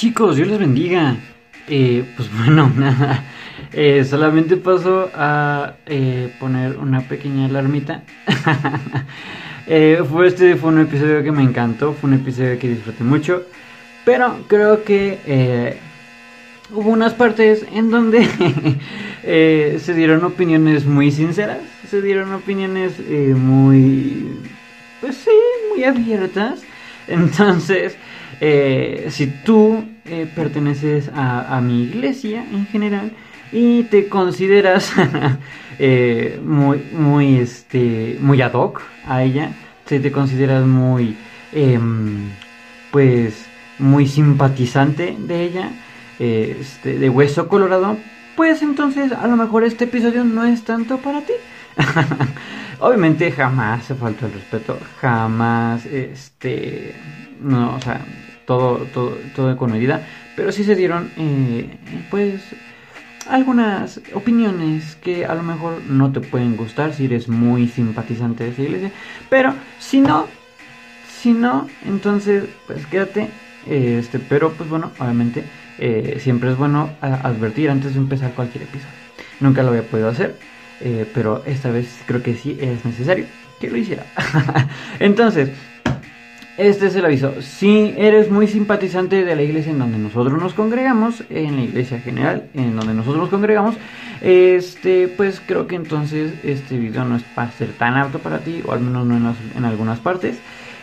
chicos, 0.00 0.34
Dios 0.36 0.48
les 0.48 0.58
bendiga. 0.58 1.14
Eh, 1.68 2.02
pues 2.16 2.30
bueno, 2.38 2.72
nada. 2.74 3.22
Eh, 3.70 4.02
solamente 4.08 4.56
paso 4.56 5.10
a 5.14 5.74
eh, 5.84 6.34
poner 6.40 6.78
una 6.78 7.02
pequeña 7.02 7.46
alarmita. 7.46 8.02
Eh, 9.72 10.02
fue 10.10 10.26
este 10.26 10.56
fue 10.56 10.70
un 10.70 10.80
episodio 10.80 11.22
que 11.22 11.30
me 11.30 11.44
encantó, 11.44 11.92
fue 11.92 12.10
un 12.10 12.16
episodio 12.16 12.58
que 12.58 12.70
disfruté 12.70 13.04
mucho. 13.04 13.44
Pero 14.04 14.44
creo 14.48 14.82
que 14.82 15.78
hubo 16.72 16.90
unas 16.90 17.14
partes 17.14 17.64
en 17.72 17.88
donde 17.88 18.26
se 19.78 19.94
dieron 19.94 20.24
opiniones 20.24 20.86
muy 20.86 21.12
sinceras, 21.12 21.60
se 21.88 22.02
dieron 22.02 22.32
opiniones 22.32 22.94
muy, 23.36 24.40
pues 25.00 25.18
sí, 25.18 25.30
muy 25.72 25.84
abiertas. 25.84 26.62
Entonces, 27.06 27.96
eh, 28.40 29.08
si 29.10 29.26
tú 29.26 29.84
eh, 30.06 30.30
perteneces 30.34 31.10
a, 31.14 31.60
mi 31.60 31.82
iglesia 31.82 32.42
en 32.50 32.66
general 32.66 33.12
y 33.52 33.82
te 33.84 34.08
consideras 34.08 34.92
eh, 35.78 36.40
muy, 36.42 36.82
muy, 36.92 37.36
este, 37.36 38.16
muy 38.20 38.40
ad 38.40 38.54
hoc 38.54 38.80
a 39.06 39.22
ella, 39.22 39.52
si 39.84 39.98
te 39.98 40.10
consideras 40.10 40.64
muy, 40.64 41.16
em, 41.52 42.30
pues, 42.90 43.46
muy 43.78 44.06
simpatizante 44.06 45.16
de 45.18 45.42
ella, 45.42 45.70
este, 46.18 46.98
de 46.98 47.10
hueso 47.10 47.48
colorado, 47.48 47.96
pues 48.36 48.62
entonces 48.62 49.12
a 49.12 49.26
lo 49.26 49.36
mejor 49.36 49.64
este 49.64 49.84
episodio 49.84 50.24
no 50.24 50.44
es 50.44 50.64
tanto 50.64 50.98
para 50.98 51.20
ti. 51.20 51.32
Obviamente 52.78 53.30
jamás 53.32 53.84
se 53.84 53.94
falta 53.94 54.26
el 54.26 54.32
respeto, 54.32 54.78
jamás, 55.00 55.84
este, 55.84 56.94
no, 57.40 57.76
o 57.76 57.80
sea, 57.80 58.00
todo, 58.50 58.78
todo, 58.92 59.16
todo 59.36 59.56
con 59.56 59.70
medida, 59.70 60.04
pero 60.34 60.50
sí 60.50 60.64
se 60.64 60.74
dieron, 60.74 61.12
eh, 61.16 61.70
pues, 62.10 62.42
algunas 63.28 64.00
opiniones 64.12 64.96
que 64.96 65.24
a 65.24 65.36
lo 65.36 65.44
mejor 65.44 65.80
no 65.88 66.10
te 66.10 66.18
pueden 66.18 66.56
gustar 66.56 66.92
si 66.92 67.04
eres 67.04 67.28
muy 67.28 67.68
simpatizante 67.68 68.42
de 68.42 68.50
esa 68.50 68.62
iglesia, 68.62 68.90
pero 69.28 69.54
si 69.78 70.00
no, 70.00 70.26
si 71.20 71.30
no, 71.30 71.68
entonces, 71.86 72.42
pues 72.66 72.84
quédate, 72.86 73.28
este, 73.68 74.18
pero 74.18 74.50
pues 74.50 74.68
bueno, 74.68 74.90
obviamente 74.98 75.44
eh, 75.78 76.18
siempre 76.18 76.50
es 76.50 76.56
bueno 76.56 76.90
advertir 77.00 77.70
antes 77.70 77.94
de 77.94 78.00
empezar 78.00 78.32
cualquier 78.32 78.64
episodio. 78.64 78.98
Nunca 79.38 79.62
lo 79.62 79.68
había 79.68 79.84
podido 79.84 80.08
hacer, 80.08 80.36
eh, 80.80 81.08
pero 81.14 81.44
esta 81.46 81.70
vez 81.70 82.00
creo 82.04 82.20
que 82.20 82.34
sí 82.34 82.58
es 82.60 82.84
necesario 82.84 83.26
que 83.60 83.70
lo 83.70 83.76
hiciera. 83.76 84.06
Entonces, 84.98 85.50
este 86.60 86.88
es 86.88 86.94
el 86.94 87.06
aviso. 87.06 87.40
Si 87.40 87.94
eres 87.96 88.30
muy 88.30 88.46
simpatizante 88.46 89.24
de 89.24 89.34
la 89.34 89.42
iglesia 89.42 89.72
en 89.72 89.78
donde 89.78 89.96
nosotros 89.96 90.38
nos 90.38 90.52
congregamos, 90.52 91.24
en 91.30 91.56
la 91.56 91.62
iglesia 91.62 92.00
general 92.00 92.50
en 92.52 92.76
donde 92.76 92.92
nosotros 92.92 93.22
nos 93.22 93.30
congregamos, 93.30 93.76
este, 94.20 95.08
pues 95.08 95.40
creo 95.44 95.66
que 95.66 95.76
entonces 95.76 96.34
este 96.44 96.76
video 96.76 97.06
no 97.06 97.16
es 97.16 97.22
para 97.22 97.50
ser 97.52 97.72
tan 97.72 97.96
apto 97.96 98.18
para 98.18 98.40
ti, 98.40 98.62
o 98.66 98.72
al 98.72 98.80
menos 98.80 99.06
no 99.06 99.34
en, 99.56 99.64
algunas 99.64 100.00
partes. 100.00 100.36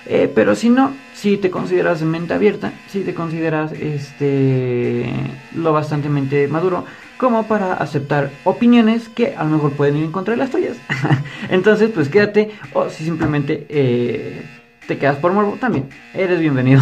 Eh, 0.08 0.32
pero 0.34 0.56
si 0.56 0.70
no, 0.70 0.94
si 1.14 1.38
te 1.38 1.52
consideras 1.52 2.00
de 2.00 2.08
mente 2.08 2.34
abierta, 2.34 2.74
si 2.88 3.02
te 3.02 3.14
consideras 3.14 3.72
este 3.74 5.12
lo 5.54 5.74
bastante 5.74 6.10
maduro 6.48 6.86
como 7.18 7.48
para 7.48 7.74
aceptar 7.74 8.32
opiniones 8.46 9.10
que 9.10 9.36
a 9.36 9.44
lo 9.44 9.52
mejor 9.52 9.74
pueden 9.74 9.98
ir 9.98 10.06
en 10.06 10.12
contra 10.12 10.34
de 10.34 10.38
las 10.38 10.50
tuyas. 10.50 10.78
Entonces, 11.50 11.92
pues 11.94 12.10
quédate 12.10 12.52
o 12.74 12.90
si 12.90 13.04
simplemente 13.04 13.66
eh, 13.70 14.42
te 14.88 14.98
quedas 14.98 15.18
por 15.18 15.34
morbo, 15.34 15.58
también 15.60 15.90
eres 16.14 16.40
bienvenido. 16.40 16.82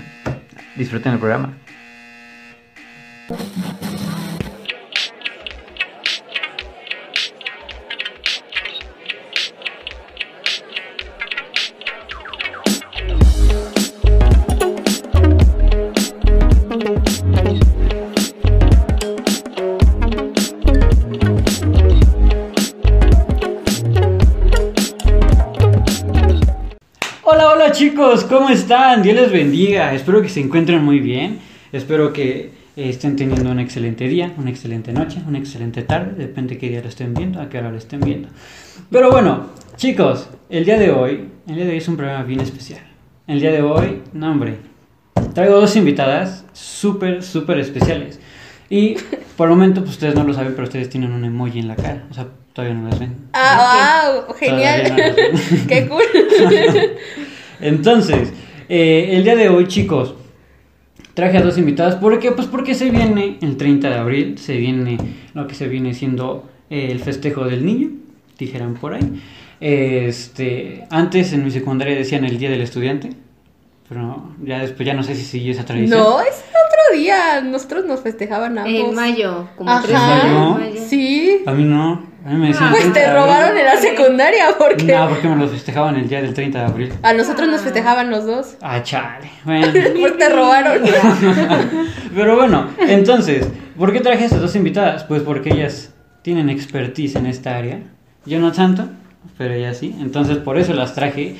Disfruten 0.76 1.12
el 1.12 1.18
programa. 1.18 1.52
Chicos, 27.96 28.24
¿cómo 28.24 28.50
están? 28.50 29.02
Dios 29.02 29.16
les 29.16 29.32
bendiga. 29.32 29.94
Espero 29.94 30.20
que 30.20 30.28
se 30.28 30.38
encuentren 30.40 30.84
muy 30.84 31.00
bien. 31.00 31.38
Espero 31.72 32.12
que 32.12 32.50
estén 32.76 33.16
teniendo 33.16 33.50
un 33.50 33.58
excelente 33.58 34.06
día, 34.06 34.34
una 34.36 34.50
excelente 34.50 34.92
noche, 34.92 35.22
una 35.26 35.38
excelente 35.38 35.80
tarde. 35.80 36.12
Depende 36.14 36.54
de 36.54 36.60
qué 36.60 36.68
día 36.68 36.82
lo 36.82 36.90
estén 36.90 37.14
viendo, 37.14 37.40
a 37.40 37.48
qué 37.48 37.56
hora 37.56 37.70
lo 37.70 37.78
estén 37.78 38.00
viendo. 38.00 38.28
Pero 38.90 39.10
bueno, 39.10 39.46
chicos, 39.76 40.28
el 40.50 40.66
día 40.66 40.78
de 40.78 40.90
hoy, 40.90 41.30
el 41.48 41.54
día 41.54 41.64
de 41.64 41.70
hoy 41.70 41.78
es 41.78 41.88
un 41.88 41.96
programa 41.96 42.22
bien 42.24 42.40
especial. 42.40 42.82
El 43.26 43.40
día 43.40 43.50
de 43.50 43.62
hoy, 43.62 44.02
no 44.12 44.30
hombre, 44.30 44.58
traigo 45.32 45.58
dos 45.58 45.74
invitadas 45.74 46.44
súper, 46.52 47.22
súper 47.22 47.60
especiales. 47.60 48.20
Y 48.68 48.96
por 49.38 49.48
el 49.48 49.54
momento, 49.54 49.80
pues 49.80 49.92
ustedes 49.92 50.14
no 50.14 50.24
lo 50.24 50.34
saben, 50.34 50.52
pero 50.52 50.64
ustedes 50.64 50.90
tienen 50.90 51.12
un 51.12 51.24
emoji 51.24 51.60
en 51.60 51.68
la 51.68 51.76
cara. 51.76 52.04
O 52.10 52.12
sea, 52.12 52.26
todavía 52.52 52.76
no 52.76 52.90
las 52.90 52.98
ven. 52.98 53.16
Ah, 53.32 54.20
wow, 54.26 54.34
genial. 54.34 54.94
No. 54.98 55.66
Qué 55.66 55.88
cool. 55.88 56.02
Entonces, 57.60 58.32
eh, 58.68 59.10
el 59.12 59.24
día 59.24 59.36
de 59.36 59.48
hoy, 59.48 59.66
chicos, 59.66 60.14
traje 61.14 61.38
a 61.38 61.42
dos 61.42 61.56
invitadas. 61.58 61.96
¿Por 61.96 62.18
qué? 62.18 62.32
Pues 62.32 62.46
porque 62.46 62.74
se 62.74 62.90
viene 62.90 63.38
el 63.40 63.56
30 63.56 63.88
de 63.88 63.94
abril, 63.94 64.38
se 64.38 64.56
viene 64.56 64.98
lo 65.34 65.46
que 65.46 65.54
se 65.54 65.66
viene 65.68 65.94
siendo 65.94 66.48
eh, 66.70 66.88
el 66.90 67.00
festejo 67.00 67.44
del 67.44 67.64
niño, 67.64 67.90
dijeran 68.38 68.74
por 68.74 68.94
ahí. 68.94 69.20
Este, 69.60 70.84
antes 70.90 71.32
en 71.32 71.44
mi 71.44 71.50
secundaria 71.50 71.94
decían 71.96 72.24
el 72.24 72.38
día 72.38 72.50
del 72.50 72.60
estudiante, 72.60 73.10
pero 73.88 74.32
ya 74.44 74.58
después 74.60 74.86
ya 74.86 74.94
no 74.94 75.02
sé 75.02 75.14
si 75.14 75.24
siguió 75.24 75.52
esa 75.52 75.64
tradición. 75.64 75.98
No, 75.98 76.20
es 76.20 76.44
otro 76.50 76.98
día. 76.98 77.40
Nosotros 77.40 77.86
nos 77.86 78.00
festejaban 78.00 78.58
ambos. 78.58 78.74
En 78.74 78.94
mayo, 78.94 79.48
como 79.56 79.70
Ajá. 79.70 79.82
tres 79.86 79.98
de 80.24 80.30
¿No? 80.34 80.50
mayo. 80.58 80.80
Sí. 80.86 81.42
A 81.46 81.52
mí 81.52 81.64
no, 81.64 82.02
a 82.26 82.30
mí 82.30 82.36
me 82.38 82.48
decían. 82.48 82.70
Pues 82.70 82.82
30 82.82 83.00
te 83.00 83.06
abril. 83.06 83.22
robaron 83.22 83.56
en 83.56 83.64
la 83.64 83.76
secundaria 83.76 84.46
porque 84.58 84.84
No, 84.84 85.08
porque 85.08 85.28
me 85.28 85.36
lo 85.36 85.48
festejaban 85.48 85.96
el 85.96 86.08
día 86.08 86.20
del 86.22 86.34
30 86.34 86.58
de 86.58 86.64
abril. 86.64 86.92
a 87.02 87.12
nosotros 87.12 87.48
nos 87.48 87.60
festejaban 87.60 88.10
los 88.10 88.26
dos. 88.26 88.56
Ah, 88.62 88.82
chale. 88.82 89.30
Bueno. 89.44 89.66
Pues 90.00 90.18
te 90.18 90.28
robaron. 90.28 90.80
Pero 92.14 92.36
bueno, 92.36 92.68
entonces, 92.80 93.46
¿por 93.78 93.92
qué 93.92 94.00
traje 94.00 94.22
a 94.24 94.26
estas 94.26 94.40
dos 94.40 94.56
invitadas? 94.56 95.04
Pues 95.04 95.22
porque 95.22 95.50
ellas 95.52 95.92
tienen 96.22 96.48
expertise 96.50 97.14
en 97.16 97.26
esta 97.26 97.56
área. 97.56 97.78
Yo 98.24 98.40
no 98.40 98.50
tanto, 98.50 98.88
pero 99.38 99.54
ellas 99.54 99.78
sí. 99.78 99.94
Entonces, 100.00 100.38
por 100.38 100.58
eso 100.58 100.72
las 100.74 100.94
traje. 100.94 101.36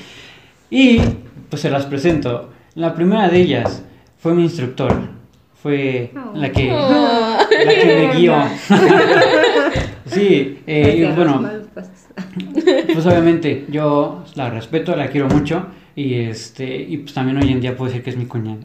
Y 0.69 1.01
pues 1.49 1.61
se 1.61 1.69
las 1.69 1.85
presento. 1.85 2.51
La 2.75 2.93
primera 2.95 3.27
de 3.27 3.37
ellas 3.41 3.83
fue 4.17 4.33
mi 4.33 4.43
instructora. 4.43 4.95
Fue 5.61 6.11
la 6.33 6.49
que, 6.51 6.71
Oh. 6.71 7.37
la 7.65 7.73
que 7.73 7.85
me 7.85 8.13
guió. 8.15 8.35
sí, 10.07 10.59
eh, 10.67 11.11
bueno, 11.15 11.49
pues 12.93 13.05
obviamente 13.05 13.65
yo 13.69 14.23
la 14.35 14.49
respeto, 14.49 14.95
la 14.95 15.07
quiero 15.07 15.27
mucho 15.27 15.67
y 15.95 16.15
este 16.15 16.75
y 16.75 16.97
pues 16.97 17.13
también 17.13 17.37
hoy 17.37 17.51
en 17.51 17.61
día 17.61 17.75
puedo 17.75 17.89
decir 17.89 18.03
que 18.03 18.09
es 18.11 18.17
mi 18.17 18.25
cuñada. 18.25 18.59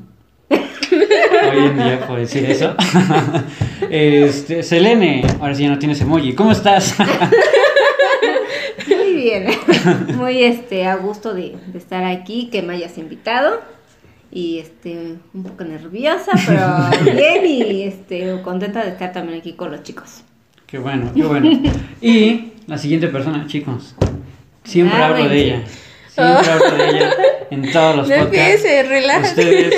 Hoy 0.50 1.64
en 1.64 1.76
día 1.76 2.06
puedo 2.06 2.20
decir 2.20 2.44
eso. 2.44 2.74
Este, 3.90 4.62
Selene, 4.62 5.22
ahora 5.38 5.54
sí 5.54 5.64
ya 5.64 5.68
no 5.68 5.78
tienes 5.78 6.00
emoji. 6.00 6.34
¿Cómo 6.34 6.52
estás? 6.52 6.96
Muy 8.88 9.12
bien. 9.14 9.48
Muy 10.16 10.44
este 10.44 10.86
a 10.86 10.96
gusto 10.96 11.34
de, 11.34 11.56
de 11.66 11.78
estar 11.78 12.02
aquí, 12.04 12.48
que 12.50 12.62
me 12.62 12.74
hayas 12.74 12.96
invitado. 12.96 13.60
Y 14.30 14.60
este, 14.60 15.16
un 15.34 15.42
poco 15.42 15.64
nerviosa, 15.64 16.32
pero 16.46 17.12
bien 17.14 17.44
y 17.44 17.82
este 17.82 18.40
contenta 18.42 18.82
de 18.82 18.90
estar 18.90 19.12
también 19.12 19.40
aquí 19.40 19.52
con 19.52 19.70
los 19.70 19.82
chicos. 19.82 20.22
Qué 20.72 20.78
bueno, 20.78 21.12
qué 21.14 21.22
bueno. 21.22 21.50
Y 22.00 22.52
la 22.66 22.78
siguiente 22.78 23.08
persona, 23.08 23.46
chicos. 23.46 23.94
Siempre 24.64 24.98
Ah, 24.98 25.08
hablo 25.08 25.28
de 25.28 25.38
ella. 25.44 25.62
Siempre 26.08 26.50
hablo 26.50 26.76
de 26.76 26.88
ella 26.88 27.10
en 27.50 27.70
todos 27.72 27.96
los 27.96 28.08
No 28.08 28.16
podcasts. 28.16 28.62
relájate. 28.88 29.28
Ustedes 29.28 29.74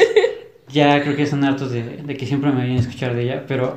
ya 0.69 1.03
creo 1.03 1.17
que 1.17 1.27
son 1.27 1.43
hartos 1.45 1.71
de, 1.73 1.83
de 1.83 2.17
que 2.17 2.27
siempre 2.27 2.51
me 2.53 2.61
vayan 2.61 2.77
a 2.77 2.81
escuchar 2.81 3.13
de 3.15 3.23
ella, 3.25 3.45
pero 3.49 3.77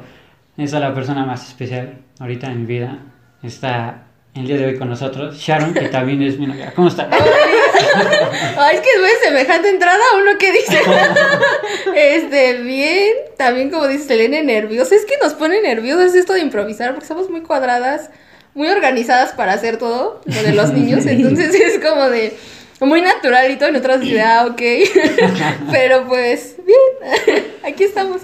esa 0.58 0.78
es 0.78 0.82
la 0.84 0.94
persona 0.94 1.26
más 1.26 1.48
especial 1.48 1.96
ahorita 2.20 2.52
en 2.52 2.62
mi 2.62 2.68
vida. 2.68 3.00
Está 3.44 4.04
el 4.36 4.46
día 4.46 4.58
de 4.58 4.66
hoy 4.68 4.78
con 4.78 4.88
nosotros, 4.90 5.38
Sharon, 5.40 5.74
que 5.74 5.90
también 5.90 6.22
es 6.22 6.38
mi 6.38 6.46
novia. 6.46 6.72
¿Cómo 6.76 6.88
está? 6.88 7.10
Ay, 8.58 8.76
es 8.76 8.82
que 8.82 8.90
es 8.90 9.00
muy 9.00 9.10
semejante 9.24 9.70
entrada 9.70 10.00
a 10.14 10.18
uno 10.18 10.38
que 10.38 10.52
dice. 10.52 10.82
este, 11.96 12.62
bien. 12.62 13.14
También, 13.38 13.70
como 13.70 13.88
dice 13.88 14.06
Selene, 14.06 14.44
nerviosa. 14.44 14.96
Es 14.96 15.06
que 15.06 15.16
nos 15.22 15.34
pone 15.34 15.62
nerviosas 15.62 16.16
esto 16.16 16.34
de 16.34 16.42
improvisar 16.42 16.94
porque 16.94 17.08
somos 17.08 17.30
muy 17.30 17.42
cuadradas, 17.42 18.10
muy 18.54 18.68
organizadas 18.70 19.34
para 19.34 19.54
hacer 19.54 19.78
todo, 19.78 20.22
lo 20.26 20.44
de 20.44 20.54
los 20.54 20.74
niños. 20.74 21.06
Entonces 21.08 21.54
es 21.56 21.80
como 21.80 22.10
de. 22.10 22.36
muy 22.82 23.02
natural 23.02 23.52
y 23.52 23.58
todo, 23.58 23.70
en 23.70 23.76
otra 23.76 24.00
ciudad, 24.00 24.48
ok. 24.48 24.62
Pero 25.72 26.08
pues, 26.08 26.56
bien, 26.66 27.46
aquí 27.64 27.84
estamos. 27.84 28.22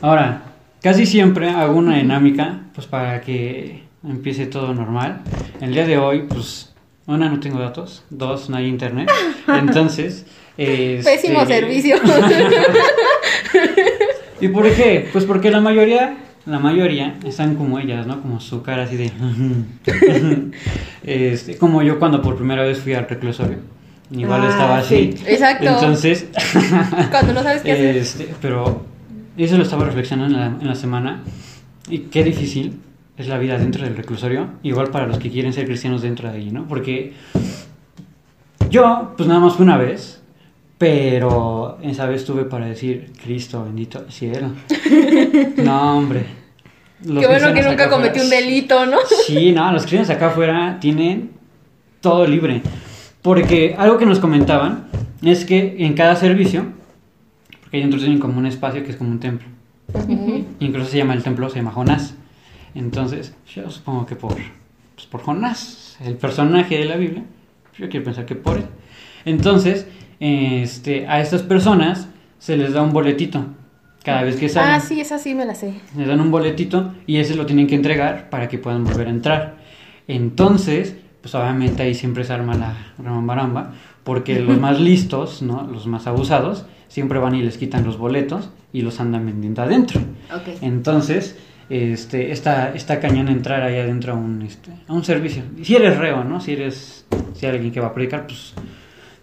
Ahora, 0.00 0.42
casi 0.82 1.06
siempre 1.06 1.50
hago 1.50 1.76
una 1.76 1.96
dinámica, 1.96 2.60
pues 2.74 2.86
para 2.86 3.20
que 3.20 3.82
empiece 4.04 4.46
todo 4.46 4.74
normal. 4.74 5.22
El 5.60 5.72
día 5.72 5.86
de 5.86 5.98
hoy, 5.98 6.22
pues, 6.22 6.67
una, 7.08 7.28
no 7.28 7.40
tengo 7.40 7.58
datos, 7.58 8.04
dos, 8.10 8.48
no 8.50 8.56
hay 8.56 8.66
internet. 8.66 9.10
Entonces, 9.48 10.26
este, 10.56 11.10
Pésimo 11.10 11.44
servicio. 11.46 11.96
¿Y 14.40 14.48
por 14.48 14.70
qué? 14.72 15.08
Pues 15.12 15.24
porque 15.24 15.50
la 15.50 15.60
mayoría, 15.60 16.16
la 16.46 16.58
mayoría 16.60 17.18
están 17.24 17.56
como 17.56 17.78
ellas, 17.80 18.06
¿no? 18.06 18.22
Como 18.22 18.38
su 18.40 18.62
cara 18.62 18.84
así 18.84 18.96
de... 18.96 19.10
este, 21.02 21.56
como 21.58 21.82
yo 21.82 21.98
cuando 21.98 22.22
por 22.22 22.36
primera 22.36 22.62
vez 22.62 22.78
fui 22.78 22.94
al 22.94 23.08
reclusorio. 23.08 23.58
Igual 24.10 24.42
Ah, 24.44 24.48
estaba 24.48 24.78
así. 24.78 25.12
sí. 25.16 25.24
Exacto. 25.26 25.66
Entonces, 25.68 26.26
Cuando 27.10 27.34
no 27.34 27.42
sabes 27.42 27.62
qué 27.62 27.72
hacer. 27.72 27.96
este, 27.96 28.34
pero 28.40 28.86
eso 29.36 29.56
lo 29.58 29.64
estaba 29.64 29.84
reflexionando 29.84 30.34
en 30.34 30.40
la, 30.40 30.46
en 30.60 30.66
la 30.66 30.74
semana. 30.74 31.20
Y 31.90 31.98
qué 32.00 32.24
difícil 32.24 32.80
es 33.18 33.26
la 33.26 33.36
vida 33.36 33.58
dentro 33.58 33.84
del 33.84 33.96
reclusorio. 33.96 34.48
Igual 34.62 34.88
para 34.90 35.06
los 35.06 35.18
que 35.18 35.30
quieren 35.30 35.52
ser 35.52 35.66
cristianos 35.66 36.02
dentro 36.02 36.30
de 36.30 36.38
ahí, 36.38 36.50
¿no? 36.50 36.66
Porque 36.68 37.12
yo, 38.70 39.14
pues 39.16 39.28
nada 39.28 39.40
más 39.40 39.54
fue 39.54 39.64
una 39.64 39.76
vez. 39.76 40.22
Pero 40.78 41.78
esa 41.82 42.06
vez 42.06 42.24
tuve 42.24 42.44
para 42.44 42.66
decir, 42.66 43.12
Cristo 43.20 43.64
bendito 43.64 44.08
cielo. 44.10 44.52
No, 45.56 45.98
hombre. 45.98 46.24
Los 47.04 47.20
Qué 47.20 47.26
bueno 47.26 47.52
que 47.52 47.62
nunca 47.62 47.90
cometí 47.90 48.20
un 48.20 48.30
delito, 48.30 48.86
¿no? 48.86 48.98
Sí, 49.26 49.52
no, 49.52 49.70
los 49.72 49.82
cristianos 49.82 50.10
acá 50.10 50.28
afuera 50.28 50.78
tienen 50.80 51.32
todo 52.00 52.26
libre. 52.26 52.62
Porque 53.22 53.74
algo 53.76 53.98
que 53.98 54.06
nos 54.06 54.20
comentaban 54.20 54.86
es 55.22 55.44
que 55.44 55.76
en 55.80 55.94
cada 55.94 56.14
servicio, 56.14 56.66
porque 57.60 57.78
ellos 57.78 58.00
tienen 58.00 58.20
como 58.20 58.38
un 58.38 58.46
espacio 58.46 58.84
que 58.84 58.92
es 58.92 58.96
como 58.96 59.10
un 59.10 59.18
templo. 59.18 59.48
Incluso 60.60 60.90
se 60.90 60.98
llama 60.98 61.14
el 61.14 61.24
templo, 61.24 61.50
se 61.50 61.56
llama 61.56 61.72
Jonás. 61.72 62.14
Entonces, 62.74 63.34
yo 63.54 63.70
supongo 63.70 64.06
que 64.06 64.16
por, 64.16 64.34
pues 64.94 65.06
por 65.06 65.22
Jonás, 65.22 65.96
el 66.00 66.16
personaje 66.16 66.78
de 66.78 66.84
la 66.84 66.96
Biblia, 66.96 67.24
yo 67.76 67.88
quiero 67.88 68.04
pensar 68.04 68.26
que 68.26 68.34
por 68.34 68.58
él. 68.58 68.66
Entonces, 69.24 69.86
este, 70.20 71.06
a 71.06 71.20
estas 71.20 71.42
personas 71.42 72.08
se 72.38 72.56
les 72.56 72.72
da 72.72 72.82
un 72.82 72.92
boletito 72.92 73.44
cada 74.04 74.22
vez 74.22 74.36
que 74.36 74.48
salen. 74.48 74.74
Ah, 74.74 74.80
sí, 74.80 75.00
esa 75.00 75.18
sí 75.18 75.34
me 75.34 75.44
la 75.44 75.54
sé. 75.54 75.74
Les 75.96 76.06
dan 76.06 76.20
un 76.20 76.30
boletito 76.30 76.94
y 77.06 77.18
ese 77.18 77.34
lo 77.34 77.46
tienen 77.46 77.66
que 77.66 77.74
entregar 77.74 78.30
para 78.30 78.48
que 78.48 78.58
puedan 78.58 78.84
volver 78.84 79.08
a 79.08 79.10
entrar. 79.10 79.56
Entonces, 80.06 80.96
pues 81.20 81.34
obviamente 81.34 81.82
ahí 81.82 81.94
siempre 81.94 82.24
se 82.24 82.32
arma 82.32 82.54
la 82.54 82.94
ramambaramba, 82.98 83.74
porque 84.04 84.40
los 84.40 84.58
más 84.60 84.80
listos, 84.80 85.42
¿no? 85.42 85.68
Los 85.70 85.86
más 85.86 86.06
abusados, 86.06 86.64
siempre 86.88 87.18
van 87.18 87.34
y 87.34 87.42
les 87.42 87.58
quitan 87.58 87.84
los 87.84 87.98
boletos 87.98 88.50
y 88.72 88.82
los 88.82 89.00
andan 89.00 89.26
vendiendo 89.26 89.62
adentro. 89.62 90.00
Ok. 90.34 90.62
Entonces, 90.62 91.36
este, 91.70 92.32
está, 92.32 92.72
está 92.74 92.98
cañón 93.00 93.28
entrar 93.28 93.62
ahí 93.62 93.78
adentro 93.78 94.12
a 94.12 94.16
un, 94.16 94.42
este, 94.42 94.70
a 94.86 94.92
un 94.92 95.04
servicio. 95.04 95.42
Y 95.60 95.64
Si 95.64 95.76
eres 95.76 95.96
reo, 95.98 96.24
¿no? 96.24 96.40
Si 96.40 96.52
eres 96.52 97.04
si 97.34 97.46
hay 97.46 97.52
alguien 97.52 97.72
que 97.72 97.80
va 97.80 97.88
a 97.88 97.94
predicar, 97.94 98.26
pues 98.26 98.54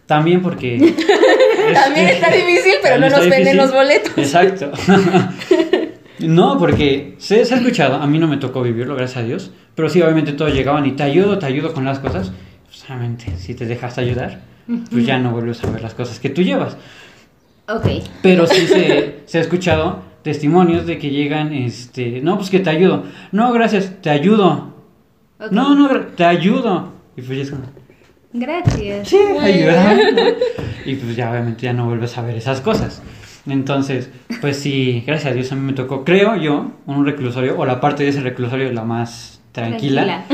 también 0.05 0.41
porque... 0.41 0.75
es- 0.77 1.73
También 1.73 2.07
está 2.07 2.29
difícil, 2.35 2.73
pero 2.81 2.99
no 2.99 3.09
nos 3.09 3.19
venden 3.21 3.39
difícil. 3.39 3.57
los 3.57 3.71
boletos. 3.73 4.17
Exacto. 4.17 4.71
no, 6.19 6.57
porque 6.57 7.15
se, 7.17 7.43
se 7.45 7.53
ha 7.53 7.57
escuchado, 7.57 7.95
a 7.95 8.07
mí 8.07 8.19
no 8.19 8.27
me 8.27 8.37
tocó 8.37 8.61
vivirlo, 8.61 8.95
gracias 8.95 9.23
a 9.23 9.25
Dios, 9.27 9.51
pero 9.75 9.89
sí, 9.89 10.01
obviamente 10.01 10.33
todos 10.33 10.53
llegaban 10.53 10.85
y 10.85 10.91
te 10.93 11.03
ayudo, 11.03 11.37
te 11.39 11.45
ayudo 11.45 11.73
con 11.73 11.83
las 11.85 11.99
cosas. 11.99 12.31
Pues, 12.65 12.83
obviamente, 12.85 13.35
si 13.37 13.53
te 13.55 13.65
dejas 13.65 13.97
ayudar, 13.97 14.39
pues 14.91 15.05
ya 15.05 15.17
no 15.19 15.31
vuelves 15.31 15.63
a 15.63 15.69
ver 15.71 15.81
las 15.81 15.93
cosas 15.93 16.19
que 16.19 16.29
tú 16.29 16.41
llevas. 16.41 16.77
Ok. 17.67 17.85
Pero 18.21 18.47
sí 18.47 18.67
se, 18.67 19.21
se 19.25 19.37
ha 19.37 19.41
escuchado 19.41 20.03
testimonios 20.25 20.87
de 20.87 20.97
que 20.97 21.11
llegan, 21.11 21.53
este, 21.53 22.19
no, 22.19 22.35
pues 22.37 22.49
que 22.49 22.59
te 22.59 22.71
ayudo. 22.71 23.03
No, 23.31 23.53
gracias, 23.53 24.01
te 24.01 24.09
ayudo. 24.09 24.73
ok. 25.39 25.51
No, 25.51 25.75
no, 25.75 25.87
te 26.17 26.25
ayudo. 26.25 26.93
Y 27.15 27.21
pues 27.21 27.37
ya 27.37 27.43
es 27.43 27.51
como, 27.51 27.63
Gracias. 28.33 29.07
sí, 29.07 29.17
ayuda. 29.39 29.95
Y 30.87 30.95
pues 30.95 31.15
ya 31.15 31.29
obviamente 31.31 31.61
ya 31.63 31.73
no 31.73 31.85
vuelves 31.85 32.17
a 32.17 32.23
ver 32.23 32.35
esas 32.37 32.61
cosas. 32.61 33.03
Entonces, 33.47 34.09
pues 34.41 34.57
sí, 34.57 35.03
gracias 35.05 35.31
a 35.31 35.35
Dios 35.35 35.51
a 35.51 35.55
mí 35.55 35.61
me 35.61 35.73
tocó, 35.73 36.03
creo 36.03 36.35
yo, 36.35 36.71
un 36.87 37.05
reclusorio, 37.05 37.57
o 37.59 37.65
la 37.65 37.79
parte 37.79 38.01
de 38.03 38.09
ese 38.09 38.21
reclusorio 38.21 38.71
la 38.71 38.83
más 38.83 39.41
tranquila, 39.51 40.25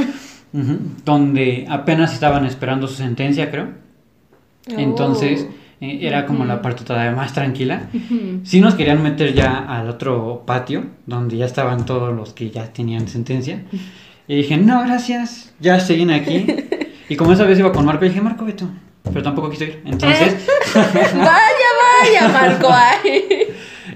donde 1.05 1.65
apenas 1.69 2.13
estaban 2.13 2.45
esperando 2.45 2.87
su 2.87 2.95
sentencia, 2.95 3.51
creo. 3.51 3.67
Entonces, 4.67 5.47
Oh. 5.49 5.60
Eh, 5.81 5.99
era 6.03 6.25
como 6.25 6.45
la 6.45 6.61
parte 6.61 6.83
todavía 6.85 7.11
más 7.11 7.33
tranquila. 7.33 7.89
Ujú. 7.93 8.39
Sí 8.43 8.61
nos 8.61 8.75
querían 8.75 9.03
meter 9.03 9.33
ya 9.33 9.57
al 9.67 9.89
otro 9.89 10.43
patio, 10.45 10.85
donde 11.05 11.37
ya 11.37 11.45
estaban 11.45 11.85
todos 11.85 12.15
los 12.15 12.33
que 12.33 12.49
ya 12.51 12.71
tenían 12.71 13.07
sentencia. 13.07 13.63
Y 14.27 14.35
dije, 14.37 14.55
no, 14.57 14.81
gracias, 14.83 15.53
ya 15.59 15.79
siguen 15.79 16.11
aquí. 16.11 16.45
Y 17.09 17.15
como 17.17 17.33
esa 17.33 17.43
vez 17.43 17.59
iba 17.59 17.73
con 17.73 17.85
Marco, 17.85 18.05
dije, 18.05 18.21
Marco, 18.21 18.45
ve 18.45 18.53
tú. 18.53 18.69
Pero 19.03 19.23
tampoco 19.23 19.49
quiso 19.49 19.65
ir. 19.65 19.81
Entonces, 19.83 20.47
Vaya, 20.75 21.69
vaya, 22.23 22.27
Marco. 22.31 22.67
ay. 22.71 23.47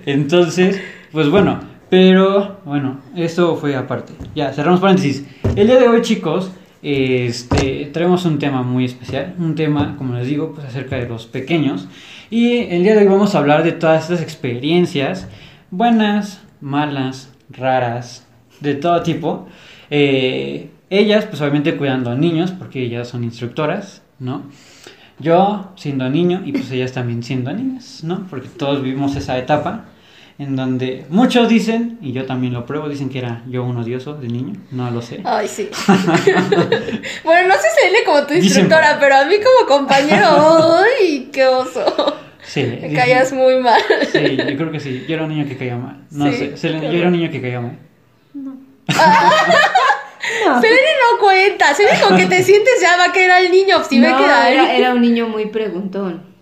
entonces, 0.05 0.81
pues 1.11 1.29
bueno. 1.29 1.59
Pero, 1.87 2.59
bueno, 2.65 2.99
eso 3.15 3.55
fue 3.55 3.75
aparte. 3.75 4.11
Ya, 4.33 4.51
cerramos 4.51 4.79
paréntesis. 4.81 5.23
El 5.55 5.67
día 5.67 5.77
de 5.79 5.87
hoy, 5.87 6.01
chicos, 6.01 6.51
este, 6.81 7.89
traemos 7.93 8.25
un 8.25 8.39
tema 8.39 8.63
muy 8.63 8.85
especial. 8.85 9.35
Un 9.37 9.55
tema, 9.55 9.95
como 9.97 10.15
les 10.15 10.27
digo, 10.27 10.53
pues 10.53 10.67
acerca 10.67 10.97
de 10.97 11.07
los 11.07 11.25
pequeños. 11.25 11.87
Y 12.29 12.57
el 12.57 12.83
día 12.83 12.93
de 12.93 13.01
hoy 13.01 13.07
vamos 13.07 13.35
a 13.35 13.39
hablar 13.39 13.63
de 13.63 13.71
todas 13.71 14.03
estas 14.03 14.21
experiencias, 14.21 15.27
buenas, 15.71 16.41
malas, 16.61 17.31
raras, 17.49 18.27
de 18.59 18.75
todo 18.75 19.01
tipo. 19.03 19.47
Eh, 19.89 20.69
ellas, 20.89 21.25
pues 21.25 21.41
obviamente 21.41 21.75
cuidando 21.75 22.11
a 22.11 22.15
niños, 22.15 22.51
porque 22.51 22.83
ellas 22.83 23.07
son 23.07 23.23
instructoras, 23.23 24.01
¿no? 24.19 24.43
Yo 25.19 25.71
siendo 25.75 26.09
niño 26.09 26.41
y 26.45 26.51
pues 26.51 26.69
ellas 26.71 26.91
también 26.91 27.23
siendo 27.23 27.51
niñas, 27.53 28.03
¿no? 28.03 28.27
Porque 28.29 28.49
todos 28.49 28.81
vivimos 28.81 29.15
esa 29.15 29.37
etapa 29.37 29.85
en 30.37 30.55
donde 30.55 31.05
muchos 31.09 31.47
dicen, 31.47 31.97
y 32.01 32.11
yo 32.11 32.25
también 32.25 32.53
lo 32.53 32.65
pruebo, 32.65 32.89
dicen 32.89 33.09
que 33.09 33.19
era 33.19 33.41
yo 33.47 33.63
un 33.63 33.77
odioso 33.77 34.15
de 34.15 34.27
niño, 34.27 34.53
no 34.71 34.91
lo 34.91 35.01
sé. 35.01 35.21
Ay, 35.23 35.47
sí. 35.47 35.69
bueno, 37.23 37.47
no 37.47 37.53
sé 37.55 37.67
si 37.79 37.87
él 37.87 37.95
como 38.05 38.25
tu 38.25 38.33
instructora, 38.33 38.97
pero 38.99 39.15
a 39.15 39.25
mí 39.25 39.35
como 39.37 39.67
compañero, 39.77 40.77
¡ay, 40.99 41.29
qué 41.31 41.47
oso! 41.47 42.17
Sí, 42.43 42.63
Me 42.63 42.89
muy 43.33 43.57
mal. 43.57 43.81
Sí, 44.11 44.37
yo 44.37 44.57
creo 44.57 44.71
que 44.71 44.79
sí. 44.79 45.03
Yo 45.07 45.15
era 45.15 45.23
un 45.23 45.29
niño 45.29 45.47
que 45.47 45.57
caía 45.57 45.77
mal. 45.77 46.05
No 46.11 46.31
Sí, 46.31 46.37
sé, 46.37 46.57
Selene, 46.57 46.91
yo 46.91 46.99
era 46.99 47.07
un 47.07 47.13
niño 47.13 47.31
que 47.31 47.41
caía 47.41 47.59
mal. 47.59 47.79
No. 48.33 48.55
Selene 50.61 50.91
no 51.01 51.19
cuenta. 51.19 51.73
Selene 51.73 51.99
con 52.01 52.17
que 52.17 52.27
te 52.27 52.43
sientes 52.43 52.79
ya 52.81 52.97
va 52.97 53.05
a 53.05 53.11
quedar 53.11 53.31
al 53.41 53.51
niño. 53.51 53.83
Si 53.83 53.99
No, 53.99 54.15
que 54.17 54.27
da 54.27 54.49
era, 54.49 54.75
era 54.75 54.93
un 54.93 55.01
niño 55.01 55.27
muy 55.27 55.47
preguntón. 55.47 56.34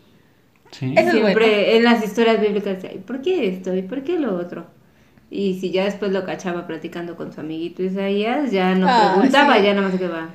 Sí. 0.78 0.94
Eso 0.98 1.08
es 1.08 1.12
Siempre 1.14 1.34
bueno. 1.34 1.78
en 1.78 1.84
las 1.84 2.04
historias 2.04 2.42
bíblicas 2.42 2.76
decía, 2.82 2.92
"¿Y 2.94 2.98
¿por 3.00 3.22
qué 3.22 3.48
esto? 3.48 3.74
¿Y 3.76 3.84
por 3.84 4.04
qué 4.04 4.18
lo 4.20 4.36
otro? 4.36 4.66
Y 5.30 5.60
si 5.60 5.72
ya 5.72 5.86
después 5.86 6.12
lo 6.12 6.26
cachaba 6.26 6.68
platicando 6.68 7.16
con 7.16 7.32
su 7.34 7.40
amiguito 7.42 7.82
Isaías, 7.84 8.52
ya 8.52 8.76
no 8.76 8.88
Ah, 8.90 9.14
preguntaba, 9.16 9.58
sí. 9.58 9.64
ya 9.64 9.70
nada 9.74 9.82
más 9.84 9.92
se 9.94 10.00
quedaba. 10.00 10.30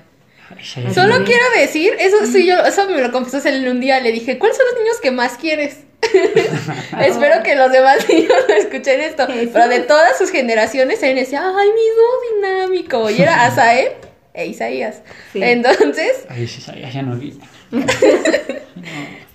Ay, 0.50 0.64
ya, 0.64 0.82
ya, 0.82 0.94
Solo 0.94 1.24
quiero 1.24 1.44
decir, 1.58 1.92
eso 2.00 2.24
sí, 2.26 2.46
yo, 2.46 2.56
eso 2.64 2.88
me 2.88 3.00
lo 3.02 3.12
confesó 3.12 3.38
Selene 3.40 3.70
un 3.70 3.80
día. 3.80 4.00
Le 4.00 4.12
dije, 4.12 4.38
¿cuáles 4.38 4.56
son 4.56 4.66
los 4.72 4.80
niños 4.80 4.96
que 5.02 5.10
más 5.10 5.36
quieres? 5.36 5.84
Espero 7.00 7.42
que 7.44 7.54
los 7.54 7.70
demás 7.70 7.98
niños 8.08 8.32
no 8.48 8.54
escuchen 8.54 9.00
esto. 9.00 9.26
Jesús. 9.26 9.50
Pero 9.52 9.68
de 9.68 9.80
todas 9.80 10.16
sus 10.18 10.30
generaciones, 10.30 11.00
Selene 11.00 11.20
decía, 11.20 11.42
ay, 11.44 11.68
mi 11.68 11.80
dúo 11.96 12.50
dinámico. 12.64 13.10
Y 13.10 13.20
era 13.22 13.44
Asael 13.44 13.88
e 14.34 14.46
Isaías. 14.46 15.02
Sí. 15.32 15.40
Entonces, 15.42 16.24
Ay, 16.28 16.46
sí, 16.46 16.60
ya, 16.80 16.88
ya 16.90 17.02
no 17.02 17.16
vi. 17.16 17.38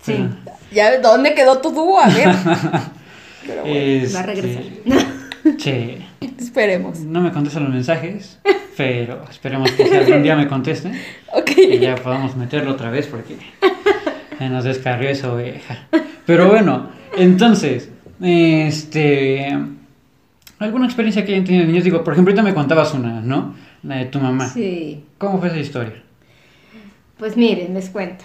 Sí. 0.05 0.27
¿Ya 0.73 0.99
dónde 0.99 1.33
quedó 1.33 1.59
tu 1.59 1.71
dúo? 1.71 1.99
A 1.99 2.07
ver. 2.09 2.29
Pero 3.47 3.61
bueno, 3.61 3.75
Este, 3.77 4.13
Va 4.15 4.19
a 4.19 4.23
regresar. 4.23 4.63
Che, 5.57 5.97
esperemos. 6.39 6.99
no 7.01 7.19
me 7.21 7.31
contestan 7.33 7.63
los 7.65 7.73
mensajes, 7.73 8.39
pero 8.77 9.25
esperemos 9.29 9.69
que 9.73 9.85
si 9.87 9.93
algún 9.93 10.23
día 10.23 10.37
me 10.37 10.47
contesten 10.47 10.93
Ok. 11.33 11.51
y 11.57 11.79
ya 11.79 11.95
podamos 11.95 12.37
meterlo 12.37 12.71
otra 12.71 12.89
vez 12.89 13.07
porque 13.07 13.35
se 14.37 14.49
nos 14.49 14.63
descarrió 14.63 15.09
esa 15.09 15.33
oveja. 15.33 15.87
Pero 16.25 16.47
bueno, 16.47 16.89
entonces, 17.17 17.89
este. 18.21 19.53
¿Alguna 20.59 20.85
experiencia 20.85 21.25
que 21.25 21.33
hayan 21.33 21.43
tenido 21.43 21.65
niños? 21.65 21.83
Digo, 21.83 22.05
por 22.05 22.13
ejemplo, 22.13 22.31
ahorita 22.31 22.43
me 22.43 22.53
contabas 22.53 22.93
una, 22.93 23.19
¿no? 23.19 23.53
La 23.83 23.97
de 23.97 24.05
tu 24.05 24.19
mamá. 24.21 24.47
Sí. 24.47 25.03
¿Cómo 25.17 25.39
fue 25.39 25.49
esa 25.49 25.57
historia? 25.59 26.01
Pues 27.17 27.35
miren, 27.35 27.73
les 27.73 27.89
cuento. 27.89 28.23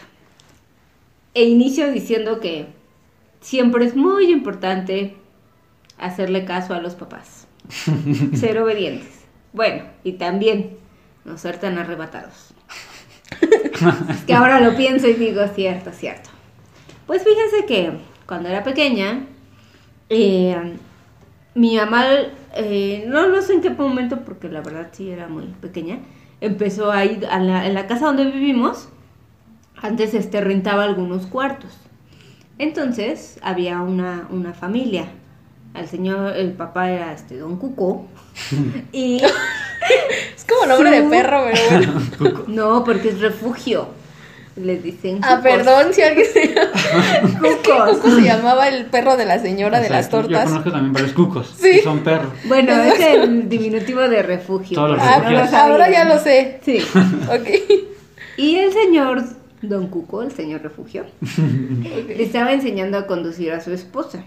E 1.34 1.44
inicio 1.44 1.90
diciendo 1.92 2.40
que 2.40 2.66
siempre 3.40 3.84
es 3.84 3.96
muy 3.96 4.30
importante 4.30 5.16
hacerle 5.98 6.44
caso 6.44 6.74
a 6.74 6.80
los 6.80 6.94
papás. 6.94 7.46
Ser 8.34 8.58
obedientes. 8.58 9.24
Bueno, 9.52 9.84
y 10.04 10.12
también 10.12 10.76
no 11.24 11.38
ser 11.38 11.58
tan 11.58 11.78
arrebatados. 11.78 12.54
Es 14.10 14.24
que 14.24 14.34
ahora 14.34 14.60
lo 14.60 14.76
pienso 14.76 15.08
y 15.08 15.14
digo, 15.14 15.46
cierto, 15.54 15.92
cierto. 15.92 16.30
Pues 17.06 17.22
fíjense 17.22 17.66
que 17.66 17.92
cuando 18.26 18.48
era 18.48 18.62
pequeña, 18.62 19.26
eh, 20.08 20.76
mi 21.54 21.76
mamá, 21.76 22.04
eh, 22.54 23.04
no, 23.06 23.28
no 23.28 23.42
sé 23.42 23.54
en 23.54 23.60
qué 23.60 23.70
momento, 23.70 24.20
porque 24.24 24.48
la 24.48 24.60
verdad 24.60 24.88
sí 24.92 25.10
era 25.10 25.28
muy 25.28 25.46
pequeña, 25.60 26.00
empezó 26.40 26.90
a 26.90 27.04
ir 27.04 27.26
a 27.26 27.38
la, 27.40 27.66
en 27.66 27.74
la 27.74 27.86
casa 27.86 28.06
donde 28.06 28.24
vivimos, 28.24 28.88
antes 29.82 30.14
este, 30.14 30.40
rentaba 30.40 30.84
algunos 30.84 31.26
cuartos. 31.26 31.72
Entonces 32.58 33.38
había 33.42 33.80
una, 33.80 34.26
una 34.30 34.52
familia. 34.52 35.06
El 35.74 35.86
señor, 35.86 36.36
el 36.36 36.52
papá 36.52 36.90
era 36.90 37.12
este 37.12 37.36
don 37.38 37.56
Cuco. 37.56 38.06
y 38.92 39.20
Es 40.36 40.44
como 40.48 40.66
nombre 40.66 40.90
de 40.90 41.02
perro, 41.08 41.44
pero 41.52 41.86
bueno. 42.20 42.44
no, 42.48 42.84
porque 42.84 43.10
es 43.10 43.20
refugio. 43.20 43.88
Les 44.56 44.82
dicen 44.82 45.20
Ah, 45.22 45.36
cucos. 45.36 45.42
perdón 45.52 45.94
si 45.94 46.02
alguien 46.02 46.26
se 46.32 46.52
Cucos. 47.38 47.98
¿Cómo 47.98 48.14
se 48.16 48.22
llamaba 48.22 48.66
el 48.68 48.86
perro 48.86 49.16
de 49.16 49.24
la 49.24 49.38
señora 49.38 49.78
de 49.78 49.84
O 49.86 49.88
sea, 49.88 49.96
las 49.98 50.06
Yo 50.10 50.18
tortas? 50.18 50.48
conozco 50.48 50.72
también 50.72 50.92
varios 50.92 51.12
cucos. 51.12 51.54
Sí. 51.56 51.70
que 51.76 51.82
son 51.82 52.00
perros. 52.00 52.32
Bueno, 52.46 52.72
es 52.82 52.98
el 52.98 53.48
diminutivo 53.48 54.00
de 54.00 54.20
refugio. 54.24 54.74
Todos 54.74 54.96
los 54.96 54.98
porque 54.98 55.14
Ah, 55.14 55.20
refugios. 55.20 55.54
ahora 55.54 55.90
ya 55.92 56.04
lo 56.06 56.18
sé. 56.18 56.58
Sí. 56.64 56.80
Ok. 57.28 57.86
Y 58.36 58.56
el 58.56 58.72
señor 58.72 59.22
Don 59.62 59.88
Cuco, 59.88 60.22
el 60.22 60.32
señor 60.32 60.62
refugio, 60.62 61.06
le 62.08 62.22
estaba 62.22 62.52
enseñando 62.52 62.98
a 62.98 63.06
conducir 63.06 63.52
a 63.52 63.60
su 63.60 63.72
esposa. 63.72 64.24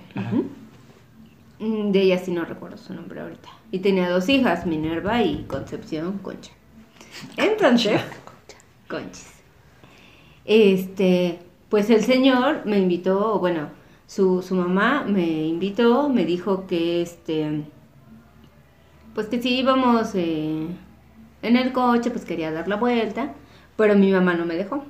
Mm, 1.60 1.92
De 1.92 2.02
ella 2.02 2.18
sí 2.18 2.32
no 2.32 2.46
recuerdo 2.46 2.78
su 2.78 2.94
nombre 2.94 3.22
ahorita. 3.22 3.50
Y 3.72 3.80
tenía 3.80 4.10
dos 4.10 4.28
hijas, 4.30 4.66
Minerva 4.66 5.24
y 5.24 5.46
Concepción 5.46 6.18
Concha. 6.20 6.52
Entonces, 7.38 8.02
Conchis. 8.88 9.44
Este, 10.46 11.40
pues 11.70 11.90
el 11.90 12.04
señor 12.04 12.66
me 12.66 12.80
invitó, 12.80 13.40
bueno, 13.40 13.70
su, 14.08 14.42
su 14.42 14.56
mamá 14.56 15.06
me 15.08 15.46
invitó, 15.48 16.10
me 16.10 16.26
dijo 16.26 16.68
que 16.68 17.02
este, 17.02 17.66
pues 19.14 19.28
que 19.28 19.42
si 19.42 19.60
íbamos 19.60 20.12
eh, 20.16 20.68
en 21.42 21.56
el 21.58 21.74
coche, 21.74 22.12
pues 22.12 22.26
quería 22.26 22.52
dar 22.52 22.68
la 22.68 22.78
vuelta, 22.78 23.34
pero 23.76 23.96
mi 23.96 24.12
mamá 24.12 24.36
no 24.36 24.46
me 24.46 24.56
dejó. 24.56 24.86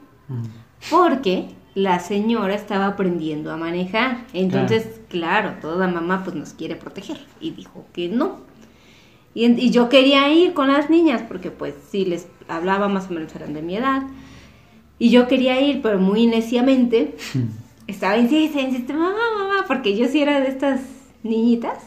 Porque 0.90 1.50
la 1.76 2.00
señora 2.00 2.56
estaba 2.56 2.88
aprendiendo 2.88 3.52
a 3.52 3.58
manejar. 3.58 4.26
Entonces, 4.34 5.02
claro, 5.10 5.54
toda 5.62 5.88
mamá 5.88 6.24
pues 6.24 6.36
nos 6.36 6.54
quiere 6.54 6.76
proteger. 6.76 7.20
Y 7.40 7.52
dijo 7.52 7.86
que 7.94 8.10
no. 8.10 8.38
Y, 9.34 9.46
y 9.46 9.70
yo 9.72 9.88
quería 9.90 10.32
ir 10.34 10.54
con 10.54 10.68
las 10.68 10.90
niñas 10.90 11.24
porque 11.28 11.52
pues 11.52 11.76
sí 11.90 12.06
les 12.06 12.28
hablaba 12.48 12.90
más 12.90 13.10
o 13.10 13.14
menos 13.14 13.34
eran 13.36 13.54
de 13.54 13.62
mi 13.62 13.78
edad. 13.78 14.04
Y 15.00 15.10
yo 15.10 15.28
quería 15.28 15.60
ir, 15.62 15.82
pero 15.82 16.00
muy 16.00 16.28
neciamente. 16.28 17.16
Estaba 17.88 18.18
insiste, 18.18 18.62
insiste, 18.62 18.94
mamá, 18.94 19.16
mamá, 19.38 19.66
porque 19.68 19.98
yo 19.98 20.08
sí 20.08 20.22
era 20.22 20.40
de 20.40 20.48
estas 20.48 20.82
niñitas 21.24 21.78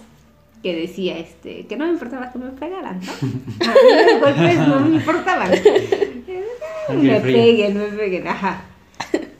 que 0.62 0.74
decía 0.74 1.18
este 1.18 1.66
que 1.66 1.76
no 1.76 1.84
me 1.84 1.92
importaba 1.92 2.32
que 2.32 2.38
me 2.38 2.50
pegaran, 2.50 2.98
¿no? 3.00 3.12
A 3.66 3.72
mí 3.72 4.12
los 4.12 4.20
golpes 4.20 4.58
no 4.66 4.80
me 4.80 4.96
importaban. 4.96 5.52
Me 6.88 7.20
peguen, 7.20 7.78
me 7.78 7.86
peguen, 7.86 8.28
ajá. 8.28 8.64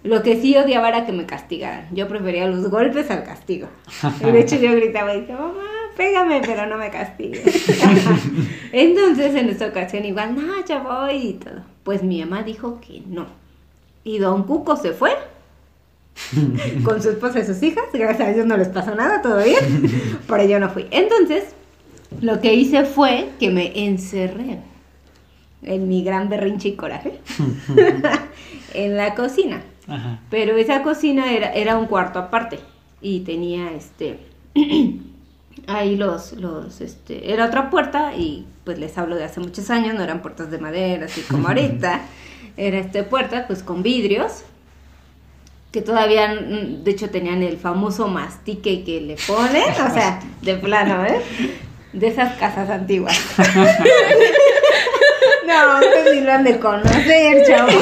Lo 0.02 0.22
que 0.22 0.40
sí 0.40 0.56
odiaba 0.56 0.88
era 0.88 1.06
que 1.06 1.12
me 1.12 1.24
castigaran. 1.24 1.88
Yo 1.92 2.08
prefería 2.08 2.46
los 2.46 2.68
golpes 2.70 3.10
al 3.10 3.24
castigo. 3.24 3.68
Y 4.20 4.30
de 4.30 4.40
hecho 4.40 4.56
yo 4.56 4.70
gritaba 4.72 5.14
y 5.14 5.22
decía, 5.22 5.36
mamá, 5.36 5.62
pégame, 5.96 6.42
pero 6.44 6.66
no 6.66 6.76
me 6.76 6.90
castigues. 6.90 7.42
Entonces 8.72 9.34
en 9.34 9.48
esta 9.48 9.66
ocasión 9.66 10.04
igual, 10.04 10.36
no, 10.36 10.64
ya 10.66 10.80
voy 10.80 11.28
y 11.28 11.32
todo. 11.34 11.62
Pues 11.84 12.02
mi 12.02 12.22
mamá 12.22 12.42
dijo 12.42 12.80
que 12.80 13.02
no. 13.06 13.26
Y 14.04 14.18
don 14.18 14.42
Cuco 14.42 14.76
se 14.76 14.92
fue 14.92 15.16
con 16.84 17.02
su 17.02 17.08
esposa 17.08 17.40
y 17.40 17.46
sus 17.46 17.62
hijas. 17.62 17.84
Gracias 17.92 18.28
a 18.28 18.32
Dios 18.32 18.46
no 18.46 18.58
les 18.58 18.68
pasó 18.68 18.94
nada, 18.94 19.22
todo 19.22 19.42
bien. 19.42 20.20
Pero 20.28 20.44
yo 20.44 20.60
no 20.60 20.68
fui. 20.68 20.86
Entonces, 20.90 21.44
lo 22.20 22.42
que 22.42 22.52
hice 22.52 22.84
fue 22.84 23.30
que 23.40 23.48
me 23.50 23.86
encerré 23.86 24.58
en 25.64 25.88
mi 25.88 26.02
gran 26.04 26.28
berrinche 26.28 26.68
y 26.68 26.76
coraje 26.76 27.20
en 28.74 28.96
la 28.96 29.14
cocina. 29.14 29.62
Ajá. 29.86 30.20
Pero 30.30 30.56
esa 30.56 30.82
cocina 30.82 31.32
era, 31.32 31.52
era 31.52 31.76
un 31.76 31.86
cuarto 31.86 32.18
aparte 32.18 32.58
y 33.00 33.20
tenía 33.20 33.72
este 33.72 34.18
ahí 35.66 35.96
los 35.96 36.32
los 36.32 36.80
este 36.80 37.32
era 37.32 37.46
otra 37.46 37.70
puerta 37.70 38.14
y 38.16 38.46
pues 38.64 38.78
les 38.78 38.96
hablo 38.96 39.16
de 39.16 39.24
hace 39.24 39.40
muchos 39.40 39.70
años, 39.70 39.94
no 39.94 40.02
eran 40.02 40.22
puertas 40.22 40.50
de 40.50 40.58
madera 40.58 41.06
así 41.06 41.20
como 41.22 41.48
ahorita. 41.48 42.00
Era 42.56 42.78
este 42.78 43.02
puerta 43.02 43.48
pues 43.48 43.64
con 43.64 43.82
vidrios 43.82 44.44
que 45.72 45.82
todavía 45.82 46.32
de 46.32 46.88
hecho 46.88 47.10
tenían 47.10 47.42
el 47.42 47.58
famoso 47.58 48.06
mastique 48.06 48.84
que 48.84 49.00
le 49.00 49.16
ponen, 49.26 49.72
o 49.72 49.92
sea, 49.92 50.20
de 50.40 50.54
plano, 50.54 51.04
¿eh? 51.04 51.20
De 51.92 52.06
esas 52.06 52.36
casas 52.36 52.70
antiguas. 52.70 53.18
No, 55.46 55.78
ustedes 55.78 56.14
ni 56.14 56.20
lo 56.22 56.32
han 56.32 56.44
de 56.44 56.58
conocer, 56.58 57.46
chavo. 57.46 57.68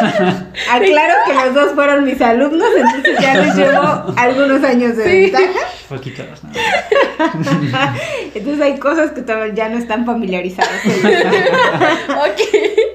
Aclaro 0.70 1.14
que 1.26 1.34
los 1.34 1.54
dos 1.54 1.72
fueron 1.74 2.04
mis 2.04 2.20
alumnos, 2.20 2.68
entonces 2.76 3.18
ya 3.20 3.34
les 3.34 3.56
llevo 3.56 4.14
algunos 4.16 4.62
años 4.64 4.96
de 4.96 5.04
ventaja. 5.04 5.60
Poquitos, 5.88 6.44
¿no? 6.44 6.50
Entonces 8.34 8.60
hay 8.60 8.78
cosas 8.78 9.10
que 9.10 9.22
todavía 9.22 9.54
ya 9.54 9.68
no 9.68 9.78
están 9.78 10.06
familiarizadas. 10.06 10.86
Ok. 10.86 12.40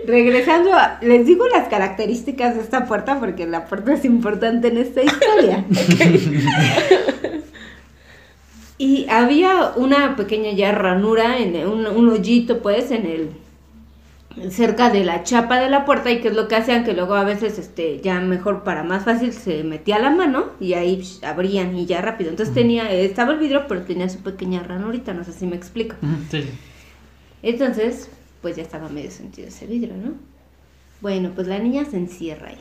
Regresando 0.07 0.73
a, 0.73 0.97
les 1.01 1.25
digo 1.25 1.45
las 1.49 1.67
características 1.67 2.55
de 2.55 2.61
esta 2.61 2.85
puerta 2.85 3.19
porque 3.19 3.45
la 3.45 3.65
puerta 3.65 3.93
es 3.93 4.05
importante 4.05 4.69
en 4.69 4.77
esta 4.77 5.01
historia. 5.03 5.65
Y 8.77 9.07
había 9.09 9.71
una 9.75 10.15
pequeña 10.15 10.51
ya 10.51 10.71
ranura, 10.71 11.39
en 11.39 11.55
un, 11.67 11.87
un 11.87 12.09
hoyito 12.09 12.61
pues 12.61 12.91
en 12.91 13.05
el 13.05 13.29
cerca 14.49 14.89
de 14.89 15.05
la 15.05 15.23
chapa 15.23 15.59
de 15.59 15.69
la 15.69 15.85
puerta 15.85 16.11
y 16.11 16.19
que 16.19 16.27
es 16.27 16.35
lo 16.35 16.47
que 16.47 16.55
hacían 16.55 16.83
que 16.83 16.93
luego 16.93 17.15
a 17.15 17.23
veces 17.23 17.57
este 17.57 18.01
ya 18.01 18.19
mejor 18.19 18.63
para 18.63 18.83
más 18.83 19.05
fácil 19.05 19.31
se 19.31 19.63
metía 19.63 19.97
la 19.99 20.09
mano 20.09 20.47
y 20.59 20.73
ahí 20.73 21.01
psh, 21.01 21.23
abrían 21.23 21.77
y 21.77 21.85
ya 21.85 22.01
rápido. 22.01 22.31
Entonces 22.31 22.53
tenía 22.53 22.91
estaba 22.91 23.33
el 23.33 23.39
vidrio 23.39 23.65
pero 23.67 23.83
tenía 23.83 24.09
su 24.09 24.19
pequeña 24.19 24.61
ranurita, 24.61 25.13
no 25.13 25.23
sé 25.23 25.31
si 25.31 25.45
me 25.45 25.55
explico. 25.55 25.95
Sí. 26.29 26.43
Entonces, 27.43 28.09
pues 28.41 28.55
ya 28.55 28.63
estaba 28.63 28.89
medio 28.89 29.11
sentido 29.11 29.47
ese 29.47 29.67
vidrio, 29.67 29.95
¿no? 29.95 30.13
Bueno, 31.01 31.31
pues 31.35 31.47
la 31.47 31.59
niña 31.59 31.85
se 31.85 31.97
encierra 31.97 32.49
ahí. 32.49 32.57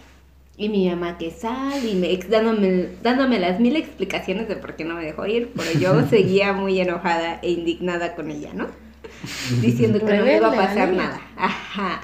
Y 0.56 0.68
mi 0.68 0.88
mamá 0.88 1.18
que 1.18 1.30
sale 1.32 1.90
y 1.90 1.94
me, 1.96 2.16
dándome, 2.28 2.90
dándome 3.02 3.40
las 3.40 3.58
mil 3.58 3.74
explicaciones 3.76 4.48
de 4.48 4.56
por 4.56 4.76
qué 4.76 4.84
no 4.84 4.94
me 4.94 5.04
dejó 5.04 5.26
ir, 5.26 5.52
pero 5.56 5.78
yo 5.78 6.06
seguía 6.10 6.52
muy 6.52 6.80
enojada 6.80 7.40
e 7.42 7.50
indignada 7.50 8.14
con 8.14 8.30
ella, 8.30 8.52
¿no? 8.54 8.68
Diciendo 9.60 9.98
que 9.98 10.16
no 10.16 10.24
me 10.24 10.36
iba 10.36 10.48
a 10.48 10.54
pasar 10.54 10.92
nada. 10.92 11.20
Ajá. 11.36 12.02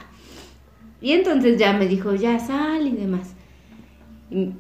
Y 1.00 1.12
entonces 1.12 1.58
ya 1.58 1.72
me 1.72 1.86
dijo, 1.86 2.14
ya 2.14 2.38
sal 2.38 2.86
y 2.86 2.92
demás. 2.92 3.34
Y 4.30 4.52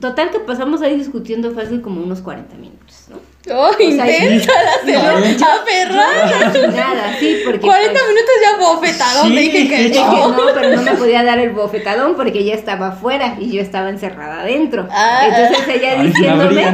total 0.00 0.30
que 0.30 0.40
pasamos 0.40 0.82
ahí 0.82 0.96
discutiendo 0.96 1.52
fácil 1.52 1.80
como 1.80 2.02
unos 2.02 2.20
40 2.20 2.56
minutos, 2.56 3.06
¿no? 3.10 3.35
Oh, 3.48 3.72
sea, 3.72 3.88
intensa 3.88 4.52
la 4.52 4.84
señora. 4.84 5.18
Aferrada. 5.18 6.68
Nada, 6.68 7.16
sí, 7.18 7.42
porque... 7.44 7.60
40 7.60 7.92
pues, 7.92 8.06
minutos 8.08 8.34
ya 8.42 8.58
bofetadón. 8.58 9.28
Sí, 9.28 9.36
dije 9.36 9.68
que 9.68 9.88
no. 9.94 10.28
no, 10.30 10.54
pero 10.54 10.76
no 10.76 10.82
me 10.82 10.92
podía 10.94 11.22
dar 11.22 11.38
el 11.38 11.50
bofetadón 11.50 12.16
porque 12.16 12.40
ella 12.40 12.54
estaba 12.54 12.88
afuera 12.88 13.36
y 13.38 13.52
yo 13.52 13.62
estaba 13.62 13.88
encerrada 13.90 14.40
adentro. 14.40 14.88
Ah. 14.90 15.28
Entonces 15.28 15.76
ella 15.76 16.00
Ay, 16.00 16.06
diciéndome, 16.08 16.64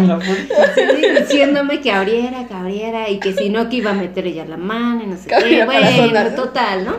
sí, 0.75 1.21
diciéndome 1.21 1.81
que 1.81 1.91
abriera, 1.91 2.47
que 2.49 2.55
abriera 2.55 3.11
y 3.11 3.19
que 3.21 3.35
si 3.35 3.51
no 3.51 3.69
que 3.69 3.77
iba 3.77 3.91
a 3.91 3.95
meter 3.95 4.27
ella 4.27 4.47
la 4.47 4.57
mano 4.57 5.03
y 5.03 5.07
no 5.07 5.17
sé 5.17 5.29
qué. 5.29 5.65
Bueno, 5.67 6.35
total, 6.35 6.87
¿no? 6.87 6.97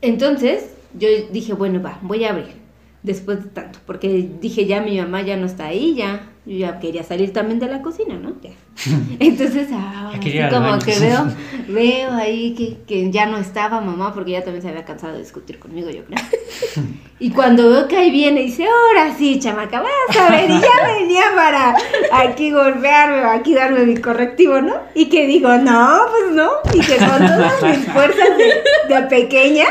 Entonces 0.00 0.70
yo 0.94 1.08
dije, 1.30 1.52
bueno, 1.52 1.82
va, 1.82 1.98
voy 2.00 2.24
a 2.24 2.30
abrir. 2.30 2.61
Después 3.02 3.42
de 3.42 3.50
tanto, 3.50 3.80
porque 3.84 4.30
dije, 4.40 4.66
ya 4.66 4.80
mi 4.80 4.96
mamá 5.00 5.22
ya 5.22 5.36
no 5.36 5.46
está 5.46 5.66
ahí, 5.66 5.94
ya. 5.96 6.28
Yo 6.44 6.56
ya 6.56 6.80
quería 6.80 7.04
salir 7.04 7.32
también 7.32 7.60
de 7.60 7.66
la 7.66 7.82
cocina, 7.82 8.14
¿no? 8.14 8.34
Ya. 8.40 8.50
Entonces, 9.18 9.68
ah, 9.72 10.12
Ya 10.24 10.46
así 10.46 10.54
como 10.54 10.78
que 10.78 10.98
veo, 10.98 11.26
veo 11.68 12.12
ahí 12.12 12.54
que, 12.54 12.78
que 12.86 13.10
ya 13.10 13.26
no 13.26 13.38
estaba 13.38 13.80
mamá, 13.80 14.14
porque 14.14 14.30
ella 14.30 14.44
también 14.44 14.62
se 14.62 14.68
había 14.68 14.84
cansado 14.84 15.14
de 15.14 15.20
discutir 15.20 15.58
conmigo, 15.58 15.90
yo 15.90 16.04
creo. 16.04 16.18
Y 17.18 17.30
cuando 17.30 17.70
veo 17.70 17.86
que 17.86 17.96
ahí 17.96 18.10
viene, 18.10 18.42
dice, 18.42 18.66
ahora 18.66 19.14
sí, 19.16 19.38
chamaca, 19.38 19.80
vas 19.80 20.16
a 20.16 20.30
ver, 20.30 20.50
y 20.50 20.60
ya 20.60 20.98
venía 20.98 21.22
para 21.36 21.76
aquí 22.24 22.50
golpearme 22.50 23.20
o 23.20 23.30
aquí 23.30 23.54
darme 23.54 23.86
mi 23.86 23.96
correctivo, 23.96 24.60
¿no? 24.60 24.74
Y 24.92 25.08
que 25.08 25.28
digo, 25.28 25.56
no, 25.58 26.00
pues 26.10 26.34
no. 26.34 26.50
Y 26.74 26.80
que 26.80 26.96
con 26.96 27.18
todas 27.18 27.62
mis 27.62 27.86
fuerzas 27.92 28.28
de, 28.36 28.92
de 28.92 29.02
pequeña, 29.02 29.66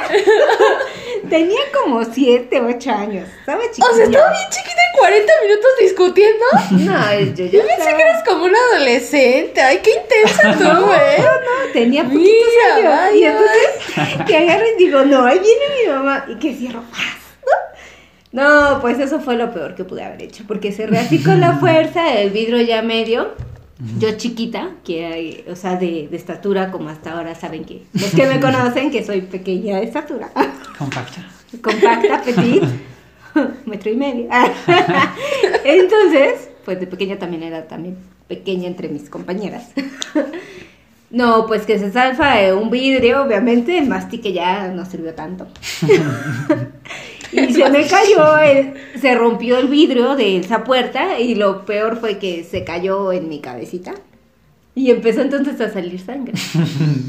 tenía 1.32 1.62
como 1.82 2.04
7, 2.06 2.62
8 2.62 2.92
años. 2.92 3.28
¿Sabes, 3.46 3.72
chiquilla? 3.72 3.88
O 3.92 3.96
sea, 3.96 4.04
estaba 4.06 4.30
bien 4.32 4.44
chiquita 4.52 4.82
y 4.94 4.98
40 5.00 5.34
minutos 5.44 5.72
discutiendo. 5.80 6.46
No, 6.72 7.14
yo, 7.20 7.26
yo 7.26 7.46
Yo 7.46 7.52
pensé 7.62 7.74
estaba- 7.80 7.98
que 7.98 8.04
eras 8.04 8.24
como 8.28 8.44
una 8.46 8.58
adolescente. 8.76 9.60
Ay, 9.62 9.80
qué 9.82 9.92
intensa 9.92 10.52
tú, 10.60 10.64
¿eh? 10.94 11.18
No, 11.18 11.24
no, 11.26 11.72
tenía 11.74 12.04
poquitos 12.04 12.28
Mira, 12.28 12.76
años. 12.76 12.84
vaya. 12.86 13.16
Y 13.18 13.24
entonces 13.26 14.26
que 14.28 14.38
agarro 14.38 14.66
y 14.68 14.78
digo, 14.84 15.04
no, 15.06 15.26
ahí 15.26 15.40
viene 15.40 15.66
mi 15.84 15.90
mamá. 15.92 16.26
Y 16.30 16.36
que 16.36 16.54
cierro. 16.54 16.82
¿no? 16.84 18.42
No, 18.44 18.80
pues 18.82 19.00
eso 19.00 19.20
fue 19.20 19.36
lo 19.36 19.52
peor 19.54 19.74
que 19.76 19.84
pude 19.84 20.04
haber 20.04 20.22
hecho. 20.22 20.44
Porque 20.48 20.72
cerré 20.72 21.00
así 21.00 21.24
con 21.24 21.42
la 21.42 21.54
fuerza, 21.60 22.14
el 22.14 22.30
vidrio 22.30 22.62
ya 22.62 22.82
medio. 22.82 23.34
Yo 24.00 24.12
chiquita, 24.18 24.72
que 24.84 25.06
hay, 25.06 25.46
o 25.50 25.56
sea, 25.56 25.76
de, 25.76 26.08
de 26.10 26.18
estatura, 26.18 26.72
como 26.72 26.90
hasta 26.90 27.14
ahora 27.14 27.34
saben 27.34 27.66
que 27.66 27.84
los 27.94 28.12
que 28.12 28.28
me 28.28 28.40
conocen, 28.40 28.92
que 28.92 29.04
soy 29.04 29.22
pequeña 29.22 29.78
de 29.78 29.86
estatura. 29.86 30.30
Compacta. 30.78 31.28
compacta, 31.64 32.22
petit, 32.22 32.64
metro 33.66 33.92
y 33.92 33.96
medio. 33.96 34.30
Entonces, 35.66 36.50
pues 36.64 36.80
de 36.80 36.88
pequeña 36.88 37.18
también 37.18 37.44
era 37.44 37.68
también 37.68 37.98
pequeña 38.28 38.68
entre 38.68 38.90
mis 38.90 39.10
compañeras. 39.10 39.72
No, 41.14 41.46
pues 41.46 41.64
que 41.64 41.78
se 41.78 41.92
salfa 41.92 42.42
eh, 42.42 42.54
un 42.54 42.70
vidrio, 42.70 43.24
obviamente, 43.24 43.78
el 43.78 43.86
mastique 43.86 44.32
ya 44.32 44.70
no 44.70 44.86
sirvió 44.86 45.14
tanto. 45.14 45.46
y 47.48 47.54
se 47.54 47.70
me 47.70 47.88
cayó, 47.88 48.38
el- 48.38 48.74
se 49.00 49.16
rompió 49.16 49.58
el 49.58 49.68
vidrio 49.68 50.16
de 50.16 50.38
esa 50.38 50.64
puerta 50.64 51.20
y 51.20 51.36
lo 51.36 51.66
peor 51.66 51.98
fue 51.98 52.18
que 52.18 52.44
se 52.44 52.64
cayó 52.64 53.12
en 53.12 53.30
mi 53.30 53.40
cabecita 53.40 53.94
y 54.76 54.92
empezó 54.92 55.22
entonces 55.22 55.60
a 55.62 55.72
salir 55.72 56.00
sangre. 56.00 56.34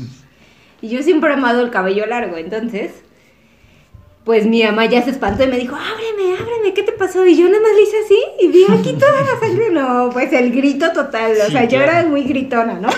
y 0.81 0.89
yo 0.89 1.03
siempre 1.03 1.31
he 1.31 1.35
amado 1.35 1.63
el 1.63 1.71
cabello 1.71 2.07
largo, 2.07 2.37
entonces 2.37 2.93
pues 4.25 4.47
mi 4.47 4.63
mamá 4.63 4.87
ya 4.87 5.03
se 5.03 5.11
espantó 5.11 5.43
y 5.43 5.49
me 5.49 5.59
dijo, 5.59 5.75
ábreme, 5.75 6.37
ábreme, 6.39 6.75
¿qué 6.75 6.82
pasó? 7.07 7.27
Y 7.27 7.37
yo 7.37 7.47
nada 7.49 7.61
más 7.61 7.73
le 7.75 7.83
hice 7.83 7.97
así 8.05 8.19
y 8.41 8.49
vi 8.49 8.65
aquí 8.65 8.93
toda 8.99 9.21
la 9.23 9.41
sangre. 9.41 9.71
No, 9.71 10.11
pues 10.13 10.33
el 10.33 10.53
grito 10.53 10.93
total, 10.93 11.33
o 11.33 11.47
Sí, 11.47 11.53
sea, 11.53 11.65
yo 11.65 11.79
claro. 11.79 11.93
era 11.99 12.03
muy 12.09 12.23
gritona, 12.25 12.75
¿no? 12.75 12.89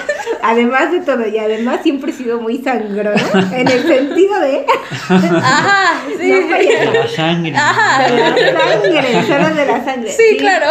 Además 0.42 0.92
de 0.92 1.00
todo, 1.00 1.26
y 1.26 1.38
además 1.38 1.80
siempre 1.82 2.10
he 2.10 2.14
sido 2.14 2.40
muy 2.40 2.58
sangrona, 2.58 3.14
en 3.52 3.66
el 3.68 3.82
sentido 3.86 4.38
de... 4.40 4.66
Ajá, 5.08 6.02
sí. 6.20 6.30
No, 6.30 6.46
pues, 6.48 6.94
La 6.94 7.08
sangre. 7.08 7.50
de 7.50 8.52
la 8.52 8.80
sangre, 8.82 9.22
solo 9.26 9.54
de 9.54 9.66
la 9.66 9.84
sangre. 9.84 10.12
Sí, 10.12 10.36
claro. 10.36 10.66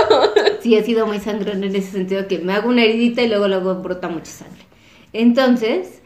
Sí, 0.61 0.75
he 0.75 0.83
sido 0.83 1.07
muy 1.07 1.19
sangrona 1.19 1.65
en 1.65 1.75
ese 1.75 1.91
sentido 1.91 2.27
que 2.27 2.37
me 2.39 2.53
hago 2.53 2.69
una 2.69 2.83
heridita 2.83 3.21
y 3.23 3.29
luego 3.29 3.47
luego 3.47 3.75
brota 3.75 4.09
mucha 4.09 4.31
sangre. 4.31 4.61
Entonces, 5.11 6.01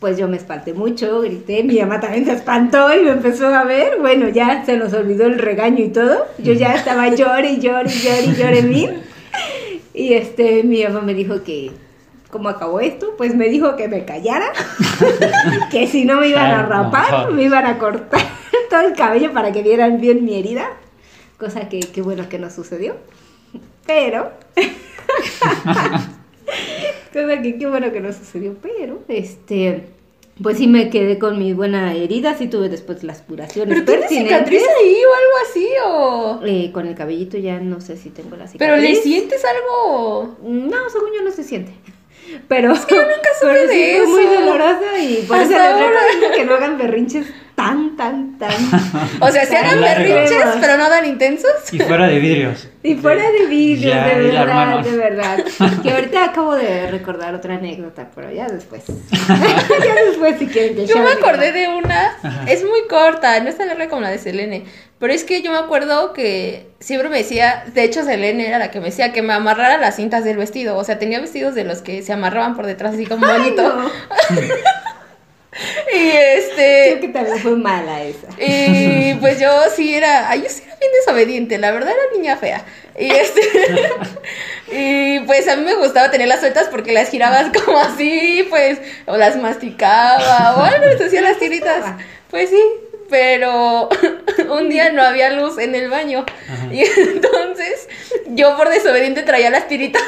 pues 0.00 0.16
yo 0.16 0.28
me 0.28 0.38
espanté 0.38 0.72
mucho, 0.72 1.20
grité, 1.20 1.62
mi 1.62 1.78
mamá 1.78 2.00
también 2.00 2.24
se 2.24 2.32
espantó 2.32 2.92
y 2.94 3.04
me 3.04 3.10
empezó 3.10 3.48
a 3.48 3.64
ver, 3.64 3.98
bueno, 4.00 4.30
ya 4.30 4.64
se 4.64 4.78
nos 4.78 4.94
olvidó 4.94 5.26
el 5.26 5.38
regaño 5.38 5.84
y 5.84 5.88
todo, 5.88 6.26
yo 6.38 6.54
ya 6.54 6.74
estaba 6.74 7.08
llore 7.14 7.52
y 7.52 7.60
llore 7.60 7.90
y 7.90 7.98
llore 8.00 8.24
y 8.24 8.34
llore 8.34 8.62
mil. 8.62 8.90
Y 9.92 10.14
este, 10.14 10.62
mi 10.62 10.84
mamá 10.84 11.00
me 11.00 11.14
dijo 11.14 11.42
que, 11.42 11.72
¿cómo 12.30 12.48
acabó 12.48 12.78
esto? 12.78 13.14
Pues 13.18 13.34
me 13.34 13.48
dijo 13.48 13.74
que 13.74 13.88
me 13.88 14.04
callara, 14.04 14.52
que 15.70 15.88
si 15.88 16.04
no 16.04 16.20
me 16.20 16.28
iban 16.28 16.46
a 16.46 16.62
rapar, 16.62 17.32
me 17.32 17.42
iban 17.42 17.66
a 17.66 17.76
cortar 17.76 18.22
todo 18.70 18.82
el 18.82 18.94
cabello 18.94 19.32
para 19.32 19.50
que 19.50 19.62
vieran 19.62 20.00
bien 20.00 20.24
mi 20.24 20.38
herida, 20.38 20.64
cosa 21.38 21.68
que, 21.68 21.80
que 21.80 22.02
bueno 22.02 22.28
que 22.28 22.38
no 22.38 22.50
sucedió. 22.50 22.94
Pero, 23.84 24.30
cosa 27.12 27.42
que 27.42 27.58
qué 27.58 27.66
bueno 27.66 27.92
que 27.92 28.00
no 28.00 28.12
sucedió, 28.12 28.54
pero, 28.60 29.00
este, 29.08 29.84
pues 30.42 30.58
sí 30.58 30.66
me 30.66 30.88
quedé 30.90 31.18
con 31.18 31.38
mi 31.38 31.52
buena 31.52 31.94
herida, 31.94 32.36
sí 32.36 32.46
tuve 32.48 32.68
después 32.68 33.02
las 33.04 33.20
curaciones 33.20 33.82
¿Pero 33.84 34.04
tienes 34.06 34.08
cicatriz 34.08 34.62
ahí 34.62 34.94
o 34.94 35.14
algo 35.14 35.50
así 35.50 35.68
o...? 35.86 36.40
Eh, 36.46 36.70
con 36.72 36.86
el 36.86 36.94
cabellito 36.94 37.36
ya 37.36 37.58
no 37.60 37.80
sé 37.80 37.96
si 37.96 38.10
tengo 38.10 38.36
la 38.36 38.46
cicatriz. 38.46 38.58
¿Pero 38.58 38.76
le 38.76 38.94
sientes 38.96 39.42
algo? 39.44 40.36
No, 40.42 40.88
según 40.90 41.10
yo 41.16 41.22
no 41.22 41.30
se 41.30 41.44
siente. 41.44 41.72
Pero 42.48 42.72
es 42.72 42.86
que 42.86 42.94
yo 42.94 43.02
nunca 43.02 43.30
supe 43.40 43.52
pero 43.52 43.70
sí 43.70 43.78
de 43.78 43.96
fue 43.98 44.06
muy 44.06 44.22
eso. 44.22 44.40
dolorosa 44.40 44.98
y 45.02 45.24
por 45.26 45.36
eso 45.38 45.50
les 45.50 45.58
recomiendo 45.58 46.36
que 46.36 46.44
no 46.44 46.54
hagan 46.54 46.78
berrinches 46.78 47.26
tan, 47.60 47.96
tan, 47.96 48.38
tan. 48.38 48.50
O 49.20 49.30
sea, 49.30 49.44
se 49.44 49.56
hagan 49.56 49.80
Largo. 49.80 50.02
berrinches, 50.02 50.44
pero 50.60 50.76
no 50.78 50.88
tan 50.88 51.04
intensos. 51.04 51.50
Y 51.72 51.78
fuera 51.78 52.06
de 52.08 52.18
vidrios. 52.18 52.68
Y 52.82 52.94
fuera 52.94 53.30
de 53.30 53.46
vidrios, 53.46 53.94
Ya, 53.94 54.06
de 54.08 54.14
verdad, 54.30 54.80
de 54.82 54.96
verdad. 54.96 55.38
Que 55.82 55.90
ahorita 55.90 56.24
acabo 56.24 56.54
de 56.54 56.90
recordar 56.90 57.34
otra 57.34 57.54
anécdota, 57.56 58.08
pero 58.14 58.30
ya 58.32 58.46
después. 58.48 58.84
ya 59.10 59.94
después 60.06 60.38
si 60.38 60.46
quieren 60.46 60.74
que 60.76 60.86
Yo 60.86 60.98
me 60.98 61.10
acordé 61.10 61.52
de 61.52 61.68
una, 61.68 62.16
Ajá. 62.22 62.44
es 62.50 62.64
muy 62.64 62.86
corta, 62.88 63.38
no 63.40 63.50
es 63.50 63.58
tan 63.58 63.68
larga 63.68 63.88
como 63.88 64.00
la 64.02 64.10
de 64.10 64.18
Selene, 64.18 64.64
pero 64.98 65.12
es 65.12 65.24
que 65.24 65.42
yo 65.42 65.50
me 65.52 65.58
acuerdo 65.58 66.12
que 66.14 66.70
siempre 66.80 67.08
me 67.10 67.18
decía, 67.18 67.64
de 67.74 67.84
hecho 67.84 68.02
Selene 68.04 68.48
era 68.48 68.58
la 68.58 68.70
que 68.70 68.80
me 68.80 68.86
decía 68.86 69.12
que 69.12 69.20
me 69.22 69.34
amarrara 69.34 69.76
las 69.78 69.96
cintas 69.96 70.24
del 70.24 70.36
vestido, 70.38 70.76
o 70.78 70.84
sea, 70.84 70.98
tenía 70.98 71.20
vestidos 71.20 71.54
de 71.54 71.64
los 71.64 71.82
que 71.82 72.02
se 72.02 72.12
amarraban 72.14 72.56
por 72.56 72.66
detrás 72.66 72.94
así 72.94 73.04
como 73.06 73.26
Ay, 73.26 73.38
bonito. 73.38 73.62
no. 73.62 73.90
Y 75.92 76.10
Creo 76.10 76.38
este, 76.38 76.98
que 77.00 77.08
también 77.08 77.38
fue 77.38 77.56
mala 77.56 78.02
esa. 78.02 78.28
y 78.38 79.14
pues 79.14 79.40
yo 79.40 79.50
sí 79.74 79.94
era, 79.94 80.28
ay, 80.30 80.42
yo 80.42 80.48
sí 80.48 80.62
era 80.64 80.76
bien 80.76 80.92
desobediente, 80.92 81.58
la 81.58 81.72
verdad 81.72 81.92
era 81.92 82.16
niña 82.16 82.36
fea. 82.36 82.64
Y 82.98 83.10
este, 83.10 83.40
y 84.72 85.20
pues 85.20 85.48
a 85.48 85.56
mí 85.56 85.64
me 85.64 85.74
gustaba 85.74 86.10
tener 86.10 86.28
las 86.28 86.40
sueltas 86.40 86.68
porque 86.68 86.92
las 86.92 87.10
girabas 87.10 87.50
como 87.64 87.78
así, 87.78 88.46
pues, 88.48 88.78
o 89.06 89.16
las 89.16 89.36
masticaba, 89.36 90.54
o 90.56 90.62
algo, 90.62 90.86
les 90.86 91.00
hacía 91.00 91.22
las 91.22 91.38
tiritas. 91.38 91.84
Pues 92.30 92.50
sí, 92.50 92.62
pero 93.08 93.88
un 94.50 94.68
día 94.68 94.92
no 94.92 95.02
había 95.02 95.30
luz 95.30 95.58
en 95.58 95.74
el 95.74 95.90
baño. 95.90 96.24
Ajá. 96.48 96.72
Y 96.72 96.82
entonces 96.82 97.88
yo 98.28 98.56
por 98.56 98.68
desobediente 98.68 99.22
traía 99.22 99.50
las 99.50 99.66
tiritas. 99.66 100.02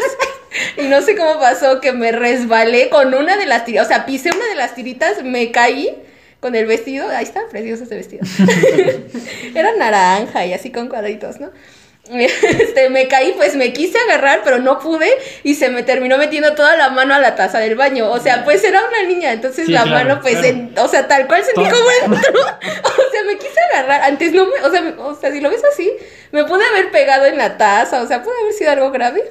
Y 0.76 0.82
no 0.88 1.00
sé 1.02 1.16
cómo 1.16 1.38
pasó 1.40 1.80
que 1.80 1.92
me 1.92 2.12
resbalé 2.12 2.88
con 2.90 3.14
una 3.14 3.36
de 3.36 3.46
las 3.46 3.64
tiritas. 3.64 3.86
O 3.86 3.88
sea, 3.88 4.04
pisé 4.06 4.30
una 4.34 4.46
de 4.46 4.54
las 4.54 4.74
tiritas, 4.74 5.22
me 5.24 5.50
caí 5.50 5.96
con 6.40 6.54
el 6.54 6.66
vestido. 6.66 7.08
Ahí 7.08 7.24
está, 7.24 7.42
precioso 7.50 7.84
ese 7.84 7.94
vestido. 7.96 8.24
Era 9.54 9.74
naranja 9.76 10.44
y 10.46 10.52
así 10.52 10.70
con 10.70 10.88
cuadritos, 10.88 11.40
¿no? 11.40 11.50
Este, 12.10 12.90
me 12.90 13.06
caí, 13.06 13.32
pues 13.36 13.54
me 13.54 13.72
quise 13.72 13.96
agarrar, 13.96 14.40
pero 14.42 14.58
no 14.58 14.80
pude 14.80 15.08
y 15.44 15.54
se 15.54 15.68
me 15.70 15.84
terminó 15.84 16.18
metiendo 16.18 16.52
toda 16.54 16.76
la 16.76 16.90
mano 16.90 17.14
a 17.14 17.20
la 17.20 17.36
taza 17.36 17.58
del 17.60 17.76
baño. 17.76 18.10
O 18.10 18.18
sea, 18.18 18.44
pues 18.44 18.62
era 18.64 18.82
una 18.86 19.04
niña, 19.08 19.32
entonces 19.32 19.66
Sí, 19.66 19.72
la 19.72 19.84
claro, 19.84 20.08
mano, 20.08 20.20
pues, 20.20 20.34
claro. 20.34 20.48
en- 20.48 20.74
o 20.78 20.88
sea, 20.88 21.06
tal 21.06 21.28
cual 21.28 21.44
sentí 21.44 21.62
Todo. 21.62 21.78
como 21.78 22.16
entró. 22.16 22.40
O 22.42 23.10
sea, 23.12 23.24
me 23.24 23.36
quise 23.38 23.60
agarrar. 23.72 24.02
Antes 24.02 24.32
no 24.32 24.46
me, 24.46 24.52
o 24.66 24.70
sea, 24.70 24.80
me- 24.82 24.94
o 25.00 25.14
sea, 25.18 25.30
si 25.30 25.40
lo 25.40 25.48
ves 25.48 25.62
así, 25.72 25.90
me 26.32 26.44
pude 26.44 26.64
haber 26.66 26.90
pegado 26.90 27.24
en 27.26 27.38
la 27.38 27.56
taza, 27.56 28.02
o 28.02 28.06
sea, 28.08 28.22
puede 28.22 28.40
haber 28.42 28.52
sido 28.54 28.72
algo 28.72 28.90
grave. 28.90 29.22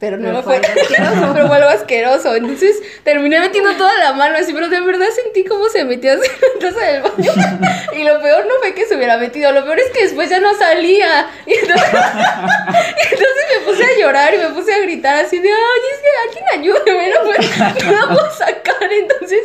Pero 0.00 0.16
no 0.16 0.32
lo 0.32 0.42
fue 0.42 0.56
asqueroso. 0.56 1.30
pero 1.34 1.46
fue 1.46 1.56
algo 1.58 1.68
asqueroso. 1.68 2.34
Entonces 2.34 2.74
terminé 3.04 3.38
metiendo 3.38 3.74
toda 3.76 3.96
la 3.98 4.14
mano 4.14 4.38
así, 4.38 4.52
pero 4.54 4.68
de 4.70 4.80
verdad 4.80 5.06
sentí 5.14 5.44
cómo 5.44 5.68
se 5.68 5.84
metió 5.84 6.12
así 6.14 6.22
en 6.26 6.40
la 6.54 6.70
taza 6.70 6.86
del 6.86 7.02
baño. 7.02 7.32
Y 7.92 8.04
lo 8.04 8.18
peor 8.22 8.46
no 8.46 8.54
fue 8.60 8.72
que 8.74 8.86
se 8.86 8.96
hubiera 8.96 9.18
metido, 9.18 9.52
lo 9.52 9.62
peor 9.64 9.78
es 9.78 9.90
que 9.90 10.04
después 10.04 10.30
ya 10.30 10.40
no 10.40 10.54
salía. 10.56 11.28
Y 11.44 11.52
entonces, 11.52 11.88
y 11.92 13.14
entonces 13.14 13.44
me 13.52 13.66
puse 13.66 13.84
a 13.84 13.98
llorar 13.98 14.32
y 14.34 14.38
me 14.38 14.48
puse 14.48 14.72
a 14.72 14.78
gritar 14.78 15.16
así 15.24 15.38
de, 15.38 15.48
ay, 15.50 15.80
es 15.92 16.00
que 16.00 16.08
alguien 16.38 16.44
ayúdeme, 16.80 17.08
no, 17.10 17.20
puedo- 17.24 17.98
no 17.98 18.08
puedo 18.14 18.32
sacar. 18.36 18.90
Entonces, 18.90 19.40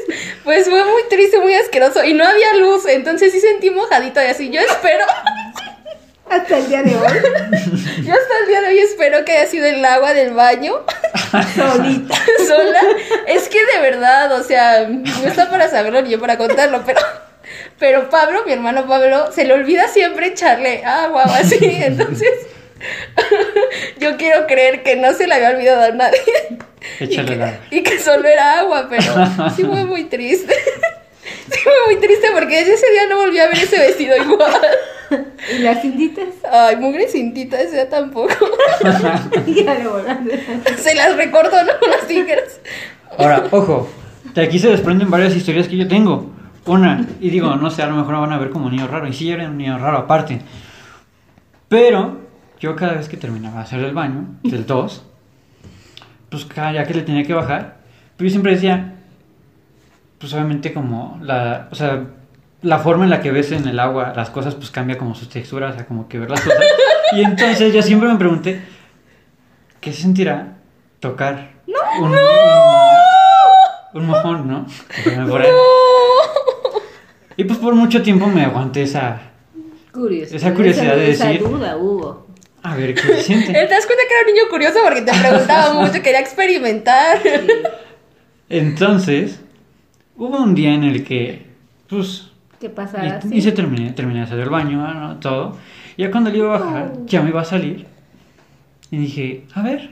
pues 0.45 0.69
fue 0.69 0.85
muy 0.85 1.03
triste, 1.09 1.37
muy 1.39 1.53
asqueroso. 1.55 2.01
Y 2.05 2.13
no 2.13 2.25
había 2.25 2.53
luz, 2.53 2.85
entonces 2.85 3.33
sí 3.33 3.41
sentí 3.41 3.71
mojadito 3.71 4.21
y 4.23 4.27
así. 4.27 4.49
Yo 4.49 4.61
espero. 4.61 5.03
Hasta 6.29 6.57
el 6.57 6.67
día 6.67 6.81
de 6.81 6.95
hoy, 6.95 7.01
Yo 8.03 8.13
hasta 8.13 8.39
el 8.41 8.47
día 8.47 8.61
de 8.61 8.67
hoy 8.67 8.79
espero 8.79 9.23
que 9.23 9.33
haya 9.33 9.47
sido 9.47 9.67
el 9.67 9.83
agua 9.85 10.13
del 10.13 10.33
baño 10.33 10.83
solita. 11.55 12.15
sola. 12.47 12.81
Es 13.27 13.47
que 13.47 13.59
de 13.65 13.79
verdad, 13.81 14.31
o 14.39 14.43
sea, 14.43 14.87
no 14.87 15.27
está 15.27 15.49
para 15.49 15.69
saberlo 15.69 16.01
ni 16.01 16.09
yo 16.09 16.19
para 16.19 16.37
contarlo, 16.37 16.83
pero, 16.85 16.99
pero 17.77 18.09
Pablo, 18.09 18.43
mi 18.45 18.53
hermano 18.53 18.87
Pablo, 18.87 19.31
se 19.31 19.45
le 19.45 19.53
olvida 19.53 19.87
siempre 19.87 20.27
echarle 20.27 20.83
agua 20.83 21.25
o 21.27 21.31
así. 21.31 21.59
Entonces, 21.61 22.31
yo 23.99 24.17
quiero 24.17 24.47
creer 24.47 24.83
que 24.83 24.95
no 24.95 25.13
se 25.13 25.27
le 25.27 25.35
había 25.35 25.49
olvidado 25.51 25.83
a 25.83 25.91
nadie. 25.91 26.19
Échale 26.99 27.35
y, 27.35 27.37
que, 27.37 27.77
y 27.77 27.83
que 27.83 27.99
solo 27.99 28.27
era 28.27 28.59
agua, 28.59 28.87
pero 28.89 29.13
sí 29.55 29.63
fue 29.63 29.85
muy 29.85 30.05
triste. 30.05 30.55
Sí 31.51 31.59
fue 31.59 31.73
muy 31.87 31.95
triste 31.97 32.27
porque 32.33 32.57
desde 32.57 32.73
ese 32.73 32.91
día 32.91 33.07
no 33.07 33.17
volví 33.17 33.39
a 33.39 33.47
ver 33.47 33.57
ese 33.57 33.77
vestido 33.77 34.15
igual. 34.17 34.61
Y 35.55 35.61
las 35.61 35.81
cintitas, 35.81 36.29
Ay, 36.51 36.77
mugre 36.77 37.07
cintita, 37.07 37.59
esa 37.61 37.87
tampoco. 37.89 38.33
ya. 39.47 39.83
Se 40.77 40.95
las 40.95 41.15
recortó, 41.15 41.63
¿no? 41.63 41.79
Con 41.79 41.89
las 41.91 42.07
tijeras. 42.07 42.59
Ahora, 43.17 43.43
ojo, 43.51 43.87
de 44.33 44.41
aquí 44.41 44.59
se 44.59 44.69
desprenden 44.69 45.09
varias 45.09 45.35
historias 45.35 45.67
que 45.67 45.77
yo 45.77 45.87
tengo. 45.87 46.31
Una, 46.65 47.05
y 47.21 47.29
digo, 47.29 47.55
no 47.55 47.69
sé, 47.69 47.83
a 47.83 47.87
lo 47.87 47.95
mejor 47.95 48.15
me 48.15 48.21
van 48.21 48.33
a 48.33 48.39
ver 48.39 48.49
como 48.49 48.69
niño 48.69 48.87
raro, 48.87 49.07
y 49.07 49.13
sí, 49.13 49.29
era 49.29 49.47
un 49.47 49.57
niño 49.57 49.77
raro 49.77 49.99
aparte. 49.99 50.41
Pero, 51.69 52.21
yo 52.59 52.75
cada 52.75 52.93
vez 52.93 53.07
que 53.07 53.17
terminaba 53.17 53.57
de 53.57 53.61
hacer 53.61 53.79
el 53.81 53.93
baño, 53.93 54.25
del 54.43 54.65
2, 54.65 55.03
pues 56.29 56.45
cada 56.45 56.73
ya 56.73 56.83
que 56.85 56.95
le 56.95 57.03
tenía 57.03 57.23
que 57.23 57.33
bajar, 57.33 57.77
pues 58.17 58.29
yo 58.29 58.31
siempre 58.31 58.53
decía, 58.53 58.95
pues 60.17 60.33
obviamente 60.33 60.73
como 60.73 61.19
la, 61.21 61.67
o 61.71 61.75
sea, 61.75 62.03
la 62.61 62.79
forma 62.79 63.03
en 63.03 63.09
la 63.09 63.21
que 63.21 63.31
ves 63.31 63.51
en 63.51 63.67
el 63.67 63.79
agua 63.79 64.13
las 64.15 64.29
cosas 64.29 64.55
pues 64.55 64.71
cambia 64.71 64.97
como 64.97 65.13
sus 65.15 65.29
texturas, 65.29 65.73
o 65.73 65.77
sea, 65.77 65.85
como 65.85 66.07
que 66.07 66.19
ver 66.19 66.29
las 66.31 66.41
cosas. 66.41 66.59
Y 67.11 67.21
entonces 67.23 67.73
yo 67.73 67.81
siempre 67.81 68.09
me 68.09 68.15
pregunté, 68.15 68.61
¿qué 69.79 69.91
se 69.93 70.01
sentirá 70.01 70.57
tocar 70.99 71.51
un, 71.99 72.05
un, 72.05 72.15
un 73.93 74.05
mojón, 74.07 74.47
¿no? 74.47 74.65
Ahí. 75.05 75.47
Y 77.37 77.43
pues 77.43 77.59
por 77.59 77.75
mucho 77.75 78.01
tiempo 78.01 78.27
me 78.27 78.43
aguanté 78.45 78.83
esa, 78.83 79.19
Curiosidad. 79.93 80.35
Esa 80.35 80.53
curiosidad 80.53 80.95
de 80.95 81.11
esa 81.11 81.27
decir- 81.29 81.47
duda 81.47 81.77
hubo. 81.77 82.27
a 82.63 82.75
ver 82.75 82.93
qué 82.95 83.01
se 83.01 83.21
siente. 83.23 83.47
¿Te 83.53 83.67
das 83.67 83.85
cuenta 83.85 84.03
que 84.07 84.13
era 84.13 84.27
un 84.27 84.33
niño 84.33 84.43
curioso 84.49 84.79
porque 84.83 85.01
te 85.03 85.11
preguntaba 85.13 85.73
mucho, 85.73 86.01
quería 86.01 86.19
experimentar? 86.19 87.19
Entonces, 88.49 89.39
hubo 90.17 90.37
un 90.37 90.53
día 90.55 90.73
en 90.73 90.83
el 90.83 91.03
que, 91.05 91.45
pues, 91.87 92.29
¿Qué 92.65 92.69
pasará? 92.71 93.19
y, 93.29 93.37
y 93.37 93.41
se 93.43 93.51
terminé, 93.51 93.91
terminé 93.91 94.21
de 94.21 94.25
hacer 94.25 94.39
el 94.39 94.49
baño, 94.49 94.79
¿no? 94.91 95.17
todo. 95.19 95.55
Y 95.97 96.01
ya 96.01 96.09
cuando 96.09 96.31
le 96.31 96.39
iba 96.39 96.55
a 96.55 96.59
bajar, 96.59 96.93
ya 97.05 97.21
me 97.21 97.29
iba 97.29 97.41
a 97.41 97.45
salir. 97.45 97.85
Y 98.89 98.97
dije, 98.97 99.43
a 99.53 99.61
ver, 99.61 99.91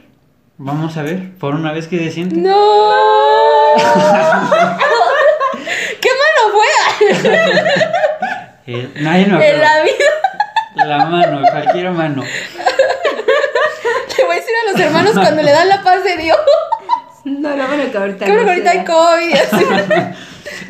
vamos 0.57 0.97
a 0.97 1.03
ver, 1.03 1.35
por 1.37 1.53
una 1.53 1.71
vez 1.71 1.87
que 1.87 1.99
se 1.99 2.09
siente. 2.09 2.35
¡No! 2.37 2.55
¿Qué 6.01 6.09
mano 6.09 6.51
fue? 6.51 6.65
Eh, 8.65 8.89
nadie 9.01 9.27
me 9.27 9.27
En 9.27 9.33
acuerda. 9.35 9.59
la 9.75 9.83
vida. 9.83 10.09
La 10.87 11.05
mano, 11.05 11.41
cualquier 11.51 11.91
mano. 11.91 12.23
Le 12.23 12.29
voy 14.25 14.35
a 14.35 14.39
decir 14.39 14.53
a 14.67 14.71
los 14.71 14.79
hermanos 14.81 15.13
cuando 15.13 15.43
le 15.43 15.51
dan 15.51 15.67
la 15.67 15.83
paz 15.83 16.03
de 16.03 16.17
Dios. 16.17 16.37
No, 17.25 17.55
no, 17.55 17.67
bueno, 17.67 17.83
que 17.91 17.97
ahorita. 17.97 18.25
Bueno 18.25 18.39
no 18.41 18.45
que 18.45 18.51
ahorita 18.51 18.71
se 18.71 18.79
hay. 18.79 18.85
COVID 18.85 19.33
así. 19.35 19.65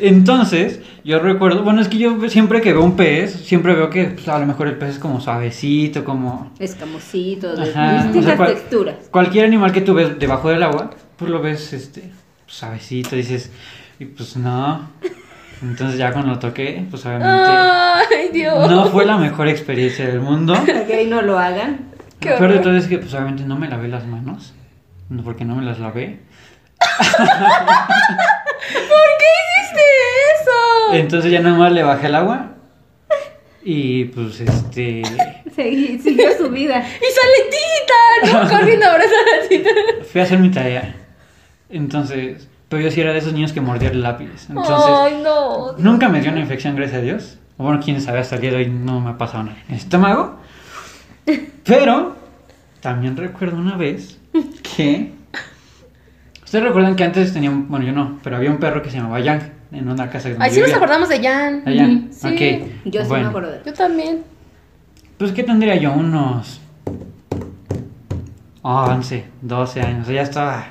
Entonces, 0.00 0.80
yo 1.04 1.18
recuerdo, 1.20 1.62
bueno, 1.62 1.80
es 1.82 1.88
que 1.88 1.98
yo 1.98 2.28
siempre 2.28 2.60
que 2.60 2.72
veo 2.72 2.82
un 2.82 2.96
pez, 2.96 3.32
siempre 3.44 3.74
veo 3.74 3.90
que 3.90 4.04
pues, 4.06 4.26
a 4.28 4.38
lo 4.38 4.46
mejor 4.46 4.68
el 4.68 4.76
pez 4.78 4.90
es 4.90 4.98
como 4.98 5.20
suavecito, 5.20 6.04
como... 6.04 6.50
Escamosito, 6.58 7.54
de 7.54 7.70
Ajá, 7.70 7.92
distintas 8.04 8.22
o 8.22 8.26
sea, 8.26 8.36
cual- 8.36 8.54
texturas. 8.54 8.96
Cualquier 9.10 9.44
animal 9.46 9.72
que 9.72 9.80
tú 9.82 9.94
ves 9.94 10.18
debajo 10.18 10.48
del 10.48 10.62
agua, 10.62 10.90
pues 11.16 11.30
lo 11.30 11.40
ves 11.42 11.72
este 11.72 12.10
suavecito, 12.46 13.16
dices, 13.16 13.50
y 13.98 14.06
pues 14.06 14.36
no. 14.36 14.88
Entonces 15.62 15.98
ya 15.98 16.12
cuando 16.12 16.32
lo 16.32 16.38
toqué, 16.38 16.84
pues 16.90 17.04
obviamente 17.06 17.30
Ay, 17.32 18.28
Dios. 18.32 18.70
no 18.70 18.86
fue 18.86 19.04
la 19.06 19.16
mejor 19.16 19.48
experiencia 19.48 20.06
del 20.06 20.20
mundo. 20.20 20.54
Ahí 20.92 21.06
no 21.06 21.22
lo 21.22 21.38
hagan. 21.38 21.90
Qué 22.20 22.30
Lo 22.30 22.38
peor 22.38 22.52
de 22.54 22.58
todo 22.60 22.76
es 22.76 22.86
que 22.86 22.98
pues 22.98 23.12
obviamente 23.14 23.44
no 23.44 23.56
me 23.56 23.68
lavé 23.68 23.88
las 23.88 24.06
manos, 24.06 24.54
no 25.10 25.22
porque 25.22 25.44
no 25.44 25.54
me 25.56 25.64
las 25.64 25.78
lavé. 25.78 26.20
¿Por 26.80 27.06
qué 29.18 29.24
eso? 29.80 30.94
Entonces 30.94 31.30
ya 31.32 31.40
nada 31.40 31.56
más 31.56 31.72
le 31.72 31.82
bajé 31.82 32.06
el 32.06 32.14
agua 32.14 32.50
y 33.62 34.04
pues 34.06 34.40
este 34.40 35.02
Segui- 35.56 36.00
siguió 36.00 36.26
su 36.36 36.50
vida. 36.50 36.78
¡Y 36.80 38.26
Saletita! 38.26 38.42
¿No? 38.44 38.50
Corriendo 38.58 38.86
a 38.86 38.90
abrazar 38.90 39.16
a 39.44 39.48
Tita. 39.48 39.70
fui 40.10 40.20
a 40.20 40.24
hacer 40.24 40.38
mi 40.38 40.50
tarea. 40.50 40.94
Entonces, 41.70 42.48
pero 42.68 42.82
yo 42.82 42.90
sí 42.90 43.00
era 43.00 43.12
de 43.12 43.18
esos 43.18 43.32
niños 43.32 43.52
que 43.52 43.60
mordía 43.60 43.88
el 43.90 44.02
lápiz. 44.02 44.46
Entonces, 44.48 44.74
Ay, 44.88 45.20
no. 45.22 45.72
Nunca 45.78 46.08
me 46.08 46.20
dio 46.20 46.30
una 46.30 46.40
infección, 46.40 46.76
gracias 46.76 46.98
a 46.98 47.02
Dios. 47.02 47.38
Bueno, 47.56 47.80
quién 47.82 48.00
sabe, 48.00 48.18
hasta 48.18 48.34
el 48.36 48.40
día 48.42 48.50
de 48.50 48.56
hoy 48.58 48.66
no 48.68 49.00
me 49.00 49.10
ha 49.10 49.18
pasado 49.18 49.44
nada 49.44 49.56
en 49.68 49.74
el 49.74 49.80
estómago. 49.80 50.38
Pero 51.64 52.16
también 52.80 53.16
recuerdo 53.16 53.56
una 53.56 53.76
vez 53.76 54.18
que. 54.76 55.12
Ustedes 56.44 56.64
recuerdan 56.64 56.96
que 56.96 57.04
antes 57.04 57.32
tenía 57.32 57.50
un. 57.50 57.68
Bueno, 57.68 57.86
yo 57.86 57.92
no, 57.92 58.18
pero 58.22 58.36
había 58.36 58.50
un 58.50 58.58
perro 58.58 58.82
que 58.82 58.90
se 58.90 58.96
llamaba 58.98 59.20
Yang 59.20 59.52
en 59.74 59.88
una 59.88 60.08
casa 60.10 60.28
donde 60.30 60.44
Ay, 60.44 60.50
sí 60.50 60.60
nos 60.60 60.72
acordamos 60.72 61.08
de 61.08 61.22
Jan. 61.22 61.62
Ujú, 61.66 62.08
sí. 62.12 62.26
ok. 62.28 62.68
Yo 62.86 63.02
sí 63.02 63.08
Bueno, 63.08 63.24
me 63.24 63.28
acuerdo 63.30 63.50
de 63.52 63.60
Yo 63.66 63.72
también. 63.72 64.22
Pues, 65.18 65.32
¿qué 65.32 65.42
tendría 65.42 65.76
yo? 65.76 65.92
Unos. 65.92 66.60
11, 68.62 69.24
12 69.42 69.80
años. 69.82 70.02
O 70.02 70.04
sea, 70.06 70.14
ya 70.14 70.22
estaba. 70.22 70.64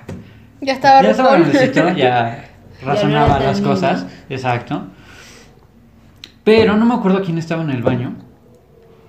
Ya 0.62 0.74
estaba 0.74 1.02
Ya 1.02 1.12
estaba 1.12 1.38
grandecito, 1.38 1.90
ya 1.96 2.46
razonaba 2.84 3.40
las 3.40 3.60
niño. 3.60 3.70
cosas, 3.70 4.06
exacto. 4.30 4.88
Pero 6.44 6.76
no 6.76 6.86
me 6.86 6.96
acuerdo 6.96 7.22
quién 7.24 7.38
estaba 7.38 7.62
en 7.64 7.70
el 7.70 7.84
baño. 7.84 8.14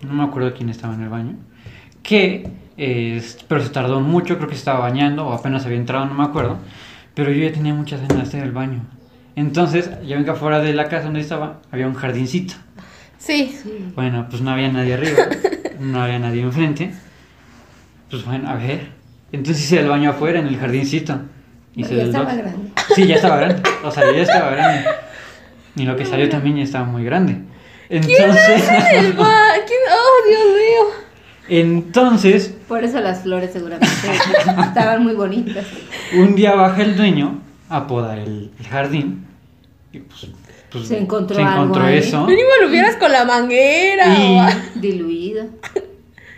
No 0.02 0.12
me 0.12 0.22
acuerdo 0.24 0.52
quién 0.54 0.68
estaba 0.68 0.94
en 0.94 1.02
el 1.02 1.08
baño. 1.08 1.36
Que, 2.02 2.50
eh, 2.76 3.22
pero 3.48 3.62
se 3.62 3.70
tardó 3.70 4.00
mucho, 4.00 4.36
creo 4.36 4.48
que 4.48 4.54
se 4.54 4.58
estaba 4.60 4.80
bañando 4.80 5.26
o 5.26 5.32
apenas 5.32 5.64
había 5.64 5.78
entrado, 5.78 6.04
no 6.06 6.14
me 6.14 6.24
acuerdo. 6.24 6.58
Pero 7.14 7.32
yo 7.32 7.44
ya 7.48 7.52
tenía 7.52 7.74
muchas 7.74 8.00
ganas 8.00 8.16
de 8.16 8.22
hacer 8.22 8.42
el 8.42 8.52
baño. 8.52 8.82
Entonces, 9.36 9.90
ya 10.06 10.16
venga 10.16 10.32
afuera 10.34 10.60
de 10.60 10.72
la 10.72 10.88
casa 10.88 11.04
donde 11.04 11.20
estaba, 11.20 11.60
había 11.72 11.86
un 11.88 11.94
jardincito. 11.94 12.54
Sí. 13.18 13.56
Sí. 13.62 13.86
Bueno, 13.94 14.26
pues 14.30 14.42
no 14.42 14.50
había 14.50 14.70
nadie 14.70 14.94
arriba, 14.94 15.24
no 15.80 16.02
había 16.02 16.18
nadie 16.18 16.42
enfrente. 16.42 16.92
Pues 18.10 18.24
bueno, 18.24 18.48
a 18.50 18.54
ver. 18.54 18.88
Entonces 19.32 19.64
hice 19.64 19.80
el 19.80 19.88
baño 19.88 20.10
afuera, 20.10 20.38
en 20.38 20.46
el 20.46 20.56
jardincito. 20.58 21.18
Hice 21.74 21.96
Ya 21.96 22.02
el 22.02 22.08
estaba 22.08 22.26
dos. 22.32 22.36
grande. 22.42 22.70
Sí, 22.94 23.06
ya 23.06 23.16
estaba 23.16 23.36
grande. 23.38 23.62
O 23.82 23.90
sea, 23.90 24.04
ya 24.14 24.22
estaba 24.22 24.50
grande. 24.54 24.84
Y 25.76 25.82
lo 25.84 25.96
que 25.96 26.04
salió 26.04 26.28
también 26.28 26.56
ya 26.56 26.62
estaba 26.62 26.84
muy 26.84 27.04
grande. 27.04 27.38
Entonces, 27.88 28.62
El 28.92 29.12
ba- 29.14 29.52
¿Quién? 29.66 29.78
Oh, 29.90 30.28
Dios 30.28 30.40
mío. 30.54 31.04
entonces, 31.48 32.54
Por 32.68 32.84
eso 32.84 33.00
las 33.00 33.22
flores 33.22 33.50
seguramente 33.52 33.88
estaban 34.68 35.02
muy 35.02 35.14
bonitas. 35.14 35.66
un 36.16 36.34
día 36.36 36.54
baja 36.54 36.82
el 36.82 36.96
dueño 36.96 37.40
a 37.68 37.86
podar 37.86 38.18
el, 38.18 38.50
el 38.58 38.66
jardín. 38.66 39.26
Y 39.92 39.98
pues, 40.00 40.26
pues, 40.70 40.88
Se 40.88 40.98
encontró 40.98 41.36
se 41.36 41.42
encontró 41.42 41.82
algo 41.84 41.96
eso. 41.96 42.26
Mínimo 42.26 42.48
lo 42.60 42.68
hubieras 42.68 42.96
con 42.96 43.12
la 43.12 43.24
manguera. 43.24 44.18
Y 44.18 44.38
o- 44.38 44.80
Diluido. 44.80 45.44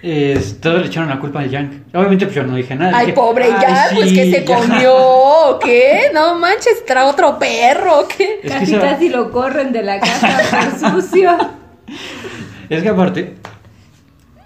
es, 0.02 0.60
todos 0.60 0.82
le 0.82 0.86
echaron 0.88 1.08
la 1.08 1.18
culpa 1.18 1.40
al 1.40 1.50
Yank. 1.50 1.72
Obviamente, 1.94 2.26
pues 2.26 2.36
yo 2.36 2.42
no 2.44 2.54
dije 2.54 2.74
nada. 2.76 2.92
Ay, 2.96 3.06
dije, 3.06 3.14
pobre 3.16 3.44
"Ay, 3.44 3.52
Jan, 3.52 3.94
pues 3.94 4.10
sí, 4.10 4.14
que 4.14 4.30
se 4.30 4.44
ya". 4.44 4.54
comió. 4.54 5.58
¿Qué? 5.64 6.10
No 6.12 6.38
manches, 6.38 6.84
trae 6.84 7.04
otro 7.08 7.38
perro. 7.38 8.06
¿Qué? 8.16 8.40
Es 8.42 8.52
casi, 8.52 8.74
casi 8.74 9.08
lo 9.08 9.30
corren 9.32 9.72
de 9.72 9.82
la 9.82 9.98
casa 10.00 10.38
por 10.80 10.92
sucio. 11.02 11.36
Es 12.68 12.82
que 12.82 12.88
aparte, 12.88 13.36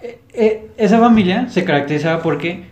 eh, 0.03 0.19
eh, 0.33 0.69
esa 0.77 0.99
familia 0.99 1.49
se 1.49 1.63
caracterizaba 1.65 2.21
porque 2.21 2.65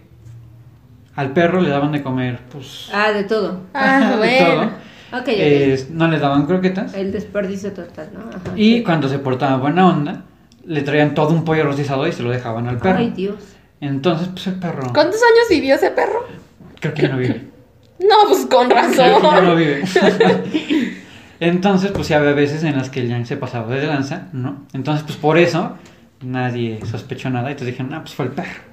al 1.19 1.33
perro 1.33 1.59
le 1.59 1.69
daban 1.69 1.91
de 1.91 2.01
comer, 2.01 2.39
pues. 2.49 2.89
Ah, 2.93 3.11
de 3.11 3.25
todo. 3.25 3.59
Ah, 3.73 4.11
de 4.11 4.17
bueno. 4.17 4.45
todo. 4.47 4.63
Ok, 5.11 5.21
ok. 5.21 5.27
Eh, 5.27 5.87
no 5.91 6.07
les 6.07 6.21
daban 6.21 6.45
croquetas. 6.45 6.93
El 6.93 7.11
desperdicio 7.11 7.73
total, 7.73 8.09
¿no? 8.13 8.21
Ajá. 8.29 8.53
Y 8.55 8.83
cuando 8.83 9.09
se 9.09 9.19
portaba 9.19 9.57
buena 9.57 9.85
onda, 9.87 10.21
le 10.65 10.81
traían 10.81 11.13
todo 11.15 11.33
un 11.33 11.43
pollo 11.43 11.65
rostizado 11.65 12.07
y 12.07 12.13
se 12.13 12.23
lo 12.23 12.29
dejaban 12.31 12.67
al 12.67 12.77
perro. 12.77 12.99
Ay, 12.99 13.09
Dios. 13.09 13.35
Entonces, 13.81 14.29
pues 14.29 14.47
el 14.47 14.55
perro. 14.59 14.93
¿Cuántos 14.93 15.21
años 15.21 15.45
vivió 15.49 15.75
ese 15.75 15.91
perro? 15.91 16.25
Creo 16.79 16.93
que 16.93 17.01
ya 17.01 17.09
no 17.09 17.17
vive. 17.17 17.47
No, 17.99 18.15
pues 18.29 18.45
con 18.45 18.69
Creo 18.69 18.89
que 18.89 18.95
ya 18.95 19.19
no 19.19 19.31
razón. 19.31 19.57
vive. 19.57 19.83
Entonces, 21.41 21.91
pues 21.91 22.07
sí 22.07 22.13
había 22.13 22.31
veces 22.31 22.63
en 22.63 22.77
las 22.77 22.89
que 22.89 23.01
el 23.01 23.09
Yang 23.09 23.25
se 23.25 23.35
pasaba 23.35 23.73
de 23.75 23.85
lanza, 23.87 24.27
¿no? 24.31 24.63
Entonces, 24.73 25.03
pues 25.03 25.17
por 25.17 25.37
eso 25.37 25.75
nadie 26.21 26.79
sospechó 26.85 27.29
nada 27.29 27.49
y 27.49 27.51
entonces 27.53 27.73
dijeron, 27.77 27.93
ah, 27.93 28.01
pues 28.03 28.13
fue 28.13 28.25
el 28.25 28.31
perro. 28.31 28.68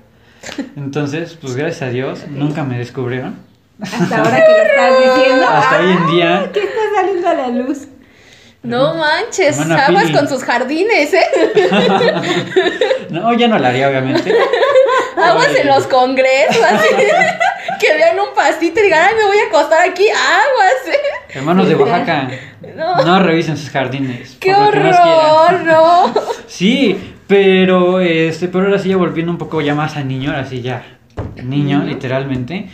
Entonces, 0.76 1.36
pues 1.40 1.56
gracias 1.56 1.82
a 1.82 1.90
Dios, 1.90 2.20
nunca 2.28 2.64
me 2.64 2.78
descubrieron. 2.78 3.38
Hasta 3.80 4.18
ahora 4.18 4.36
que 4.36 4.52
lo 4.52 4.62
estás 4.62 5.16
diciendo. 5.16 5.46
Hasta 5.50 5.80
hoy 5.80 5.90
en 5.92 6.06
día. 6.08 6.50
¿Qué 6.52 6.60
está 6.60 6.80
saliendo 6.94 7.28
a 7.28 7.34
la 7.34 7.48
luz? 7.48 7.78
No 8.62 8.94
manches, 8.94 9.60
aguas 9.60 10.10
con 10.10 10.28
sus 10.28 10.42
jardines, 10.42 11.12
¿eh? 11.14 11.26
No, 13.10 13.32
ya 13.34 13.46
no 13.46 13.58
la 13.58 13.68
haría, 13.68 13.88
obviamente. 13.88 14.34
Aguas 15.16 15.48
Oye, 15.48 15.60
en 15.60 15.66
los 15.68 15.86
congresos, 15.86 16.56
que 17.80 17.94
vean 17.94 18.18
un 18.18 18.34
pastito 18.34 18.80
y 18.80 18.84
digan, 18.84 19.04
ay, 19.08 19.14
me 19.14 19.24
voy 19.24 19.38
a 19.38 19.46
acostar 19.48 19.88
aquí, 19.88 20.08
aguas, 20.08 20.88
¿eh? 20.88 21.38
Hermanos 21.38 21.68
de 21.68 21.74
Oaxaca, 21.76 22.28
No. 22.74 22.96
no 23.04 23.22
revisen 23.22 23.56
sus 23.56 23.70
jardines. 23.70 24.36
¡Qué 24.40 24.52
horror! 24.54 25.60
No. 25.64 26.12
Sí, 26.48 27.14
pero 27.26 28.00
este, 28.00 28.48
pero 28.48 28.66
ahora 28.66 28.78
sí 28.78 28.88
ya 28.90 28.96
volviendo 28.96 29.32
un 29.32 29.38
poco 29.38 29.60
ya 29.60 29.74
más 29.74 29.96
a 29.96 30.02
niño, 30.04 30.30
ahora 30.30 30.44
sí 30.44 30.62
ya 30.62 30.84
niño, 31.42 31.84
literalmente. 31.84 32.68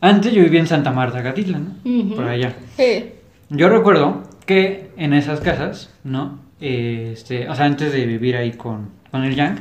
Antes 0.00 0.32
yo 0.32 0.42
vivía 0.42 0.60
en 0.60 0.66
Santa 0.66 0.92
Marta, 0.92 1.22
Catitla, 1.22 1.58
¿no? 1.58 1.70
Ujú. 1.84 2.16
Por 2.16 2.28
allá. 2.28 2.54
Sí. 2.76 3.12
Yo 3.48 3.68
recuerdo 3.68 4.22
que 4.44 4.90
en 4.96 5.12
esas 5.14 5.40
casas, 5.40 5.92
¿no? 6.04 6.38
Este, 6.60 7.48
o 7.48 7.54
sea, 7.54 7.64
antes 7.66 7.92
de 7.92 8.06
vivir 8.06 8.36
ahí 8.36 8.52
con, 8.52 8.90
con 9.10 9.24
el 9.24 9.34
Yang, 9.34 9.58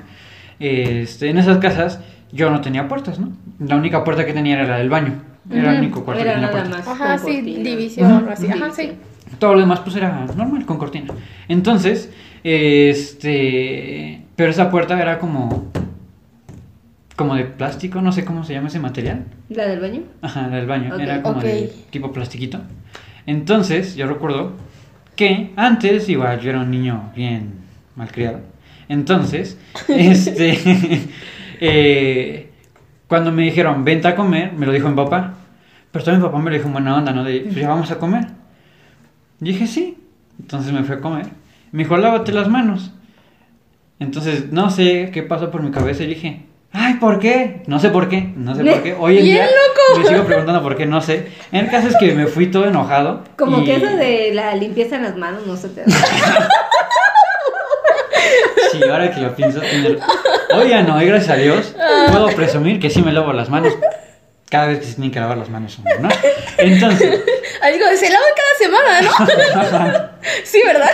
este, 0.59 1.29
en 1.29 1.37
esas 1.37 1.57
casas 1.57 1.99
yo 2.31 2.49
no 2.49 2.61
tenía 2.61 2.87
puertas, 2.87 3.19
¿no? 3.19 3.31
La 3.59 3.75
única 3.75 4.03
puerta 4.03 4.25
que 4.25 4.33
tenía 4.33 4.55
era 4.55 4.67
la 4.67 4.77
del 4.77 4.89
baño. 4.89 5.13
Era 5.49 5.73
el 5.73 5.79
único 5.79 6.03
cuarto 6.03 6.21
Era 6.23 6.33
que 6.33 6.39
tenía 6.39 6.51
nada 6.51 6.63
puertas. 6.63 6.87
más. 6.87 7.01
Ajá, 7.01 7.17
sí, 7.17 7.25
cortina. 7.35 7.63
división, 7.63 8.29
así. 8.29 8.47
Ajá, 8.47 8.71
sí. 8.71 8.91
Todo 9.39 9.53
lo 9.53 9.59
demás 9.59 9.79
pues 9.81 9.95
era 9.95 10.25
normal, 10.35 10.65
con 10.65 10.77
cortina. 10.77 11.13
Entonces, 11.47 12.11
este, 12.47 14.21
pero 14.35 14.51
esa 14.51 14.69
puerta 14.69 15.01
era 15.01 15.17
como 15.17 15.71
como 17.15 17.35
de 17.35 17.45
plástico, 17.45 18.01
no 18.01 18.11
sé 18.11 18.23
cómo 18.23 18.43
se 18.43 18.53
llama 18.53 18.67
ese 18.67 18.79
material. 18.79 19.25
¿La 19.49 19.65
del 19.67 19.79
baño? 19.79 20.03
Ajá, 20.21 20.47
la 20.47 20.57
del 20.57 20.67
baño. 20.67 20.95
Era 20.99 21.23
como 21.23 21.41
de 21.41 21.73
tipo 21.89 22.11
plastiquito. 22.11 22.59
Entonces, 23.25 23.95
yo 23.95 24.05
recuerdo 24.05 24.51
que 25.15 25.53
antes, 25.55 26.07
igual, 26.07 26.39
yo 26.41 26.51
era 26.51 26.59
un 26.59 26.69
niño 26.69 27.11
bien 27.15 27.53
malcriado. 27.95 28.41
Entonces, 28.89 29.57
este. 29.87 30.59
eh, 31.59 32.51
cuando 33.07 33.31
me 33.31 33.43
dijeron, 33.43 33.83
vente 33.83 34.07
a 34.07 34.15
comer, 34.15 34.53
me 34.53 34.67
lo 34.67 34.71
dijo 34.71 34.87
mi 34.87 34.95
papá. 34.95 35.33
Pero 35.91 36.05
también 36.05 36.21
mi 36.21 36.27
papá 36.27 36.39
me 36.43 36.51
lo 36.51 36.57
dijo 36.57 36.67
en 36.67 36.73
buena 36.73 36.95
onda, 36.95 37.11
¿no? 37.11 37.23
De, 37.23 37.39
pues 37.39 37.55
ya 37.55 37.69
vamos 37.69 37.89
a 37.89 37.97
comer. 37.97 38.27
Y 39.41 39.45
dije, 39.45 39.65
sí. 39.65 39.97
Entonces 40.39 40.71
me 40.73 40.83
fui 40.83 40.95
a 40.95 40.99
comer. 40.99 41.27
Me 41.75 41.83
dijo, 41.83 41.97
lávate 41.97 42.31
las 42.31 42.47
manos. 42.47 42.91
Entonces, 43.99 44.51
no 44.51 44.69
sé 44.69 45.09
qué 45.13 45.23
pasó 45.23 45.51
por 45.51 45.61
mi 45.61 45.71
cabeza 45.71 46.03
y 46.03 46.07
dije, 46.07 46.45
ay, 46.71 46.93
¿por 46.95 47.19
qué? 47.19 47.63
No 47.67 47.79
sé 47.79 47.89
por 47.89 48.07
qué, 48.07 48.31
no 48.37 48.55
sé 48.55 48.63
por 48.63 48.81
qué. 48.81 48.93
Hoy 48.99 49.17
en 49.17 49.23
Bien 49.25 49.35
día 49.35 49.45
loco. 49.45 49.99
me 49.99 50.07
sigo 50.07 50.23
preguntando 50.23 50.63
por 50.63 50.77
qué, 50.77 50.85
no 50.85 51.01
sé. 51.01 51.27
En 51.51 51.65
el 51.65 51.69
caso 51.71 51.89
es 51.89 51.97
que 51.97 52.13
me 52.13 52.27
fui 52.27 52.47
todo 52.47 52.65
enojado. 52.65 53.25
Como 53.37 53.59
y- 53.59 53.65
que 53.65 53.75
eso 53.75 53.87
de 53.87 54.31
la 54.33 54.55
limpieza 54.55 54.95
en 54.95 55.03
las 55.03 55.17
manos 55.17 55.45
no 55.45 55.57
se 55.57 55.67
te 55.67 55.81
da. 55.81 55.87
Sí, 58.71 58.81
ahora 58.89 59.09
que 59.11 59.21
lo 59.21 59.33
pienso. 59.35 59.61
Hoy 60.53 60.69
ya 60.69 60.81
no, 60.81 61.01
y 61.01 61.05
gracias 61.05 61.31
a 61.31 61.35
Dios, 61.35 61.75
puedo 62.11 62.27
presumir 62.35 62.79
que 62.79 62.89
sí 62.89 63.01
me 63.01 63.11
lavo 63.13 63.31
las 63.31 63.49
manos 63.49 63.73
cada 64.49 64.67
vez 64.67 64.79
que 64.79 64.85
se 64.85 64.93
tienen 64.95 65.11
que 65.11 65.19
lavar 65.19 65.37
las 65.37 65.49
manos, 65.49 65.79
¿no? 66.01 66.09
Entonces, 66.57 67.09
digo, 67.71 67.85
se 67.97 68.09
lavan 68.09 68.29
cada 68.35 68.57
semana, 68.59 69.01
¿no? 69.01 70.09
sí, 70.43 70.61
¿verdad? 70.65 70.89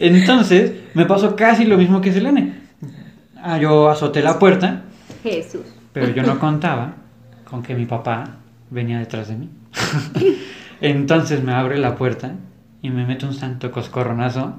Entonces, 0.00 0.72
me 0.94 1.06
pasó 1.06 1.36
casi 1.36 1.64
lo 1.64 1.76
mismo 1.76 2.00
que 2.00 2.12
Selene. 2.12 2.60
Ah, 3.36 3.58
yo 3.58 3.88
azoté 3.88 4.22
la 4.22 4.38
puerta, 4.38 4.82
Jesús. 5.22 5.62
pero 5.92 6.08
yo 6.08 6.22
no 6.22 6.38
contaba 6.40 6.94
con 7.44 7.62
que 7.62 7.74
mi 7.74 7.86
papá 7.86 8.38
venía 8.70 8.98
detrás 8.98 9.28
de 9.28 9.36
mí. 9.36 9.50
Entonces 10.80 11.42
me 11.42 11.52
abre 11.52 11.78
la 11.78 11.96
puerta 11.96 12.32
y 12.82 12.90
me 12.90 13.04
mete 13.04 13.26
un 13.26 13.34
santo 13.34 13.70
coscorronazo. 13.70 14.54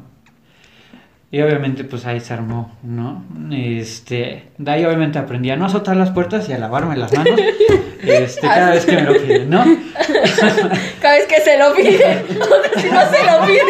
Y 1.34 1.42
obviamente 1.42 1.86
pues 1.86 2.06
ahí 2.06 2.20
se 2.20 2.34
armó, 2.34 2.78
¿no? 2.84 3.24
Este, 3.52 4.50
de 4.58 4.72
ahí 4.72 4.84
obviamente 4.84 5.18
aprendí 5.18 5.50
a 5.50 5.56
no 5.56 5.66
azotar 5.66 5.96
las 5.96 6.12
puertas 6.12 6.50
y 6.50 6.54
a 6.54 6.58
lavarme 6.58 6.98
las 6.98 7.14
manos. 7.14 7.40
Este, 8.02 8.42
cada 8.42 8.72
vez 8.72 8.86
que 8.86 8.96
me 8.98 9.04
lo 9.04 9.14
piden, 9.14 9.50
¿no? 9.50 9.64
Cada 11.02 11.16
vez 11.16 11.28
que 11.28 11.40
se 11.40 11.58
lo 11.58 11.74
piden. 11.74 12.24
Si 12.78 12.88
no 12.90 13.02
se 13.02 13.24
lo 13.24 13.46
piden, 13.46 13.66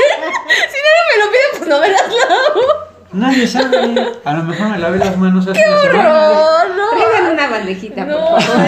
si 0.71 0.77
nadie 0.85 1.03
me 1.09 1.23
lo 1.23 1.31
pide, 1.31 1.57
pues 1.57 1.69
no 1.69 1.79
me 1.79 1.87
las 1.89 2.01
lavo. 2.01 2.91
Nadie 3.13 3.45
sabe. 3.45 3.77
A 4.23 4.33
lo 4.33 4.43
mejor 4.43 4.69
me 4.69 4.77
lavé 4.79 4.97
las 4.99 5.17
manos 5.17 5.45
hace 5.47 5.61
una 5.67 5.81
semana. 5.81 6.03
No, 6.03 6.75
no. 6.75 6.89
Traigan 6.91 7.33
una 7.33 7.47
bandejita, 7.49 8.05
No. 8.05 8.29
por 8.29 8.41
favor. 8.41 8.67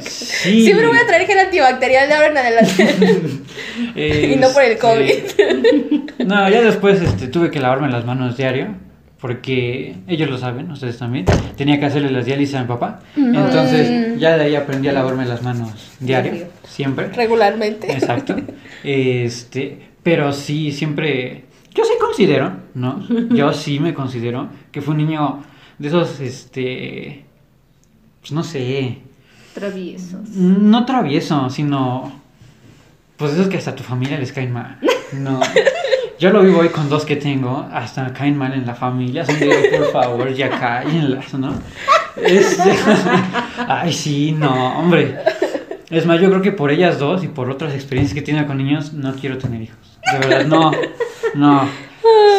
Sí. 0.00 0.64
Siempre 0.64 0.86
voy 0.86 0.98
a 0.98 1.06
traer 1.06 1.26
gel 1.26 1.38
antibacterial 1.38 2.08
de 2.08 2.14
ahora 2.14 2.28
en 2.28 2.38
adelante. 2.38 2.94
y 4.32 4.36
no 4.36 4.50
por 4.50 4.62
el 4.62 4.78
COVID. 4.78 5.10
Este, 5.10 6.24
No, 6.24 6.48
ya 6.48 6.62
después 6.62 7.00
este, 7.02 7.26
tuve 7.28 7.50
que 7.50 7.58
lavarme 7.60 7.88
las 7.90 8.04
manos 8.04 8.36
diario. 8.36 8.74
Porque 9.20 9.94
ellos 10.08 10.28
lo 10.28 10.36
saben, 10.36 10.68
ustedes 10.72 10.98
también. 10.98 11.26
Tenía 11.56 11.78
que 11.78 11.86
hacerle 11.86 12.10
las 12.10 12.24
diálisis 12.26 12.56
a 12.56 12.62
mi 12.62 12.66
papá. 12.66 12.98
Entonces, 13.16 14.18
ya 14.18 14.36
de 14.36 14.44
ahí 14.46 14.56
aprendí 14.56 14.88
a 14.88 14.92
lavarme 14.92 15.24
las 15.26 15.42
manos. 15.42 15.92
Diario. 16.00 16.48
Siempre. 16.64 17.06
Regularmente. 17.08 17.92
Exacto. 17.92 18.36
Este, 18.84 19.91
pero 20.02 20.32
sí, 20.32 20.72
siempre. 20.72 21.44
Yo 21.74 21.84
sí 21.84 21.92
considero, 22.00 22.52
¿no? 22.74 23.06
Yo 23.30 23.52
sí 23.54 23.80
me 23.80 23.94
considero 23.94 24.48
que 24.70 24.82
fue 24.82 24.94
un 24.94 25.06
niño 25.06 25.42
de 25.78 25.88
esos, 25.88 26.20
este. 26.20 27.24
Pues 28.20 28.32
no 28.32 28.42
sé. 28.42 28.98
Traviesos. 29.54 30.28
No 30.30 30.84
travieso, 30.84 31.50
sino. 31.50 32.20
Pues 33.16 33.32
esos 33.32 33.48
que 33.48 33.56
hasta 33.56 33.72
a 33.72 33.76
tu 33.76 33.82
familia 33.82 34.18
les 34.18 34.32
caen 34.32 34.52
mal. 34.52 34.78
No. 35.12 35.40
Yo 36.18 36.30
lo 36.30 36.42
vivo 36.42 36.60
hoy 36.60 36.68
con 36.68 36.88
dos 36.88 37.04
que 37.04 37.16
tengo, 37.16 37.68
hasta 37.72 38.12
caen 38.12 38.36
mal 38.36 38.52
en 38.54 38.64
la 38.64 38.74
familia. 38.74 39.24
Son 39.24 39.38
de, 39.40 39.76
por 39.76 39.90
favor, 39.90 40.32
ya 40.32 40.50
cállenlas, 40.50 41.34
¿no? 41.34 41.52
Este, 42.16 42.72
Ay, 43.68 43.92
sí, 43.92 44.32
no, 44.32 44.78
hombre. 44.78 45.18
Es 45.90 46.06
más, 46.06 46.20
yo 46.20 46.30
creo 46.30 46.40
que 46.40 46.52
por 46.52 46.70
ellas 46.70 46.98
dos 46.98 47.24
y 47.24 47.28
por 47.28 47.50
otras 47.50 47.74
experiencias 47.74 48.14
que 48.14 48.20
he 48.20 48.22
tenido 48.22 48.46
con 48.46 48.56
niños, 48.56 48.92
no 48.92 49.14
quiero 49.14 49.36
tener 49.38 49.62
hijos. 49.62 49.91
De 50.10 50.18
verdad, 50.18 50.46
no, 50.46 50.70
no. 51.34 51.68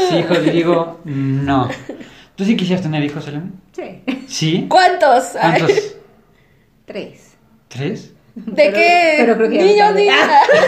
Sí, 0.09 0.17
hijo, 0.17 0.33
le 0.33 0.51
digo, 0.51 0.99
no. 1.05 1.69
¿Tú 2.35 2.43
sí 2.45 2.57
quisieras 2.57 2.81
tener 2.83 3.03
hijos, 3.03 3.27
Elena? 3.27 3.49
Sí. 3.71 4.01
¿Sí? 4.27 4.65
¿Cuántos? 4.69 5.23
¿Cuántos? 5.39 5.71
Tres. 6.85 7.33
¿Tres? 7.69 8.09
¿De 8.35 8.51
Pero- 8.55 8.73
qué? 8.73 9.15
pero 9.19 9.37
creo 9.37 9.49
que 9.49 9.57
ya 9.75 9.91
Niño, 9.91 9.91
niña. 9.93 10.15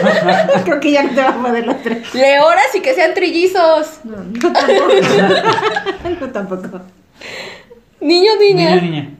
creo 0.64 0.78
que 0.80 0.92
ya 0.92 1.02
no 1.02 1.10
te 1.10 1.20
va 1.20 1.28
a 1.30 1.42
poder 1.42 1.66
los 1.66 1.82
tres. 1.82 2.14
Leoras 2.14 2.74
y 2.74 2.80
que 2.80 2.94
sean 2.94 3.12
trillizos. 3.12 4.00
No, 4.04 4.16
no 4.22 4.52
tampoco. 4.52 4.92
no 6.20 6.30
tampoco. 6.30 6.80
Niño, 8.00 8.30
niña. 8.40 8.76
Niño, 8.76 8.82
niña. 8.82 9.10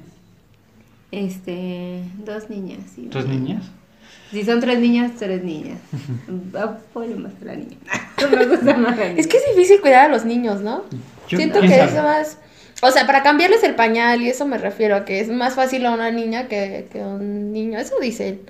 Este, 1.10 2.02
dos 2.24 2.48
niñas. 2.48 2.78
Sí, 2.94 3.08
¿Dos 3.10 3.26
niñas? 3.26 3.64
Si 4.30 4.44
son 4.44 4.60
tres 4.60 4.78
niñas, 4.80 5.12
tres 5.18 5.42
niñas. 5.44 5.78
Apoyo 6.60 7.16
más 7.16 7.32
a 7.42 7.44
la 7.44 7.54
niña. 7.56 7.76
me 8.30 8.46
gusta 8.46 8.76
más 8.76 8.96
la 8.98 9.04
niña. 9.08 9.20
Es 9.20 9.26
que 9.26 9.36
es 9.36 9.44
difícil 9.54 9.80
cuidar 9.80 10.06
a 10.06 10.08
los 10.08 10.24
niños, 10.24 10.60
¿no? 10.62 10.82
Yo- 11.28 11.38
Siento 11.38 11.60
¿quién 11.60 11.70
que 11.72 11.78
sabe? 11.78 11.90
es 11.96 12.02
más... 12.02 12.38
O 12.82 12.90
sea, 12.90 13.06
para 13.06 13.22
cambiarles 13.22 13.62
el 13.62 13.74
pañal 13.74 14.20
y 14.22 14.28
eso 14.28 14.46
me 14.46 14.58
refiero 14.58 14.96
a 14.96 15.04
que 15.04 15.20
es 15.20 15.28
más 15.28 15.54
fácil 15.54 15.86
a 15.86 15.92
una 15.92 16.10
niña 16.10 16.46
que, 16.48 16.88
que 16.92 17.00
a 17.02 17.06
un 17.06 17.50
niño. 17.52 17.78
Eso 17.78 17.94
dicen. 18.00 18.40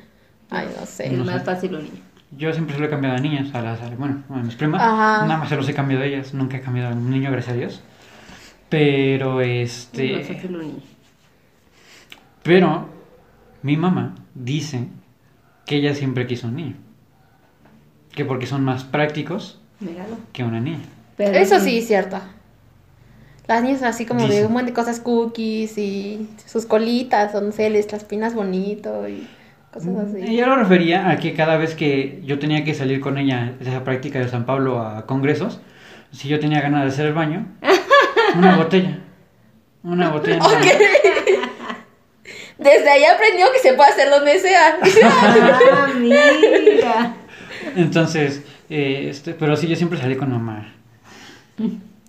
Ay, 0.51 0.67
no 0.81 0.85
sé. 0.87 1.07
Es 1.07 1.13
No 1.13 1.25
más 1.25 1.37
sé. 1.39 1.41
fácil 1.45 1.75
un 1.77 1.83
niño. 1.85 2.03
Yo 2.37 2.53
siempre 2.53 2.75
se 2.75 2.81
lo 2.81 2.87
he 2.87 2.91
cambiado 2.91 3.17
a 3.17 3.21
niñas, 3.21 3.55
a 3.55 3.63
las, 3.63 3.81
a- 3.83 3.91
bueno, 3.91 4.25
a 4.29 4.35
mis 4.43 4.57
primas. 4.57 4.83
Ajá. 4.83 5.27
Nada 5.27 5.39
más 5.39 5.49
se 5.49 5.55
los 5.57 5.69
he 5.69 5.75
cambiado 5.75 6.03
a 6.03 6.07
ellas, 6.07 6.35
nunca 6.35 6.57
he 6.57 6.61
cambiado 6.61 6.89
a 6.91 6.93
un 6.97 7.09
niño, 7.09 7.31
gracias 7.31 7.55
a 7.55 7.57
Dios. 7.59 7.83
Pero 8.69 9.41
este. 9.43 10.25
fácil 10.25 10.57
un 10.57 10.61
niño. 10.63 10.81
Pero 12.43 12.89
mi 13.63 13.77
mamá 13.77 14.15
dice 14.35 14.89
que 15.67 15.77
ella 15.77 15.95
siempre 15.95 16.27
quiso 16.27 16.47
un 16.47 16.57
niño. 16.57 16.77
Que 18.13 18.25
porque 18.25 18.47
son 18.47 18.65
más 18.65 18.85
prácticos 18.85 19.61
Míralo. 19.81 20.17
que 20.33 20.43
una 20.45 20.61
niña. 20.61 20.81
Pero 21.17 21.37
Eso 21.37 21.61
sí 21.61 21.79
es 21.79 21.87
cierto. 21.87 22.19
Las 23.47 23.63
niñas 23.63 23.83
así 23.83 24.07
como 24.07 24.27
de 24.27 24.45
un 24.45 24.53
montón 24.53 24.67
de 24.67 24.73
cosas 24.73 25.01
cookies 25.01 25.79
y 25.79 26.29
sus 26.47 26.67
colitas, 26.67 27.35
o 27.35 27.41
no 27.41 27.53
sé, 27.53 27.71
les 27.71 27.91
las 27.93 28.05
pinas 28.05 28.35
bonito 28.35 29.09
y 29.09 29.27
cosas 29.73 29.97
así. 30.09 30.23
Ella 30.23 30.47
lo 30.47 30.57
refería 30.57 31.11
a 31.11 31.19
que 31.19 31.35
cada 31.35 31.57
vez 31.57 31.75
que 31.75 32.23
yo 32.25 32.39
tenía 32.39 32.65
que 32.65 32.75
salir 32.75 33.01
con 33.01 33.19
ella 33.19 33.55
de 33.61 33.69
esa 33.69 33.85
práctica 33.85 34.19
de 34.19 34.29
San 34.29 34.47
Pablo 34.47 34.81
a 34.81 35.07
congresos, 35.07 35.61
si 36.11 36.29
yo 36.29 36.41
tenía 36.41 36.61
ganas 36.61 36.83
de 36.83 36.89
hacer 36.89 37.07
el 37.07 37.13
baño, 37.13 37.47
una 38.37 38.57
botella. 38.57 38.99
Una 39.85 40.11
botella. 40.11 40.39
más. 40.39 40.53
Desde 42.59 42.89
ahí 42.91 43.05
aprendió 43.05 43.47
que 43.53 43.59
se 43.59 43.75
puede 43.75 43.91
hacer 43.91 44.11
donde 44.11 44.39
sea. 44.39 44.79
Ah, 45.05 45.89
mira. 45.99 47.15
Entonces, 47.77 48.43
eh, 48.71 49.09
este, 49.11 49.35
pero 49.35 49.57
sí, 49.57 49.67
yo 49.69 49.77
siempre 49.77 49.99
salí 49.99 50.17
con 50.17 50.31
mamá. 50.31 50.73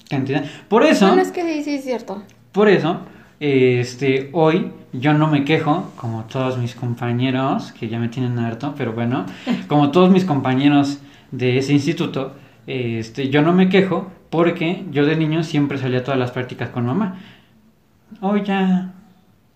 Cantidad. 0.10 0.46
Por 0.70 0.84
eso, 0.84 1.08
Bueno, 1.08 1.22
es 1.22 1.32
que 1.32 1.44
sí, 1.44 1.64
sí 1.64 1.76
es 1.76 1.84
cierto. 1.84 2.24
por 2.52 2.70
eso, 2.70 3.02
eh, 3.40 3.80
este, 3.82 4.30
hoy 4.34 4.72
yo 4.94 5.14
no 5.14 5.28
me 5.28 5.44
quejo, 5.44 5.92
como 5.98 6.24
todos 6.26 6.58
mis 6.58 6.76
compañeros, 6.76 7.74
que 7.74 7.90
ya 7.90 8.00
me 8.00 8.08
tienen 8.08 8.40
harto, 8.40 8.74
pero 8.78 8.94
bueno, 8.94 9.26
como 9.68 9.92
todos 9.92 10.10
mis 10.10 10.24
compañeros 10.26 11.00
de 11.32 11.58
ese 11.58 11.74
instituto, 11.74 12.36
eh, 12.68 12.98
este, 13.00 13.30
yo 13.30 13.42
no 13.42 13.52
me 13.54 13.68
quejo 13.70 14.10
porque 14.30 14.86
yo 14.92 15.06
de 15.06 15.16
niño 15.18 15.44
siempre 15.44 15.78
salía 15.78 16.00
a 16.00 16.04
todas 16.04 16.20
las 16.20 16.32
prácticas 16.32 16.70
con 16.70 16.86
mamá. 16.86 17.20
Hoy 18.22 18.44
ya, 18.44 18.94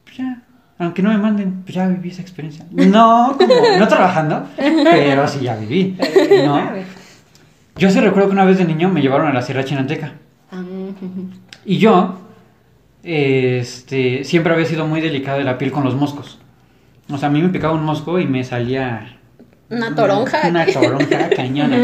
pues 0.04 0.18
ya, 0.18 0.42
aunque 0.86 1.02
no 1.02 1.10
me 1.10 1.18
manden, 1.18 1.62
pues 1.64 1.76
ya 1.76 1.88
viví 1.88 2.10
esa 2.10 2.22
experiencia. 2.22 2.66
No, 2.72 3.36
como, 3.38 3.54
no 3.78 3.88
trabajando, 3.88 4.48
pero 4.58 5.28
sí 5.28 5.42
ya 5.42 5.56
viví. 5.56 5.98
¿no? 6.46 6.62
Yo 7.76 7.90
sí 7.90 8.00
recuerdo 8.00 8.30
que 8.30 8.34
una 8.34 8.46
vez 8.46 8.58
de 8.58 8.66
niño 8.66 8.90
me 8.90 9.02
llevaron 9.02 9.28
a 9.28 9.34
la 9.34 9.42
Sierra 9.42 9.64
Chinanteca. 9.64 10.14
Ah. 10.52 10.62
Y 11.66 11.78
yo, 11.78 12.20
este, 13.04 14.24
siempre 14.24 14.54
había 14.54 14.66
sido 14.66 14.86
muy 14.86 15.02
delicado 15.02 15.38
de 15.38 15.44
la 15.44 15.58
piel 15.58 15.72
con 15.72 15.84
los 15.84 15.96
moscos. 15.96 16.40
O 17.10 17.18
sea, 17.18 17.30
a 17.30 17.32
mí 17.32 17.42
me 17.42 17.50
picaba 17.50 17.74
un 17.74 17.84
mosco 17.84 18.20
y 18.20 18.26
me 18.26 18.44
salía... 18.44 19.18
Una 19.70 19.96
toronja. 19.96 20.48
Una 20.50 20.66
toronja 20.66 21.30
cañona. 21.36 21.78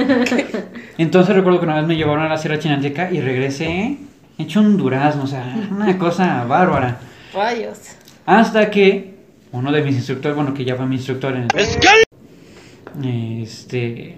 Entonces 0.97 1.35
recuerdo 1.35 1.59
que 1.59 1.65
una 1.65 1.77
vez 1.77 1.87
me 1.87 1.95
llevaron 1.95 2.25
a 2.25 2.29
la 2.29 2.37
Sierra 2.37 2.59
Chinanteca 2.59 3.11
y 3.11 3.21
regresé 3.21 3.97
hecho 4.37 4.59
un 4.59 4.77
durazno, 4.77 5.23
o 5.23 5.27
sea, 5.27 5.55
una 5.71 5.97
cosa 5.97 6.43
bárbara. 6.45 6.97
Rayos. 7.33 7.79
Hasta 8.27 8.69
que 8.69 9.15
uno 9.53 9.71
de 9.71 9.81
mis 9.81 9.95
instructores, 9.95 10.35
bueno, 10.35 10.53
que 10.53 10.65
ya 10.65 10.75
fue 10.75 10.85
mi 10.85 10.97
instructor 10.97 11.33
en 11.33 11.43
el... 11.43 13.41
Este... 13.41 14.17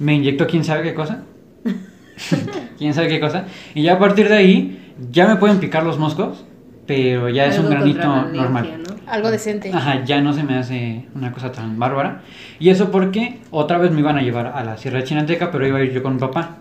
Me 0.00 0.14
inyectó 0.14 0.48
quién 0.48 0.64
sabe 0.64 0.82
qué 0.82 0.92
cosa. 0.92 1.22
quién 2.78 2.92
sabe 2.92 3.06
qué 3.06 3.20
cosa. 3.20 3.44
Y 3.72 3.84
ya 3.84 3.94
a 3.94 3.98
partir 4.00 4.28
de 4.28 4.34
ahí, 4.34 4.92
ya 5.12 5.28
me 5.28 5.36
pueden 5.36 5.60
picar 5.60 5.84
los 5.84 6.00
moscos. 6.00 6.44
pero 6.84 7.28
ya 7.28 7.46
es 7.46 7.56
un 7.60 7.70
granito 7.70 8.26
normal. 8.32 8.82
¿no? 8.88 8.96
Algo 9.06 9.30
decente. 9.30 9.70
Ajá, 9.72 10.04
ya 10.04 10.20
no 10.20 10.32
se 10.32 10.42
me 10.42 10.58
hace 10.58 11.04
una 11.14 11.30
cosa 11.30 11.52
tan 11.52 11.78
bárbara. 11.78 12.22
Y 12.58 12.70
eso 12.70 12.90
porque 12.90 13.38
otra 13.52 13.78
vez 13.78 13.92
me 13.92 14.00
iban 14.00 14.18
a 14.18 14.22
llevar 14.22 14.48
a 14.48 14.64
la 14.64 14.76
Sierra 14.78 15.04
Chinateca, 15.04 15.52
pero 15.52 15.64
iba 15.64 15.78
a 15.78 15.84
ir 15.84 15.92
yo 15.92 16.02
con 16.02 16.14
mi 16.14 16.20
papá. 16.20 16.56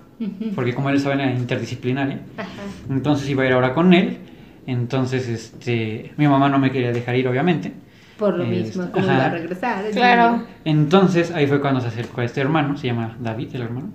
Porque 0.53 0.75
como 0.75 0.89
él 0.89 0.97
estaba 0.97 1.15
en 1.15 1.21
la 1.21 1.31
interdisciplinaria, 1.31 2.19
Ajá. 2.37 2.47
entonces 2.87 3.27
iba 3.29 3.43
a 3.43 3.47
ir 3.47 3.53
ahora 3.53 3.73
con 3.73 3.93
él. 3.95 4.19
Entonces, 4.67 5.27
este, 5.27 6.11
mi 6.17 6.27
mamá 6.27 6.49
no 6.49 6.57
me 6.59 6.71
quería 6.71 6.91
dejar 6.91 7.15
ir, 7.15 7.27
obviamente. 7.27 7.71
Por 8.17 8.37
lo 8.37 8.45
mismo, 8.45 8.89
como 8.91 9.05
ajá. 9.05 9.13
iba 9.15 9.25
a 9.25 9.29
regresar. 9.29 9.85
Claro. 9.91 10.43
Entonces 10.65 11.31
ahí 11.31 11.47
fue 11.47 11.59
cuando 11.59 11.81
se 11.81 11.87
acercó 11.87 12.21
a 12.21 12.25
este 12.25 12.41
hermano, 12.41 12.77
se 12.77 12.87
llama 12.87 13.17
David, 13.19 13.49
el 13.55 13.61
hermano. 13.63 13.89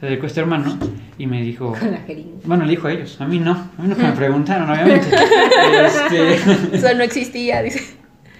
Se 0.00 0.06
acercó 0.06 0.24
a 0.24 0.26
este 0.26 0.40
hermano 0.40 0.76
y 1.16 1.26
me 1.26 1.40
dijo, 1.42 1.72
Con 1.78 1.90
la 1.92 1.98
jeringa. 1.98 2.38
bueno, 2.44 2.64
le 2.64 2.70
dijo 2.70 2.88
a 2.88 2.92
ellos, 2.92 3.18
a 3.20 3.26
mí 3.26 3.38
no, 3.38 3.52
a 3.52 3.82
mí 3.82 3.88
no 3.88 3.96
me 3.96 4.12
preguntaron, 4.12 4.68
obviamente. 4.70 5.06
Este, 5.86 6.34
Eso 6.76 6.94
no 6.96 7.02
existía, 7.02 7.62
dice. 7.62 7.96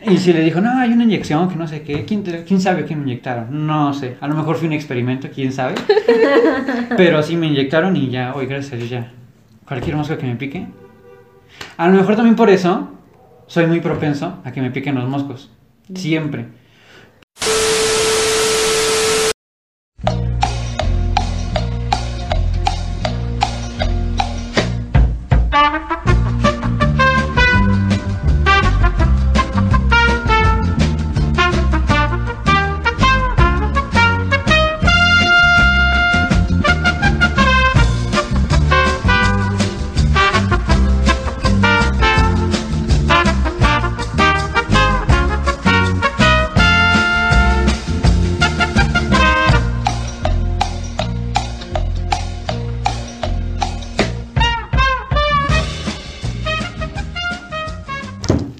y 0.06 0.16
si 0.18 0.32
le 0.32 0.40
dijo, 0.40 0.60
no, 0.60 0.78
hay 0.78 0.92
una 0.92 1.04
inyección 1.04 1.48
que 1.48 1.56
no 1.56 1.66
sé 1.66 1.82
qué, 1.82 2.04
¿quién, 2.04 2.22
te- 2.24 2.44
quién 2.44 2.60
sabe 2.60 2.84
qué 2.84 2.94
me 2.96 3.02
inyectaron? 3.02 3.66
No 3.66 3.92
sé, 3.94 4.16
a 4.20 4.28
lo 4.28 4.34
mejor 4.34 4.56
fue 4.56 4.66
un 4.68 4.74
experimento, 4.74 5.28
quién 5.34 5.52
sabe. 5.52 5.74
Pero 6.96 7.22
sí 7.22 7.36
me 7.36 7.46
inyectaron 7.46 7.96
y 7.96 8.10
ya, 8.10 8.34
hoy 8.34 8.46
gracias 8.46 8.72
a 8.74 8.76
Dios 8.76 8.90
ya, 8.90 9.12
cualquier 9.66 9.96
mosca 9.96 10.18
que 10.18 10.26
me 10.26 10.36
pique. 10.36 10.66
A 11.76 11.88
lo 11.88 11.94
mejor 11.94 12.16
también 12.16 12.36
por 12.36 12.50
eso 12.50 12.88
soy 13.46 13.66
muy 13.66 13.80
propenso 13.80 14.40
a 14.44 14.52
que 14.52 14.60
me 14.60 14.70
piquen 14.70 14.94
los 14.94 15.08
moscos, 15.08 15.50
siempre. 15.94 16.46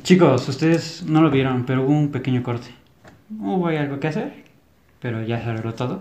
Chicos, 0.09 0.49
ustedes 0.49 1.05
no 1.07 1.21
lo 1.21 1.31
vieron, 1.31 1.67
pero 1.67 1.83
hubo 1.83 1.93
un 1.93 2.11
pequeño 2.11 2.43
corte. 2.43 2.69
Hubo 3.39 3.67
algo 3.67 4.01
que 4.01 4.09
hacer, 4.09 4.33
pero 5.03 5.23
ya 5.23 5.39
se 5.39 5.51
arregló 5.51 5.75
todo. 5.75 6.01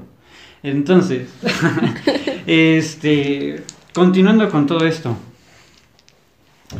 Entonces, 0.63 1.27
este, 2.47 3.65
continuando 3.93 4.49
con 4.49 4.65
todo 4.65 4.87
esto, 4.87 5.17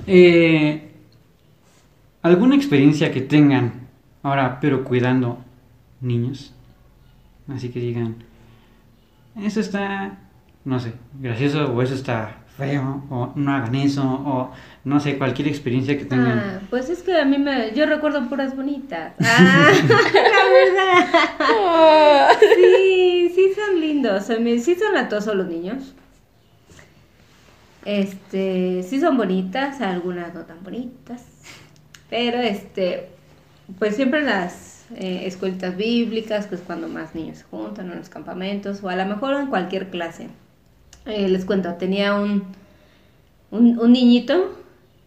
eh, 0.08 0.90
¿alguna 2.22 2.56
experiencia 2.56 3.12
que 3.12 3.20
tengan 3.20 3.90
ahora, 4.24 4.62
pero 4.62 4.86
cuidando 4.86 5.40
niños? 6.00 6.54
Así 7.50 7.68
que 7.68 7.82
digan, 7.82 8.24
eso 9.36 9.60
está, 9.60 10.18
no 10.64 10.80
sé, 10.80 10.94
gracioso 11.20 11.74
o 11.74 11.82
eso 11.82 11.94
está 11.94 12.38
feo 12.58 13.04
o 13.10 13.32
no 13.36 13.52
hagan 13.52 13.76
eso 13.76 14.04
o 14.04 14.52
no 14.84 15.00
sé, 15.00 15.18
cualquier 15.18 15.48
experiencia 15.50 15.98
que 15.98 16.06
tengan. 16.06 16.40
Ah, 16.40 16.60
pues 16.70 16.90
es 16.90 17.04
que 17.04 17.20
a 17.20 17.26
mí 17.26 17.38
me. 17.38 17.74
Yo 17.74 17.86
recuerdo 17.86 18.28
puras 18.30 18.56
bonitas. 18.56 19.14
Ah, 19.20 19.72
la 19.90 20.44
verdad. 20.54 22.38
Sí, 22.40 23.32
sí 23.36 23.52
son 23.54 23.80
lindos. 23.82 24.24
Sí 24.64 24.76
son 24.76 24.94
latosos 24.94 25.36
los 25.36 25.48
niños. 25.48 25.94
Este, 27.84 28.84
sí 28.84 29.00
son 29.00 29.18
bonitas, 29.18 29.82
algunas 29.82 30.34
no 30.34 30.42
tan 30.42 30.64
bonitas. 30.64 31.24
Pero 32.10 32.40
este, 32.40 33.10
pues 33.80 33.96
siempre 33.96 34.22
en 34.22 34.28
las 34.28 34.86
eh, 34.96 35.24
escuelitas 35.26 35.76
bíblicas, 35.76 36.48
que 36.48 36.56
es 36.56 36.62
cuando 36.62 36.88
más 36.88 37.14
niños 37.14 37.40
se 37.40 37.44
juntan, 37.44 37.92
en 37.92 37.98
los 37.98 38.10
campamentos, 38.10 38.82
o 38.84 38.90
a 38.90 38.96
lo 38.96 39.06
mejor 39.06 39.36
en 39.36 39.48
cualquier 39.48 39.90
clase. 39.90 40.28
Eh, 41.08 41.30
les 41.30 41.46
cuento, 41.46 41.74
tenía 41.76 42.16
un, 42.16 42.44
un, 43.52 43.80
un 43.80 43.92
niñito 43.92 44.58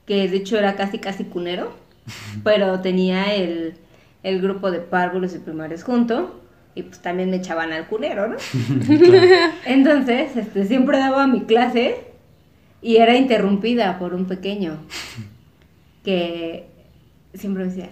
que 0.07 0.29
de 0.29 0.37
hecho 0.39 0.59
era 0.59 0.75
casi 0.77 0.99
casi 0.99 1.25
cunero, 1.25 1.73
pero 2.45 2.81
tenía 2.81 3.35
el, 3.35 3.75
el 4.23 4.41
grupo 4.41 4.71
de 4.71 4.81
párvulos 4.81 5.35
y 5.35 5.39
primarios 5.39 5.85
junto, 5.85 6.41
y 6.75 6.83
pues 6.83 7.01
también 7.01 7.31
me 7.31 7.37
echaban 7.37 7.73
al 7.73 7.87
cunero, 7.87 8.29
¿no? 8.29 8.37
Claro. 8.99 9.53
Entonces, 9.67 10.37
este, 10.37 10.67
siempre 10.67 10.99
daba 10.99 11.27
mi 11.27 11.43
clase 11.43 11.97
y 12.83 12.97
era 12.97 13.17
interrumpida 13.17 13.99
por 13.99 14.15
un 14.15 14.25
pequeño 14.25 14.79
que 16.05 16.67
siempre 17.35 17.65
me 17.65 17.71
decía, 17.71 17.91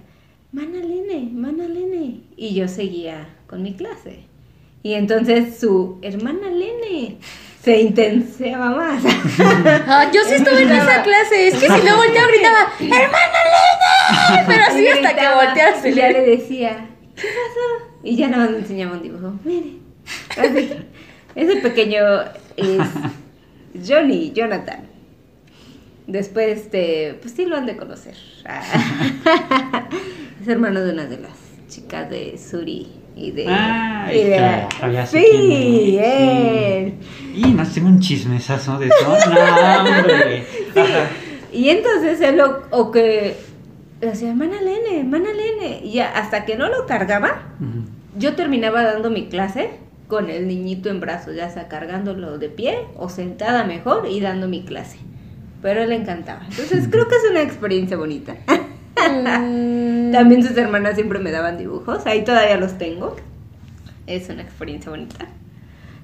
Mana 0.52 0.80
Lene, 0.80 1.28
Mana 1.32 1.68
Lene. 1.68 2.20
Y 2.36 2.54
yo 2.54 2.68
seguía 2.68 3.28
con 3.46 3.62
mi 3.62 3.74
clase. 3.74 4.20
Y 4.82 4.94
entonces 4.94 5.58
su 5.58 5.98
hermana 6.02 6.50
Lene 6.50 7.18
se 7.62 7.80
intensiaba 7.80 8.70
más. 8.70 9.02
Ah, 9.90 10.10
yo 10.12 10.22
sí 10.24 10.34
estuve 10.34 10.62
en 10.62 10.70
esa 10.70 11.02
clase. 11.02 11.48
Es 11.48 11.54
que 11.54 11.66
si 11.66 11.86
no 11.86 11.96
volteaba 11.96 12.28
gritaba, 12.28 12.72
¡Hermana 12.80 13.38
Lena! 13.44 14.44
Pero 14.48 14.62
así 14.64 14.82
Y 14.82 14.88
hasta 14.88 15.08
que 15.08 15.14
gritaba, 15.14 15.44
volteas 15.44 15.84
y 15.84 15.94
ya 15.94 16.10
le 16.10 16.22
decía, 16.22 16.86
¿qué 17.16 17.22
pasó? 17.22 17.90
Y 18.02 18.16
ya 18.16 18.28
nada 18.28 18.44
más 18.44 18.52
me 18.52 18.58
enseñaba 18.58 18.92
un 18.92 19.02
dibujo. 19.02 19.32
Mire. 19.44 19.72
Así. 20.36 20.70
Ese 21.34 21.56
pequeño 21.56 22.00
es 22.56 22.80
Johnny, 23.86 24.32
Jonathan. 24.32 24.86
Después, 26.06 26.58
este, 26.58 27.18
pues 27.20 27.34
sí 27.34 27.44
lo 27.44 27.56
han 27.56 27.66
de 27.66 27.76
conocer. 27.76 28.16
es 30.40 30.48
hermano 30.48 30.80
de 30.80 30.92
una 30.92 31.04
de 31.04 31.18
las 31.18 31.36
chicas 31.68 32.08
de 32.08 32.38
Suri 32.38 32.97
y 33.18 33.30
de. 33.32 33.46
Ah, 33.48 34.08
y 34.12 34.24
de- 34.24 34.36
claro, 34.36 34.92
ya 34.92 35.06
sé 35.06 35.20
sí, 35.20 35.98
él. 36.00 36.94
sí. 37.00 37.40
Y 37.40 37.52
no 37.52 37.66
tengo 37.66 37.88
un 37.88 38.00
chismesazo 38.00 38.78
de 38.78 38.86
eso. 38.88 38.96
No, 39.30 39.98
hombre. 39.98 40.44
Ajá. 40.76 41.08
Y 41.52 41.70
entonces 41.70 42.20
él 42.20 42.36
lo, 42.36 42.62
o 42.70 42.90
que 42.90 43.36
decía, 44.00 44.28
hermana 44.30 44.60
Lene, 44.60 45.00
hermana 45.00 45.28
Lene. 45.32 45.80
Y 45.84 45.92
ya 45.94 46.10
hasta 46.10 46.44
que 46.44 46.56
no 46.56 46.68
lo 46.68 46.86
cargaba, 46.86 47.42
yo 48.16 48.34
terminaba 48.34 48.82
dando 48.82 49.10
mi 49.10 49.28
clase 49.28 49.70
con 50.08 50.30
el 50.30 50.46
niñito 50.48 50.88
en 50.88 51.00
brazos, 51.00 51.34
ya 51.36 51.50
sea 51.50 51.68
cargándolo 51.68 52.38
de 52.38 52.48
pie 52.48 52.78
o 52.96 53.08
sentada 53.08 53.64
mejor 53.64 54.06
y 54.10 54.20
dando 54.20 54.48
mi 54.48 54.62
clase. 54.64 54.98
Pero 55.62 55.82
él 55.82 55.88
le 55.90 55.96
encantaba. 55.96 56.42
Entonces 56.50 56.86
creo 56.90 57.08
que 57.08 57.16
es 57.16 57.22
una 57.30 57.42
experiencia 57.42 57.96
bonita. 57.96 58.36
Mm, 59.06 60.12
También 60.12 60.42
sus 60.42 60.56
hermanas 60.56 60.94
siempre 60.94 61.18
me 61.18 61.30
daban 61.30 61.58
dibujos, 61.58 62.06
ahí 62.06 62.24
todavía 62.24 62.56
los 62.56 62.78
tengo. 62.78 63.16
Es 64.06 64.28
una 64.28 64.42
experiencia 64.42 64.90
bonita. 64.90 65.26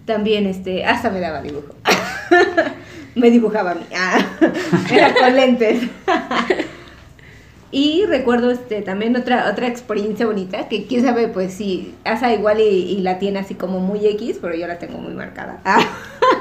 También 0.04 0.46
este, 0.46 0.84
hasta 0.84 1.10
me 1.10 1.20
daba 1.20 1.40
dibujo. 1.40 1.74
me 3.14 3.30
dibujaba 3.30 3.72
a 3.72 3.74
mí. 3.74 3.86
Ah, 3.96 4.18
era 4.92 5.14
con 5.14 5.34
lentes. 5.34 5.82
y 7.76 8.06
recuerdo 8.06 8.52
este 8.52 8.82
también 8.82 9.16
otra 9.16 9.50
otra 9.50 9.66
experiencia 9.66 10.26
bonita 10.26 10.68
que 10.68 10.86
quién 10.86 11.04
sabe 11.04 11.26
pues 11.26 11.54
sí 11.54 11.92
Asa 12.04 12.32
igual 12.32 12.60
y, 12.60 13.00
la 13.00 13.18
tiene 13.18 13.40
así 13.40 13.56
como 13.56 13.80
muy 13.80 14.06
X, 14.06 14.38
pero 14.40 14.54
yo 14.54 14.68
la 14.68 14.78
tengo 14.78 14.98
muy 14.98 15.12
marcada. 15.12 15.60
Ah. 15.64 15.84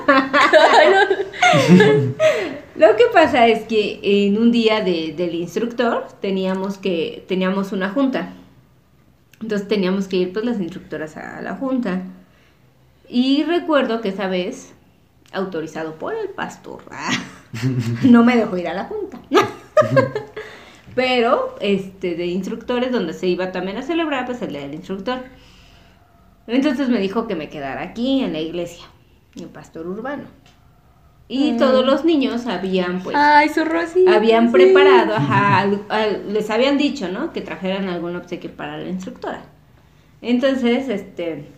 Lo 2.75 2.95
que 2.95 3.05
pasa 3.11 3.47
es 3.47 3.63
que 3.63 3.99
en 4.03 4.37
un 4.37 4.51
día 4.51 4.81
de- 4.81 5.15
del 5.17 5.33
instructor 5.33 6.05
teníamos 6.21 6.77
que 6.77 7.25
teníamos 7.27 7.71
una 7.71 7.89
junta. 7.89 8.33
Entonces 9.41 9.67
teníamos 9.67 10.07
que 10.07 10.17
ir 10.17 10.33
pues 10.33 10.45
las 10.45 10.59
instructoras 10.59 11.17
a 11.17 11.41
la 11.41 11.55
junta. 11.55 12.03
Y 13.09 13.43
recuerdo 13.43 14.01
que 14.01 14.09
esa 14.09 14.27
vez, 14.27 14.71
autorizado 15.31 15.95
por 15.95 16.13
el 16.13 16.29
pastor, 16.29 16.83
ah, 16.91 17.11
no 18.03 18.23
me 18.23 18.35
dejó 18.37 18.55
ir 18.55 18.67
a 18.67 18.75
la 18.75 18.83
junta. 18.83 19.19
Pero 20.95 21.55
este 21.59 22.15
de 22.15 22.25
instructores 22.27 22.91
donde 22.91 23.13
se 23.13 23.27
iba 23.27 23.51
también 23.51 23.77
a 23.77 23.81
celebrar 23.81 24.25
pues 24.25 24.41
el 24.41 24.49
día 24.49 24.61
del 24.61 24.73
instructor. 24.75 25.19
Entonces 26.47 26.89
me 26.89 26.99
dijo 26.99 27.27
que 27.27 27.35
me 27.35 27.49
quedara 27.49 27.81
aquí 27.81 28.21
en 28.21 28.33
la 28.33 28.39
iglesia, 28.39 28.85
el 29.35 29.45
pastor 29.47 29.87
urbano. 29.87 30.23
Y 31.29 31.53
Mm. 31.53 31.57
todos 31.57 31.85
los 31.85 32.03
niños 32.03 32.45
habían 32.47 33.01
pues 33.01 33.15
Ay, 33.17 33.49
su 33.49 33.63
rosita. 33.63 34.15
habían 34.15 34.47
sí. 34.47 34.53
preparado, 34.53 35.15
ajá, 35.15 35.59
al- 35.59 35.81
al- 35.89 36.33
les 36.33 36.49
habían 36.49 36.77
dicho, 36.77 37.07
¿no? 37.07 37.31
Que 37.31 37.41
trajeran 37.41 37.87
algún 37.87 38.15
obsequio 38.15 38.51
para 38.51 38.77
la 38.77 38.89
instructora. 38.89 39.41
Entonces, 40.21 40.89
este, 40.89 41.49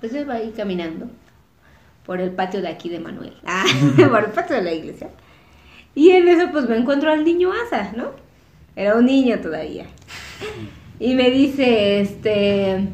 pues 0.00 0.12
yo 0.12 0.20
iba 0.20 0.34
ahí 0.34 0.52
caminando 0.56 1.10
por 2.06 2.20
el 2.20 2.30
patio 2.30 2.62
de 2.62 2.68
aquí 2.68 2.88
de 2.88 3.00
Manuel, 3.00 3.34
ah, 3.46 3.64
por 4.10 4.24
el 4.24 4.30
patio 4.30 4.56
de 4.56 4.62
la 4.62 4.72
iglesia. 4.72 5.10
Y 5.94 6.10
en 6.10 6.28
eso 6.28 6.50
pues 6.52 6.68
me 6.68 6.76
encuentro 6.76 7.10
al 7.10 7.24
niño 7.24 7.50
Asa, 7.52 7.92
¿no? 7.96 8.12
Era 8.78 8.94
un 8.94 9.06
niño 9.06 9.40
todavía. 9.40 9.86
Y 11.00 11.16
me 11.16 11.30
dice, 11.30 12.00
este... 12.00 12.86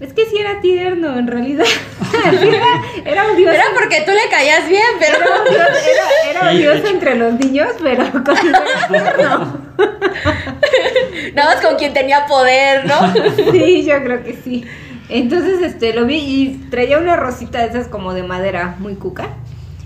Es 0.00 0.14
que 0.14 0.24
sí 0.24 0.38
era 0.38 0.62
tierno, 0.62 1.18
en 1.18 1.26
realidad. 1.26 1.66
era, 2.42 2.64
era 3.04 3.26
un 3.26 3.36
dios. 3.36 3.54
Era 3.54 3.64
porque 3.74 4.00
tú 4.06 4.10
le 4.10 4.30
caías 4.30 4.66
bien, 4.70 4.82
pero... 4.98 5.18
Era 5.18 5.36
un 5.36 5.44
dios, 5.50 5.68
era, 5.92 6.30
era 6.30 6.50
un 6.50 6.56
dios 6.56 6.90
entre 6.90 7.14
los 7.16 7.34
niños, 7.34 7.68
pero 7.82 8.10
con 8.10 8.24
tierno. 8.88 9.60
Nada 11.34 11.54
más 11.54 11.62
con 11.62 11.76
quien 11.76 11.92
tenía 11.92 12.24
poder, 12.24 12.86
¿no? 12.86 12.94
Sí, 13.52 13.84
yo 13.84 14.02
creo 14.02 14.24
que 14.24 14.38
sí. 14.42 14.64
Entonces, 15.10 15.60
este, 15.60 15.92
lo 15.92 16.06
vi 16.06 16.16
y 16.16 16.68
traía 16.70 16.96
una 16.96 17.16
rosita 17.16 17.58
de 17.58 17.66
esas 17.66 17.86
como 17.86 18.14
de 18.14 18.22
madera, 18.22 18.76
muy 18.78 18.94
cuca. 18.94 19.28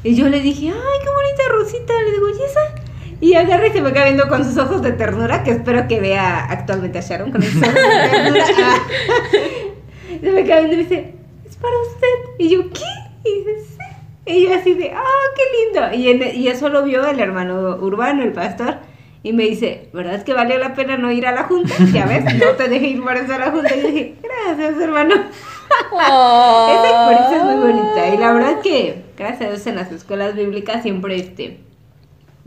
Y 0.05 0.15
yo 0.15 0.29
le 0.29 0.39
dije, 0.39 0.69
ay, 0.69 0.99
qué 1.03 1.09
bonita 1.11 1.43
rosita. 1.51 1.93
Le 2.05 2.13
digo, 2.13 2.29
¿y 2.29 2.45
esa? 2.45 2.86
Y 3.21 3.35
agarra 3.35 3.67
y 3.67 3.71
se 3.71 3.81
me 3.81 3.93
queda 3.93 4.05
viendo 4.05 4.29
con 4.29 4.45
sus 4.45 4.57
ojos 4.59 4.83
de 4.83 4.93
ternura, 4.93 5.43
que 5.43 5.53
espero 5.53 5.89
que 5.89 6.01
vea 6.01 6.45
actualmente 6.51 6.99
a 6.99 7.01
Sharon 7.01 7.33
con 7.33 7.43
esos 7.43 7.63
ojos 7.63 7.75
de 7.75 8.11
ternura. 8.11 8.45
Se 10.21 10.31
me 10.33 10.45
queda 10.45 10.61
viendo 10.61 10.75
y 10.75 10.77
me 10.77 10.83
dice, 10.85 11.15
es 11.49 11.57
para 11.57 11.75
usted. 11.79 12.35
Y 12.39 12.49
yo, 12.51 12.71
¿qué? 12.71 13.29
Y 13.29 13.39
dice, 13.39 13.55
sí. 13.61 13.77
Y 14.27 14.43
yo 14.45 14.55
así 14.55 14.75
de, 14.75 14.93
ah, 14.93 15.03
qué 15.35 15.43
lindo. 15.83 15.95
Y, 15.95 16.11
en- 16.11 16.37
y 16.41 16.49
eso 16.49 16.69
lo 16.69 16.83
vio 16.85 17.07
el 17.07 17.19
hermano 17.21 17.77
urbano, 17.81 18.23
el 18.23 18.33
pastor. 18.33 18.77
Y 19.23 19.33
me 19.33 19.45
dice, 19.45 19.89
¿verdad 19.93 20.15
es 20.15 20.25
que 20.25 20.33
valió 20.35 20.57
la 20.59 20.75
pena 20.75 20.97
no 20.97 21.11
ir 21.11 21.27
a 21.27 21.33
la 21.33 21.45
junta? 21.45 21.75
Ya 21.93 22.07
ves, 22.07 22.25
no 22.25 22.51
te 22.57 22.69
dejé 22.69 22.89
ir 22.89 23.03
por 23.03 23.17
eso 23.17 23.33
a 23.35 23.39
la 23.39 23.51
junta. 23.51 23.75
Y 23.75 23.83
yo 23.83 23.89
dije, 23.89 24.15
gracias, 24.23 24.81
hermano. 24.81 25.15
Oh. 25.93 26.69
Esa 26.85 26.91
experiencia 26.91 27.37
es 27.39 27.45
muy 27.45 27.73
bonita. 27.73 28.09
Y 28.15 28.19
la 28.19 28.33
verdad 28.33 28.61
que, 28.61 29.03
gracias 29.17 29.43
a 29.43 29.53
Dios, 29.53 29.67
en 29.67 29.77
las 29.77 29.91
escuelas 29.91 30.35
bíblicas 30.35 30.83
siempre 30.83 31.17
este 31.17 31.61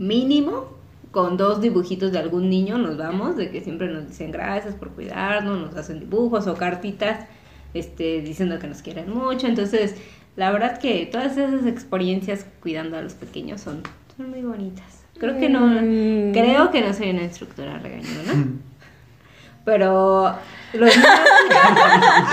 mínimo 0.00 0.68
con 1.12 1.36
dos 1.36 1.60
dibujitos 1.60 2.10
de 2.12 2.18
algún 2.18 2.48
niño 2.48 2.78
nos 2.78 2.96
vamos, 2.96 3.36
de 3.36 3.50
que 3.50 3.60
siempre 3.60 3.88
nos 3.88 4.08
dicen 4.08 4.32
gracias 4.32 4.74
por 4.74 4.90
cuidarnos, 4.90 5.58
nos 5.60 5.76
hacen 5.76 6.00
dibujos 6.00 6.46
o 6.46 6.54
cartitas 6.54 7.26
este, 7.74 8.20
diciendo 8.22 8.58
que 8.58 8.66
nos 8.66 8.80
quieren 8.82 9.12
mucho. 9.12 9.46
Entonces, 9.46 9.94
la 10.36 10.50
verdad 10.52 10.78
que 10.78 11.06
todas 11.06 11.36
esas 11.36 11.66
experiencias 11.66 12.46
cuidando 12.62 12.96
a 12.96 13.02
los 13.02 13.14
pequeños 13.14 13.60
son, 13.60 13.82
son 14.16 14.30
muy 14.30 14.42
bonitas. 14.42 15.04
Creo 15.18 15.38
que 15.38 15.48
no, 15.50 15.66
Mm. 15.66 16.32
creo 16.32 16.70
que 16.70 16.80
no 16.80 16.94
soy 16.94 17.10
una 17.10 17.22
instructora 17.24 17.78
regañona. 17.78 18.46
Pero 19.64 20.34
los 20.72 20.96
niños. 20.96 21.20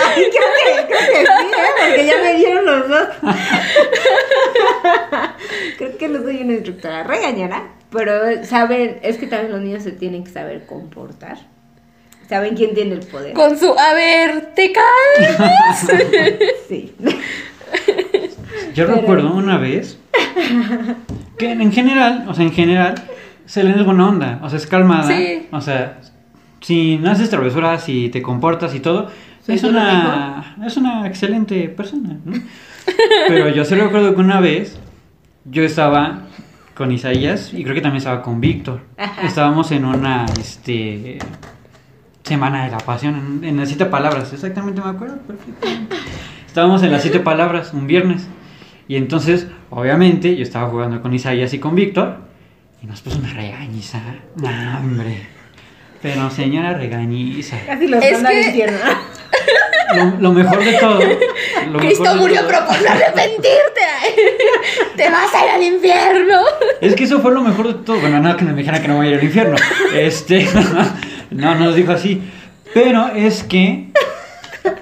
Ay, 0.05 0.23
creo 0.31 0.49
que, 0.57 0.88
creo 0.88 0.99
que 0.99 1.25
sí, 1.25 1.47
¿eh? 1.47 1.88
Porque 1.88 2.05
ya 2.05 2.17
me 2.21 2.33
dieron 2.35 2.65
los 2.65 2.88
dos. 2.89 3.07
creo 5.77 5.97
que 5.97 6.07
no 6.07 6.21
soy 6.23 6.41
una 6.41 6.53
instructora 6.53 7.03
regañona. 7.03 7.63
Pero 7.89 8.43
saben, 8.43 8.99
es 9.01 9.17
que 9.17 9.27
también 9.27 9.51
los 9.53 9.61
niños 9.61 9.83
se 9.83 9.91
tienen 9.91 10.23
que 10.25 10.31
saber 10.31 10.65
comportar. 10.65 11.38
Saben 12.27 12.55
quién 12.55 12.73
tiene 12.73 12.95
el 12.95 13.05
poder. 13.05 13.33
Con 13.33 13.57
su, 13.57 13.73
a 13.77 13.93
ver, 13.93 14.53
¿te 14.53 14.73
calmas? 14.73 15.88
Sí. 16.67 16.93
Yo 18.73 18.85
Pero- 18.85 18.95
recuerdo 18.95 19.33
una 19.33 19.57
vez 19.57 19.97
que 21.38 21.51
en 21.51 21.71
general, 21.71 22.25
o 22.27 22.33
sea, 22.33 22.43
en 22.43 22.51
general, 22.51 22.95
Selena 23.45 23.77
es 23.79 23.85
buena 23.85 24.09
onda, 24.09 24.39
o 24.43 24.49
sea, 24.49 24.57
es 24.57 24.67
calmada. 24.67 25.07
Sí. 25.07 25.47
O 25.51 25.61
sea, 25.61 25.99
si 26.61 26.97
no 26.97 27.11
haces 27.11 27.29
travesuras 27.29 27.87
y 27.89 28.09
te 28.09 28.21
comportas 28.21 28.73
y 28.75 28.79
todo, 28.79 29.09
es 29.47 29.63
una, 29.63 30.55
es 30.65 30.77
una 30.77 31.07
excelente 31.07 31.69
persona, 31.69 32.17
¿no? 32.25 32.33
Pero 33.27 33.49
yo 33.49 33.65
sí 33.65 33.75
recuerdo 33.75 34.13
que 34.15 34.21
una 34.21 34.39
vez 34.39 34.79
yo 35.45 35.63
estaba 35.63 36.21
con 36.75 36.91
Isaías 36.91 37.53
y 37.53 37.63
creo 37.63 37.75
que 37.75 37.81
también 37.81 37.97
estaba 37.97 38.21
con 38.21 38.41
Víctor. 38.41 38.81
Estábamos 39.23 39.71
en 39.71 39.85
una, 39.85 40.25
este... 40.39 41.19
Semana 42.23 42.65
de 42.65 42.71
la 42.71 42.79
Pasión, 42.79 43.39
en, 43.41 43.49
en 43.49 43.55
las 43.55 43.69
siete 43.69 43.85
palabras, 43.85 44.33
exactamente 44.33 44.81
me 44.81 44.89
acuerdo, 44.89 45.15
perfectamente. 45.19 45.95
Estábamos 46.45 46.83
en 46.83 46.91
las 46.91 47.01
siete 47.01 47.21
palabras 47.21 47.73
un 47.73 47.87
viernes. 47.87 48.27
Y 48.89 48.97
entonces, 48.97 49.47
obviamente, 49.69 50.35
yo 50.35 50.43
estaba 50.43 50.67
jugando 50.67 51.01
con 51.01 51.13
Isaías 51.13 51.53
y 51.53 51.59
con 51.59 51.73
Víctor. 51.73 52.17
Y 52.83 52.85
nos 52.85 52.99
puso 52.99 53.19
una 53.19 53.31
regañiza. 53.31 54.01
No, 54.35 54.49
hombre. 54.77 55.25
Pero 56.01 56.29
señora 56.29 56.73
regañiza. 56.73 57.57
Casi 57.65 57.87
los 57.87 58.03
Es 58.03 58.17
que- 58.23 58.41
infierno. 58.47 58.77
Lo, 59.95 60.05
lo 60.19 60.31
mejor 60.33 60.61
de 60.63 60.73
todo. 60.73 60.99
lo 61.71 61.79
Cristo 61.79 62.03
mejor 62.03 62.15
de 62.17 62.21
murió, 62.21 62.41
todo- 62.41 62.65
por 62.67 62.81
no 62.81 62.89
arrepentirte. 62.89 63.81
Te 64.97 65.09
vas 65.09 65.33
a 65.33 65.45
ir 65.45 65.51
al 65.51 65.63
infierno. 65.63 66.39
Es 66.81 66.93
que 66.95 67.05
eso 67.05 67.21
fue 67.21 67.31
lo 67.33 67.41
mejor 67.41 67.67
de 67.69 67.73
todo. 67.85 67.97
Bueno, 68.01 68.19
no 68.19 68.35
que 68.35 68.43
nos 68.43 68.55
dijeran 68.57 68.81
que 68.81 68.87
no 68.89 68.97
voy 68.97 69.07
a 69.07 69.09
ir 69.11 69.17
al 69.17 69.23
infierno. 69.23 69.55
Este. 69.95 70.45
No, 71.31 71.55
no 71.55 71.55
nos 71.55 71.75
dijo 71.75 71.93
así. 71.93 72.21
Pero 72.73 73.07
es 73.15 73.43
que. 73.43 73.87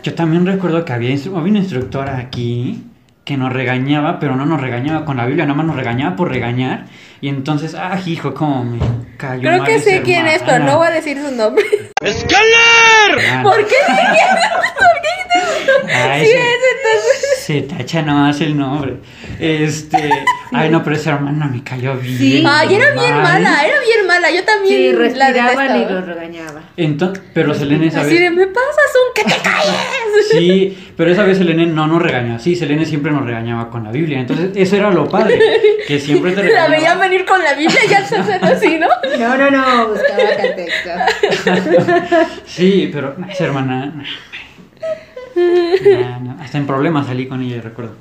Yo 0.01 0.15
también 0.15 0.45
recuerdo 0.45 0.83
que 0.85 0.93
había, 0.93 1.11
instru- 1.11 1.37
había 1.37 1.51
una 1.51 1.59
instructora 1.59 2.17
aquí 2.17 2.81
que 3.25 3.37
nos 3.37 3.53
regañaba, 3.53 4.19
pero 4.19 4.35
no 4.35 4.45
nos 4.47 4.59
regañaba 4.59 5.05
con 5.05 5.17
la 5.17 5.25
Biblia, 5.27 5.45
nada 5.45 5.57
más 5.57 5.65
nos 5.67 5.75
regañaba 5.75 6.15
por 6.15 6.29
regañar. 6.29 6.85
Y 7.25 7.29
entonces, 7.29 7.73
ah, 7.73 7.99
hijo, 8.05 8.35
cómo 8.35 8.63
me 8.63 8.77
cayó 9.17 9.41
Creo 9.41 9.57
mal 9.57 9.65
que 9.65 9.79
sé 9.79 10.03
quién 10.03 10.27
es, 10.27 10.41
pero 10.43 10.57
hermana. 10.57 10.71
no 10.73 10.77
voy 10.77 10.87
a 10.89 10.91
decir 10.91 11.17
su 11.19 11.31
nombre. 11.35 11.65
Ah, 11.99 13.41
¿Por 13.41 13.55
qué 13.65 13.73
¿Por 13.87 15.01
qué 15.01 15.91
Ay, 15.91 16.23
Sí, 16.23 16.31
se- 16.31 16.37
es 16.37 16.43
entonces. 16.45 16.84
Se 17.45 17.61
tacha 17.61 18.01
nomás 18.01 18.41
el 18.41 18.57
nombre. 18.57 18.95
Este. 19.39 20.09
Ay, 20.51 20.69
no, 20.69 20.83
pero 20.83 20.95
esa 20.95 21.11
hermana 21.15 21.47
me 21.47 21.63
cayó 21.63 21.95
bien. 21.97 22.17
Sí. 22.17 22.43
Ay, 22.47 22.75
era 22.75 22.91
bien 22.91 23.13
mal. 23.15 23.23
mala, 23.41 23.65
era 23.65 23.79
bien 23.81 24.07
mala. 24.07 24.31
Yo 24.31 24.39
Sí, 24.39 24.45
también 24.45 24.93
la 24.95 24.99
respiraban 25.27 25.65
y 25.65 25.79
detestaba. 25.79 25.99
los 25.99 26.05
regañaba. 26.07 26.61
Entonces, 26.77 27.23
pero 27.33 27.53
Selene 27.53 27.87
esa 27.87 28.01
Así 28.01 28.11
vez. 28.11 28.19
de, 28.21 28.29
me 28.31 28.47
pasas 28.47 28.91
un 28.95 29.13
que 29.13 29.23
te 29.23 29.41
calles. 29.41 30.27
Sí, 30.31 30.91
pero 30.97 31.11
esa 31.11 31.23
vez 31.23 31.37
Selene 31.37 31.65
no 31.67 31.85
nos 31.87 32.01
regañó 32.01 32.35
así, 32.35 32.55
Selene 32.55 32.85
siempre 32.85 33.11
nos 33.11 33.25
regañaba 33.25 33.69
con 33.69 33.83
la 33.83 33.91
Biblia. 33.91 34.19
Entonces, 34.19 34.49
eso 34.55 34.75
era 34.77 34.89
lo 34.91 35.07
padre, 35.09 35.39
que 35.87 35.99
siempre 35.99 36.31
te 36.31 36.37
La 36.43 36.67
regañaba. 36.67 36.69
veían 36.69 36.99
venir 36.99 37.25
con 37.25 37.43
la 37.43 37.53
Biblia 37.53 37.79
y 37.85 37.89
ya 37.89 38.05
se 38.05 38.17
hacen 38.17 38.43
así, 38.43 38.77
¿no? 38.79 38.87
No, 39.19 39.37
no, 39.37 39.51
no, 39.51 39.87
buscaba 39.89 40.29
contexto. 40.41 40.89
Sí, 42.45 42.89
pero 42.93 43.15
esa 43.29 43.45
hermana. 43.45 43.93
No, 45.35 46.37
hasta 46.41 46.57
en 46.57 46.67
problemas 46.67 47.07
salí 47.07 47.27
con 47.27 47.41
ella, 47.41 47.61
recuerdo. 47.61 47.95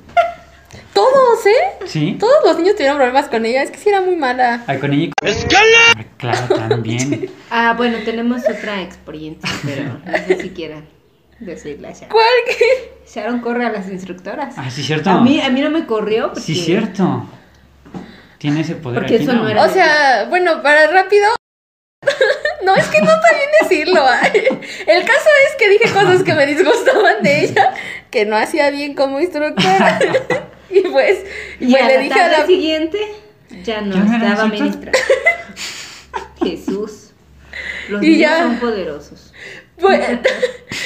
Todos, 0.93 1.45
¿eh? 1.45 1.85
¿Sí? 1.87 2.15
Todos 2.19 2.35
los 2.45 2.57
niños 2.57 2.75
tuvieron 2.75 2.97
problemas 2.97 3.27
con 3.27 3.45
ella. 3.45 3.63
Es 3.63 3.71
que 3.71 3.77
sí 3.77 3.89
era 3.89 4.01
muy 4.01 4.15
mala. 4.15 4.63
Ay, 4.67 4.79
con 4.79 4.93
ella. 4.93 5.03
y 5.05 5.09
con- 5.11 5.27
Hombre, 5.29 6.07
Claro, 6.17 6.55
también. 6.55 7.29
Ah, 7.49 7.73
bueno, 7.77 7.97
tenemos 8.03 8.41
otra 8.49 8.81
experiencia, 8.81 9.49
pero 9.63 9.83
no 10.05 10.17
sé 10.27 10.41
si 10.41 10.49
quieran 10.51 10.85
decirla 11.39 11.91
Sharon. 11.91 12.09
¿Cuál? 12.09 12.25
que? 12.47 12.93
Sharon 13.13 13.39
corre 13.39 13.65
a 13.65 13.71
las 13.71 13.87
instructoras. 13.89 14.55
Ah, 14.57 14.69
sí, 14.69 14.83
cierto. 14.83 15.09
A 15.09 15.21
mí, 15.21 15.41
a 15.41 15.49
mí 15.49 15.61
no 15.61 15.69
me 15.69 15.85
corrió 15.85 16.27
porque... 16.29 16.41
Sí, 16.41 16.55
cierto. 16.55 17.25
Tiene 18.37 18.61
ese 18.61 18.75
poder. 18.75 18.99
Porque 19.01 19.15
aquí 19.15 19.23
eso 19.23 19.33
no 19.33 19.47
era- 19.47 19.63
O 19.65 19.69
sea, 19.69 20.25
bueno, 20.29 20.61
para 20.61 20.87
rápido. 20.87 21.25
No, 22.65 22.75
es 22.75 22.87
que 22.87 22.99
no 23.01 23.11
está 23.11 23.27
bien 23.31 23.49
decirlo. 23.61 24.01
El 24.87 25.01
caso 25.05 25.29
es 25.49 25.55
que 25.57 25.69
dije 25.69 25.91
cosas 25.93 26.23
que 26.23 26.33
me 26.33 26.45
disgustaban 26.47 27.21
de 27.23 27.45
ella, 27.45 27.73
que 28.11 28.25
no 28.25 28.35
hacía 28.35 28.69
bien 28.71 28.93
como 28.95 29.19
instructora. 29.19 29.99
Y 30.67 30.81
pues, 30.81 31.19
y 31.61 31.71
pues 31.71 31.85
le 31.87 31.95
la 31.95 32.01
dije 32.01 32.19
a 32.19 32.27
la. 32.27 32.45
siguiente 32.45 32.97
ya 33.63 33.79
no 33.81 33.95
¿Ya 33.95 34.01
no 34.03 34.15
era 34.17 34.29
estaba 34.33 34.55
instructora? 34.55 34.91
ministra. 34.91 34.91
Jesús. 36.43 37.11
Los 37.89 38.03
Y 38.03 38.07
niños 38.09 38.19
ya. 38.21 38.39
son 38.39 38.57
poderosos. 38.59 39.33
pues- 39.79 40.01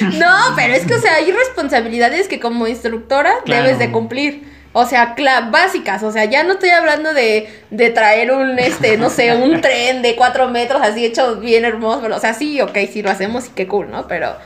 no, 0.18 0.34
pero 0.54 0.74
es 0.74 0.86
que, 0.86 0.94
o 0.94 1.00
sea, 1.00 1.14
hay 1.16 1.32
responsabilidades 1.32 2.28
que 2.28 2.38
como 2.40 2.66
instructora 2.66 3.32
Claro. 3.44 3.64
debes 3.64 3.78
de 3.78 3.90
cumplir. 3.90 4.44
O 4.72 4.86
sea, 4.86 5.16
básicas, 5.50 6.02
o 6.04 6.12
sea, 6.12 6.26
ya 6.26 6.44
no 6.44 6.52
estoy 6.52 6.68
hablando 6.70 7.12
de, 7.12 7.48
de 7.70 7.90
traer 7.90 8.30
un, 8.30 8.56
este, 8.58 8.96
no 8.98 9.10
sé, 9.10 9.34
un 9.34 9.60
tren 9.62 10.00
de 10.00 10.14
cuatro 10.14 10.48
metros 10.48 10.80
así 10.82 11.04
hecho 11.04 11.36
bien 11.36 11.64
hermoso, 11.64 12.02
pero, 12.02 12.16
o 12.16 12.20
sea, 12.20 12.34
sí, 12.34 12.60
ok, 12.60 12.76
sí 12.90 13.02
lo 13.02 13.10
hacemos 13.10 13.48
y 13.48 13.50
qué 13.50 13.66
cool, 13.66 13.90
¿no? 13.90 14.06
Pero, 14.06 14.36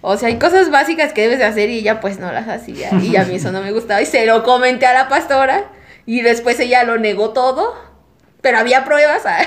o 0.00 0.16
sea, 0.16 0.28
hay 0.28 0.38
cosas 0.38 0.70
básicas 0.70 1.12
que 1.12 1.22
debes 1.22 1.38
de 1.38 1.46
hacer 1.46 1.68
y 1.68 1.78
ella 1.78 2.00
pues 2.00 2.20
no 2.20 2.30
las 2.30 2.48
hacía 2.48 2.90
y 3.02 3.16
a 3.16 3.24
mí 3.24 3.36
eso 3.36 3.50
no 3.50 3.60
me 3.60 3.72
gustaba 3.72 4.02
y 4.02 4.06
se 4.06 4.24
lo 4.24 4.44
comenté 4.44 4.86
a 4.86 4.94
la 4.94 5.08
pastora 5.08 5.64
y 6.06 6.22
después 6.22 6.58
ella 6.60 6.84
lo 6.84 6.98
negó 6.98 7.30
todo, 7.30 7.74
pero 8.40 8.58
había 8.58 8.84
pruebas 8.84 9.22
ah, 9.26 9.44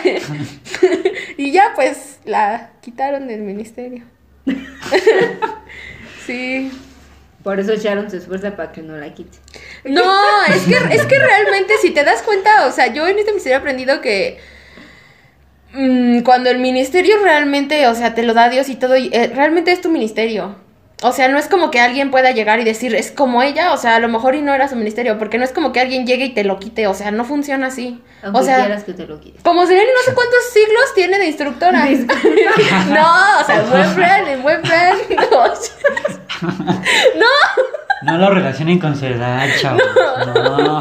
y 1.37 1.51
ya 1.51 1.71
pues 1.75 2.19
la 2.25 2.71
quitaron 2.81 3.27
del 3.27 3.41
ministerio. 3.41 4.03
sí. 6.25 6.71
Por 7.45 7.59
eso 7.59 7.75
Sharon 7.75 8.09
se 8.09 8.17
esfuerza 8.17 8.55
para 8.55 8.71
que 8.71 8.81
no 8.81 8.97
la 8.97 9.13
quite. 9.13 9.37
No, 9.83 10.03
es 10.47 10.63
que, 10.63 10.95
es 10.95 11.05
que 11.05 11.19
realmente 11.19 11.75
si 11.79 11.91
te 11.91 12.03
das 12.03 12.23
cuenta, 12.23 12.65
o 12.65 12.71
sea, 12.71 12.91
yo 12.91 13.07
en 13.07 13.19
este 13.19 13.29
ministerio 13.29 13.59
he 13.59 13.59
aprendido 13.59 14.01
que 14.01 14.39
mm, 15.73 16.21
cuando 16.21 16.49
el 16.49 16.57
ministerio 16.57 17.19
realmente, 17.21 17.87
o 17.87 17.93
sea, 17.93 18.15
te 18.15 18.23
lo 18.23 18.33
da 18.33 18.49
Dios 18.49 18.67
y 18.67 18.77
todo, 18.77 18.97
y, 18.97 19.11
eh, 19.13 19.27
realmente 19.27 19.71
es 19.71 19.79
tu 19.79 19.91
ministerio. 19.91 20.55
O 21.01 21.11
sea, 21.11 21.27
no 21.27 21.37
es 21.37 21.47
como 21.47 21.71
que 21.71 21.79
alguien 21.81 22.09
pueda 22.09 22.31
llegar 22.31 22.59
y 22.59 22.63
decir, 22.63 22.95
es 22.95 23.11
como 23.11 23.43
ella, 23.43 23.73
o 23.73 23.77
sea, 23.77 23.95
a 23.95 23.99
lo 23.99 24.07
mejor 24.07 24.33
y 24.35 24.41
no 24.41 24.53
era 24.53 24.67
su 24.69 24.75
ministerio, 24.75 25.17
porque 25.19 25.37
no 25.37 25.43
es 25.43 25.51
como 25.51 25.71
que 25.73 25.81
alguien 25.81 26.07
llegue 26.07 26.25
y 26.25 26.33
te 26.33 26.43
lo 26.45 26.57
quite, 26.59 26.87
o 26.87 26.93
sea, 26.93 27.11
no 27.11 27.25
funciona 27.25 27.67
así. 27.67 28.01
Aunque 28.23 28.39
o 28.39 28.43
sea, 28.43 28.57
quieras 28.65 28.83
que 28.85 28.93
te 28.93 29.05
lo 29.05 29.19
quites. 29.19 29.41
como 29.43 29.65
Selene 29.67 29.85
no 29.93 30.01
sé 30.09 30.15
cuántos 30.15 30.39
siglos 30.53 30.93
tiene 30.95 31.17
de 31.19 31.25
instructora. 31.27 31.85
no, 32.89 33.39
o 33.41 33.43
sea, 33.45 33.61
buen 33.69 33.89
friend, 33.91 34.41
buen 34.41 34.63
friend. 34.65 35.19
No, 37.15 38.11
No 38.11 38.17
lo 38.17 38.29
relacionen 38.33 38.79
con 38.79 38.95
su 38.97 39.05
edad, 39.05 39.47
chavos. 39.61 39.81
No. 40.35 40.79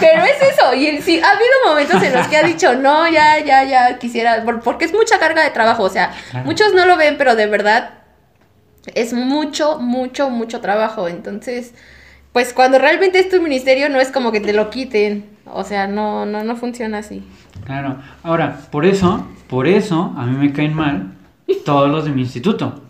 pero 0.00 0.24
es 0.24 0.52
eso. 0.54 0.74
Y 0.74 1.00
sí, 1.02 1.20
ha 1.20 1.30
habido 1.30 1.52
momentos 1.66 2.02
en 2.02 2.14
los 2.14 2.26
que 2.28 2.36
ha 2.36 2.42
dicho, 2.42 2.74
no, 2.74 3.08
ya, 3.08 3.38
ya, 3.40 3.64
ya 3.64 3.98
quisiera, 3.98 4.42
por- 4.44 4.60
porque 4.60 4.84
es 4.86 4.92
mucha 4.92 5.18
carga 5.18 5.42
de 5.42 5.50
trabajo. 5.50 5.82
O 5.84 5.90
sea, 5.90 6.12
Claro. 6.30 6.46
muchos 6.46 6.72
no 6.72 6.86
lo 6.86 6.96
ven, 6.96 7.16
pero 7.18 7.34
de 7.36 7.46
verdad 7.46 7.90
es 8.94 9.12
mucho, 9.12 9.78
mucho, 9.78 10.30
mucho 10.30 10.60
trabajo. 10.60 11.08
Entonces, 11.08 11.74
pues 12.32 12.52
cuando 12.52 12.78
realmente 12.78 13.18
es 13.18 13.28
tu 13.28 13.40
ministerio, 13.40 13.88
no 13.88 14.00
es 14.00 14.10
como 14.10 14.32
que 14.32 14.40
te 14.40 14.52
lo 14.52 14.70
quiten. 14.70 15.26
O 15.46 15.64
sea, 15.64 15.86
no, 15.86 16.26
no, 16.26 16.44
no 16.44 16.56
funciona 16.56 16.98
así. 16.98 17.22
Claro. 17.64 17.96
Ahora, 18.22 18.60
por 18.70 18.84
eso, 18.84 19.26
por 19.48 19.66
eso 19.66 20.14
a 20.16 20.26
mí 20.26 20.36
me 20.36 20.52
caen 20.52 20.74
mal 20.74 21.12
todos 21.64 21.90
los 21.90 22.04
de 22.04 22.10
mi 22.10 22.22
instituto. 22.22 22.82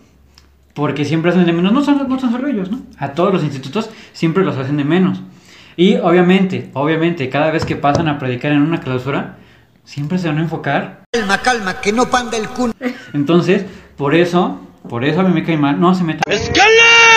Porque 0.74 1.05
siempre 1.05 1.30
hacen 1.30 1.46
de 1.46 1.53
menos. 1.53 1.72
No 1.72 1.82
son, 1.82 2.09
no 2.09 2.18
son 2.18 2.32
solo 2.32 2.46
ellos, 2.49 2.70
¿no? 2.70 2.80
A 2.99 3.12
todos 3.12 3.32
los 3.32 3.42
institutos 3.42 3.90
siempre 4.12 4.44
los 4.44 4.57
hacen 4.57 4.76
de 4.76 4.84
menos. 4.84 5.20
Y 5.76 5.96
obviamente, 5.96 6.70
obviamente, 6.74 7.28
cada 7.28 7.51
vez 7.51 7.64
que 7.64 7.76
pasan 7.76 8.09
a 8.09 8.18
predicar 8.18 8.53
en 8.53 8.62
una 8.62 8.80
clausura, 8.80 9.36
siempre 9.84 10.18
se 10.18 10.28
van 10.28 10.38
a 10.38 10.42
enfocar. 10.42 11.03
Calma, 11.12 11.38
calma, 11.38 11.80
que 11.80 11.92
no 11.92 12.11
panda 12.11 12.36
el 12.36 12.49
cuno. 12.49 12.74
Entonces, 13.14 13.64
por 13.96 14.14
eso, 14.14 14.61
por 14.89 15.05
eso 15.05 15.20
a 15.20 15.24
mí 15.24 15.32
me 15.34 15.43
cae 15.45 15.57
mal. 15.57 15.78
No 15.80 15.95
se 15.95 16.05
metan. 16.05 16.22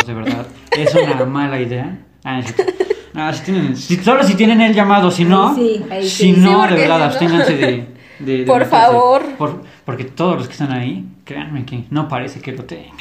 De 0.05 0.13
verdad, 0.13 0.45
es 0.77 0.93
una 0.95 1.25
mala 1.25 1.59
idea. 1.59 1.97
Ah, 2.23 2.39
es 2.39 2.53
cierto. 2.53 2.73
Ah, 3.15 3.33
si 3.33 3.43
tienen- 3.43 3.75
si- 3.75 3.97
solo 3.97 4.23
si 4.23 4.35
tienen 4.35 4.61
el 4.61 4.73
llamado, 4.73 5.11
si 5.11 5.25
no, 5.25 5.49
Ahí 5.49 5.55
sí, 5.55 5.85
ahí 5.91 6.03
si 6.09 6.33
sí. 6.33 6.39
no, 6.39 6.65
de 6.67 6.75
verdad, 6.75 6.99
no- 6.99 7.03
absténganse 7.05 7.57
de, 7.57 7.87
de- 8.19 8.37
de 8.37 8.43
Por 8.45 8.59
meterse. 8.59 8.69
favor. 8.85 9.21
Por- 9.37 9.61
porque 9.85 10.03
todos 10.05 10.37
los 10.37 10.47
que 10.47 10.53
están 10.53 10.71
ahí, 10.71 11.05
créanme 11.25 11.65
que 11.65 11.85
no 11.89 12.07
parece 12.07 12.39
que 12.39 12.51
lo 12.53 12.63
tengan. 12.63 12.95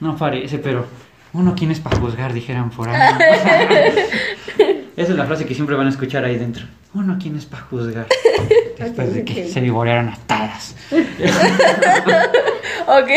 No 0.00 0.16
parece, 0.16 0.58
pero 0.58 0.86
uno 1.32 1.54
quién 1.56 1.70
es 1.70 1.78
para 1.80 1.98
juzgar, 2.00 2.32
dijeran 2.32 2.70
por 2.70 2.88
ahí. 2.88 2.96
Esa 4.96 5.12
es 5.12 5.16
la 5.18 5.24
frase 5.24 5.46
que 5.46 5.54
siempre 5.54 5.76
van 5.76 5.86
a 5.86 5.90
escuchar 5.90 6.24
ahí 6.24 6.36
dentro. 6.36 6.64
Uno 6.92 7.16
quién 7.20 7.36
es 7.36 7.46
para 7.46 7.62
juzgar. 7.64 8.06
Después 8.78 9.14
de 9.14 9.24
que 9.24 9.46
se 9.48 9.60
divorciaron 9.60 10.08
a 10.08 10.16
todas. 10.26 10.76
Ok. 12.86 13.10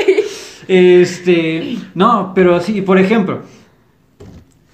Este, 0.67 1.77
no, 1.95 2.33
pero 2.35 2.59
sí, 2.59 2.81
por 2.81 2.99
ejemplo, 2.99 3.41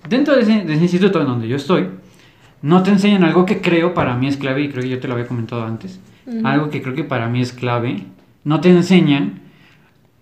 dentro 0.10 0.36
de 0.36 0.41
ese, 0.41 0.66
de 0.66 0.74
ese 0.74 0.84
instituto 0.84 1.22
en 1.22 1.28
donde 1.28 1.47
yo 1.47 1.56
estoy, 1.56 1.88
no 2.62 2.84
te 2.84 2.91
enseñan 2.91 3.24
algo 3.24 3.45
que 3.45 3.62
creo 3.62 3.93
para 3.93 4.16
mí 4.16 4.28
es 4.28 4.36
clave, 4.36 4.64
y 4.64 4.70
creo 4.70 4.84
que 4.84 4.89
yo 4.89 5.00
te 5.00 5.08
lo 5.08 5.14
había 5.14 5.28
comentado 5.28 5.64
antes, 5.64 6.00
algo 6.43 6.70
que 6.70 6.82
creo 6.82 6.95
que 6.95 7.06
para 7.06 7.30
mí 7.30 7.41
es 7.41 7.54
clave, 7.54 8.04
no 8.43 8.60
te 8.60 8.70
enseñan 8.70 9.39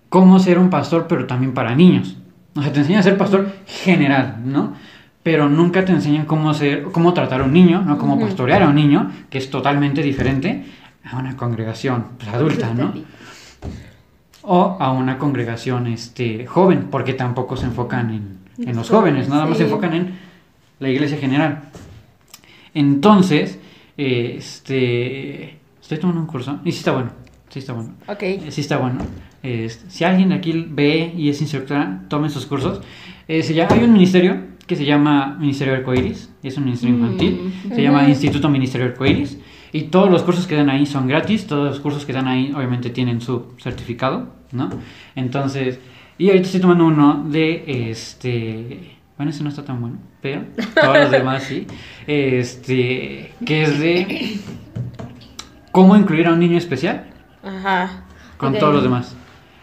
cómo 0.09 0.37
ser 0.39 0.59
un 0.59 0.69
pastor, 0.69 1.07
pero 1.09 1.25
también 1.25 1.53
para 1.53 1.75
niños. 1.75 2.17
O 2.55 2.61
sea, 2.61 2.71
te 2.71 2.79
enseñan 2.79 2.99
a 2.99 3.03
ser 3.03 3.17
pastor 3.17 3.51
general, 3.65 4.37
¿no? 4.45 4.75
Pero 5.27 5.49
nunca 5.49 5.83
te 5.83 5.91
enseñan 5.91 6.23
cómo 6.25 6.53
ser, 6.53 6.83
cómo 6.83 7.13
tratar 7.13 7.41
a 7.41 7.43
un 7.43 7.51
niño, 7.51 7.81
¿no? 7.81 7.97
Cómo 7.97 8.17
pastorear 8.17 8.63
a 8.63 8.69
un 8.69 8.75
niño, 8.75 9.11
que 9.29 9.39
es 9.39 9.49
totalmente 9.49 10.01
diferente 10.01 10.63
a 11.03 11.17
una 11.17 11.35
congregación 11.35 12.05
pues, 12.17 12.29
adulta, 12.33 12.73
¿no? 12.73 12.93
o 14.43 14.77
a 14.79 14.93
una 14.93 15.17
congregación 15.17 15.87
este, 15.87 16.45
joven, 16.47 16.87
porque 16.89 17.13
tampoco 17.13 17.57
se 17.57 17.65
enfocan 17.65 18.09
en, 18.11 18.37
en 18.69 18.73
los 18.77 18.89
jóvenes, 18.89 19.27
nada 19.27 19.45
más 19.45 19.57
se 19.57 19.65
enfocan 19.65 19.93
en 19.95 20.13
la 20.79 20.87
iglesia 20.87 21.17
general. 21.17 21.63
Entonces, 22.73 23.59
eh, 23.97 24.35
este, 24.37 25.57
estoy 25.81 25.97
tomando 25.97 26.21
un 26.21 26.27
curso 26.27 26.61
y 26.63 26.71
sí 26.71 26.77
está 26.77 26.93
bueno, 26.93 27.09
sí 27.49 27.59
está 27.59 27.73
bueno. 27.73 27.89
Ok. 28.07 28.23
Eh, 28.23 28.45
Sí 28.49 28.61
está 28.61 28.77
bueno. 28.77 28.99
Si 29.89 30.05
alguien 30.05 30.29
de 30.29 30.35
aquí 30.35 30.65
ve 30.69 31.13
y 31.17 31.27
es 31.27 31.41
instructora, 31.41 32.03
tomen 32.07 32.29
sus 32.29 32.45
cursos. 32.45 32.79
Eh, 33.27 33.43
se 33.43 33.53
llama- 33.53 33.75
hay 33.75 33.83
un 33.83 33.91
ministerio 33.91 34.55
que 34.67 34.75
se 34.75 34.85
llama 34.85 35.37
Ministerio 35.39 35.73
Arcoiris, 35.73 36.29
es 36.43 36.57
un 36.57 36.65
ministerio 36.65 36.95
infantil, 36.95 37.53
se 37.73 37.81
llama. 37.81 38.07
Instituto 38.07 38.49
Ministerio 38.49 38.87
Arcoiris, 38.87 39.39
y 39.71 39.83
todos 39.83 40.09
los 40.09 40.23
cursos 40.23 40.45
que 40.45 40.55
dan 40.55 40.69
ahí 40.69 40.85
son 40.85 41.07
gratis, 41.07 41.47
todos 41.47 41.69
los 41.69 41.79
cursos 41.79 42.05
que 42.05 42.13
dan 42.13 42.27
ahí 42.27 42.53
obviamente 42.55 42.89
tienen 42.89 43.21
su 43.21 43.53
certificado, 43.57 44.27
¿no? 44.51 44.69
Entonces, 45.15 45.79
y 46.17 46.27
ahorita 46.27 46.45
estoy 46.45 46.61
tomando 46.61 46.85
uno 46.85 47.25
de 47.29 47.89
este. 47.91 48.97
Bueno, 49.17 49.31
ese 49.31 49.43
no 49.43 49.49
está 49.49 49.63
tan 49.65 49.81
bueno, 49.81 49.97
pero 50.21 50.43
todos 50.75 50.97
los 50.97 51.11
demás 51.11 51.43
sí. 51.43 51.65
Este, 52.05 53.31
que 53.45 53.63
es 53.63 53.79
de 53.79 54.39
cómo 55.71 55.95
incluir 55.95 56.27
a 56.27 56.33
un 56.33 56.39
niño 56.39 56.57
especial 56.57 57.07
Ajá. 57.43 58.03
con 58.37 58.57
todos 58.57 58.73
los 58.73 58.83
demás. 58.83 59.15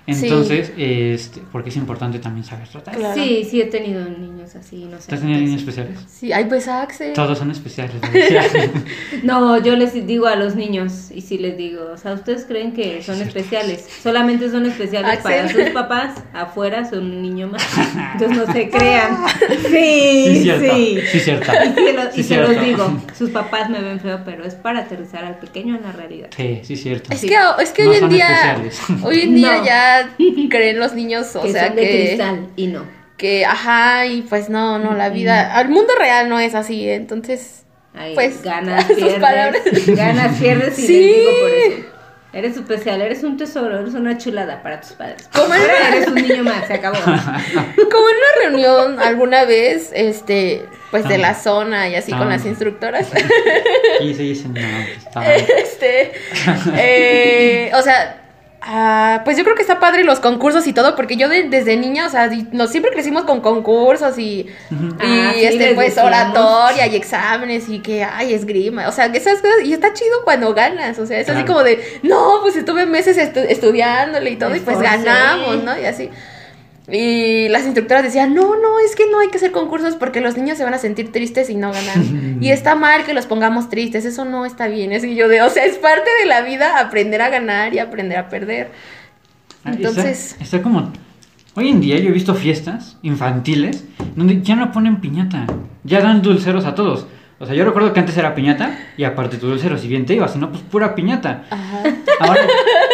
Sí. 0.06 0.26
Entonces, 0.26 0.70
este, 0.76 1.40
porque 1.50 1.70
es 1.70 1.76
importante 1.76 2.18
también 2.18 2.44
saber 2.44 2.68
tratar. 2.68 2.94
Claro. 2.94 3.14
Sí, 3.14 3.46
sí 3.50 3.60
he 3.62 3.64
tenido 3.66 4.04
niños 4.04 4.54
así, 4.54 4.84
no 4.84 5.00
sé. 5.00 5.08
¿Tú 5.08 5.14
has 5.14 5.20
tenido 5.22 5.40
niños 5.40 5.60
especiales? 5.60 5.98
Sí, 6.12 6.30
ay, 6.32 6.44
pues 6.44 6.68
Axel. 6.68 7.14
Todos 7.14 7.38
son 7.38 7.50
especiales. 7.50 7.94
No, 9.22 9.62
yo 9.62 9.76
les 9.76 9.94
digo 10.06 10.26
a 10.26 10.36
los 10.36 10.54
niños 10.56 11.10
y 11.14 11.20
sí 11.22 11.38
les 11.38 11.56
digo, 11.56 11.90
o 11.92 11.96
sea, 11.96 12.12
ustedes 12.14 12.44
creen 12.44 12.72
que 12.72 13.02
son 13.02 13.20
especiales, 13.22 13.88
solamente 14.02 14.50
son 14.50 14.66
especiales 14.66 15.18
para 15.20 15.48
sus 15.48 15.70
papás, 15.70 16.16
afuera 16.32 16.88
son 16.88 17.04
un 17.04 17.22
niño 17.22 17.48
más, 17.48 17.62
entonces 18.12 18.36
no 18.46 18.52
se 18.52 18.68
crean. 18.70 19.16
Sí, 19.70 20.24
Sí, 20.34 20.42
cierto. 20.42 20.74
sí. 20.74 20.98
Sí, 21.12 21.20
cierto. 21.20 21.52
Y, 21.52 21.72
se 21.82 21.92
lo- 21.92 22.12
Sí, 22.12 22.20
y 22.20 22.22
se 22.24 22.36
los 22.36 22.60
digo, 22.64 22.96
sus 23.16 23.30
papás 23.30 23.70
me 23.70 23.80
ven 23.80 24.00
feo, 24.00 24.20
pero 24.24 24.44
es 24.44 24.54
para 24.54 24.80
aterrizar 24.80 25.24
al 25.24 25.38
pequeño 25.38 25.76
en 25.76 25.82
la 25.82 25.92
realidad. 25.92 26.28
Sí, 26.36 26.60
sí, 26.62 26.76
cierto. 26.76 27.12
Es 27.12 27.20
que, 27.22 27.36
es 27.62 27.70
que 27.72 27.84
No 27.84 27.90
hoy 27.90 27.96
en 27.96 28.08
día, 28.10 28.28
especiales. 28.52 28.80
hoy 29.02 29.20
en 29.20 29.34
día 29.34 29.58
No. 29.58 29.64
ya 29.64 29.93
creen 30.50 30.78
los 30.78 30.94
niños, 30.94 31.34
o 31.36 31.42
que 31.42 31.52
sea 31.52 31.68
son 31.68 31.76
de 31.76 31.82
que, 31.82 32.06
cristal 32.06 32.46
y 32.56 32.66
no. 32.68 32.84
que, 33.16 33.44
ajá, 33.44 34.06
y 34.06 34.22
pues 34.22 34.48
no, 34.48 34.78
no, 34.78 34.94
la 34.94 35.08
vida, 35.08 35.54
al 35.56 35.68
mundo 35.68 35.92
real 35.98 36.28
no 36.28 36.38
es 36.38 36.54
así, 36.54 36.88
entonces, 36.88 37.60
Ahí, 37.96 38.12
Pues, 38.14 38.42
ganas, 38.42 38.84
sus 38.88 38.96
pierdes, 38.96 39.20
palabras. 39.20 39.62
ganas, 39.86 40.38
pierdes 40.40 40.76
y 40.80 40.86
Sí. 40.86 40.98
les 41.00 41.14
digo 41.16 41.30
por 41.40 41.50
eso. 41.50 41.88
Eres 42.32 42.56
especial, 42.56 43.00
eres 43.00 43.22
un 43.22 43.36
tesoro, 43.36 43.78
eres 43.78 43.94
una 43.94 44.18
chulada 44.18 44.60
para 44.64 44.80
tus 44.80 44.90
padres. 44.94 45.28
¿Cómo 45.32 45.44
Ahora 45.54 45.62
era? 45.64 45.96
eres 45.98 46.08
un 46.08 46.14
niño 46.16 46.42
más, 46.42 46.66
se 46.66 46.74
acabó. 46.74 46.96
como 46.98 47.14
en 48.08 48.16
una 48.16 48.42
reunión 48.42 48.98
alguna 48.98 49.44
vez, 49.44 49.92
este, 49.94 50.64
pues 50.90 51.06
de 51.06 51.14
Ah. 51.14 51.18
la 51.18 51.34
zona 51.36 51.88
y 51.88 51.94
así 51.94 52.10
con 52.10 52.22
Ah. 52.22 52.30
las 52.30 52.44
instructoras, 52.44 53.06
Y 54.00 54.12
se 54.14 54.22
dicen, 54.24 54.54
no, 54.54 54.60
pues, 54.60 54.96
está 54.98 55.20
mal. 55.20 55.30
este, 55.62 56.12
eh, 56.76 57.70
o 57.74 57.82
sea, 57.82 58.23
ah, 58.66 59.20
pues 59.24 59.36
yo 59.36 59.44
creo 59.44 59.54
que 59.56 59.62
está 59.62 59.78
padre 59.78 60.04
los 60.04 60.20
concursos 60.20 60.66
y 60.66 60.72
todo, 60.72 60.96
porque 60.96 61.16
yo 61.16 61.28
de- 61.28 61.44
desde 61.48 61.76
niña, 61.76 62.06
o 62.06 62.10
sea, 62.10 62.30
nos 62.52 62.70
siempre 62.70 62.90
crecimos 62.92 63.24
con 63.24 63.40
concursos 63.40 64.18
y, 64.18 64.22
y 64.40 64.48
Ah, 65.00 65.32
sí, 65.34 65.44
este, 65.44 65.74
pues 65.74 65.94
oratoria 66.06 66.86
y 66.86 66.96
exámenes 66.96 67.68
y 67.68 67.80
que, 67.80 68.04
ay, 68.04 68.32
esgrima, 68.34 68.88
o 68.88 68.92
sea, 68.92 69.12
que 69.12 69.18
esas 69.18 69.40
cosas, 69.40 69.56
y 69.64 69.72
está 69.72 69.92
chido 69.92 70.22
cuando 70.24 70.54
ganas, 70.54 70.98
o 70.98 71.06
sea, 71.06 71.18
es 71.20 71.28
así 71.28 71.44
como 71.46 71.62
de, 71.62 72.00
no, 72.02 72.38
pues 72.42 72.56
estuve 72.56 72.86
meses 72.86 73.16
estu- 73.18 73.46
estudiándole 73.48 74.30
y 74.30 74.36
todo, 74.36 74.50
y 74.56 74.60
pues 74.60 74.76
ganamos, 75.04 75.62
¿no? 75.64 75.78
Y 75.78 75.84
así. 75.84 76.10
Y 76.90 77.48
las 77.48 77.64
instructoras 77.64 78.02
decían, 78.02 78.34
no, 78.34 78.56
no, 78.56 78.78
es 78.78 78.94
que 78.94 79.04
no 79.10 79.18
hay 79.20 79.28
que 79.28 79.38
hacer 79.38 79.52
concursos 79.52 79.96
porque 79.96 80.20
los 80.20 80.36
niños 80.36 80.58
se 80.58 80.64
van 80.64 80.74
a 80.74 80.78
sentir 80.78 81.10
tristes 81.12 81.48
y 81.48 81.54
no 81.54 81.72
ganan. 81.72 82.38
y 82.42 82.50
está 82.50 82.74
mal 82.74 83.04
que 83.04 83.14
los 83.14 83.26
pongamos 83.26 83.70
tristes, 83.70 84.04
eso 84.04 84.24
no 84.24 84.44
está 84.44 84.66
bien. 84.68 84.92
Es 84.92 85.02
y 85.04 85.14
yo 85.14 85.28
de, 85.28 85.40
o 85.42 85.48
sea, 85.48 85.64
es 85.64 85.78
parte 85.78 86.10
de 86.20 86.26
la 86.26 86.42
vida 86.42 86.78
aprender 86.80 87.22
a 87.22 87.30
ganar 87.30 87.72
y 87.74 87.78
aprender 87.78 88.18
a 88.18 88.28
perder. 88.28 88.70
Ah, 89.64 89.70
Entonces- 89.72 90.32
Está, 90.32 90.44
está 90.44 90.62
como. 90.62 90.92
Hoy 91.56 91.68
en 91.68 91.80
día 91.80 91.98
yo 91.98 92.08
he 92.08 92.12
visto 92.12 92.34
fiestas 92.34 92.98
infantiles 93.02 93.84
donde 94.16 94.42
ya 94.42 94.56
no 94.56 94.72
ponen 94.72 95.00
piñata, 95.00 95.46
ya 95.84 96.00
dan 96.00 96.20
dulceros 96.20 96.64
a 96.64 96.74
todos. 96.74 97.06
O 97.38 97.46
sea, 97.46 97.54
yo 97.54 97.64
recuerdo 97.64 97.92
que 97.92 98.00
antes 98.00 98.16
era 98.16 98.34
piñata 98.34 98.76
y 98.96 99.04
aparte 99.04 99.36
tu 99.38 99.46
dulcero, 99.46 99.78
si 99.78 99.86
bien 99.88 100.04
te 100.04 100.14
ibas, 100.14 100.32
si 100.32 100.38
no, 100.38 100.50
pues 100.50 100.62
pura 100.62 100.94
piñata. 100.94 101.44
Ajá. 101.50 101.82
Ahora 102.20 102.40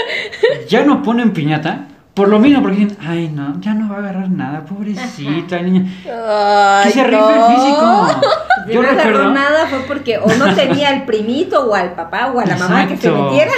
ya 0.68 0.84
no 0.84 1.02
ponen 1.02 1.32
piñata 1.32 1.88
por 2.14 2.28
lo 2.28 2.38
mismo, 2.38 2.60
porque 2.62 2.76
dicen, 2.78 2.98
ay 3.00 3.28
no, 3.34 3.60
ya 3.60 3.72
no 3.74 3.88
va 3.88 3.96
a 3.96 3.98
agarrar 4.00 4.28
nada, 4.30 4.64
pobrecita 4.64 5.58
el 5.58 5.72
niño. 5.72 5.90
Ay, 6.06 6.84
Que 6.84 6.90
se 6.90 7.04
rife 7.04 7.16
no. 7.20 7.48
el 7.48 7.54
físico. 7.56 8.20
Si 8.66 8.74
Yo 8.74 8.82
no 8.82 8.88
agarró 8.88 9.10
recuerdo. 9.10 9.32
nada 9.32 9.66
fue 9.68 9.78
porque 9.80 10.18
o 10.18 10.28
no 10.34 10.54
tenía 10.54 10.90
al 10.90 11.06
primito 11.06 11.64
o 11.64 11.74
al 11.74 11.94
papá 11.94 12.26
o 12.32 12.38
a 12.40 12.44
la 12.44 12.56
mamá 12.56 12.86
que 12.86 12.96
se 12.98 13.10
metiera. 13.10 13.52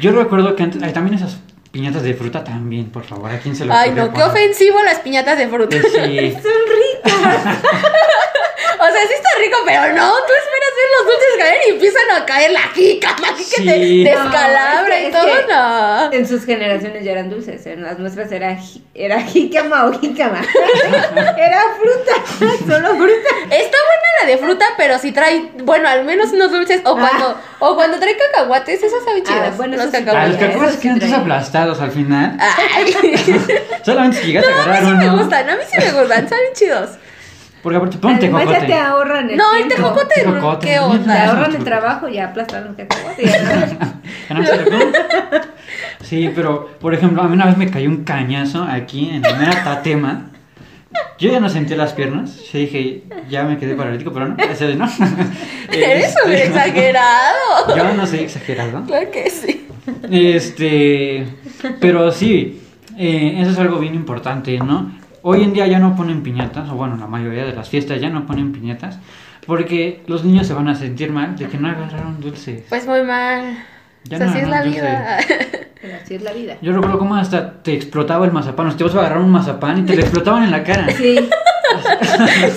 Yo 0.00 0.10
recuerdo 0.12 0.56
que 0.56 0.64
antes. 0.64 0.82
Ay, 0.82 0.92
también 0.92 1.14
esas 1.16 1.38
piñatas 1.70 2.02
de 2.02 2.14
fruta 2.14 2.42
también, 2.42 2.86
por 2.90 3.04
favor. 3.04 3.30
¿A 3.30 3.38
quién 3.38 3.54
se 3.54 3.64
lo 3.64 3.72
Ay, 3.72 3.92
no, 3.92 4.12
qué 4.12 4.22
ofensivo 4.24 4.82
las 4.82 4.98
piñatas 4.98 5.38
de 5.38 5.46
fruta. 5.48 5.76
Pues 5.80 5.92
sí. 5.92 6.32
Son 6.42 6.52
ricas. 7.14 7.56
O 8.80 8.84
sea, 8.84 9.02
sí 9.06 9.12
está 9.14 9.28
rico, 9.38 9.58
pero 9.66 9.92
no, 9.92 10.10
tú 10.26 10.32
esperas 10.32 10.72
ver 10.76 10.88
los 10.96 11.04
dulces 11.06 11.36
caer 11.38 11.60
y 11.66 11.70
empiezan 11.72 12.10
a 12.16 12.24
caer 12.24 12.50
la 12.52 12.60
así 12.64 13.44
que 13.54 13.62
te 13.62 13.74
Sí. 13.78 14.04
descalabra 14.04 14.82
No, 14.82 14.86
es 14.86 14.88
que- 14.94 15.02
y 15.02 15.04
es 15.06 15.12
todo, 15.12 15.26
que- 15.46 15.52
no. 15.52 16.12
En 16.12 16.26
sus 16.26 16.44
generaciones 16.46 17.04
ya 17.04 17.12
eran 17.12 17.28
dulces, 17.28 17.66
en 17.66 17.82
las 17.82 17.98
nuestras 17.98 18.32
era, 18.32 18.56
ji- 18.56 18.82
era 18.94 19.20
jícama 19.20 19.84
o 19.84 19.92
jícama. 20.00 20.40
era 21.36 21.62
fruta, 21.78 22.56
solo 22.66 22.96
fruta. 22.96 23.28
Está 23.50 23.76
buena 23.88 24.08
la 24.22 24.26
de 24.26 24.38
fruta, 24.38 24.64
pero 24.76 24.98
si 24.98 25.12
trae, 25.12 25.50
bueno, 25.62 25.88
al 25.88 26.04
menos 26.04 26.32
unos 26.32 26.50
dulces, 26.50 26.80
o 26.84 26.94
cuando, 26.96 27.38
o 27.58 27.74
cuando 27.74 27.98
trae 27.98 28.16
cacahuates, 28.16 28.82
esas 28.82 29.04
saben 29.04 29.22
Ah, 29.26 29.28
chidas. 29.30 29.56
bueno, 29.58 29.76
los 29.76 29.90
sí. 29.90 29.96
Ah, 29.96 29.98
los 29.98 30.06
cacahuates. 30.06 30.38
cacahuates 30.46 30.76
quedan 30.78 30.98
todos 31.00 31.12
aplastados 31.12 31.80
al 31.80 31.90
final. 31.90 32.36
Ay, 32.40 32.94
Solamente 33.84 34.18
si 34.20 34.26
llegas 34.28 34.46
a 34.46 34.48
a 34.48 34.52
mí 34.52 34.58
agarrar 34.60 34.84
sí 34.84 34.90
me 34.92 35.10
gustan, 35.10 35.50
a 35.50 35.56
mí 35.56 35.62
sí 35.70 35.76
me 35.78 35.92
gustan, 36.00 36.28
saben 36.28 36.52
chidos. 36.54 36.90
Porque 37.62 37.76
aparte, 37.76 37.98
ponte 37.98 38.24
Además 38.26 38.44
ya 38.44 38.48
te 38.60 38.66
tejocote. 38.66 38.78
ahorran 38.80 39.30
el 39.30 39.36
No, 39.36 39.52
el 39.54 39.68
tiempo. 39.68 39.74
tejocote, 39.92 40.14
Tejocote, 40.22 40.66
¿qué 40.66 40.76
no, 40.76 40.88
Te 40.90 40.96
onda? 40.96 41.24
no. 41.26 41.30
ahorran 41.32 41.54
el 41.56 41.64
trabajo 41.64 42.08
y 42.08 42.18
aplastan 42.18 42.64
no 42.64 42.70
lo 44.40 44.64
como. 44.64 44.92
Sí, 46.02 46.30
pero, 46.34 46.68
por 46.80 46.94
ejemplo, 46.94 47.22
a 47.22 47.26
mí 47.28 47.34
una 47.34 47.46
vez 47.46 47.56
me 47.56 47.70
cayó 47.70 47.88
un 47.88 48.04
cañazo 48.04 48.62
aquí 48.64 49.10
en 49.10 49.22
la 49.22 49.34
mera 49.34 49.62
tatema. 49.62 50.26
Yo 51.18 51.30
ya 51.30 51.38
no 51.38 51.48
sentí 51.48 51.74
las 51.76 51.92
piernas. 51.92 52.36
Yo 52.52 52.58
dije, 52.58 53.04
ya 53.28 53.44
me 53.44 53.58
quedé 53.58 53.74
paralítico, 53.74 54.12
pero 54.12 54.28
no, 54.28 54.36
ese 54.42 54.74
no. 54.74 54.86
Eres 55.72 56.14
un 56.24 56.32
Este, 56.32 56.46
exagerado. 56.48 57.36
Yo 57.76 57.92
no 57.94 58.06
soy 58.06 58.20
exagerado. 58.20 58.84
Claro 58.86 59.10
que 59.10 59.30
sí. 59.30 59.68
Este, 60.10 61.26
pero 61.80 62.10
sí, 62.10 62.62
eh, 62.96 63.36
eso 63.40 63.50
es 63.50 63.58
algo 63.58 63.78
bien 63.78 63.94
importante, 63.94 64.58
¿no? 64.58 64.98
Hoy 65.22 65.42
en 65.42 65.52
día 65.52 65.66
ya 65.66 65.78
no 65.78 65.96
ponen 65.96 66.22
piñatas, 66.22 66.68
o 66.70 66.74
bueno, 66.74 66.96
la 66.96 67.06
mayoría 67.06 67.44
de 67.44 67.52
las 67.52 67.68
fiestas 67.68 68.00
ya 68.00 68.08
no 68.08 68.26
ponen 68.26 68.52
piñatas, 68.52 68.98
porque 69.46 70.02
los 70.06 70.24
niños 70.24 70.46
se 70.46 70.54
van 70.54 70.68
a 70.68 70.74
sentir 70.74 71.10
mal 71.10 71.36
de 71.36 71.46
que 71.46 71.58
no 71.58 71.68
agarraron 71.68 72.20
dulces. 72.20 72.64
Pues 72.68 72.86
muy 72.86 73.02
mal. 73.02 73.58
Ya 74.04 74.16
o 74.16 74.18
sea, 74.18 74.26
no 74.26 74.32
así 74.32 74.40
es 74.40 74.48
la 74.48 74.56
agarraron 74.56 74.72
vida. 74.72 75.18
Pero 75.82 75.96
así 76.02 76.14
es 76.14 76.22
la 76.22 76.32
vida. 76.32 76.56
Yo 76.60 76.72
recuerdo 76.72 76.98
cómo 76.98 77.16
hasta 77.16 77.62
te 77.62 77.74
explotaba 77.74 78.26
el 78.26 78.32
mazapán, 78.32 78.66
o 78.66 78.70
sea, 78.70 78.78
te 78.78 78.84
vas 78.84 78.94
a 78.94 78.98
agarrar 78.98 79.20
un 79.20 79.30
mazapán 79.30 79.78
y 79.78 79.82
te 79.82 79.96
lo 79.96 80.02
explotaban 80.02 80.44
en 80.44 80.50
la 80.50 80.62
cara. 80.62 80.88
Sí, 80.90 81.18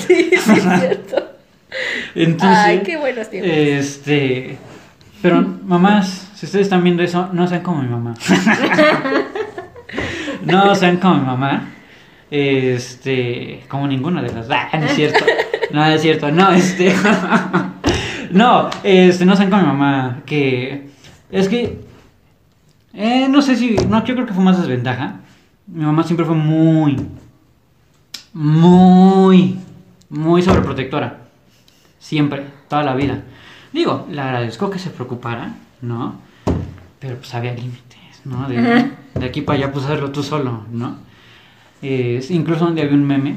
sí, 0.07 0.29
sí, 0.31 0.33
es 0.33 0.43
cierto. 0.43 1.29
Entonces, 2.15 2.57
Ay, 2.57 2.81
qué 2.83 2.97
buenos 2.97 3.29
tiempos. 3.29 3.51
Este, 3.53 4.57
pero 5.21 5.41
mamás, 5.41 6.31
si 6.35 6.45
ustedes 6.45 6.65
están 6.65 6.83
viendo 6.83 7.01
eso, 7.01 7.29
no 7.31 7.47
sean 7.47 7.61
como 7.61 7.81
mi 7.81 7.89
mamá. 7.89 8.13
no 10.45 10.75
sean 10.75 10.97
como 10.97 11.15
mi 11.15 11.25
mamá. 11.25 11.69
Este, 12.35 13.63
como 13.69 13.87
ninguna 13.87 14.23
de 14.23 14.33
las. 14.33 14.49
Ah, 14.49 14.67
no 14.79 14.87
es 14.87 14.95
cierto. 14.95 15.23
No, 15.71 15.85
es 15.85 16.01
cierto. 16.01 16.31
No, 16.31 16.49
este. 16.49 16.91
no, 18.31 18.71
este, 18.81 19.23
no 19.23 19.35
sean 19.35 19.51
como 19.51 19.61
mi 19.61 19.67
mamá. 19.67 20.23
Que. 20.25 20.89
Es 21.29 21.47
que. 21.47 21.79
Eh, 22.95 23.27
no 23.29 23.39
sé 23.43 23.55
si. 23.55 23.75
No, 23.87 24.03
yo 24.03 24.15
creo 24.15 24.25
que 24.25 24.33
fue 24.33 24.43
más 24.43 24.57
desventaja. 24.57 25.17
Mi 25.67 25.85
mamá 25.85 26.01
siempre 26.01 26.25
fue 26.25 26.33
muy. 26.33 26.97
Muy. 28.33 29.59
Muy 30.09 30.41
sobreprotectora. 30.41 31.19
Siempre, 31.99 32.47
toda 32.67 32.81
la 32.81 32.95
vida. 32.95 33.21
Digo, 33.73 34.07
le 34.09 34.21
agradezco 34.21 34.71
que 34.71 34.79
se 34.79 34.89
preocupara, 34.89 35.53
¿no? 35.83 36.15
Pero 36.99 37.17
pues 37.17 37.31
había 37.35 37.53
límites, 37.53 38.21
¿no? 38.25 38.49
De, 38.49 38.89
de 39.13 39.25
aquí 39.25 39.41
para 39.41 39.59
allá, 39.59 39.71
pues 39.71 39.85
hacerlo 39.85 40.11
tú 40.11 40.23
solo, 40.23 40.63
¿no? 40.71 41.12
Eh, 41.83 42.25
incluso 42.29 42.65
donde 42.65 42.81
había 42.81 42.95
un 42.95 43.05
meme 43.05 43.35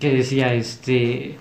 que 0.00 0.12
decía, 0.12 0.52
este... 0.54 1.38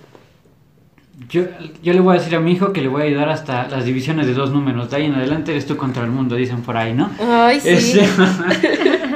Yo, 1.30 1.44
yo 1.82 1.94
le 1.94 2.02
voy 2.02 2.18
a 2.18 2.20
decir 2.20 2.36
a 2.36 2.42
mi 2.42 2.52
hijo 2.52 2.74
que 2.74 2.82
le 2.82 2.90
voy 2.90 3.04
a 3.04 3.06
ayudar 3.06 3.30
hasta 3.30 3.70
las 3.70 3.86
divisiones 3.86 4.28
de 4.28 4.34
dos 4.34 4.52
números. 4.52 4.92
De 4.92 4.98
ahí 4.98 5.06
en 5.06 5.16
adelante 5.16 5.52
eres 5.52 5.66
tú 5.66 5.78
contra 5.78 6.04
el 6.04 6.12
mundo, 6.12 6.36
dicen 6.36 6.62
por 6.62 6.76
ahí, 6.76 6.94
¿no? 6.94 7.10
Ay, 7.20 7.62
sí. 7.62 7.70
Este, 7.70 8.06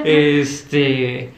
este, 0.39 1.29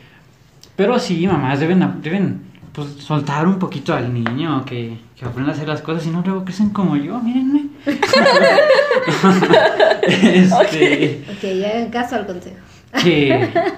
pero 0.76 1.00
sí, 1.00 1.26
mamás 1.26 1.60
deben, 1.60 2.00
deben 2.04 2.42
pues, 2.74 2.90
soltar 3.00 3.48
un 3.48 3.58
poquito 3.58 3.96
al 3.96 4.14
niño, 4.14 4.64
que, 4.64 5.00
que 5.16 5.26
aprenda 5.26 5.52
a 5.52 5.56
hacer 5.56 5.68
las 5.68 5.82
cosas 5.82 6.06
y 6.06 6.10
no 6.10 6.22
luego 6.24 6.46
crecen 6.46 6.70
como 6.70 6.96
yo, 6.96 7.20
mírenme. 7.20 7.66
este, 10.04 11.26
ok, 11.28 11.42
ya 11.60 11.70
hagan 11.70 11.90
caso 11.90 12.16
al 12.16 12.28
consejo. 12.28 12.58
Sí, 12.98 13.30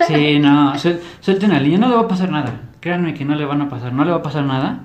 sí, 0.07 0.39
no, 0.39 0.73
suel- 0.75 0.99
suelten 1.19 1.51
al 1.51 1.63
niño, 1.63 1.77
no 1.79 1.89
le 1.89 1.95
va 1.95 2.01
a 2.01 2.07
pasar 2.07 2.29
nada. 2.29 2.53
Créanme 2.79 3.13
que 3.13 3.25
no 3.25 3.35
le 3.35 3.45
van 3.45 3.61
a 3.61 3.69
pasar, 3.69 3.93
no 3.93 4.03
le 4.03 4.11
va 4.11 4.17
a 4.17 4.21
pasar 4.23 4.43
nada. 4.43 4.79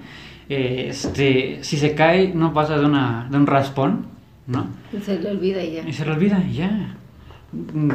Este, 0.48 1.58
si 1.62 1.76
se 1.76 1.94
cae, 1.94 2.28
no 2.34 2.52
pasa 2.54 2.78
de, 2.78 2.84
una, 2.86 3.26
de 3.30 3.36
un 3.36 3.46
raspón, 3.46 4.06
¿no? 4.46 4.66
Se 5.04 5.18
le 5.18 5.30
olvida 5.30 5.62
y 5.62 5.72
ya. 5.74 5.82
Y 5.86 5.92
se 5.92 6.04
le 6.04 6.12
olvida 6.12 6.38
y 6.48 6.54
ya. 6.54 6.94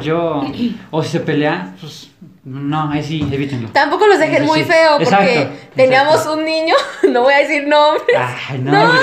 Yo, 0.00 0.42
o 0.90 1.02
si 1.02 1.08
se 1.10 1.20
pelea, 1.20 1.74
pues 1.80 2.10
no, 2.44 2.90
ahí 2.90 3.02
sí, 3.04 3.24
evítenlo. 3.30 3.68
Tampoco 3.68 4.04
los 4.06 4.18
dejen 4.18 4.44
muy 4.46 4.60
sí. 4.60 4.64
feo 4.64 4.98
porque 4.98 5.04
Exacto, 5.04 5.56
teníamos 5.76 6.14
exacto. 6.16 6.38
un 6.38 6.44
niño, 6.44 6.74
no 7.12 7.22
voy 7.22 7.34
a 7.34 7.38
decir 7.38 7.66
nombres. 7.68 8.16
Ay, 8.18 8.58
no, 8.58 8.72
hombre, 8.82 8.98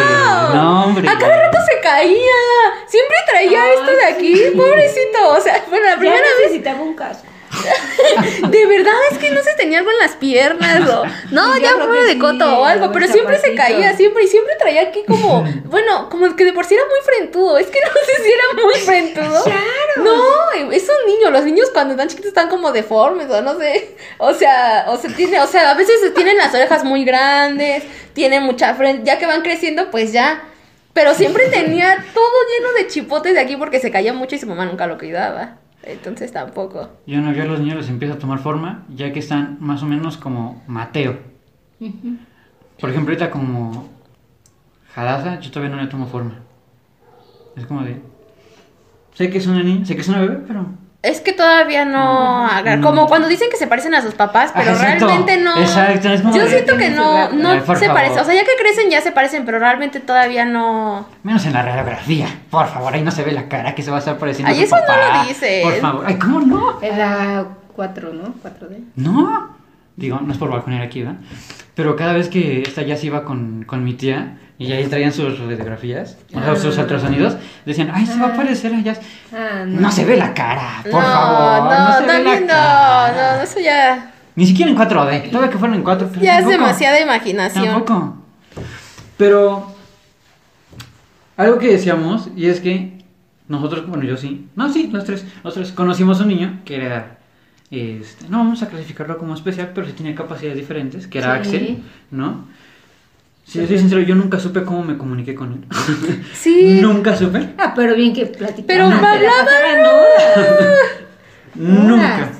no, 0.53 0.83
hombre. 0.83 1.07
A 1.09 1.17
cada 1.17 1.45
rato 1.45 1.57
se 1.60 1.60
caía. 1.81 2.41
Siempre 2.87 3.15
traía 3.27 3.63
Ay, 3.63 3.71
esto 3.75 3.91
de 3.91 4.05
aquí, 4.05 4.35
sí. 4.35 4.51
pobrecito. 4.55 5.29
O 5.29 5.41
sea, 5.41 5.63
bueno, 5.69 5.85
la 5.85 5.97
primera 5.97 6.17
ya 6.17 6.23
vez, 6.23 6.33
necesitaba 6.43 6.81
un 6.81 6.95
casco. 6.95 7.31
de 8.49 8.65
verdad 8.65 8.93
es 9.11 9.17
que 9.17 9.29
no 9.31 9.41
se 9.43 9.53
tenía 9.55 9.79
algo 9.79 9.91
en 9.91 9.97
las 9.99 10.15
piernas 10.15 10.89
o 10.89 11.03
no, 11.31 11.57
ya 11.57 11.71
yo 11.71 11.75
creo 11.75 11.87
fue 11.87 11.97
que 11.97 12.05
de 12.05 12.13
sí, 12.13 12.19
coto 12.19 12.59
o 12.59 12.65
algo, 12.65 12.91
pero 12.91 13.07
siempre 13.07 13.39
se 13.39 13.55
caía, 13.55 13.95
siempre 13.95 14.23
y 14.23 14.27
siempre 14.27 14.55
traía 14.57 14.83
aquí 14.83 15.03
como, 15.07 15.43
bueno, 15.65 16.09
como 16.09 16.33
que 16.35 16.45
de 16.45 16.53
por 16.53 16.65
sí 16.65 16.75
era 16.75 16.83
muy 16.85 16.99
frentudo. 17.03 17.57
Es 17.57 17.67
que 17.67 17.79
no 17.81 17.91
sé 18.05 18.23
si 18.23 18.31
era 18.31 18.63
muy 18.63 18.75
frentudo. 18.75 19.43
Claro. 19.43 19.61
No, 19.97 20.71
es 20.71 20.83
un 20.83 21.11
niño. 21.11 21.29
Los 21.29 21.43
niños 21.43 21.69
cuando 21.71 21.93
están 21.93 22.07
chiquitos 22.07 22.29
están 22.29 22.49
como 22.49 22.71
deformes 22.71 23.29
o 23.29 23.41
no 23.41 23.57
sé. 23.57 23.95
O 24.17 24.33
sea, 24.33 24.85
o 24.87 24.97
se 24.97 25.09
tiene, 25.09 25.39
o 25.41 25.47
sea, 25.47 25.71
a 25.71 25.73
veces 25.73 26.13
tienen 26.13 26.37
las 26.37 26.53
orejas 26.53 26.83
muy 26.83 27.03
grandes, 27.03 27.83
tienen 28.13 28.43
mucha 28.43 28.73
frente, 28.75 29.03
ya 29.05 29.17
que 29.17 29.25
van 29.25 29.41
creciendo, 29.41 29.91
pues 29.91 30.11
ya. 30.11 30.41
Pero 30.93 31.13
siempre 31.13 31.47
tenía 31.47 31.97
todo 32.13 32.33
lleno 32.57 32.73
de 32.73 32.87
chipotes 32.87 33.33
de 33.33 33.39
aquí 33.39 33.55
porque 33.55 33.79
se 33.79 33.91
caía 33.91 34.13
mucho 34.13 34.35
y 34.35 34.39
su 34.39 34.47
mamá 34.47 34.65
nunca 34.65 34.87
lo 34.87 34.97
cuidaba. 34.97 35.57
Entonces 35.83 36.31
tampoco. 36.31 36.89
Yo 37.07 37.19
no, 37.21 37.33
yo 37.33 37.43
a 37.43 37.45
los 37.45 37.59
niños 37.59 37.77
les 37.77 37.89
empieza 37.89 38.15
a 38.15 38.19
tomar 38.19 38.39
forma, 38.39 38.85
ya 38.93 39.11
que 39.11 39.19
están 39.19 39.57
más 39.59 39.81
o 39.83 39.85
menos 39.85 40.17
como 40.17 40.63
Mateo. 40.67 41.17
Por 42.79 42.89
ejemplo, 42.89 43.13
ahorita 43.13 43.31
como 43.31 43.89
Hadassah, 44.95 45.39
yo 45.39 45.49
todavía 45.51 45.75
no 45.75 45.81
le 45.81 45.87
tomo 45.87 46.05
forma. 46.07 46.39
Es 47.55 47.65
como 47.65 47.83
de. 47.83 48.01
Sé 49.13 49.29
que 49.29 49.39
es 49.39 49.47
una 49.47 49.63
niña, 49.63 49.85
sé 49.85 49.95
que 49.95 50.01
es 50.01 50.07
una 50.07 50.21
bebé, 50.21 50.39
pero. 50.47 50.65
Es 51.03 51.19
que 51.19 51.33
todavía 51.33 51.83
no 51.83 52.45
agar- 52.47 52.79
Como 52.79 53.07
cuando 53.07 53.27
dicen 53.27 53.47
que 53.49 53.57
se 53.57 53.65
parecen 53.65 53.95
a 53.95 54.01
sus 54.03 54.13
papás, 54.13 54.51
pero 54.55 54.69
Ah, 54.69 54.73
exacto, 54.73 55.07
realmente 55.07 55.37
no. 55.37 55.59
exacto, 55.59 56.09
es 56.09 56.21
como 56.21 56.35
Yo 56.37 56.45
siento 56.47 56.77
que 56.77 56.89
no, 56.91 57.31
no 57.31 57.53
se 57.75 57.87
parecen. 57.89 58.19
O 58.19 58.23
sea, 58.23 58.35
ya 58.35 58.41
que 58.43 58.51
crecen 58.59 58.91
ya 58.91 59.01
se 59.01 59.11
parecen, 59.11 59.43
pero 59.43 59.57
realmente 59.57 59.99
todavía 59.99 60.45
no. 60.45 61.07
Menos 61.23 61.43
en 61.45 61.53
la 61.53 61.63
radiografía. 61.63 62.27
Por 62.51 62.67
favor, 62.67 62.93
ahí 62.93 63.01
no 63.01 63.09
se 63.09 63.23
ve 63.23 63.31
la 63.31 63.47
cara 63.49 63.73
que 63.73 63.81
se 63.81 63.89
va 63.89 63.97
a 63.97 63.99
estar 63.99 64.17
pareciendo 64.19 64.51
Ay, 64.53 64.63
a 64.63 64.67
su 64.67 64.75
eso 64.75 64.85
no 64.87 65.17
lo 65.17 65.27
dices. 65.27 65.63
Por 65.63 65.73
favor. 65.79 66.05
Ay, 66.07 66.15
¿cómo 66.19 66.39
no? 66.41 66.79
Era 66.83 67.45
4, 67.75 68.13
¿no? 68.13 68.35
4D. 68.43 68.83
No. 68.97 69.55
Digo, 69.95 70.19
no 70.21 70.31
es 70.31 70.37
por 70.37 70.51
balconear 70.51 70.83
aquí, 70.83 71.01
¿verdad? 71.01 71.19
Pero 71.73 71.95
cada 71.95 72.13
vez 72.13 72.29
que 72.29 72.61
esta 72.61 72.83
ya 72.83 72.95
se 72.95 73.07
iba 73.07 73.23
con, 73.23 73.63
con 73.65 73.83
mi 73.83 73.93
tía 73.95 74.37
y 74.63 74.71
ahí 74.71 74.85
traían 74.87 75.11
sus 75.11 75.39
radiografías, 75.39 76.17
o 76.35 76.39
sea, 76.39 76.55
sus 76.55 76.77
Ah. 76.77 76.81
ultrasonidos, 76.81 77.35
decían, 77.65 77.89
ay, 77.93 78.05
se 78.05 78.19
va 78.19 78.27
a 78.27 78.35
parecer 78.35 78.73
allá. 78.73 78.95
Ah, 79.33 79.63
No 79.67 79.91
se 79.91 80.05
ve 80.05 80.17
la 80.17 80.33
cara, 80.33 80.81
por 80.83 80.93
no, 80.93 81.01
favor. 81.01 81.71
No, 81.73 81.89
no, 81.89 81.97
se 81.97 82.05
ve 82.05 82.23
la 82.23 82.39
no, 82.41 82.47
cara. 82.47 83.35
no, 83.37 83.43
eso 83.43 83.59
ya. 83.59 84.11
Ni 84.35 84.45
siquiera 84.45 84.71
en 84.71 84.77
4D. 84.77 85.29
Todavía 85.29 85.49
que 85.51 85.57
fueran 85.57 85.75
en 85.77 85.83
4 85.83 86.07
pero 86.09 86.21
Ya 86.21 86.33
es 86.37 86.41
tampoco. 86.45 86.51
demasiada 86.63 86.99
imaginación. 87.01 87.65
Tampoco. 87.65 88.17
Pero 89.17 89.75
algo 91.37 91.57
que 91.57 91.67
decíamos 91.71 92.29
y 92.35 92.47
es 92.47 92.59
que 92.59 93.03
nosotros, 93.47 93.87
bueno, 93.87 94.03
yo 94.03 94.15
sí, 94.17 94.47
no, 94.55 94.71
sí, 94.71 94.89
los 94.91 95.03
tres, 95.03 95.25
los 95.43 95.53
tres 95.53 95.71
conocimos 95.71 96.19
un 96.21 96.29
niño 96.29 96.59
que 96.65 96.77
era, 96.77 97.17
este, 97.69 98.27
no 98.29 98.37
vamos 98.39 98.61
a 98.63 98.67
clasificarlo 98.69 99.17
como 99.17 99.33
especial, 99.33 99.71
pero 99.75 99.87
sí 99.87 99.93
tenía 99.93 100.15
capacidades 100.15 100.57
diferentes, 100.57 101.07
que 101.07 101.17
era 101.19 101.33
Sí. 101.43 101.49
Axel, 101.49 101.83
¿no? 102.11 102.45
Si 103.51 103.59
yo 103.59 103.67
soy 103.67 103.79
sincero, 103.79 103.99
yo 104.01 104.15
nunca 104.15 104.39
supe 104.39 104.63
cómo 104.63 104.81
me 104.81 104.97
comuniqué 104.97 105.35
con 105.35 105.51
él. 105.51 105.65
Sí. 106.33 106.79
nunca 106.81 107.17
supe. 107.17 107.49
Ah, 107.57 107.73
pero 107.75 107.95
bien 107.95 108.13
que 108.13 108.25
platicamos. 108.27 108.65
Pero 108.65 108.87
horas. 108.87 109.19
Nunca. 111.55 112.31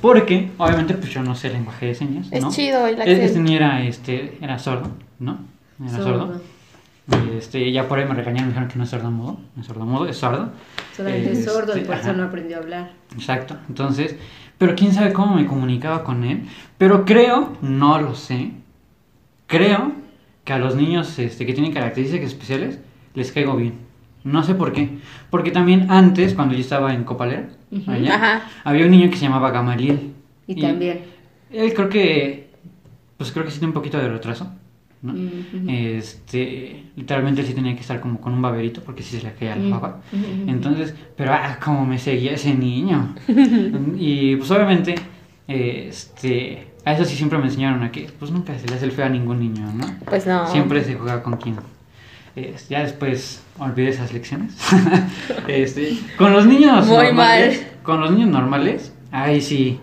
Porque, 0.00 0.50
obviamente, 0.56 0.94
pues 0.94 1.10
yo 1.10 1.22
no 1.22 1.34
sé 1.34 1.50
lenguaje 1.50 1.84
de 1.84 1.94
señas. 1.94 2.28
Es 2.30 2.42
¿no? 2.42 2.50
chido 2.50 2.86
el 2.86 2.98
E-. 3.02 3.22
Este 3.26 3.38
niño 3.38 3.56
era, 3.58 3.82
este, 3.84 4.38
era 4.40 4.58
sordo, 4.58 4.90
¿no? 5.18 5.40
Era 5.78 5.98
sordo. 5.98 6.40
Y, 7.06 7.36
Este, 7.36 7.70
ya 7.70 7.86
por 7.86 7.98
ahí 7.98 8.08
me 8.08 8.14
regañaron, 8.14 8.46
me 8.46 8.52
dijeron 8.52 8.68
que 8.70 8.78
no 8.78 8.84
es 8.84 8.90
sordomudo, 8.90 9.40
no 9.54 9.60
es 9.60 9.66
sordomudo, 9.66 10.06
es 10.06 10.16
sordo. 10.16 10.52
Solamente 10.96 11.32
es 11.32 11.44
sordo 11.44 11.76
y 11.76 11.80
Este, 11.80 11.86
por 11.86 12.00
eso 12.00 12.14
no 12.14 12.22
aprendió 12.22 12.56
a 12.56 12.60
hablar. 12.60 12.92
Exacto, 13.14 13.58
entonces, 13.68 14.14
pero 14.56 14.74
quién 14.74 14.94
sabe 14.94 15.12
cómo 15.12 15.34
me 15.34 15.44
comunicaba 15.44 16.02
con 16.02 16.24
él. 16.24 16.46
Pero 16.78 17.04
creo, 17.04 17.58
no 17.60 18.00
lo 18.00 18.14
sé, 18.14 18.52
creo 19.46 20.00
que 20.44 20.52
a 20.52 20.58
los 20.58 20.74
niños 20.76 21.18
este, 21.18 21.46
que 21.46 21.52
tienen 21.52 21.72
características 21.72 22.28
especiales 22.28 22.78
les 23.14 23.32
caigo 23.32 23.56
bien. 23.56 23.74
No 24.24 24.42
sé 24.42 24.54
por 24.54 24.72
qué. 24.72 24.98
Porque 25.30 25.50
también 25.50 25.90
antes, 25.90 26.34
cuando 26.34 26.54
yo 26.54 26.60
estaba 26.60 26.94
en 26.94 27.04
Copalera, 27.04 27.48
allá, 27.86 28.14
Ajá. 28.14 28.42
había 28.64 28.84
un 28.84 28.90
niño 28.90 29.10
que 29.10 29.16
se 29.16 29.22
llamaba 29.22 29.50
Gamaliel. 29.50 30.12
Y 30.46 30.60
también. 30.60 31.00
Él 31.50 31.72
creo 31.74 31.88
que, 31.88 32.50
pues 33.16 33.32
creo 33.32 33.44
que 33.44 33.50
sí 33.50 33.58
tiene 33.58 33.70
un 33.70 33.74
poquito 33.74 33.98
de 33.98 34.08
retraso. 34.08 34.50
Este, 35.66 36.84
literalmente 36.94 37.40
él 37.40 37.46
sí 37.46 37.54
tenía 37.54 37.74
que 37.74 37.80
estar 37.80 38.00
como 38.00 38.20
con 38.20 38.34
un 38.34 38.42
baberito 38.42 38.82
porque 38.82 39.02
sí 39.02 39.16
se 39.18 39.26
le 39.26 39.32
caía 39.32 39.56
la. 39.56 39.76
Ujú. 39.78 39.94
Entonces, 40.46 40.94
pero 41.16 41.32
ah, 41.32 41.58
como 41.62 41.86
me 41.86 41.98
seguía 41.98 42.32
ese 42.32 42.54
niño. 42.54 43.14
y 43.96 44.36
pues 44.36 44.50
obviamente, 44.50 44.96
este, 45.48 46.69
a 46.84 46.92
eso 46.92 47.04
sí 47.04 47.16
siempre 47.16 47.38
me 47.38 47.44
enseñaron 47.44 47.82
a 47.82 47.92
que, 47.92 48.10
pues 48.18 48.30
nunca 48.30 48.58
se 48.58 48.66
le 48.66 48.74
hace 48.74 48.84
el 48.86 48.92
feo 48.92 49.06
a 49.06 49.08
ningún 49.08 49.40
niño, 49.40 49.66
¿no? 49.74 49.86
Pues 50.06 50.26
no. 50.26 50.46
Siempre 50.50 50.82
se 50.84 50.94
juega 50.94 51.22
con 51.22 51.36
quien. 51.36 51.56
Ya 52.68 52.82
después 52.82 53.42
olvidé 53.58 53.90
esas 53.90 54.12
lecciones. 54.12 54.56
este, 55.48 55.98
con 56.16 56.32
los 56.32 56.46
niños 56.46 56.86
Muy 56.86 56.96
normales, 56.96 57.60
mal. 57.60 57.82
con 57.82 58.00
los 58.00 58.10
niños 58.12 58.30
normales, 58.30 58.94
ahí 59.10 59.40
sí, 59.40 59.78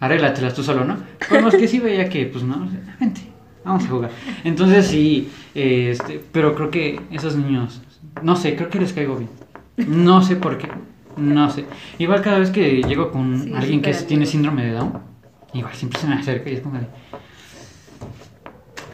arréglatelas 0.00 0.54
tú 0.54 0.62
solo, 0.62 0.84
¿no? 0.84 0.96
Con 1.28 1.44
los 1.44 1.54
que 1.54 1.68
sí 1.68 1.78
veía 1.78 2.08
que, 2.08 2.26
pues 2.26 2.42
no, 2.42 2.68
vente, 2.98 3.20
vamos 3.64 3.84
a 3.84 3.88
jugar. 3.88 4.10
Entonces 4.44 4.86
sí, 4.86 5.30
este, 5.54 6.20
pero 6.32 6.54
creo 6.54 6.70
que 6.70 7.00
esos 7.10 7.36
niños, 7.36 7.80
no 8.22 8.34
sé, 8.34 8.56
creo 8.56 8.70
que 8.70 8.80
les 8.80 8.92
caigo 8.92 9.16
bien. 9.16 9.30
No 9.86 10.22
sé 10.22 10.34
por 10.34 10.58
qué, 10.58 10.68
no 11.16 11.50
sé. 11.50 11.64
Igual 11.98 12.22
cada 12.22 12.38
vez 12.40 12.50
que 12.50 12.82
llego 12.82 13.12
con 13.12 13.44
Sí, 13.44 13.52
alguien 13.54 13.82
que 13.82 13.92
tiene 13.94 14.26
síndrome 14.26 14.64
de 14.64 14.72
Down, 14.72 14.92
igual 15.52 15.74
siempre 15.74 16.00
se 16.00 16.06
me 16.06 16.14
acerca 16.14 16.50
y 16.50 16.54
es 16.54 16.60
como 16.60 16.78
de... 16.78 16.86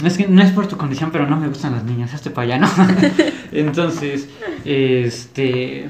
Es 0.04 0.18
que 0.18 0.26
no 0.26 0.42
es 0.42 0.50
por 0.50 0.66
tu 0.66 0.76
condición, 0.76 1.10
pero 1.12 1.26
no 1.26 1.36
me 1.36 1.48
gustan 1.48 1.72
las 1.72 1.84
niñas, 1.84 2.12
hazte 2.12 2.30
para 2.30 2.56
allá, 2.56 2.58
¿no? 2.58 2.68
Entonces, 3.52 4.28
este... 4.64 5.88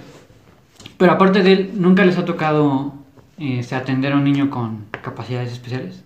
Pero 0.99 1.13
aparte 1.13 1.43
de 1.43 1.53
él, 1.53 1.71
¿nunca 1.75 2.05
les 2.05 2.17
ha 2.19 2.25
tocado 2.25 2.95
este, 3.39 3.75
atender 3.75 4.13
a 4.13 4.17
un 4.17 4.25
niño 4.25 4.51
con 4.51 4.87
capacidades 5.03 5.53
especiales? 5.53 6.05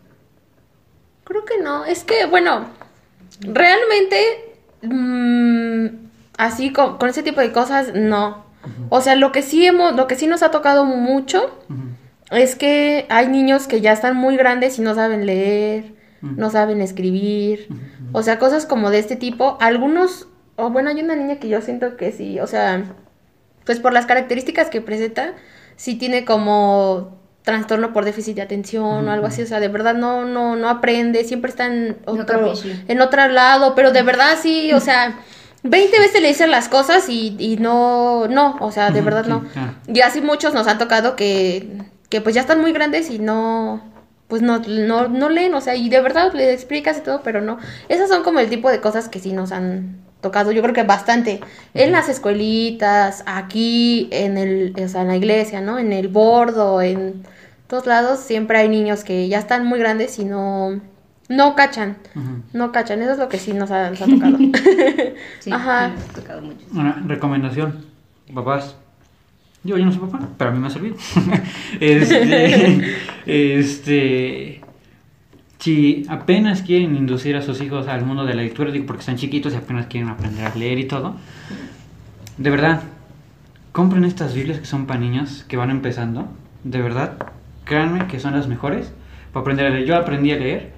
Creo 1.25 1.45
que 1.45 1.61
no. 1.63 1.85
Es 1.85 2.05
que, 2.05 2.25
bueno, 2.27 2.67
realmente, 3.41 4.17
mm, 4.83 5.87
así 6.39 6.73
con, 6.73 6.97
con 6.97 7.11
ese 7.11 7.23
tipo 7.23 7.41
de 7.41 7.53
cosas, 7.53 7.93
no. 7.95 8.47
O 8.89 9.01
sea, 9.01 9.15
lo 9.17 9.33
que 9.33 9.43
sí 9.43 9.65
hemos, 9.67 9.95
lo 9.95 10.07
que 10.07 10.17
sí 10.17 10.27
nos 10.27 10.43
ha 10.43 10.51
tocado 10.51 10.85
mucho. 10.85 11.59
Es 12.31 12.57
que 12.57 13.07
hay 13.09 13.29
niños 13.29 13.67
que 13.67 13.81
ya 13.81 13.93
están 13.93 14.17
muy 14.17 14.37
grandes 14.37 14.79
y 14.79 14.83
no 14.83 14.95
saben 14.95 15.27
leer, 15.27 15.95
no 16.21 16.51
saben 16.51 16.81
escribir. 16.81 17.69
O 18.13 18.23
sea, 18.23 18.39
cosas 18.39 18.67
como 18.67 18.91
de 18.91 18.99
este 18.99 19.17
tipo. 19.17 19.57
Algunos, 19.61 20.29
o 20.57 20.71
bueno, 20.71 20.91
hay 20.91 21.01
una 21.01 21.17
niña 21.17 21.39
que 21.39 21.49
yo 21.49 21.61
siento 21.63 21.97
que 21.97 22.13
sí, 22.13 22.41
o 22.41 22.47
sea, 22.47 22.85
pues 23.65 23.81
por 23.81 23.93
las 23.93 24.07
características 24.07 24.69
que 24.69 24.81
presenta, 24.81 25.35
sí 25.77 25.95
tiene 25.95 26.25
como 26.25 27.19
trastorno 27.43 27.95
por 27.95 28.05
déficit 28.05 28.37
de 28.37 28.43
atención 28.43 29.09
o 29.09 29.11
algo 29.11 29.27
así, 29.27 29.43
o 29.43 29.47
sea, 29.47 29.59
de 29.59 29.69
verdad 29.69 29.95
no, 29.95 30.27
no, 30.27 30.55
no 30.55 30.69
aprende, 30.69 31.25
siempre 31.25 31.51
está 31.51 31.67
en 31.67 31.97
otro, 32.05 32.53
en 32.89 33.01
otro 33.01 33.29
lado, 33.29 33.75
pero 33.75 33.91
de 33.91 34.03
verdad 34.03 34.37
sí, 34.39 34.73
o 34.75 34.81
sea, 34.81 35.19
20 35.63 35.99
veces 35.99 36.21
le 36.21 36.29
dicen 36.29 36.51
las 36.51 36.69
cosas 36.69 37.09
y, 37.09 37.37
y 37.39 37.57
no, 37.57 38.29
no, 38.29 38.59
o 38.61 38.71
sea, 38.71 38.91
de 38.91 39.01
verdad 39.01 39.25
no. 39.27 39.45
Y 39.87 40.01
así 40.01 40.21
muchos 40.21 40.53
nos 40.53 40.67
han 40.67 40.77
tocado 40.77 41.17
que, 41.17 41.71
que 42.09 42.21
pues 42.21 42.35
ya 42.35 42.41
están 42.41 42.61
muy 42.61 42.73
grandes 42.73 43.11
y 43.11 43.19
no, 43.19 43.83
pues 44.29 44.43
no, 44.43 44.59
no, 44.61 45.09
no 45.09 45.29
leen, 45.29 45.55
o 45.55 45.61
sea, 45.61 45.75
y 45.75 45.89
de 45.89 46.01
verdad 46.01 46.33
le 46.35 46.53
explicas 46.53 46.99
y 46.99 47.03
todo, 47.03 47.23
pero 47.23 47.41
no. 47.41 47.59
Esas 47.89 48.09
son 48.09 48.23
como 48.23 48.41
el 48.41 48.49
tipo 48.49 48.71
de 48.71 48.81
cosas 48.81 49.09
que 49.09 49.21
sí 49.21 49.33
nos 49.33 49.53
han 49.53 49.97
tocado, 50.21 50.53
yo 50.53 50.63
creo 50.63 50.75
que 50.75 50.83
bastante. 50.83 51.41
En 51.75 51.93
las 51.93 52.09
escuelitas, 52.09 53.23
aquí, 53.27 54.09
en 54.11 54.37
el, 54.37 54.75
o 54.83 54.89
sea, 54.89 55.03
en 55.03 55.09
la 55.09 55.17
iglesia, 55.17 55.61
¿no? 55.61 55.79
En 55.79 55.93
el 55.93 56.09
bordo, 56.09 56.83
en 56.83 57.23
todos 57.69 57.87
lados, 57.87 58.21
siempre 58.21 58.59
hay 58.59 58.69
niños 58.69 59.05
que 59.05 59.29
ya 59.29 59.39
están 59.39 59.67
muy 59.67 59.79
grandes 59.79 60.19
y 60.19 60.25
no, 60.25 60.81
no 61.29 61.55
cachan. 61.55 61.99
No 62.53 62.73
cachan, 62.73 63.03
eso 63.03 63.13
es 63.13 63.19
lo 63.19 63.29
que 63.29 63.39
sí 63.39 63.53
nos 63.53 63.71
ha, 63.71 63.91
nos 63.91 64.03
ha 64.03 64.07
tocado. 64.07 64.39
Sí, 65.41 65.53
Ajá. 65.53 65.89
me 65.89 66.03
ha 66.03 66.15
tocado 66.15 66.43
mucho. 66.43 66.65
Una 66.73 67.03
recomendación, 67.07 67.85
papás. 68.35 68.77
Yo, 69.65 69.77
yo 69.77 69.85
no 69.85 69.93
soy 69.93 70.01
papá, 70.09 70.29
pero 70.39 70.51
a 70.51 70.53
mí 70.55 70.61
me 70.61 70.69
ha 70.69 70.71
servido. 70.71 70.97
este, 71.81 72.95
este, 73.27 74.61
si 75.59 76.07
apenas 76.09 76.63
quieren 76.63 76.97
inducir 76.97 77.37
a 77.37 77.43
sus 77.43 77.61
hijos 77.61 77.89
al 77.89 78.05
mundo 78.05 78.25
de 78.25 78.35
la 78.35 78.43
lectura, 78.43 78.71
digo 78.71 78.87
porque 78.87 79.01
están 79.01 79.17
chiquitos 79.17 79.53
y 79.53 79.57
apenas 79.57 79.87
quieren 79.87 80.09
aprender 80.11 80.45
a 80.47 80.55
leer 80.55 80.79
y 80.79 80.85
todo, 80.85 81.17
de 82.37 82.51
verdad, 82.51 82.83
compren 83.73 84.05
estas 84.05 84.35
Biblias 84.35 84.59
que 84.61 84.67
son 84.67 84.87
para 84.87 85.01
niños 85.01 85.45
que 85.49 85.57
van 85.57 85.71
empezando. 85.71 86.29
De 86.65 86.81
verdad, 86.81 87.15
créanme 87.65 88.07
que 88.07 88.21
son 88.21 88.35
las 88.35 88.47
mejores 88.49 88.93
para 89.33 89.43
aprender 89.43 89.67
a 89.67 89.71
leer. 89.71 89.87
Yo 89.87 89.97
aprendí 89.97 90.31
a 90.33 90.37
leer, 90.37 90.73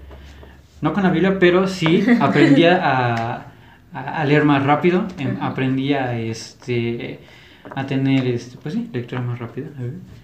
no 0.81 0.93
con 0.95 1.03
la 1.03 1.11
Biblia, 1.11 1.39
pero 1.39 1.67
sí 1.69 2.05
aprendí 2.21 2.65
a, 2.65 2.77
a- 2.83 3.47
a 3.93 4.25
leer 4.25 4.45
más 4.45 4.65
rápido, 4.65 5.07
em, 5.19 5.37
aprendí 5.41 5.93
a, 5.95 6.19
este, 6.19 7.21
a 7.75 7.87
tener, 7.87 8.27
este, 8.27 8.57
pues 8.59 8.75
sí, 8.75 8.89
lectura 8.93 9.21
más 9.21 9.39
rápida. 9.39 9.69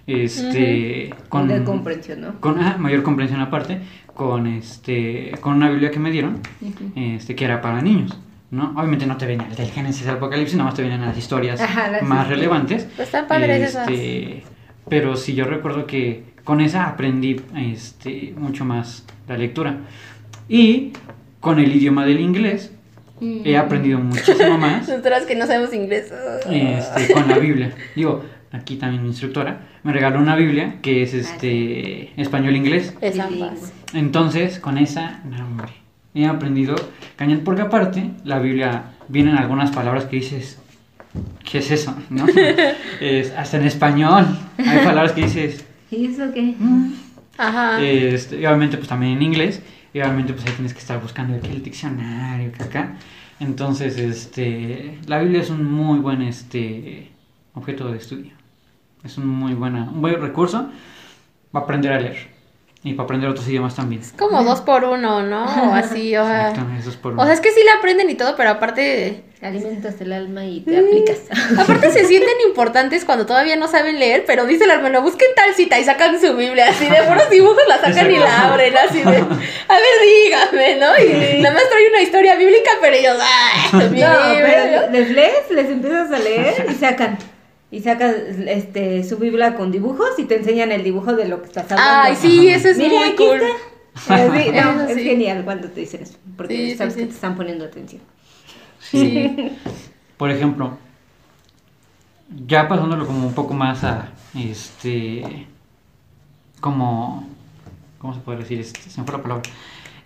Este, 0.06 1.10
con, 1.28 1.48
De 1.48 1.62
comprensión, 1.64 2.20
¿no? 2.20 2.40
con 2.40 2.58
ah, 2.60 2.76
mayor 2.78 3.02
comprensión 3.02 3.40
aparte, 3.40 3.80
con, 4.14 4.46
este, 4.46 5.32
con 5.40 5.54
una 5.54 5.70
Biblia 5.70 5.90
que 5.90 5.98
me 5.98 6.10
dieron, 6.10 6.40
Ujú. 6.60 6.92
este, 6.96 7.34
que 7.34 7.44
era 7.44 7.60
para 7.60 7.80
niños. 7.82 8.18
¿no? 8.50 8.72
Obviamente 8.76 9.06
no 9.06 9.16
te 9.16 9.26
vienen 9.26 9.48
del 9.54 9.70
Génesis 9.70 10.06
al 10.06 10.16
Apocalipsis, 10.16 10.56
nada 10.56 10.70
más 10.70 10.74
te 10.76 10.82
vienen 10.82 11.00
las 11.00 11.18
historias 11.18 11.60
Ajá, 11.60 11.90
las 11.90 12.02
más 12.02 12.20
historias. 12.22 12.28
relevantes. 12.28 12.84
Pues 12.96 13.08
están 13.08 13.26
padres 13.26 13.70
esas. 13.70 13.88
Este, 13.88 14.44
Pero 14.88 15.16
sí, 15.16 15.34
yo 15.34 15.44
recuerdo 15.46 15.86
que 15.86 16.24
con 16.44 16.60
esa 16.60 16.86
aprendí 16.86 17.40
este, 17.56 18.34
mucho 18.38 18.64
más 18.64 19.04
la 19.28 19.36
lectura. 19.36 19.78
Y 20.48 20.92
con 21.40 21.58
el 21.58 21.74
idioma 21.74 22.06
del 22.06 22.20
inglés. 22.20 22.72
He 23.20 23.56
aprendido 23.56 23.98
muchísimo 23.98 24.58
más 24.58 24.88
Nosotras 24.88 25.24
que 25.26 25.34
no 25.36 25.46
sabemos 25.46 25.72
inglés. 25.74 26.12
este, 26.50 27.12
con 27.12 27.28
la 27.28 27.38
Biblia. 27.38 27.72
Digo, 27.94 28.24
aquí 28.52 28.76
también 28.76 29.02
mi 29.02 29.08
instructora 29.08 29.60
me 29.82 29.92
regaló 29.92 30.18
una 30.18 30.36
Biblia 30.36 30.76
que 30.82 31.02
es 31.02 31.14
este 31.14 32.10
español-inglés. 32.20 32.94
Es 33.00 33.18
ambas. 33.18 33.72
Entonces, 33.94 34.58
con 34.58 34.78
esa, 34.78 35.20
no, 35.24 35.44
hombre, 35.44 35.72
he 36.14 36.26
aprendido 36.26 36.74
cañón, 37.16 37.40
porque 37.44 37.62
aparte, 37.62 38.10
la 38.24 38.38
Biblia 38.38 38.84
vienen 39.08 39.36
algunas 39.36 39.70
palabras 39.70 40.04
que 40.06 40.16
dices, 40.16 40.58
¿qué 41.50 41.58
es 41.58 41.70
eso? 41.70 41.96
¿No? 42.10 42.26
Es- 43.00 43.32
hasta 43.36 43.56
en 43.58 43.66
español 43.66 44.26
hay 44.58 44.78
palabras 44.84 45.12
que 45.12 45.22
dices, 45.22 45.64
¿Y 45.90 46.06
eso 46.06 46.24
qué? 46.34 46.54
"Mm". 46.58 46.92
Ajá. 47.38 47.80
Este, 47.82 48.40
y 48.40 48.46
obviamente 48.46 48.76
pues 48.78 48.88
también 48.88 49.12
en 49.12 49.22
inglés, 49.22 49.62
y 49.96 50.00
obviamente 50.00 50.34
pues 50.34 50.44
ahí 50.44 50.52
tienes 50.52 50.74
que 50.74 50.80
estar 50.80 51.00
buscando 51.00 51.34
aquí 51.38 51.48
el 51.48 51.62
diccionario, 51.62 52.52
que 52.52 52.62
acá. 52.62 52.96
Entonces, 53.40 53.96
este, 53.96 54.98
la 55.06 55.20
Biblia 55.20 55.40
es 55.40 55.48
un 55.48 55.64
muy 55.64 56.00
buen 56.00 56.20
este, 56.20 57.10
objeto 57.54 57.90
de 57.90 57.96
estudio. 57.96 58.32
Es 59.02 59.16
un 59.16 59.26
muy 59.26 59.54
buena, 59.54 59.84
un 59.84 60.02
buen 60.02 60.20
recurso 60.20 60.68
para 61.50 61.64
aprender 61.64 61.94
a 61.94 62.00
leer. 62.00 62.35
Y 62.86 62.94
para 62.94 63.02
aprender 63.04 63.28
otros 63.28 63.48
idiomas 63.48 63.74
también. 63.74 64.00
Es 64.00 64.12
como 64.12 64.44
dos 64.44 64.60
por 64.60 64.84
uno, 64.84 65.20
¿no? 65.24 65.44
O 65.44 65.74
así, 65.74 66.16
o 66.16 66.24
sea. 66.24 66.52
Es 66.78 66.94
por 66.94 67.18
O 67.18 67.24
sea, 67.24 67.32
es 67.32 67.40
que 67.40 67.50
sí 67.50 67.60
le 67.64 67.70
aprenden 67.72 68.08
y 68.08 68.14
todo, 68.14 68.36
pero 68.36 68.50
aparte. 68.50 69.24
Alimentas 69.42 70.00
el 70.00 70.12
alma 70.12 70.44
y 70.44 70.60
te 70.60 70.78
aplicas. 70.78 71.18
Aparte 71.58 71.90
se 71.90 72.04
sienten 72.06 72.34
importantes 72.46 73.04
cuando 73.04 73.26
todavía 73.26 73.54
no 73.56 73.68
saben 73.68 73.98
leer, 73.98 74.24
pero 74.26 74.46
dice 74.46 74.64
el 74.64 74.70
hermano, 74.70 75.02
busquen 75.02 75.28
tal 75.36 75.52
cita 75.54 75.78
y 75.78 75.84
sacan 75.84 76.18
su 76.20 76.34
Biblia, 76.36 76.68
así 76.70 76.88
de 76.88 77.02
puros 77.02 77.28
dibujos 77.28 77.62
la 77.68 77.78
sacan 77.78 78.10
y 78.10 78.18
la 78.18 78.44
abren, 78.48 78.74
así 78.76 78.98
de, 78.98 79.04
a 79.08 79.10
ver, 79.12 79.96
dígame, 80.24 80.76
¿no? 80.76 80.98
Y 80.98 81.42
nada 81.42 81.54
más 81.54 81.68
trae 81.68 81.88
una 81.90 82.02
historia 82.02 82.34
bíblica, 82.36 82.70
pero 82.80 82.96
ellos, 82.96 83.18
¡ay! 83.20 83.88
mi 83.90 84.00
No, 84.00 84.18
Biblia". 84.30 84.42
pero 84.42 84.90
les 84.92 85.10
lees, 85.10 85.50
les 85.50 85.66
empiezas 85.70 86.10
a 86.10 86.18
leer 86.18 86.66
y 86.70 86.74
sacan. 86.74 87.18
Y 87.76 87.82
sacas 87.82 88.14
este, 88.46 89.04
su 89.04 89.18
Biblia 89.18 89.54
con 89.54 89.70
dibujos 89.70 90.18
y 90.18 90.24
te 90.24 90.36
enseñan 90.36 90.72
el 90.72 90.82
dibujo 90.82 91.14
de 91.14 91.28
lo 91.28 91.42
que 91.42 91.48
estás 91.48 91.70
hablando. 91.70 91.92
Ay, 92.04 92.16
sí, 92.16 92.48
eso 92.48 92.68
es 92.68 92.78
Mira, 92.78 92.88
muy 92.90 93.08
aquí 93.08 93.16
cool. 93.18 93.40
está. 93.96 94.24
Eh, 94.24 94.44
sí, 94.44 94.50
no, 94.54 94.70
Eso 94.82 94.88
es 94.88 94.94
sí. 94.94 95.04
genial 95.04 95.44
cuando 95.44 95.68
te 95.68 95.80
dicen 95.80 96.02
eso, 96.02 96.16
porque 96.38 96.56
Sí, 96.56 96.76
sabes 96.76 96.94
sí. 96.94 97.00
que 97.00 97.06
te 97.06 97.12
están 97.12 97.36
poniendo 97.36 97.66
atención. 97.66 98.00
Sí. 98.80 99.52
Por 100.16 100.30
ejemplo, 100.30 100.78
ya 102.46 102.66
pasándolo 102.66 103.06
como 103.06 103.26
un 103.26 103.34
poco 103.34 103.52
más 103.52 103.84
a 103.84 104.08
este 104.34 105.46
como 106.60 107.28
¿cómo 107.98 108.14
se 108.14 108.20
puede 108.20 108.38
decir? 108.38 108.58
Este, 108.60 108.80
se 108.88 109.00
me 109.00 109.06
fue 109.06 109.16
la 109.18 109.22
palabra. 109.22 109.42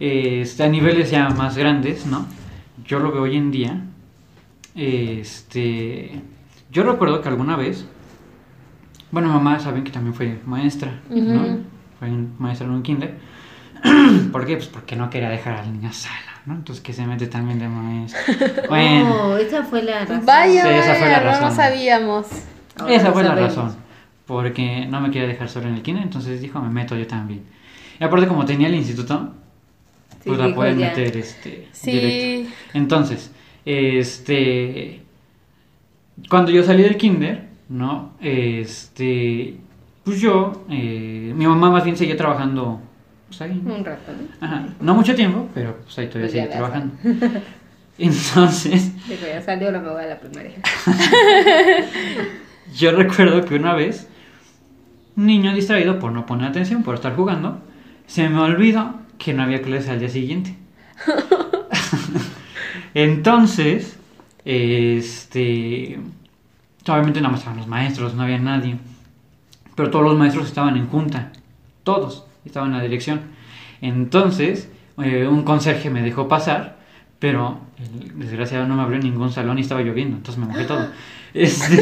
Este, 0.00 0.64
a 0.64 0.68
niveles 0.68 1.10
ya 1.10 1.28
más 1.28 1.56
grandes, 1.56 2.04
¿no? 2.06 2.26
Yo 2.84 2.98
lo 2.98 3.12
veo 3.12 3.22
hoy 3.22 3.36
en 3.36 3.50
día. 3.52 3.80
Este 4.74 6.20
yo 6.70 6.82
recuerdo 6.84 7.20
que 7.22 7.28
alguna 7.28 7.56
vez 7.56 7.86
bueno, 9.12 9.28
mamá 9.28 9.58
saben 9.58 9.82
que 9.82 9.90
también 9.90 10.14
fue 10.14 10.38
maestra, 10.46 11.00
¿no? 11.10 11.16
Ujú. 11.42 11.62
Fue 11.98 12.08
maestra 12.38 12.66
en 12.68 12.72
un 12.74 12.82
kinder. 12.82 13.14
¿Por 14.32 14.46
qué? 14.46 14.54
Pues 14.56 14.68
porque 14.68 14.94
no 14.94 15.10
quería 15.10 15.28
dejar 15.28 15.54
al 15.56 15.72
niño 15.72 15.92
sala. 15.92 16.14
¿no? 16.46 16.54
Entonces 16.54 16.82
que 16.82 16.92
se 16.92 17.04
mete 17.06 17.26
también 17.26 17.58
de 17.58 17.68
maestra. 17.68 18.20
Bueno, 18.68 19.32
Oh, 19.32 19.36
esa 19.36 19.64
fue 19.64 19.82
la 19.82 20.00
razón. 20.04 20.24
Vaya, 20.24 20.62
Sí, 20.62 20.68
esa 20.68 20.94
fue 20.94 21.08
la 21.08 21.18
no 21.20 21.24
razón. 21.26 21.48
lo 21.48 21.54
sabíamos. 21.56 22.26
Ahora 22.78 22.94
esa 22.94 23.08
lo 23.08 23.12
fue 23.14 23.22
la 23.24 23.28
sabemos. 23.30 23.56
razón. 23.56 23.76
Porque 24.26 24.86
no 24.86 25.00
me 25.00 25.10
quería 25.10 25.26
dejar 25.26 25.48
solo 25.48 25.66
en 25.68 25.74
el 25.74 25.82
kinder, 25.82 26.04
entonces 26.04 26.40
dijo, 26.40 26.60
me 26.60 26.68
meto 26.70 26.96
yo 26.96 27.06
también. 27.08 27.42
Y 27.98 28.04
aparte 28.04 28.28
como 28.28 28.44
tenía 28.44 28.68
el 28.68 28.76
instituto, 28.76 29.32
pues 30.24 30.38
Sí, 30.38 30.46
la 30.48 30.54
pueden 30.54 30.78
meter 30.78 31.16
este 31.16 31.68
Sí. 31.72 31.90
directo. 31.90 32.54
Entonces, 32.74 33.32
este 33.64 35.02
cuando 36.28 36.50
yo 36.50 36.62
salí 36.62 36.82
del 36.82 36.96
kinder, 36.96 37.48
¿no? 37.68 38.12
Este 38.20 39.56
pues 40.04 40.20
yo 40.20 40.64
eh, 40.68 41.32
mi 41.36 41.46
mamá 41.46 41.70
más 41.70 41.84
bien 41.84 41.96
seguía 41.96 42.16
trabajando 42.16 42.80
pues 43.30 43.42
ahí. 43.42 43.62
Un 43.64 43.84
rato, 43.84 44.10
¿no? 44.10 44.44
Ajá, 44.44 44.66
no 44.80 44.94
mucho 44.94 45.14
tiempo, 45.14 45.48
pero 45.54 45.76
pues 45.84 45.96
ahí 46.00 46.08
todavía 46.08 46.30
Pues 46.30 46.44
la 46.44 46.50
trabajando. 46.50 46.94
Entonces, 47.98 48.92
ya 49.08 49.40
salió 49.40 49.70
la 49.70 49.78
mamá 49.78 50.00
de 50.00 50.08
la 50.08 50.18
primaria. 50.18 50.56
yo 52.74 52.90
recuerdo 52.92 53.44
que 53.44 53.54
una 53.54 53.74
vez, 53.74 54.08
un 55.16 55.26
niño 55.26 55.54
distraído 55.54 56.00
por 56.00 56.10
no 56.10 56.26
poner 56.26 56.48
atención, 56.48 56.82
por 56.82 56.96
estar 56.96 57.14
jugando, 57.14 57.60
se 58.06 58.28
me 58.28 58.40
olvidó 58.40 58.96
que 59.16 59.32
no 59.32 59.44
había 59.44 59.62
clase 59.62 59.90
al 59.90 60.00
día 60.00 60.08
siguiente. 60.08 60.56
Entonces, 62.94 63.99
este, 64.44 65.98
obviamente 66.86 67.20
nada 67.20 67.32
más 67.32 67.40
estaban 67.40 67.58
los 67.58 67.68
maestros, 67.68 68.14
no 68.14 68.22
había 68.22 68.38
nadie, 68.38 68.76
pero 69.74 69.90
todos 69.90 70.04
los 70.04 70.16
maestros 70.18 70.46
estaban 70.46 70.76
en 70.76 70.88
junta, 70.88 71.32
todos 71.84 72.24
estaban 72.44 72.70
en 72.72 72.78
la 72.78 72.82
dirección. 72.82 73.20
Entonces, 73.80 74.68
eh, 75.02 75.26
un 75.26 75.42
conserje 75.42 75.90
me 75.90 76.02
dejó 76.02 76.28
pasar, 76.28 76.76
pero 77.18 77.60
el 77.78 78.18
desgraciado 78.18 78.66
no 78.66 78.76
me 78.76 78.82
abrió 78.82 78.98
ningún 78.98 79.30
salón 79.32 79.58
y 79.58 79.62
estaba 79.62 79.80
lloviendo, 79.82 80.16
entonces 80.16 80.38
me 80.40 80.46
mojé 80.46 80.64
todo. 80.64 80.88
Este, 81.32 81.80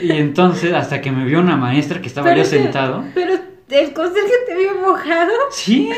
y 0.00 0.12
entonces, 0.12 0.72
hasta 0.72 1.00
que 1.00 1.10
me 1.10 1.24
vio 1.24 1.40
una 1.40 1.56
maestra 1.56 2.00
que 2.00 2.06
estaba 2.06 2.32
yo 2.36 2.44
sentado, 2.44 3.02
Pero 3.12 3.32
el 3.68 3.92
conserje 3.92 4.32
te 4.46 4.54
vio 4.56 4.76
mojado. 4.76 5.32
sí, 5.50 5.90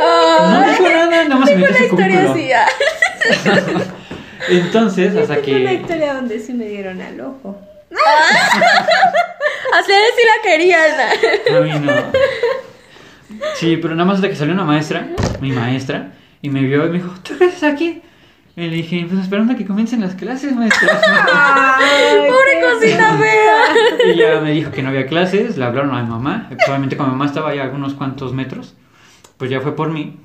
Ah, 0.00 0.62
no 0.64 0.70
dijo 0.72 0.82
nada, 0.84 1.24
nada 1.24 1.36
más 1.36 1.50
una 1.50 1.66
a 1.66 1.74
su 1.74 1.84
historia 1.84 2.32
así. 2.32 2.48
ah. 4.38 4.44
Entonces, 4.48 5.16
hasta 5.16 5.36
Tengo 5.36 5.58
una 5.58 5.70
que 5.70 5.74
historia 5.76 6.14
donde 6.14 6.38
sí 6.40 6.52
me 6.52 6.66
dieron 6.66 7.00
al 7.00 7.20
ojo. 7.20 7.60
A 9.72 9.80
ustedes 9.80 10.14
sí 10.16 10.22
la 10.26 10.42
querían. 10.42 10.90
A 11.56 11.60
mí 11.60 11.86
no. 11.86 11.92
Sí, 13.56 13.76
pero 13.76 13.94
nada 13.94 14.06
más 14.06 14.16
hasta 14.16 14.28
que 14.28 14.36
salió 14.36 14.54
una 14.54 14.64
maestra, 14.64 15.08
mi 15.40 15.52
maestra, 15.52 16.12
y 16.40 16.48
me 16.48 16.62
vio 16.62 16.86
y 16.86 16.88
me 16.88 16.98
dijo, 16.98 17.12
¿tú 17.22 17.36
qué 17.38 17.46
haces 17.46 17.62
aquí? 17.62 18.00
Y 18.56 18.62
le 18.62 18.68
dije, 18.70 19.06
pues 19.08 19.20
esperando 19.22 19.52
a 19.52 19.56
que 19.56 19.64
comiencen 19.64 20.00
las 20.00 20.14
clases, 20.16 20.54
maestra. 20.56 20.88
Pobre 21.78 22.60
cosita 22.60 23.16
fea. 23.16 24.12
y 24.12 24.16
ya 24.16 24.40
me 24.40 24.50
dijo 24.50 24.72
que 24.72 24.82
no 24.82 24.88
había 24.88 25.06
clases, 25.06 25.56
le 25.56 25.64
hablaron 25.64 25.94
a 25.94 26.02
mi 26.02 26.08
mamá. 26.08 26.48
Probablemente 26.48 26.96
con 26.96 27.06
mi 27.06 27.12
mamá 27.12 27.26
estaba 27.26 27.54
ya 27.54 27.62
a 27.62 27.64
algunos 27.66 27.94
cuantos 27.94 28.32
metros. 28.32 28.74
Pues 29.36 29.48
ya 29.50 29.60
fue 29.60 29.76
por 29.76 29.90
mí. 29.90 30.16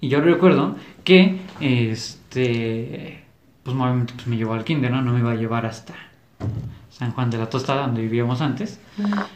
Y 0.00 0.08
yo 0.08 0.20
recuerdo 0.20 0.76
que, 1.02 1.40
este, 2.36 3.18
pues 3.62 3.76
obviamente 3.76 4.12
pues, 4.14 4.26
me 4.26 4.36
llevó 4.36 4.54
al 4.54 4.64
kinder, 4.64 4.90
¿no? 4.90 5.02
No 5.02 5.12
me 5.12 5.20
iba 5.20 5.32
a 5.32 5.36
llevar 5.36 5.66
hasta 5.66 5.94
San 6.90 7.12
Juan 7.12 7.30
de 7.30 7.38
la 7.38 7.48
Tostada, 7.48 7.86
donde 7.86 8.02
vivíamos 8.02 8.40
antes. 8.40 8.78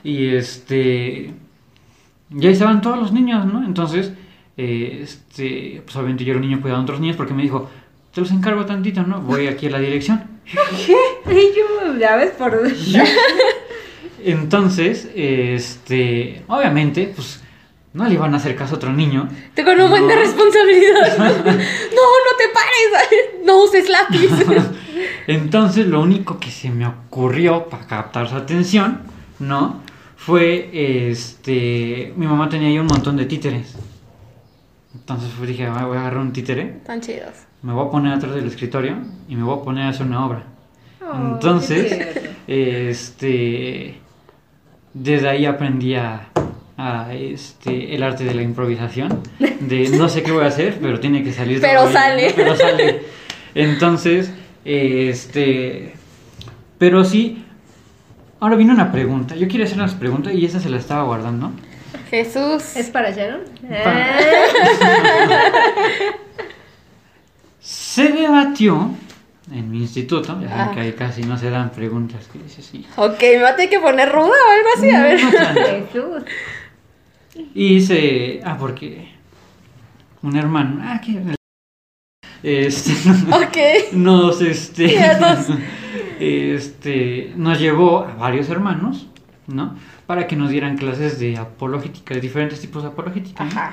Y 0.05 0.29
este, 0.29 1.33
ya 2.31 2.51
estaban 2.51 2.81
todos 2.81 2.99
los 2.99 3.13
niños, 3.13 3.47
¿no? 3.47 3.65
Entonces, 3.65 4.13
eh, 4.57 5.01
este, 5.03 5.83
pues 5.85 5.97
obviamente 5.97 6.25
yo 6.25 6.33
era 6.33 6.41
un 6.41 6.47
niño 6.47 6.61
cuidando 6.61 6.81
a 6.81 6.85
otros 6.85 7.01
niños 7.01 7.17
porque 7.17 7.35
me 7.35 7.43
dijo, 7.43 7.71
te 8.13 8.21
los 8.21 8.31
encargo 8.31 8.67
tantito, 8.67 9.03
¿no? 9.03 9.21
Voy 9.21 9.47
aquí 9.47 9.67
a 9.67 9.71
la 9.71 9.79
dirección. 9.79 10.23
Y 10.47 11.33
yo, 11.57 11.99
ya 11.99 12.17
ves 12.17 12.33
por. 12.33 12.61
Entonces, 14.23 15.09
este, 15.15 16.43
obviamente, 16.49 17.13
pues 17.15 17.43
no 17.93 18.07
le 18.09 18.15
iban 18.15 18.33
a 18.35 18.37
hacer 18.37 18.55
caso 18.57 18.75
a 18.75 18.77
otro 18.77 18.93
niño. 18.93 19.29
Tengo 19.55 19.73
un 19.73 19.91
buen 19.91 20.07
de 20.07 20.15
responsabilidad. 20.17 21.17
No, 21.19 22.07
no 22.27 22.37
te 22.39 22.45
pares. 22.55 23.19
No 23.45 23.65
uses 23.65 23.89
lápiz. 23.89 24.31
Entonces, 25.27 25.87
lo 25.87 26.01
único 26.01 26.39
que 26.39 26.51
se 26.51 26.71
me 26.71 26.87
ocurrió 26.87 27.67
para 27.69 27.87
captar 27.87 28.29
su 28.29 28.37
atención, 28.37 29.01
¿no? 29.39 29.81
Fue, 30.17 30.71
este, 31.11 32.13
mi 32.17 32.27
mamá 32.27 32.49
tenía 32.49 32.69
ahí 32.69 32.79
un 32.79 32.87
montón 32.87 33.17
de 33.17 33.25
títeres. 33.25 33.75
Entonces 34.95 35.31
pues, 35.37 35.49
dije, 35.49 35.67
"Ah, 35.67 35.87
voy 35.87 35.97
a 35.97 36.01
agarrar 36.01 36.21
un 36.21 36.33
títere, 36.33 36.63
Están 36.79 37.01
chidos. 37.01 37.31
me 37.63 37.73
voy 37.73 37.87
a 37.87 37.91
poner 37.91 38.13
atrás 38.13 38.35
del 38.35 38.47
escritorio 38.47 38.97
y 39.29 39.35
me 39.37 39.43
voy 39.45 39.59
a 39.59 39.63
poner 39.63 39.85
a 39.87 39.89
hacer 39.91 40.07
una 40.07 40.27
obra. 40.27 40.43
Oh, 41.01 41.15
Entonces, 41.15 42.09
este, 42.47 43.99
desde 44.93 45.29
ahí 45.29 45.47
aprendí 45.47 45.95
a, 45.95 46.29
a, 46.81 47.13
este, 47.15 47.95
el 47.95 48.03
arte 48.03 48.25
de 48.25 48.35
la 48.35 48.43
improvisación, 48.43 49.23
de 49.61 49.89
no 49.91 50.09
sé 50.09 50.23
qué 50.23 50.33
voy 50.33 50.45
a 50.45 50.49
hacer, 50.49 50.79
pero 50.81 50.99
tiene 51.01 51.23
que 51.23 51.33
salir. 51.33 51.61
Pero 51.61 51.91
sale. 51.93 52.29
¿no? 52.31 52.35
Pero 52.37 52.57
sale. 52.57 53.03
Entonces, 53.55 54.33
este, 54.65 55.95
pero 56.79 57.05
sí, 57.05 57.45
ahora 58.41 58.57
viene 58.57 58.73
una 58.73 58.91
pregunta. 58.93 59.35
Yo 59.37 59.49
quiero 59.49 59.65
hacer 59.65 59.77
unas 59.79 59.95
preguntas 59.95 60.33
y 60.35 60.45
esa 60.45 60.61
se 60.61 60.69
la 60.71 60.77
estaba 60.79 61.03
guardando. 61.05 61.51
Jesús. 62.11 62.77
¿Es 62.77 62.89
para 62.91 63.11
Sharon? 63.11 63.41
Se 67.61 68.09
debatió 68.09 68.91
en 69.53 69.71
mi 69.71 69.79
instituto, 69.81 70.41
ya 70.41 70.49
saben 70.49 70.69
Ah. 70.69 70.71
que 70.75 70.81
ahí 70.81 70.93
casi 70.93 71.23
no 71.23 71.37
se 71.37 71.51
dan 71.51 71.71
preguntas 71.71 72.27
que 72.33 72.39
dices 72.39 72.65
sí. 72.65 72.87
Ok, 72.97 73.21
me 73.21 73.43
va 73.43 73.51
a 73.51 73.57
tener 73.57 73.71
que 73.71 73.81
poner 73.81 74.09
ruda 74.11 74.29
o 74.29 74.53
algo 74.53 74.69
así. 74.77 74.91
A 74.91 75.03
ver. 75.03 75.21
No. 75.23 75.31
Jesús. 75.87 76.23
Y 77.55 77.81
se. 77.81 78.41
Ah, 78.45 78.57
porque. 78.59 79.09
Un 80.23 80.37
hermano. 80.37 80.81
Ah, 80.83 81.01
que. 81.01 81.37
Este. 82.43 82.93
Ok. 83.33 83.93
Nos, 83.93 84.41
este. 84.43 84.97
Este. 86.21 87.33
Nos 87.37 87.59
llevó 87.59 88.05
a 88.05 88.15
varios 88.15 88.49
hermanos, 88.49 89.07
¿no? 89.47 89.77
Para 90.07 90.27
que 90.27 90.37
nos 90.37 90.51
dieran 90.51 90.77
clases 90.77 91.19
de 91.19 91.37
apologética, 91.37 92.15
de 92.15 92.21
diferentes 92.21 92.61
tipos 92.61 92.83
de 92.83 92.89
apologética. 92.89 93.45
¿no? 93.45 93.51
Ajá. 93.51 93.73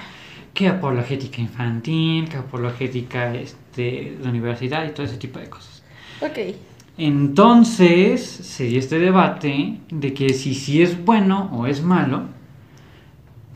Que 0.54 0.68
apologética 0.68 1.42
infantil, 1.42 2.30
que 2.30 2.38
apologética 2.38 3.34
este, 3.36 4.18
de 4.22 4.30
universidad 4.30 4.86
y 4.86 4.92
todo 4.92 5.06
ese 5.06 5.18
tipo 5.18 5.40
de 5.40 5.50
cosas. 5.50 5.84
Ok. 6.22 6.56
Entonces 6.98 8.26
se 8.26 8.64
dio 8.64 8.80
este 8.80 8.98
debate 8.98 9.80
de 9.90 10.14
que 10.14 10.30
si 10.30 10.56
sí 10.56 10.82
es 10.82 11.04
bueno 11.06 11.50
o 11.54 11.68
es 11.68 11.84
malo, 11.84 12.24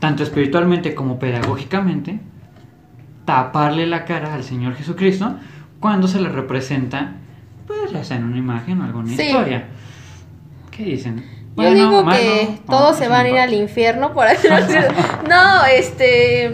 tanto 0.02 0.24
espiritualmente 0.24 0.96
como 0.96 1.20
pedagógicamente, 1.20 2.18
taparle 3.24 3.86
la 3.86 4.04
cara 4.04 4.34
al 4.34 4.42
Señor 4.42 4.74
Jesucristo 4.74 5.36
cuando 5.78 6.08
se 6.08 6.20
le 6.20 6.28
representa, 6.28 7.12
pues 7.68 7.92
ya 7.92 8.02
sea 8.02 8.16
en 8.16 8.24
una 8.24 8.36
imagen 8.36 8.80
o 8.80 8.84
alguna 8.84 9.14
Sí. 9.14 9.22
historia. 9.22 9.68
¿Qué 10.72 10.82
dicen? 10.86 11.24
Yo 11.56 11.72
digo 11.72 12.04
que 12.08 12.58
todos 12.68 12.96
se 12.98 13.06
van 13.06 13.26
a 13.26 13.28
ir 13.28 13.38
al 13.38 13.54
infierno 13.54 14.12
por 14.12 14.26
así 14.26 14.48
decirlo. 14.48 14.88
No, 15.28 15.64
este. 15.66 16.52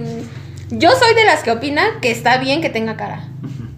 Yo 0.70 0.90
soy 0.90 1.14
de 1.14 1.24
las 1.24 1.42
que 1.42 1.50
opina 1.50 1.82
que 2.02 2.10
está 2.10 2.36
bien 2.36 2.60
que 2.60 2.68
tenga 2.68 2.96
cara. 2.98 3.22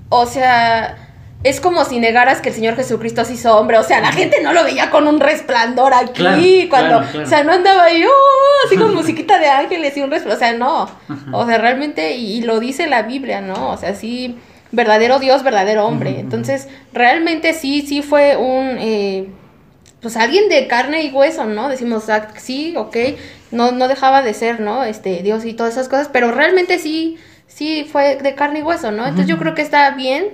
O 0.09 0.27
sea, 0.27 0.97
es 1.43 1.61
como 1.61 1.85
si 1.85 1.99
negaras 2.01 2.41
que 2.41 2.51
el 2.51 2.55
Señor 2.55 2.77
Jesucristo 2.77 3.25
se 3.25 3.33
hizo 3.35 3.57
hombre. 3.59 3.79
O 3.79 3.83
sea, 3.83 4.01
la 4.01 4.13
gente 4.13 4.43
no 4.43 4.53
lo 4.53 4.63
veía 4.65 4.91
con 4.91 5.07
un 5.09 5.21
resplandor 5.21 5.95
aquí. 5.95 6.13
Claro, 6.13 6.69
cuando, 6.69 6.89
claro, 6.99 7.07
claro. 7.13 7.27
o 7.27 7.29
sea, 7.29 7.45
no 7.45 7.53
andaba 7.53 7.85
ahí, 7.85 8.05
"Oh", 8.05 8.67
así 8.67 8.77
con 8.77 8.95
musiquita 8.95 9.39
de 9.39 9.47
ángeles 9.49 9.97
y 9.97 10.03
un 10.03 10.11
resplandor. 10.11 10.37
O 10.37 10.39
sea, 10.39 10.53
no. 10.53 10.91
O 11.33 11.47
sea, 11.47 11.59
realmente, 11.59 12.17
y, 12.17 12.39
y 12.39 12.43
lo 12.43 12.61
dice 12.61 12.87
la 12.87 13.03
Biblia, 13.03 13.41
¿no? 13.41 13.71
O 13.71 13.77
sea, 13.79 13.95
sí, 13.95 14.37
verdadero 14.71 15.19
Dios, 15.19 15.43
verdadero 15.43 15.87
hombre. 15.87 16.21
Entonces, 16.21 16.69
realmente 16.93 17.55
sí, 17.55 17.83
sí 17.87 18.03
fue 18.03 18.37
un. 18.37 18.77
eh, 18.79 19.29
pues 20.03 20.17
alguien 20.17 20.49
de 20.49 20.67
carne 20.67 21.03
y 21.05 21.11
hueso, 21.11 21.45
¿no? 21.45 21.69
Decimos, 21.69 22.09
ah, 22.09 22.29
sí, 22.39 22.75
ok, 22.77 22.97
no, 23.51 23.73
no 23.73 23.87
dejaba 23.87 24.23
de 24.23 24.33
ser, 24.33 24.59
¿no? 24.61 24.83
Este, 24.85 25.23
Dios 25.23 25.45
y 25.45 25.53
todas 25.53 25.73
esas 25.75 25.89
cosas, 25.91 26.09
pero 26.11 26.33
realmente 26.33 26.79
sí, 26.79 27.19
sí 27.47 27.87
fue 27.91 28.17
de 28.17 28.35
carne 28.35 28.61
y 28.61 28.63
hueso, 28.63 28.93
¿no? 28.93 29.05
Entonces 29.05 29.27
yo 29.27 29.39
creo 29.39 29.55
que 29.55 29.61
está 29.63 29.91
bien. 29.91 30.29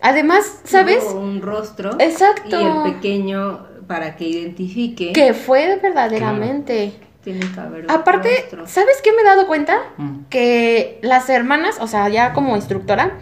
Además, 0.00 0.60
¿sabes? 0.64 1.04
Un 1.04 1.40
rostro. 1.42 1.92
Exacto. 1.98 2.60
Y 2.60 2.64
el 2.88 2.94
pequeño 2.94 3.66
para 3.86 4.16
que 4.16 4.26
identifique. 4.28 5.12
Que 5.12 5.34
fue 5.34 5.78
verdaderamente. 5.82 6.92
Tiene 7.22 7.40
que 7.52 7.60
haber 7.60 7.84
un 7.84 7.90
Aparte, 7.90 8.28
rostro. 8.40 8.66
¿sabes 8.66 9.00
qué 9.02 9.12
me 9.12 9.22
he 9.22 9.24
dado 9.24 9.46
cuenta? 9.46 9.78
Mm. 9.96 10.24
Que 10.28 10.98
las 11.02 11.28
hermanas, 11.30 11.78
o 11.80 11.86
sea, 11.86 12.08
ya 12.10 12.32
como 12.34 12.54
instructora, 12.56 13.12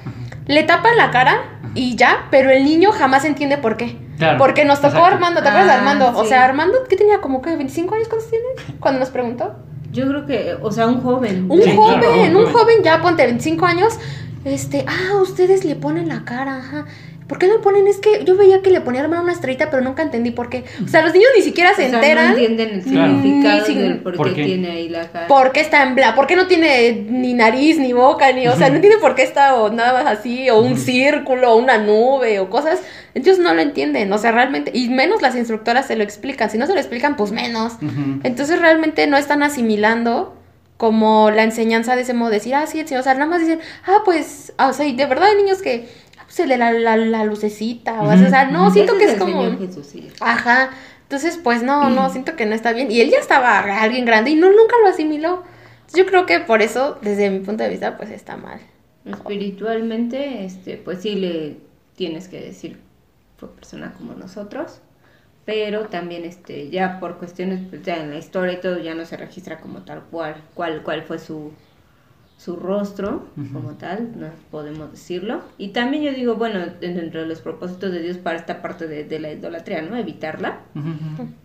le 0.47 0.65
tapan 0.65 0.97
la 0.97 1.11
cara 1.13 1.61
y 1.75 1.95
ya, 1.95 2.27
pero 2.31 2.51
el 2.51 2.65
niño 2.65 2.91
jamás 2.91 3.25
entiende 3.25 3.59
por 3.59 3.77
qué. 3.77 3.97
Claro, 4.19 4.39
Porque 4.39 4.65
nos 4.65 4.81
tocó 4.81 4.97
exacto. 4.97 5.15
Armando, 5.15 5.43
¿te 5.43 5.49
acuerdas 5.49 5.69
de 5.69 5.73
Ah, 5.75 5.79
Armando? 5.79 6.19
O 6.19 6.25
sea, 6.25 6.45
Armando, 6.45 6.79
¿qué 6.89 6.97
tenía? 6.97 7.21
¿Como 7.21 7.43
que 7.43 7.55
25 7.57 7.95
años 7.95 8.09
cuando 8.09 8.27
tiene? 8.29 8.45
Cuando 8.81 9.01
nos 9.01 9.11
preguntó. 9.11 9.55
Yo 9.93 10.07
creo 10.09 10.27
que, 10.27 10.57
o 10.61 10.71
sea, 10.73 10.87
un 10.87 11.01
joven. 11.01 11.47
Un 11.51 11.63
Sí, 11.63 11.75
joven, 11.77 12.01
claro, 12.01 12.15
un 12.15 12.37
un 12.37 12.43
joven. 12.47 12.53
joven 12.53 12.83
ya 12.83 13.01
ponte 13.03 13.25
25 13.25 13.67
años, 13.67 13.99
este, 14.45 14.85
ah, 14.89 15.17
ustedes 15.21 15.65
le 15.65 15.75
ponen 15.77 16.09
la 16.09 16.25
cara, 16.25 16.57
ajá. 16.59 16.87
¿Por 17.29 17.39
qué 17.39 17.47
le 17.47 17.59
ponen? 17.61 17.87
Es 17.87 17.97
que 17.99 18.25
yo 18.25 18.37
veía 18.37 18.61
que 18.61 18.69
le 18.71 18.83
ponían 18.83 19.07
una 19.11 19.33
estrellita, 19.33 19.71
pero 19.71 19.83
nunca 19.83 20.03
entendí 20.03 20.33
por 20.33 20.51
qué. 20.51 20.65
O 20.85 20.89
sea, 20.89 21.03
los 21.03 21.15
niños 21.15 21.29
ni 21.35 21.43
siquiera 21.43 21.73
se 21.75 21.87
O 21.87 21.89
sea, 21.89 21.99
enteran. 21.99 22.27
no 22.27 22.33
entienden 22.39 22.69
el 22.75 22.83
Claro. 22.83 23.13
significado 23.15 23.57
del 23.57 23.67
sin- 23.67 24.03
por 24.03 24.17
¿Por 24.17 24.35
qué 24.35 24.45
tiene 24.45 24.71
ahí 24.73 24.89
la 24.91 25.09
cara. 25.09 25.29
¿Por 25.29 25.53
qué 25.53 25.61
está 25.61 25.83
en 25.85 25.95
blanco? 25.95 26.17
¿Por 26.17 26.27
qué 26.27 26.37
no 26.37 26.47
tiene 26.47 27.07
ni 27.09 27.33
nariz, 27.33 27.79
ni 27.79 27.95
boca, 27.95 28.31
ni, 28.33 28.49
o 28.49 28.57
sea, 28.57 28.69
no 28.69 28.75
entiende 28.85 28.99
por 28.99 29.15
qué 29.15 29.23
está 29.23 29.55
o 29.55 29.71
nada 29.71 30.03
más 30.03 30.19
así, 30.19 30.51
o 30.51 30.61
un 30.61 30.77
círculo, 30.77 31.53
o 31.53 31.57
una 31.57 31.79
nube, 31.79 32.39
o 32.39 32.51
cosas. 32.51 32.81
Ellos 33.15 33.39
no 33.39 33.55
lo 33.55 33.63
entienden, 33.63 34.13
o 34.13 34.19
sea, 34.19 34.33
realmente, 34.33 34.71
y 34.75 34.89
menos 34.91 35.23
las 35.23 35.35
instructoras 35.37 35.87
se 35.87 35.97
lo 35.97 36.03
explican. 36.03 36.51
Si 36.51 36.59
no 36.59 36.67
se 36.67 36.75
lo 36.75 36.81
explican, 36.81 37.17
pues 37.17 37.31
menos. 37.33 37.75
Entonces 38.25 38.59
realmente 38.61 39.07
no 39.07 39.17
están 39.17 39.43
asimilando 39.43 40.35
como 40.83 41.31
la 41.31 41.45
enseñanza 41.45 41.95
de 41.95 42.03
ese 42.03 42.13
modo, 42.13 42.31
decir, 42.31 42.57
ah, 42.57 42.67
sí, 42.67 42.81
el 42.81 42.89
señor, 42.89 43.03
o 43.03 43.05
sea, 43.05 43.15
nada 43.15 43.27
más 43.27 43.39
dicen, 43.39 43.61
ah, 43.87 44.03
pues, 44.05 44.53
ah, 44.59 44.67
o 44.67 44.73
sea, 44.73 44.85
y 44.85 44.97
de 44.97 45.07
verdad 45.07 45.29
hay 45.29 45.37
niños 45.37 45.63
que, 45.63 45.89
ah, 46.19 46.23
pues, 46.25 46.35
se 46.35 46.45
le 46.45 46.59
la, 46.59 46.73
la, 46.73 46.97
la 46.97 47.23
lucecita, 47.23 48.03
o, 48.03 48.17
sea, 48.17 48.47
no, 48.47 48.69
siento 48.73 48.99
que 48.99 49.05
es 49.05 49.15
como... 49.15 49.45
Señor 49.45 49.59
Jesús, 49.61 49.87
sí. 49.87 50.09
Ajá. 50.19 50.71
Entonces, 51.05 51.39
pues 51.41 51.63
no, 51.63 51.89
no, 51.89 52.11
siento 52.11 52.35
que 52.35 52.47
no 52.47 52.57
está 52.57 52.73
bien. 52.73 52.91
Y 52.91 53.01
él 53.01 53.11
ya 53.11 53.19
estaba 53.19 53.61
alguien 53.61 54.05
grande 54.05 54.31
y 54.31 54.35
no 54.35 54.49
nunca 54.49 54.75
lo 54.83 54.89
asimiló. 54.89 55.45
Yo 55.95 56.05
creo 56.05 56.27
que 56.27 56.41
por 56.41 56.63
eso, 56.63 56.99
desde 57.01 57.31
mi 57.31 57.39
punto 57.39 57.63
de 57.63 57.69
vista, 57.69 57.97
pues 57.97 58.11
está 58.11 58.37
mal. 58.37 58.59
Espiritualmente, 59.05 60.45
este, 60.45 60.79
pues 60.79 61.01
sí 61.03 61.15
le 61.15 61.59
tienes 61.95 62.27
que 62.27 62.41
decir, 62.41 62.81
fue 63.37 63.55
persona 63.55 63.95
como 63.97 64.15
nosotros, 64.15 64.81
pero 65.45 65.89
también 65.89 66.25
este, 66.25 66.71
ya 66.71 67.01
por 67.01 67.19
cuestiones, 67.19 67.69
pues 67.69 67.83
ya 67.83 67.97
en 68.03 68.11
la 68.11 68.19
historia 68.19 68.55
y 68.55 68.61
todo, 68.61 68.79
ya 68.79 68.95
no 68.95 69.05
se 69.07 69.17
registra 69.17 69.61
como 69.61 69.85
tal 69.85 70.05
cual, 70.09 70.51
cuál, 70.55 70.83
cuál 70.85 71.03
fue 71.05 71.19
su, 71.19 71.57
su 72.43 72.57
rostro 72.57 73.29
como 73.53 73.75
tal, 73.75 74.19
no 74.19 74.27
podemos 74.51 74.91
decirlo. 74.91 75.43
Y 75.59 75.69
también 75.69 76.03
yo 76.03 76.13
digo, 76.13 76.35
bueno, 76.35 76.59
dentro 76.81 77.21
de 77.21 77.27
los 77.29 77.41
propósitos 77.41 77.93
de 77.93 78.03
Dios 78.03 78.19
para 78.19 78.37
esta 78.37 78.61
parte 78.63 78.89
de, 78.89 79.05
de 79.05 79.21
la 79.21 79.31
idolatría, 79.33 79.81
¿no? 79.83 79.97
Evitarla. 79.97 80.63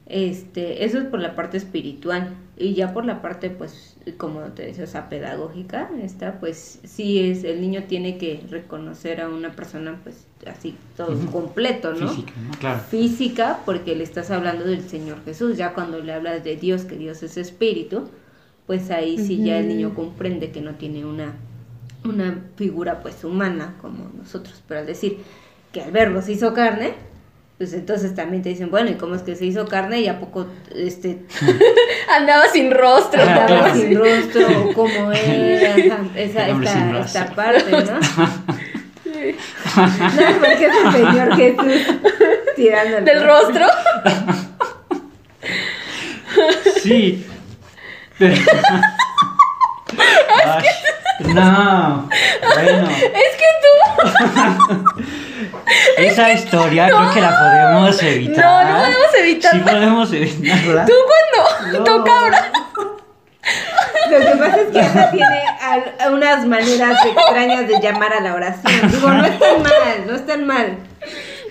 Este, 0.07 0.85
eso 0.85 0.97
es 0.97 1.05
por 1.05 1.19
la 1.19 1.35
parte 1.35 1.57
espiritual 1.57 2.33
y 2.57 2.73
ya 2.73 2.93
por 2.93 3.05
la 3.05 3.21
parte, 3.21 3.51
pues, 3.51 3.95
como 4.17 4.39
te 4.39 4.65
decía, 4.65 4.85
o 4.85 4.87
sea, 4.87 5.07
pedagógica, 5.07 5.91
esta, 6.01 6.39
pues, 6.39 6.79
sí 6.83 7.19
es, 7.19 7.43
el 7.43 7.61
niño 7.61 7.83
tiene 7.83 8.17
que 8.17 8.43
reconocer 8.49 9.21
a 9.21 9.29
una 9.29 9.51
persona, 9.51 9.99
pues, 10.03 10.25
así, 10.47 10.75
todo 10.95 11.15
completo, 11.31 11.93
¿no? 11.93 12.07
Física, 12.07 12.33
¿no? 12.43 12.57
Claro. 12.57 12.79
Física, 12.79 13.59
porque 13.65 13.95
le 13.95 14.03
estás 14.03 14.31
hablando 14.31 14.65
del 14.65 14.81
Señor 14.81 15.23
Jesús, 15.25 15.57
ya 15.57 15.75
cuando 15.75 15.99
le 15.99 16.13
hablas 16.13 16.43
de 16.43 16.55
Dios, 16.55 16.85
que 16.85 16.97
Dios 16.97 17.21
es 17.21 17.37
espíritu, 17.37 18.09
pues 18.67 18.91
ahí 18.91 19.17
sí 19.17 19.41
ya 19.43 19.57
el 19.59 19.69
niño 19.69 19.95
comprende 19.95 20.51
que 20.51 20.59
no 20.59 20.75
tiene 20.75 21.05
una, 21.05 21.33
una 22.03 22.43
figura, 22.57 22.99
pues, 23.01 23.23
humana 23.23 23.75
como 23.81 24.11
nosotros, 24.15 24.61
pero 24.67 24.81
al 24.81 24.85
decir 24.85 25.19
que 25.71 25.81
el 25.81 25.91
verbo 25.91 26.21
se 26.21 26.33
hizo 26.33 26.53
carne, 26.53 26.93
pues 27.57 27.73
entonces 27.73 28.13
también 28.13 28.43
te 28.43 28.49
dicen, 28.49 28.69
bueno, 28.69 28.91
¿y 28.91 28.95
cómo 28.95 29.15
es 29.15 29.23
que 29.23 29.35
se 29.37 29.45
hizo 29.45 29.65
carne? 29.67 30.01
Y 30.01 30.07
a 30.09 30.19
poco, 30.19 30.47
este, 30.75 31.19
Andaba 32.15 32.47
sin 32.49 32.71
rostro. 32.71 33.21
Ah, 33.25 33.45
claro. 33.47 33.73
sin 33.73 33.97
rostro, 33.97 34.47
cómo 34.75 35.11
era, 35.13 35.75
esa, 36.15 36.47
esta, 36.47 36.47
rostro. 36.53 36.99
esta 36.99 37.33
parte, 37.33 37.71
¿no? 37.71 37.77
no, 37.87 37.99
porque 40.39 40.65
es 40.65 40.73
el 40.85 40.91
Señor 40.91 41.35
Jesús 41.35 41.81
tirando 42.55 42.97
el 42.97 43.05
Del 43.05 43.25
rostro. 43.25 43.65
Sí. 46.83 47.25
Pero... 48.19 48.35
Ay, 50.45 50.65
no. 51.33 52.09
Bueno, 52.53 52.89
Es 52.89 53.35
que 53.37 53.45
tú. 53.63 53.73
esa 55.97 56.31
historia 56.33 56.87
creo 56.87 57.11
que 57.13 57.21
la 57.21 57.39
podemos 57.39 58.03
evitar. 58.03 58.45
No, 58.45 58.63
no 58.63 58.77
podemos 58.79 59.13
evitarla. 59.19 59.63
Sí 59.63 59.69
podemos 59.71 60.13
evitarla. 60.13 60.85
Tú 60.85 60.93
cuando. 61.07 61.79
No. 61.79 61.83
Tú 61.83 62.03
cabra. 62.03 62.51
Lo 64.11 64.19
que 64.19 64.25
pasa 64.37 64.57
es 64.61 64.67
que 64.71 64.79
ella 64.79 65.11
tiene 65.11 65.43
al- 65.61 66.11
unas 66.13 66.45
maneras 66.45 66.97
extrañas 67.05 67.67
de 67.67 67.79
llamar 67.81 68.13
a 68.13 68.19
la 68.19 68.33
oración. 68.33 68.91
Digo, 68.91 69.09
no 69.09 69.25
están 69.25 69.61
mal, 69.63 70.07
no 70.07 70.15
están 70.15 70.45
mal. 70.45 70.77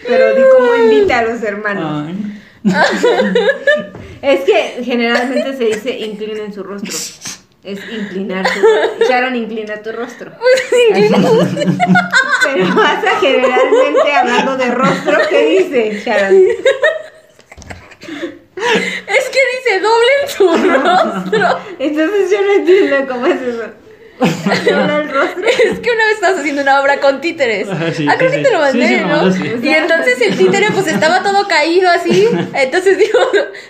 Pero 0.06 0.34
di 0.36 0.42
cómo 0.56 0.74
invita 0.76 1.18
a 1.18 1.22
los 1.22 1.42
hermanos. 1.42 2.06
Ay. 2.08 2.35
Es 4.22 4.40
que 4.40 4.82
generalmente 4.82 5.56
se 5.56 5.64
dice 5.64 5.90
inclinen 5.98 6.52
su 6.52 6.62
rostro. 6.62 6.92
Es 7.62 7.80
inclinar 7.92 8.44
tu 8.44 9.04
Sharon, 9.04 9.36
inclina 9.36 9.82
tu 9.82 9.92
rostro. 9.92 10.32
Pero 12.44 12.74
pasa 12.74 13.20
generalmente 13.20 14.12
hablando 14.12 14.56
de 14.56 14.70
rostro, 14.70 15.18
¿qué 15.28 15.44
dice 15.46 16.00
Sharon? 16.04 16.34
Es 18.56 19.28
que 19.28 19.40
dice 19.52 19.80
doblen 19.80 20.28
su 20.28 20.46
rostro. 20.72 21.60
Entonces 21.78 22.30
yo 22.30 22.40
no 22.42 22.52
entiendo 22.52 22.96
cómo 23.08 23.26
es 23.26 23.42
eso. 23.42 23.85
Es 24.20 25.80
que 25.80 25.90
una 25.90 26.04
vez 26.04 26.14
estabas 26.14 26.38
haciendo 26.40 26.62
una 26.62 26.80
obra 26.80 27.00
con 27.00 27.20
títeres. 27.20 27.68
Ajá, 27.68 27.92
sí, 27.92 28.06
ah, 28.08 28.14
creo 28.16 28.30
sí, 28.30 28.36
que 28.36 28.42
te 28.42 28.50
lo 28.50 28.58
mandé, 28.60 29.00
¿no? 29.02 29.28
Y 29.62 29.68
entonces 29.68 30.20
el 30.20 30.36
títere 30.36 30.70
pues 30.72 30.86
estaba 30.86 31.22
todo 31.22 31.46
caído 31.48 31.90
así. 31.90 32.28
Entonces 32.54 32.98
dijo, 32.98 33.18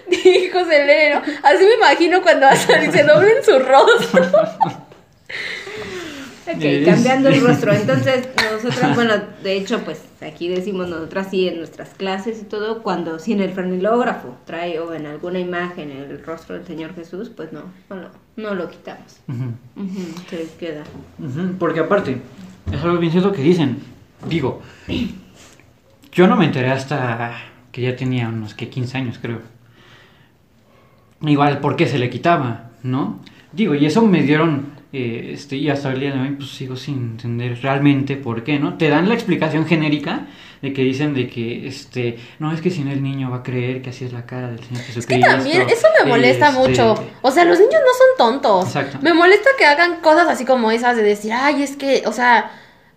dijo 0.08 0.64
Selene, 0.64 1.14
¿no? 1.14 1.22
Así 1.42 1.64
me 1.64 1.74
imagino 1.74 2.22
cuando 2.22 2.46
hasta 2.46 2.78
dice 2.78 3.02
doblen 3.02 3.44
su 3.44 3.58
rostro. 3.58 4.30
Ok, 6.54 6.84
cambiando 6.84 7.28
el 7.28 7.40
rostro. 7.40 7.72
Entonces, 7.80 8.28
nosotras, 8.52 8.94
bueno, 8.94 9.14
de 9.42 9.56
hecho, 9.56 9.80
pues 9.84 10.00
aquí 10.20 10.48
decimos 10.48 10.88
nosotras 10.88 11.28
sí 11.30 11.48
en 11.48 11.58
nuestras 11.58 11.90
clases 11.90 12.40
y 12.40 12.44
todo, 12.44 12.82
cuando 12.82 13.18
si 13.18 13.32
en 13.32 13.40
el 13.40 13.50
frenilógrafo 13.50 14.36
trae 14.44 14.78
o 14.78 14.94
en 14.94 15.06
alguna 15.06 15.38
imagen 15.40 15.90
el 15.90 16.22
rostro 16.24 16.54
del 16.56 16.66
Señor 16.66 16.94
Jesús, 16.94 17.30
pues 17.34 17.52
no, 17.52 17.62
no, 17.90 17.96
lo- 17.96 18.10
no 18.36 18.54
lo 18.54 18.70
quitamos. 18.70 19.18
Se 20.30 20.46
queda. 20.58 20.84
Porque 21.58 21.80
aparte, 21.80 22.18
es 22.72 22.80
algo 22.82 22.98
bien 22.98 23.10
cierto 23.12 23.32
que 23.32 23.42
dicen. 23.42 23.78
Digo, 24.28 24.62
yo 26.12 26.26
no 26.26 26.36
me 26.36 26.46
enteré 26.46 26.70
hasta 26.70 27.36
que 27.72 27.82
ya 27.82 27.94
tenía 27.96 28.28
unos 28.28 28.54
que 28.54 28.68
15 28.70 28.96
años, 28.98 29.18
creo. 29.20 29.40
Igual, 31.22 31.60
¿por 31.60 31.76
qué 31.76 31.86
se 31.86 31.98
le 31.98 32.10
quitaba? 32.10 32.70
¿No? 32.82 33.20
Digo, 33.52 33.74
y 33.74 33.86
eso 33.86 34.02
me 34.02 34.22
dieron, 34.22 34.66
eh, 34.96 35.32
este, 35.32 35.56
y 35.56 35.68
hasta 35.68 35.92
el 35.92 36.00
día 36.00 36.12
de 36.12 36.20
hoy, 36.20 36.30
pues 36.30 36.50
sigo 36.50 36.74
sin 36.76 36.94
entender 36.94 37.58
realmente 37.60 38.16
por 38.16 38.44
qué, 38.44 38.58
¿no? 38.58 38.78
Te 38.78 38.88
dan 38.88 39.08
la 39.08 39.14
explicación 39.14 39.66
genérica 39.66 40.26
de 40.62 40.72
que 40.72 40.82
dicen 40.82 41.12
de 41.12 41.28
que, 41.28 41.66
este, 41.66 42.18
no, 42.38 42.50
es 42.52 42.60
que 42.60 42.70
si 42.70 42.80
no 42.80 42.92
el 42.92 43.02
niño 43.02 43.30
va 43.30 43.38
a 43.38 43.42
creer 43.42 43.82
que 43.82 43.90
así 43.90 44.04
es 44.06 44.12
la 44.12 44.24
cara 44.24 44.48
del 44.48 44.60
Señor 44.64 44.82
Jesucristo. 44.82 45.12
Es 45.12 45.20
que 45.20 45.20
también, 45.20 45.62
eso 45.68 45.86
me 46.02 46.08
molesta 46.08 46.48
este, 46.48 46.58
mucho. 46.58 46.94
O 47.22 47.30
sea, 47.30 47.44
los 47.44 47.58
niños 47.58 47.74
no 47.74 47.92
son 47.92 48.40
tontos. 48.42 48.66
Exacto. 48.66 48.98
Me 49.02 49.12
molesta 49.12 49.50
que 49.58 49.66
hagan 49.66 50.00
cosas 50.00 50.28
así 50.28 50.44
como 50.44 50.70
esas 50.70 50.96
de 50.96 51.02
decir, 51.02 51.32
ay, 51.32 51.62
es 51.62 51.76
que, 51.76 52.04
o 52.06 52.12
sea, 52.12 52.50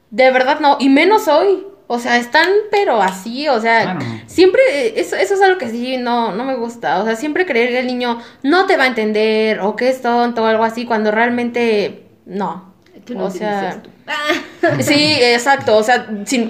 de 0.09 0.31
verdad 0.31 0.59
no, 0.61 0.77
y 0.79 0.89
menos 0.89 1.27
hoy. 1.27 1.65
O 1.91 1.97
sea, 1.97 2.17
están 2.17 2.47
pero 2.69 3.01
así, 3.01 3.47
o 3.47 3.59
sea, 3.59 3.81
Claro. 3.81 3.99
siempre, 4.27 4.61
eh, 4.71 4.93
eso, 4.97 5.15
eso 5.15 5.33
es 5.33 5.41
algo 5.41 5.57
que 5.57 5.69
sí, 5.69 5.97
no, 5.97 6.31
no 6.33 6.43
me 6.45 6.53
gusta. 6.55 6.99
O 7.01 7.05
sea, 7.05 7.15
siempre 7.15 7.47
creer 7.47 7.69
que 7.69 7.79
el 7.79 7.87
niño 7.87 8.19
no 8.43 8.67
te 8.67 8.77
va 8.77 8.83
a 8.83 8.87
entender 8.87 9.59
o 9.61 9.75
que 9.75 9.89
es 9.89 9.99
tonto 10.03 10.43
o 10.43 10.45
algo 10.45 10.63
así, 10.63 10.85
cuando 10.85 11.09
realmente 11.09 12.03
no. 12.27 12.69
Tú 13.05 13.15
no 13.15 13.25
o 13.25 13.31
sea, 13.31 13.81
tú. 13.81 13.89
Ah, 14.05 14.33
Sí, 14.81 15.17
exacto, 15.19 15.77
o 15.77 15.81
sea, 15.83 16.07
sin... 16.25 16.47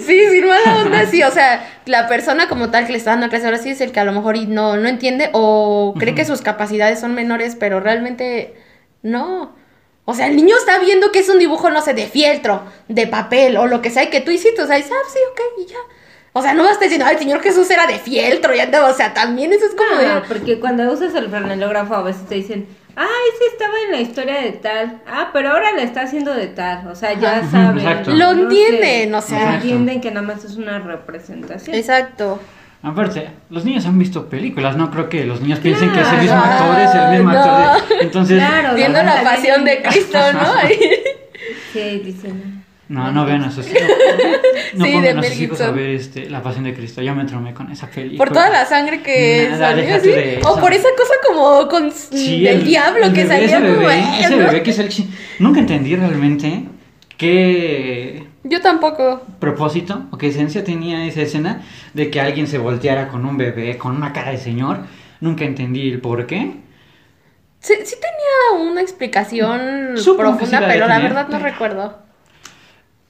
sí, 0.00 0.26
sin 0.30 0.46
mala 0.46 0.82
onda, 0.84 1.06
sí, 1.06 1.22
o 1.22 1.30
sea, 1.30 1.66
la 1.86 2.08
persona 2.08 2.48
como 2.48 2.70
tal 2.70 2.84
que 2.86 2.92
le 2.92 2.98
está 2.98 3.12
dando 3.12 3.28
clase 3.28 3.46
ahora 3.46 3.58
sí 3.58 3.70
es 3.70 3.80
el 3.80 3.92
que 3.92 4.00
a 4.00 4.04
lo 4.04 4.12
mejor 4.12 4.36
no, 4.48 4.76
no 4.76 4.88
entiende 4.88 5.30
o 5.32 5.94
cree 5.98 6.14
que 6.14 6.24
sus 6.24 6.42
capacidades 6.42 7.00
son 7.00 7.14
menores, 7.14 7.56
pero 7.58 7.80
realmente 7.80 8.54
no. 9.02 9.54
O 10.06 10.14
sea, 10.14 10.26
el 10.26 10.36
niño 10.36 10.56
está 10.56 10.78
viendo 10.78 11.10
que 11.12 11.20
es 11.20 11.28
un 11.28 11.38
dibujo, 11.38 11.70
no 11.70 11.80
sé, 11.80 11.94
de 11.94 12.06
fieltro, 12.06 12.62
de 12.88 13.06
papel 13.06 13.56
o 13.56 13.66
lo 13.66 13.80
que 13.80 13.90
sea, 13.90 14.10
que 14.10 14.20
tú 14.20 14.30
hiciste, 14.30 14.60
o 14.62 14.66
sea, 14.66 14.76
dices, 14.76 14.92
ah, 14.92 15.08
sí, 15.10 15.18
ok, 15.32 15.40
y 15.62 15.66
ya. 15.70 15.78
O 16.34 16.42
sea, 16.42 16.52
no 16.52 16.62
vas 16.62 16.70
a 16.70 16.74
estar 16.74 16.88
diciendo, 16.88 17.06
ay, 17.06 17.14
el 17.14 17.20
Señor 17.20 17.40
Jesús 17.40 17.70
era 17.70 17.86
de 17.86 17.98
fieltro, 17.98 18.54
y 18.54 18.60
anda, 18.60 18.84
o 18.84 18.92
sea, 18.92 19.14
también 19.14 19.52
eso 19.52 19.64
es 19.66 19.74
como 19.74 19.90
ah, 19.94 20.20
de... 20.20 20.20
porque 20.28 20.60
cuando 20.60 20.90
usas 20.92 21.14
el 21.14 21.30
frenilógrafo 21.30 21.94
a 21.94 22.02
veces 22.02 22.26
te 22.26 22.34
dicen, 22.34 22.66
ay, 22.96 23.06
sí 23.38 23.44
estaba 23.52 23.74
en 23.86 23.92
la 23.92 24.00
historia 24.00 24.40
de 24.40 24.52
tal, 24.52 25.00
ah, 25.06 25.30
pero 25.32 25.50
ahora 25.50 25.72
la 25.72 25.82
está 25.82 26.02
haciendo 26.02 26.34
de 26.34 26.48
tal, 26.48 26.86
o 26.88 26.94
sea, 26.94 27.14
ya 27.14 27.38
Ajá. 27.38 27.50
saben. 27.50 27.78
Exacto. 27.78 28.10
Lo 28.10 28.34
no 28.34 28.34
sé, 28.34 28.40
entienden, 28.42 29.14
o 29.14 29.22
sea. 29.22 29.38
Exacto. 29.38 29.62
Entienden 29.62 30.00
que 30.00 30.10
nada 30.10 30.26
más 30.26 30.44
es 30.44 30.56
una 30.56 30.78
representación. 30.80 31.76
Exacto. 31.76 32.40
Aparte, 32.84 33.28
los 33.50 33.64
niños 33.64 33.86
han 33.86 33.98
visto 33.98 34.28
películas, 34.28 34.76
no 34.76 34.90
creo 34.90 35.08
que 35.08 35.24
los 35.24 35.40
niños 35.40 35.58
piensen 35.60 35.90
que 35.90 36.00
es 36.02 36.08
el 36.12 36.18
mismo 36.20 36.36
Claro. 36.42 36.64
actor, 36.72 36.80
es 36.84 36.94
el 36.94 37.10
mismo 37.16 37.32
No. 37.32 37.40
actor. 37.40 37.88
de- 37.98 38.04
Entonces, 38.04 38.38
Claro, 38.38 38.74
Viendo 38.76 39.02
la 39.02 39.22
pasión 39.22 39.64
de 39.64 39.82
Cristo, 39.82 40.18
¿no? 40.34 40.40
Sí, 41.72 42.00
dicen, 42.04 42.62
No, 42.88 43.10
no 43.10 43.24
vean 43.24 43.42
a 43.44 43.50
sus 43.50 43.66
hijos. 43.66 43.80
No 44.74 44.84
Sí, 44.84 44.90
de 44.92 44.96
pongan 44.98 45.18
a 45.18 45.22
sus 45.22 45.40
hijos 45.40 45.60
a 45.62 45.70
ver 45.70 45.90
este, 45.90 46.28
La 46.28 46.42
Pasión 46.42 46.64
de 46.64 46.74
Cristo. 46.74 47.00
Ya 47.00 47.14
me 47.14 47.24
traumé 47.24 47.54
con 47.54 47.70
esa 47.70 47.86
película. 47.88 48.18
Por 48.18 48.30
toda 48.30 48.50
la 48.50 48.66
sangre 48.66 49.02
que 49.02 49.48
Nada, 49.50 49.70
salió 49.70 50.00
de 50.02 50.38
eso. 50.38 50.50
O 50.52 50.58
por 50.60 50.72
esa 50.72 50.88
cosa 50.96 51.14
como 51.26 51.68
con 51.68 51.90
Sí, 51.92 52.42
del 52.42 52.58
el- 52.58 52.64
diablo 52.64 53.06
el 53.06 53.12
que 53.12 53.22
bebé, 53.24 53.28
salía 53.28 53.46
ese 53.46 53.66
como. 53.68 53.78
bebé, 53.88 54.02
ese 54.20 54.30
¿no? 54.30 54.36
bebé 54.38 54.62
que 54.62 54.70
es 54.70 54.78
el 54.80 54.88
chi- 54.88 55.08
Nunca 55.38 55.60
entendí 55.60 55.94
realmente 55.96 56.64
qué 57.16 58.23
Yo 58.44 58.60
tampoco. 58.60 59.22
propósito 59.38 60.02
o 60.10 60.18
qué 60.18 60.28
esencia 60.28 60.62
tenía 60.64 61.04
esa 61.06 61.22
escena 61.22 61.62
de 61.94 62.10
que 62.10 62.20
alguien 62.20 62.46
se 62.46 62.58
volteara 62.58 63.08
con 63.08 63.24
un 63.24 63.36
bebé, 63.38 63.78
con 63.78 63.96
una 63.96 64.12
cara 64.12 64.30
de 64.32 64.38
señor. 64.38 64.80
Nunca 65.20 65.44
entendí 65.44 65.88
el 65.90 66.00
por 66.00 66.26
qué. 66.26 66.56
Sí, 67.60 67.72
sí 67.84 67.96
tenía 67.96 68.70
una 68.70 68.82
explicación 68.82 69.96
Supongo 69.96 70.32
sí 70.32 70.36
profunda, 70.38 70.60
la 70.60 70.68
pero 70.68 70.86
la 70.86 70.98
verdad 70.98 71.28
no 71.28 71.38
pero- 71.38 71.44
recuerdo. 71.50 71.98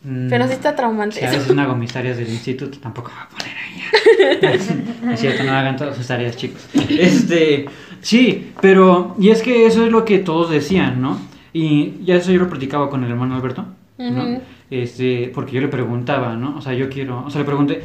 Mm, 0.03 0.29
Pero 0.29 0.47
sí 0.47 0.53
está 0.53 0.77
traumante. 0.77 1.19
Si 1.19 1.25
a 1.25 1.31
veces 1.31 1.55
no 1.55 1.63
hago 1.63 1.75
mis 1.75 1.91
tareas 1.93 2.19
del 2.19 2.29
instituto, 2.29 2.79
tampoco 2.79 3.11
me 3.11 3.15
voy 3.17 3.25
a 3.25 3.29
poner 3.31 4.53
ahí. 4.53 5.11
es 5.15 5.21
cierto, 5.21 5.43
no 5.45 5.53
hagan 5.53 5.77
todas 5.77 5.97
sus 5.97 6.07
tareas, 6.07 6.37
chicos. 6.37 6.69
Este, 6.91 7.65
sí, 8.03 8.53
pero, 8.61 9.17
y 9.19 9.31
es 9.31 9.41
que 9.43 9.65
eso 9.67 9.83
es 9.85 9.91
lo 9.91 10.05
que 10.05 10.19
todos 10.19 10.51
decían, 10.51 11.01
¿no? 11.01 11.19
Y 11.55 12.05
ya 12.05 12.17
eso 12.17 12.31
yo 12.33 12.39
lo 12.41 12.51
platicaba 12.51 12.91
con 12.91 13.03
el 13.03 13.11
hermano 13.11 13.35
Alberto, 13.35 13.65
¿no? 13.97 14.25
Ujú. 14.25 14.43
Este, 14.71 15.31
porque 15.35 15.53
yo 15.53 15.61
le 15.61 15.69
preguntaba, 15.69 16.37
¿no? 16.37 16.57
O 16.57 16.61
sea, 16.61 16.73
yo 16.73 16.89
quiero, 16.89 17.25
o 17.25 17.31
sea, 17.31 17.41
le 17.41 17.45
pregunté, 17.45 17.83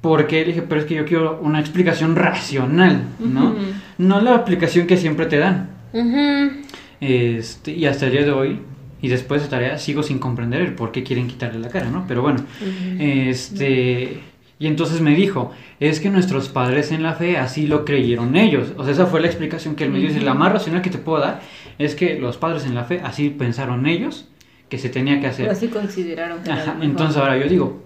¿por 0.00 0.26
qué? 0.26 0.40
Le 0.40 0.48
dije, 0.48 0.62
pero 0.62 0.80
es 0.80 0.86
que 0.86 0.94
yo 0.94 1.04
quiero 1.04 1.38
una 1.42 1.60
explicación 1.60 2.16
racional, 2.16 3.04
¿no? 3.18 3.54
No 3.98 4.20
la 4.20 4.36
explicación 4.36 4.86
que 4.86 4.96
siempre 4.96 5.26
te 5.26 5.38
dan. 5.38 5.70
Este, 7.00 7.72
y 7.72 7.86
hasta 7.86 8.06
el 8.06 8.12
día 8.12 8.22
de 8.22 8.32
hoy, 8.32 8.60
y 9.00 9.08
después 9.08 9.42
de 9.42 9.48
tarea, 9.48 9.78
sigo 9.78 10.02
sin 10.02 10.18
comprender 10.18 10.62
el 10.62 10.74
por 10.74 10.90
qué 10.92 11.02
quieren 11.02 11.28
quitarle 11.28 11.60
la 11.60 11.68
cara, 11.68 11.90
¿no? 11.90 12.04
Pero 12.08 12.22
bueno, 12.22 12.40
este, 12.98 14.20
y 14.58 14.66
entonces 14.66 15.00
me 15.00 15.14
dijo, 15.14 15.52
es 15.78 16.00
que 16.00 16.10
nuestros 16.10 16.48
padres 16.48 16.90
en 16.90 17.02
la 17.02 17.14
fe 17.14 17.36
así 17.36 17.66
lo 17.66 17.84
creyeron 17.84 18.36
ellos. 18.36 18.72
O 18.76 18.84
sea, 18.84 18.92
esa 18.92 19.06
fue 19.06 19.20
la 19.20 19.26
explicación 19.26 19.74
que 19.74 19.84
él 19.84 19.90
me 19.90 19.98
dio. 19.98 20.08
Dice, 20.08 20.22
la 20.22 20.34
más 20.34 20.52
racional 20.52 20.80
que 20.80 20.90
te 20.90 20.98
puedo 20.98 21.20
dar 21.20 21.40
es 21.78 21.94
que 21.94 22.18
los 22.18 22.38
padres 22.38 22.64
en 22.64 22.74
la 22.74 22.84
fe 22.84 23.00
así 23.04 23.30
pensaron 23.30 23.86
ellos 23.86 24.28
que 24.74 24.78
se 24.80 24.88
tenía 24.88 25.20
que 25.20 25.28
hacer. 25.28 25.44
Pero 25.46 25.52
así 25.56 25.68
consideraron 25.68 26.42
que 26.42 26.50
Ajá, 26.50 26.74
entonces 26.80 27.16
ahora 27.16 27.36
yo 27.36 27.48
digo, 27.48 27.80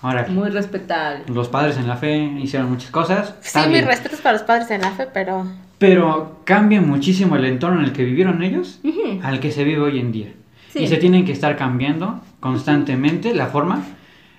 ahora 0.00 0.26
Muy 0.30 0.48
respetable. 0.48 1.24
los 1.28 1.48
padres 1.48 1.76
en 1.76 1.86
la 1.86 1.96
fe 1.96 2.16
hicieron 2.40 2.70
muchas 2.70 2.90
cosas. 2.90 3.34
Sí, 3.42 3.58
mis 3.68 3.84
respetos 3.84 4.20
para 4.22 4.32
los 4.34 4.42
padres 4.42 4.70
en 4.70 4.80
la 4.80 4.90
fe, 4.92 5.06
pero. 5.12 5.44
Pero 5.76 6.40
cambia 6.44 6.80
muchísimo 6.80 7.36
el 7.36 7.44
entorno 7.44 7.80
en 7.80 7.84
el 7.86 7.92
que 7.92 8.04
vivieron 8.04 8.42
ellos 8.42 8.80
Ujú. 8.84 9.20
al 9.22 9.38
que 9.38 9.50
se 9.52 9.64
vive 9.64 9.80
hoy 9.82 9.98
en 9.98 10.12
día. 10.12 10.28
Sí. 10.72 10.78
Y 10.84 10.86
se 10.88 10.96
tienen 10.96 11.26
que 11.26 11.32
estar 11.32 11.56
cambiando 11.56 12.20
constantemente 12.40 13.34
la 13.34 13.48
forma 13.48 13.82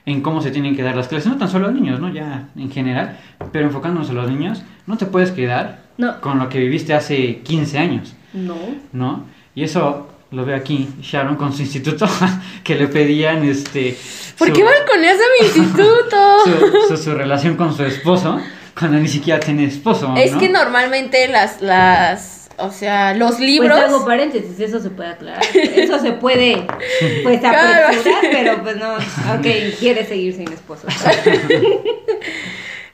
en 0.08 0.22
cómo 0.22 0.42
se 0.42 0.50
tienen 0.50 0.76
que 0.76 0.82
dar 0.82 0.96
las 0.96 1.08
clases, 1.08 1.32
no 1.32 1.38
tan 1.38 1.50
solo 1.50 1.68
a 1.68 1.72
los 1.72 1.80
niños, 1.80 2.00
¿no? 2.00 2.10
Ya 2.12 2.50
en 2.56 2.72
general, 2.72 3.20
pero 3.52 3.68
enfocándonos 3.68 4.10
a 4.10 4.14
los 4.14 4.28
niños, 4.32 4.64
no 4.88 4.98
te 4.98 5.06
puedes 5.06 5.32
quedar 5.32 5.84
No. 6.00 6.20
con 6.20 6.40
lo 6.40 6.50
que 6.50 6.58
viviste 6.60 6.96
hace 6.96 7.42
15 7.44 7.78
años, 7.78 8.16
No. 8.34 8.56
¿no? 8.92 9.26
Y 9.54 9.64
eso 9.64 10.08
lo 10.34 10.46
veo 10.46 10.56
aquí, 10.56 10.90
Sharon 11.02 11.36
con 11.36 11.54
su 11.54 11.62
instituto, 11.62 12.08
que 12.64 12.76
le 12.76 12.88
pedían 12.88 13.44
este... 13.48 13.98
¿Por 14.38 14.48
su- 14.48 14.54
qué 14.54 14.64
balconeas 14.64 15.18
a 15.18 15.20
mi 15.40 15.48
instituto? 15.48 16.40
su, 16.90 16.96
su- 16.98 17.04
su 17.04 17.14
relación 17.14 17.56
con 17.56 17.76
su 17.76 17.84
esposo, 17.86 18.42
cuando 18.78 18.98
ni 18.98 19.08
siquiera 19.08 19.40
tiene 19.40 19.66
esposo, 19.66 20.14
Es 20.18 20.32
¿no? 20.34 20.40
que 20.40 20.50
normalmente 20.50 21.28
las, 21.28 21.62
las, 21.62 22.50
o 22.58 22.72
sea, 22.72 23.14
los 23.14 23.32
Pues 23.36 23.40
libros. 23.42 23.80
hago 23.80 24.04
paréntesis, 24.06 24.60
eso 24.60 24.80
se 24.80 24.90
puede 24.90 25.10
aclarar. 25.10 25.44
Eso 25.54 26.00
se 26.00 26.14
puede, 26.14 26.66
pues, 27.24 27.40
Claro. 27.40 27.88
apresurar, 27.88 28.22
pero 28.32 28.64
pues 28.64 28.76
no. 28.78 28.96
Ok, 28.96 29.78
quiere 29.80 30.04
seguir 30.06 30.34
sin 30.36 30.52
esposo. 30.52 30.88
es 30.88 30.96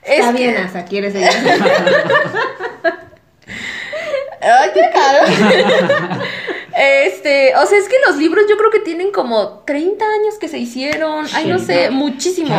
Está 0.03 0.33
que- 0.33 0.37
bien, 0.37 0.57
Asa, 0.57 0.83
quiere 0.83 1.09
seguir 1.11 1.31
sin 1.31 1.47
esposo. 1.47 1.73
Ay, 4.41 4.69
qué 4.73 4.89
caro. 4.93 6.19
Este, 6.81 7.55
o 7.57 7.65
sea, 7.65 7.77
es 7.77 7.89
que 7.89 7.95
los 8.07 8.15
libros 8.15 8.45
yo 8.49 8.55
creo 8.55 8.69
que 8.69 8.79
tienen 8.79 9.11
como 9.11 9.63
30 9.65 10.05
años 10.05 10.35
que 10.39 10.47
se 10.47 10.59
hicieron. 10.59 11.25
Ay, 11.33 11.47
no 11.47 11.59
sé, 11.59 11.89
muchísimo. 11.89 12.57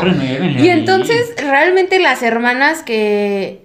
Y 0.58 0.68
entonces, 0.68 1.32
realmente 1.38 1.98
las 2.00 2.22
hermanas 2.22 2.82
que 2.82 3.64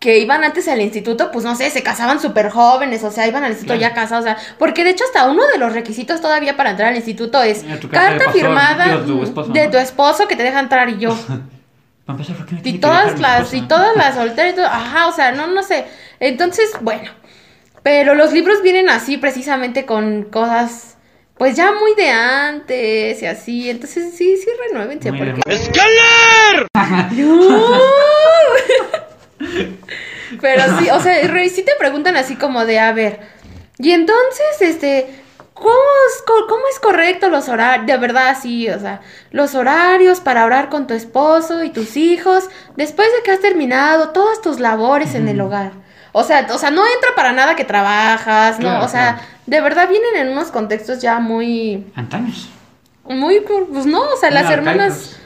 que 0.00 0.18
iban 0.18 0.42
antes 0.42 0.66
al 0.66 0.80
instituto, 0.80 1.30
pues 1.30 1.44
no 1.44 1.54
sé, 1.54 1.68
se 1.68 1.82
casaban 1.82 2.20
súper 2.20 2.48
jóvenes, 2.48 3.04
o 3.04 3.10
sea, 3.10 3.28
iban 3.28 3.44
al 3.44 3.50
instituto 3.50 3.78
Claro. 3.78 3.94
ya 3.94 4.00
casados, 4.00 4.24
o 4.24 4.28
sea, 4.28 4.38
porque 4.58 4.82
de 4.82 4.90
hecho 4.90 5.04
hasta 5.04 5.30
uno 5.30 5.46
de 5.46 5.58
los 5.58 5.74
requisitos 5.74 6.22
todavía 6.22 6.56
para 6.56 6.70
entrar 6.70 6.88
al 6.88 6.96
instituto 6.96 7.42
es 7.42 7.62
carta 7.90 8.16
pastor, 8.16 8.32
firmada 8.32 8.96
digo, 8.96 9.18
tu 9.18 9.22
esposo, 9.22 9.52
de 9.52 9.68
tu 9.68 9.76
esposo 9.76 10.26
que 10.26 10.36
te 10.36 10.42
deja 10.42 10.58
entrar 10.58 10.88
y 10.88 10.98
yo. 10.98 11.10
Para 12.06 12.18
empezar, 12.18 12.34
¿por 12.34 12.46
qué 12.46 12.54
me 12.54 12.62
Y 12.64 12.78
todas 12.78 13.20
las, 13.20 13.52
y 13.52 13.60
todas 13.60 13.94
las 13.94 14.14
solteras 14.14 14.54
y 14.54 14.56
todo, 14.56 14.66
ajá, 14.66 15.06
o 15.06 15.12
sea, 15.12 15.32
no, 15.32 15.48
no 15.48 15.62
sé. 15.62 15.84
Entonces, 16.18 16.70
bueno, 16.80 17.10
pero 17.82 18.14
los 18.14 18.32
libros 18.32 18.62
vienen 18.62 18.88
así 18.90 19.16
precisamente 19.16 19.86
con 19.86 20.24
cosas, 20.24 20.96
pues 21.38 21.56
ya 21.56 21.72
muy 21.72 21.94
de 21.94 22.10
antes 22.10 23.22
y 23.22 23.26
así, 23.26 23.70
entonces 23.70 24.14
sí, 24.16 24.36
sí, 24.36 24.48
renuévense, 24.68 25.10
Muy 25.12 25.18
porque... 25.32 25.40
Pero 30.40 30.62
sí, 30.78 30.88
o 30.90 31.00
sea, 31.00 31.26
re- 31.28 31.48
sí 31.48 31.62
te 31.62 31.72
preguntan 31.78 32.16
así 32.16 32.36
como 32.36 32.64
de, 32.64 32.78
a 32.78 32.92
ver, 32.92 33.20
y 33.78 33.92
entonces, 33.92 34.60
este, 34.60 35.06
¿cómo 35.54 35.70
es, 35.74 36.22
cómo 36.48 36.62
es 36.72 36.78
correcto 36.78 37.28
los 37.28 37.48
horarios? 37.48 37.86
De 37.86 37.96
verdad, 37.96 38.36
sí, 38.40 38.68
o 38.68 38.78
sea, 38.78 39.00
los 39.32 39.54
horarios 39.54 40.20
para 40.20 40.44
orar 40.44 40.68
con 40.68 40.86
tu 40.86 40.94
esposo 40.94 41.64
y 41.64 41.70
tus 41.70 41.96
hijos 41.96 42.48
después 42.76 43.08
de 43.16 43.22
que 43.24 43.32
has 43.32 43.40
terminado 43.40 44.10
todas 44.10 44.40
tus 44.40 44.60
labores 44.60 45.14
en 45.14 45.28
el 45.28 45.40
hogar. 45.40 45.72
O 46.12 46.24
sea, 46.24 46.46
o 46.52 46.58
sea, 46.58 46.70
no 46.70 46.82
entra 46.86 47.10
para 47.14 47.32
nada 47.32 47.54
que 47.56 47.64
trabajas, 47.64 48.58
¿no? 48.58 48.68
Claro, 48.70 48.84
o 48.84 48.88
sea, 48.88 49.14
claro. 49.14 49.28
de 49.46 49.60
verdad 49.60 49.88
vienen 49.88 50.16
en 50.16 50.28
unos 50.32 50.50
contextos 50.50 51.00
ya 51.00 51.20
muy, 51.20 51.86
Antaños. 51.94 52.48
muy, 53.04 53.40
pues 53.40 53.86
no, 53.86 54.00
o 54.02 54.16
sea, 54.16 54.30
Muy 54.30 54.40
las 54.40 54.50
hermanas 54.50 55.16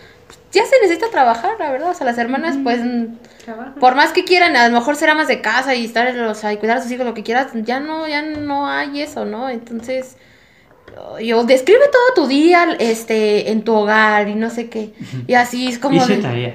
ya 0.55 0.65
se 0.65 0.81
necesita 0.81 1.11
trabajar, 1.11 1.57
la 1.59 1.71
verdad. 1.71 1.91
O 1.91 1.95
sea, 1.95 2.07
las 2.07 2.17
hermanas, 2.19 2.57
pues, 2.63 2.81
mm, 2.81 3.07
Trabaja. 3.45 3.75
por 3.75 3.95
más 3.97 4.13
que 4.13 4.25
quieran, 4.25 4.57
a 4.57 4.69
lo 4.69 4.75
mejor 4.79 4.97
ser 4.97 5.11
amas 5.11 5.29
de 5.29 5.41
casa 5.41 5.75
y 5.75 5.85
estar, 5.85 6.17
o 6.17 6.35
sea, 6.35 6.53
y 6.53 6.57
cuidar 6.59 6.79
a 6.79 6.83
sus 6.83 6.91
hijos, 6.93 7.05
lo 7.05 7.15
que 7.15 7.23
quieras, 7.25 7.49
ya 7.55 7.81
no, 7.81 8.07
ya 8.07 8.23
no 8.23 8.69
hay 8.69 9.03
eso, 9.03 9.25
¿no? 9.25 9.51
Entonces, 9.51 10.17
yo 11.21 11.45
describe 11.45 11.81
todo 11.91 12.25
tu 12.25 12.29
día, 12.29 12.77
este, 12.79 13.51
en 13.51 13.65
tu 13.65 13.75
hogar 13.75 14.29
y 14.29 14.37
no 14.37 14.49
sé 14.51 14.69
qué. 14.69 14.95
Y 15.27 15.35
así 15.35 15.69
es 15.69 15.79
como. 15.79 15.97
Hice 15.97 16.17
de- 16.17 16.23
tarea. 16.23 16.55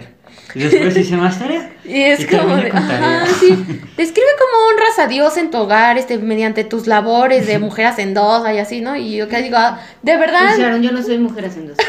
Y 0.56 0.60
después 0.60 0.98
hice 0.98 1.16
más 1.16 1.38
tarea. 1.38 1.70
y 1.86 2.02
es 2.02 2.22
Y 2.22 2.26
como 2.26 2.56
de, 2.56 2.70
ajá, 2.72 3.26
sí. 3.40 3.50
Describe 3.98 4.28
cómo 4.40 4.68
honras 4.70 5.00
a 5.00 5.08
Dios 5.08 5.38
en 5.38 5.52
tu 5.52 5.58
hogar, 5.58 5.98
este, 5.98 6.18
mediante 6.18 6.64
tus 6.64 6.88
labores 6.88 7.48
de 7.48 7.60
mujer 7.60 7.88
hacendosa 7.88 8.54
y 8.54 8.60
así, 8.60 8.82
¿no? 8.82 8.96
Y 8.96 9.16
yo 9.16 9.28
que 9.28 9.42
digo, 9.42 9.58
ah, 9.58 9.80
de 10.02 10.18
verdad, 10.18 10.48
Pues, 10.48 10.60
Sharon, 10.60 10.82
yo 10.82 10.92
no 10.92 11.04
soy 11.04 11.20
mujer 11.20 11.46
haciendo 11.46 11.74
eso. 11.74 11.82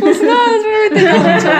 Pues 0.00 0.22
no, 0.22 0.36
realmente 0.62 1.02
no 1.02 1.18
mucho. 1.18 1.50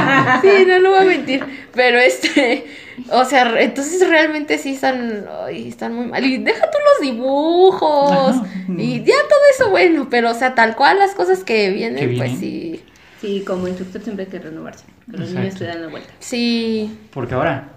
Sí, 0.42 0.64
no, 0.66 0.78
no 0.80 0.90
voy 0.90 1.00
a 1.00 1.04
mentir. 1.04 1.44
Pero 1.74 1.98
este, 1.98 2.66
o 3.10 3.24
sea, 3.24 3.60
entonces 3.60 4.08
realmente 4.08 4.58
sí 4.58 4.74
están, 4.74 5.26
ay, 5.44 5.68
están 5.68 5.94
muy 5.94 6.06
mal. 6.06 6.24
Y 6.24 6.38
deja 6.38 6.70
tú 6.70 6.78
los 6.78 7.10
dibujos. 7.10 8.36
Ajá. 8.36 8.46
Y 8.76 9.02
ya 9.04 9.14
todo 9.28 9.40
eso 9.54 9.70
bueno, 9.70 10.08
pero 10.10 10.30
o 10.30 10.34
sea, 10.34 10.54
tal 10.54 10.76
cual 10.76 10.98
las 10.98 11.14
cosas 11.14 11.44
que 11.44 11.70
vienen, 11.70 12.16
pues 12.16 12.38
sí. 12.38 12.80
Sí, 13.20 13.42
como 13.46 13.66
instructor 13.68 14.00
siempre 14.02 14.24
hay 14.26 14.30
que 14.30 14.38
renovarse. 14.38 14.84
Que 15.10 15.16
los 15.16 15.30
niños 15.30 15.54
te 15.56 15.64
dan 15.66 15.82
la 15.82 15.88
vuelta. 15.88 16.12
Sí. 16.20 16.98
Porque 17.12 17.34
ahora, 17.34 17.68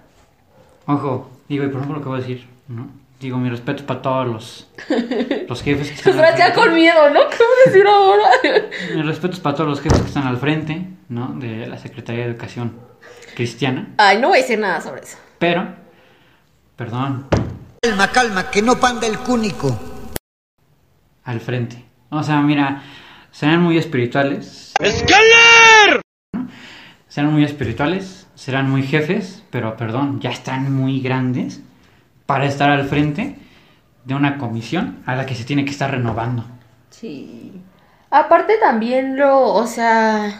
ojo, 0.86 1.32
digo, 1.50 1.64
y 1.66 1.68
por 1.68 1.78
ejemplo 1.78 1.98
lo 1.98 2.04
que 2.04 2.10
voy 2.10 2.18
a 2.20 2.22
decir, 2.22 2.48
¿no? 2.68 2.88
Digo, 3.20 3.38
mi 3.38 3.50
respeto 3.50 3.86
para 3.86 4.02
todos 4.02 4.28
los, 4.28 4.68
los 5.48 5.62
jefes 5.62 5.90
que 5.90 5.94
están 5.96 6.14
al 6.14 6.20
Pues 6.20 6.38
ya 6.38 6.46
frente. 6.46 6.60
con 6.60 6.74
miedo, 6.76 7.10
¿no? 7.12 7.20
¿Qué 7.30 7.38
voy 7.38 7.56
a 7.66 7.70
decir 7.70 7.86
ahora? 7.88 8.24
Mi 8.96 9.02
respeto 9.04 9.34
es 9.36 9.40
para 9.40 9.56
todos 9.56 9.70
los 9.70 9.82
jefes 9.82 10.00
que 10.02 10.08
están 10.08 10.26
al 10.26 10.38
frente, 10.38 10.88
¿no? 11.10 11.28
De 11.36 11.68
la 11.68 11.78
Secretaría 11.78 12.26
de 12.26 12.32
Educación 12.32 12.74
Cristiana. 13.36 13.90
Ay, 13.98 14.18
no 14.20 14.30
voy 14.30 14.40
a 14.40 14.42
decir 14.42 14.58
nada 14.58 14.82
sobre 14.82 15.02
eso. 15.02 15.18
Pero, 15.38 15.68
perdón, 16.76 17.28
Calma, 17.82 18.08
calma, 18.12 18.50
que 18.52 18.62
no 18.64 18.80
panda 18.80 19.06
el 19.08 19.18
cúnico. 19.20 19.80
al 21.24 21.40
frente. 21.40 21.86
O 22.10 22.24
sea, 22.24 22.42
mira, 22.42 22.82
serán 23.32 23.62
muy 23.62 23.78
espirituales, 23.78 24.74
¡Escalar! 24.80 26.02
serán 27.08 27.34
muy 27.34 27.44
espirituales, 27.44 28.28
serán 28.36 28.70
muy 28.70 28.84
jefes, 28.84 29.44
pero 29.50 29.76
perdón, 29.78 30.20
ya 30.20 30.30
están 30.30 30.74
muy 30.74 31.02
grandes 31.02 31.62
para 32.26 32.46
estar 32.46 32.70
al 32.70 32.88
frente 32.88 33.36
de 34.06 34.16
una 34.16 34.38
comisión 34.38 35.04
a 35.06 35.16
la 35.16 35.26
que 35.26 35.36
se 35.36 35.44
tiene 35.44 35.66
que 35.66 35.72
estar 35.72 35.92
renovando. 35.92 36.46
Sí. 36.90 37.62
Aparte 38.10 38.58
también 38.58 39.18
lo, 39.18 39.54
o 39.54 39.68
sea, 39.68 40.40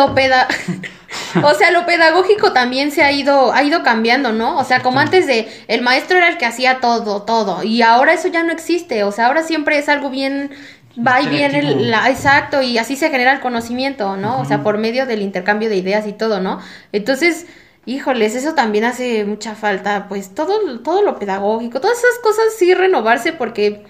lo 0.00 0.14
peda 0.14 0.48
o 1.42 1.54
sea, 1.54 1.70
lo 1.70 1.86
pedagógico 1.86 2.52
también 2.52 2.90
se 2.90 3.02
ha 3.02 3.12
ido 3.12 3.52
ha 3.52 3.62
ido 3.62 3.82
cambiando, 3.82 4.32
¿no? 4.32 4.58
O 4.58 4.64
sea, 4.64 4.82
como 4.82 5.00
antes 5.00 5.26
de 5.26 5.48
el 5.68 5.82
maestro 5.82 6.18
era 6.18 6.28
el 6.28 6.38
que 6.38 6.46
hacía 6.46 6.80
todo, 6.80 7.22
todo 7.22 7.62
y 7.62 7.82
ahora 7.82 8.12
eso 8.12 8.28
ya 8.28 8.42
no 8.42 8.52
existe, 8.52 9.04
o 9.04 9.12
sea, 9.12 9.26
ahora 9.26 9.42
siempre 9.42 9.78
es 9.78 9.88
algo 9.88 10.10
bien 10.10 10.50
va 10.96 11.20
y 11.20 11.28
viene 11.28 11.62
la, 11.62 12.08
exacto, 12.10 12.62
y 12.62 12.78
así 12.78 12.96
se 12.96 13.10
genera 13.10 13.32
el 13.32 13.40
conocimiento, 13.40 14.16
¿no? 14.16 14.40
O 14.40 14.44
sea, 14.44 14.62
por 14.62 14.78
medio 14.78 15.06
del 15.06 15.22
intercambio 15.22 15.68
de 15.68 15.76
ideas 15.76 16.06
y 16.06 16.12
todo, 16.12 16.40
¿no? 16.40 16.60
Entonces, 16.92 17.46
híjoles, 17.86 18.34
eso 18.34 18.54
también 18.54 18.84
hace 18.84 19.24
mucha 19.24 19.54
falta, 19.54 20.06
pues 20.08 20.34
todo, 20.34 20.80
todo 20.80 21.02
lo 21.02 21.18
pedagógico, 21.18 21.80
todas 21.80 21.98
esas 21.98 22.18
cosas 22.22 22.44
sí 22.56 22.74
renovarse 22.74 23.32
porque 23.32 23.84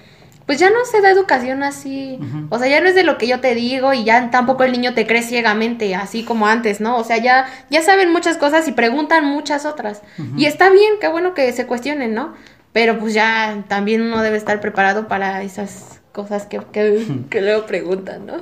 pues 0.47 0.59
ya 0.59 0.68
no 0.68 0.85
se 0.85 1.01
da 1.01 1.10
educación 1.10 1.62
así, 1.62 2.18
o 2.51 2.59
sea, 2.59 2.68
ya 2.68 2.81
no 2.82 2.89
es 2.89 2.94
de 2.94 3.02
lo 3.02 3.16
que 3.16 3.26
yo 3.26 3.40
te 3.40 3.55
digo 3.55 3.94
y 3.94 4.05
ya 4.05 4.31
tampoco 4.31 4.62
el 4.64 4.72
niño 4.72 4.93
te 4.93 5.06
cree 5.06 5.22
ciegamente, 5.22 5.94
así 5.94 6.22
como 6.22 6.47
antes, 6.47 6.82
¿no? 6.82 6.98
O 6.98 7.05
sea, 7.05 7.16
ya, 7.16 7.47
ya 7.70 7.81
saben 7.81 8.12
muchas 8.12 8.36
cosas 8.36 8.68
y 8.68 8.72
preguntan 8.72 9.24
muchas 9.24 9.64
otras. 9.64 10.02
Y 10.36 10.44
está 10.44 10.68
bien, 10.68 10.94
qué 11.01 11.09
bueno 11.09 11.32
que 11.32 11.51
se 11.52 11.66
cuestionen, 11.66 12.12
¿no? 12.12 12.35
Pero 12.74 12.98
pues 12.98 13.14
ya 13.14 13.64
también 13.68 14.02
uno 14.02 14.20
debe 14.20 14.36
estar 14.36 14.60
preparado 14.60 15.09
para 15.09 15.43
esas 15.43 15.93
cosas 16.15 16.47
que, 16.47 16.61
que, 16.73 17.05
que 17.31 17.43
luego 17.43 17.66
preguntan, 17.66 18.24
¿no? 18.24 18.35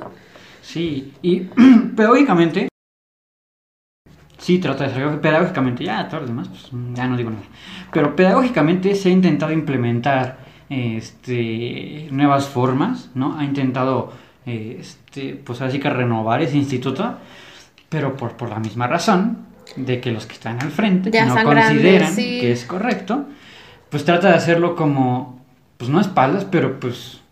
Sí, 0.61 1.11
y 1.21 1.41
pedagógicamente, 1.97 2.69
sí 4.37 4.59
trata 4.59 4.85
de 4.87 4.93
ser 4.93 5.19
pedagógicamente, 5.19 5.83
ya 5.83 6.07
todo 6.07 6.21
lo 6.21 6.27
demás, 6.27 6.47
pues 6.47 6.69
ya 6.93 7.07
no 7.07 7.17
digo 7.17 7.31
nada. 7.31 7.43
Pero 7.91 8.15
pedagógicamente 8.15 8.95
se 8.95 9.09
ha 9.09 9.11
intentado 9.11 9.51
implementar 9.51 10.37
este, 10.69 12.07
nuevas 12.11 12.47
formas, 12.47 13.09
¿no? 13.15 13.37
Ha 13.37 13.43
intentado, 13.43 14.13
este, 14.45 15.35
pues 15.35 15.61
así 15.61 15.79
que 15.79 15.89
renovar 15.89 16.41
ese 16.41 16.57
instituto, 16.57 17.17
pero 17.89 18.15
por, 18.15 18.33
por 18.33 18.49
la 18.49 18.59
misma 18.59 18.87
razón 18.87 19.47
de 19.75 19.99
que 19.99 20.11
los 20.11 20.25
que 20.25 20.33
están 20.33 20.61
al 20.61 20.71
frente 20.71 21.09
Ya 21.09 21.25
no 21.25 21.33
consideran 21.33 21.77
grandes, 21.77 22.15
sí. 22.15 22.39
que 22.39 22.51
es 22.51 22.65
correcto, 22.65 23.25
pues 23.89 24.05
trata 24.05 24.29
de 24.29 24.35
hacerlo 24.35 24.75
como, 24.75 25.41
pues 25.77 25.89
no 25.89 25.99
espaldas, 25.99 26.45
pero 26.45 26.79
pues 26.79 27.22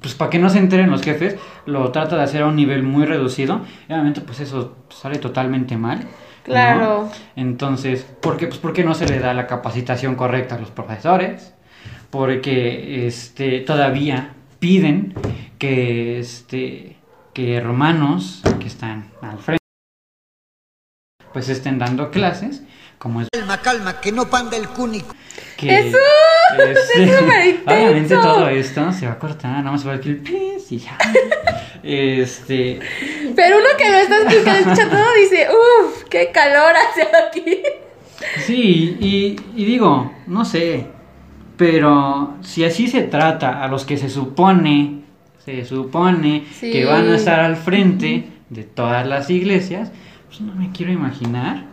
pues 0.00 0.14
para 0.14 0.30
que 0.30 0.38
no 0.38 0.48
se 0.48 0.58
enteren 0.58 0.90
los 0.90 1.02
jefes, 1.02 1.36
lo 1.66 1.90
trata 1.92 2.16
de 2.16 2.22
hacer 2.22 2.42
a 2.42 2.46
un 2.46 2.56
nivel 2.56 2.82
muy 2.82 3.04
reducido. 3.04 3.60
Y 3.88 3.92
obviamente, 3.92 4.20
pues 4.20 4.40
eso 4.40 4.76
sale 4.88 5.18
totalmente 5.18 5.76
mal. 5.76 6.00
¿no? 6.00 6.08
Claro. 6.44 7.10
Entonces, 7.36 8.04
¿por 8.20 8.36
qué? 8.36 8.46
Pues 8.46 8.58
porque 8.58 8.84
no 8.84 8.94
se 8.94 9.06
le 9.06 9.18
da 9.18 9.34
la 9.34 9.46
capacitación 9.46 10.14
correcta 10.14 10.56
a 10.56 10.58
los 10.58 10.70
profesores. 10.70 11.54
Porque 12.10 13.06
este, 13.06 13.60
todavía 13.60 14.32
piden 14.58 15.14
que, 15.58 16.18
este, 16.18 16.96
que 17.34 17.54
hermanos 17.54 18.42
que 18.58 18.66
están 18.66 19.10
al 19.22 19.38
frente 19.38 19.60
pues 21.32 21.48
estén 21.48 21.78
dando 21.78 22.10
clases, 22.10 22.62
como 23.00 23.22
es 23.22 23.28
Calma, 23.32 23.58
calma, 23.62 24.00
que 24.00 24.12
no 24.12 24.28
panda 24.28 24.56
el 24.56 24.68
cúnico. 24.68 25.16
¡Eso! 25.58 25.96
este, 26.58 27.02
¡Es 27.04 27.18
súper 27.18 27.46
intenso! 27.46 27.72
obviamente 27.82 28.14
todo 28.14 28.48
esto 28.50 28.92
se 28.92 29.06
va 29.06 29.12
a 29.12 29.18
cortar, 29.18 29.50
nada 29.58 29.72
más 29.72 29.84
va 29.86 29.92
a 29.92 29.94
ver 29.94 30.02
que 30.02 30.08
el 30.10 30.16
pis 30.18 30.70
y 30.70 30.78
ya. 30.78 30.96
Este, 31.82 32.78
Pero 33.34 33.56
uno 33.56 33.66
que 33.78 33.90
lo 33.90 33.96
está 33.98 34.16
escuchando, 34.18 34.70
escucha 34.70 34.90
todo 34.90 35.14
dice, 35.20 35.48
uff, 35.50 36.04
qué 36.10 36.30
calor 36.32 36.74
hace 36.76 37.08
aquí. 37.26 37.62
sí, 38.46 38.96
y, 39.00 39.36
y 39.56 39.64
digo, 39.64 40.12
no 40.26 40.44
sé, 40.44 40.86
pero 41.56 42.36
si 42.42 42.64
así 42.64 42.86
se 42.88 43.02
trata 43.02 43.62
a 43.64 43.68
los 43.68 43.84
que 43.86 43.96
se 43.96 44.10
supone, 44.10 45.00
se 45.44 45.64
supone 45.64 46.44
Sí. 46.58 46.70
que 46.70 46.84
van 46.84 47.08
a 47.10 47.16
estar 47.16 47.40
al 47.40 47.56
frente 47.56 48.28
de 48.50 48.64
todas 48.64 49.06
las 49.06 49.30
iglesias, 49.30 49.90
pues 50.28 50.40
no 50.42 50.54
me 50.54 50.70
quiero 50.72 50.92
imaginar 50.92 51.64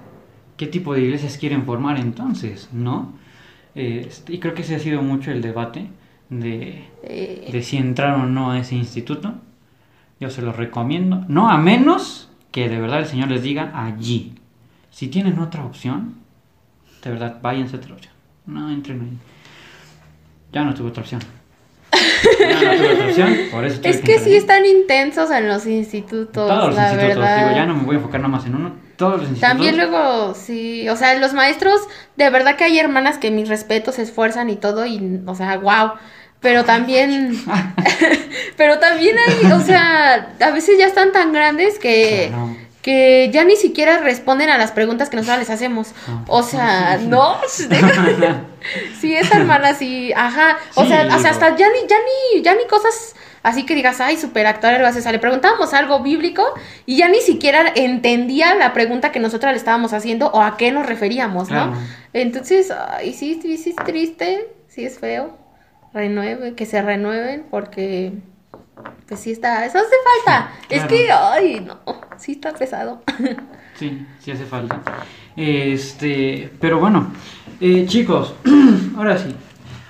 qué 0.58 0.68
tipo 0.68 0.94
de 0.94 1.02
iglesias 1.02 1.38
quieren 1.38 1.64
formar 1.66 1.98
entonces, 2.00 2.70
¿no? 2.74 3.14
Este, 3.76 4.34
y 4.34 4.40
creo 4.40 4.54
que 4.54 4.64
ese 4.64 4.76
ha 4.76 4.80
sido 4.80 5.02
mucho 5.02 5.32
el 5.32 5.42
debate 5.42 5.88
de, 6.30 6.84
Eh, 7.04 7.50
de 7.52 7.64
si 7.64 7.78
entrar 7.78 8.16
o 8.16 8.26
no 8.26 8.52
a 8.52 8.60
ese 8.60 8.76
instituto. 8.76 9.36
Yo 10.20 10.30
se 10.32 10.42
lo 10.42 10.52
recomiendo. 10.52 11.24
No 11.28 11.50
a 11.50 11.58
menos 11.58 12.30
que 12.52 12.70
de 12.70 12.80
verdad 12.82 13.00
el 13.00 13.06
Señor 13.06 13.30
les 13.30 13.44
diga 13.44 13.72
allí. 13.76 14.34
Si 14.90 15.08
tienen 15.10 15.38
otra 15.40 15.64
opción, 15.64 16.16
de 17.04 17.12
verdad, 17.12 17.38
váyanse 17.42 17.76
a 17.76 17.80
otra 17.80 17.94
opción. 17.94 18.14
No 18.48 18.70
entren 18.72 19.02
ahí. 19.02 19.18
Ya 20.52 20.64
no 20.64 20.74
tuve 20.74 20.90
otra 20.90 21.02
opción. 21.04 21.22
Ya 22.40 22.56
no 22.56 22.78
tuve 22.78 22.94
otra 22.94 23.08
opción, 23.10 23.34
por 23.52 23.66
eso 23.66 23.80
tuve 23.82 23.90
es 23.92 24.02
que 24.02 24.18
sí 24.20 24.32
ahí. 24.32 24.36
están 24.38 24.66
intensos 24.66 25.30
en 25.30 25.48
los 25.48 25.68
institutos, 25.68 26.48
Todos 26.48 26.68
los 26.68 26.76
la 26.76 26.92
institutos, 26.94 27.18
verdad. 27.18 27.44
digo, 27.46 27.56
ya 27.56 27.66
no 27.68 27.76
me 27.76 27.84
voy 27.84 27.96
a 27.96 27.98
enfocar 28.00 28.22
nada 28.22 28.32
más 28.32 28.46
en 28.48 28.56
uno. 28.56 28.72
Todos 28.98 29.22
los 29.22 29.30
institutos. 29.30 29.50
También 29.50 29.78
luego, 29.78 30.34
sí, 30.36 30.90
o 30.90 30.96
sea, 30.96 31.14
los 31.16 31.34
maestros, 31.34 31.80
de 32.18 32.30
verdad 32.30 32.56
que 32.58 32.66
hay 32.66 32.78
hermanas 32.80 33.18
que 33.18 33.32
mis 33.32 33.48
respetos 33.48 33.96
se 33.96 34.02
esfuerzan 34.02 34.50
y 34.50 34.56
todo, 34.58 34.86
y, 34.86 35.22
o 35.26 35.36
sea, 35.36 35.58
wow. 35.58 35.94
Pero 36.42 36.66
también, 36.66 37.40
pero 38.58 38.80
también 38.80 39.16
hay, 39.18 39.52
o 39.52 39.60
sea, 39.62 40.34
a 40.40 40.52
veces 40.52 40.78
ya 40.78 40.86
están 40.88 41.12
tan 41.12 41.32
grandes 41.32 41.80
que, 41.80 42.28
Claro. 42.30 42.56
que 42.82 43.30
ya 43.34 43.44
ni 43.44 43.56
siquiera 43.56 44.00
responden 44.00 44.50
a 44.50 44.58
las 44.58 44.72
preguntas 44.72 45.10
que 45.10 45.18
nosotros 45.18 45.40
les 45.40 45.50
hacemos. 45.50 45.90
Ah. 46.08 46.24
O 46.28 46.44
sea, 46.44 46.98
no, 47.02 47.38
sí, 49.00 49.16
esa 49.16 49.38
hermana 49.38 49.74
sí, 49.74 50.12
ajá. 50.16 50.58
O 50.76 50.84
Sí, 50.84 50.90
sea, 50.90 51.08
o 51.16 51.20
sea, 51.20 51.32
hasta 51.32 51.56
ya 51.56 51.68
ni, 51.70 51.88
ya 51.88 51.98
ni, 52.34 52.42
ya 52.42 52.54
ni 52.56 52.66
cosas 52.68 53.16
así 53.48 53.66
que 53.66 53.76
digas, 53.76 54.02
ay, 54.02 54.18
superactor, 54.18 54.74
algo 54.74 54.88
así. 54.88 55.00
O 55.00 55.02
sea, 55.02 55.12
le 55.12 55.20
preguntábamos 55.20 55.74
algo 55.74 56.02
bíblico 56.02 56.44
y 56.86 56.98
ya 56.98 57.08
ni 57.08 57.22
siquiera 57.22 57.72
entendía 57.76 58.56
la 58.56 58.74
pregunta 58.74 59.12
que 59.12 59.20
nosotros 59.20 59.52
le 59.52 59.58
estábamos 59.58 59.94
haciendo 59.94 60.28
o 60.28 60.42
a 60.42 60.58
qué 60.58 60.72
nos 60.72 60.86
referíamos, 60.86 61.50
¿no? 61.50 61.74
Entonces, 62.14 62.72
ay, 62.72 63.14
sí, 63.14 63.40
sí, 63.42 63.58
sí 63.58 63.70
es 63.70 63.86
triste, 63.86 64.48
sí 64.68 64.86
es 64.86 65.00
feo. 65.00 65.38
Renueve, 65.94 66.54
que 66.54 66.66
se 66.66 66.82
renueven 66.82 67.46
porque, 67.50 68.12
pues 69.08 69.22
sí 69.22 69.32
está, 69.32 69.66
eso 69.66 69.80
hace 69.80 69.96
falta. 70.26 70.52
Sí, 70.70 70.76
Es 70.76 70.84
que, 70.84 71.12
ay, 71.12 71.62
no, 71.62 71.80
sí 72.18 72.34
está 72.34 72.54
pesado. 72.54 73.02
Sí, 73.78 74.04
sí 74.20 74.32
hace 74.32 74.46
falta. 74.46 74.82
Este, 75.36 76.52
pero 76.60 76.80
bueno, 76.80 77.12
eh, 77.62 77.86
chicos, 77.86 78.34
ahora 78.98 79.20
sí. 79.20 79.36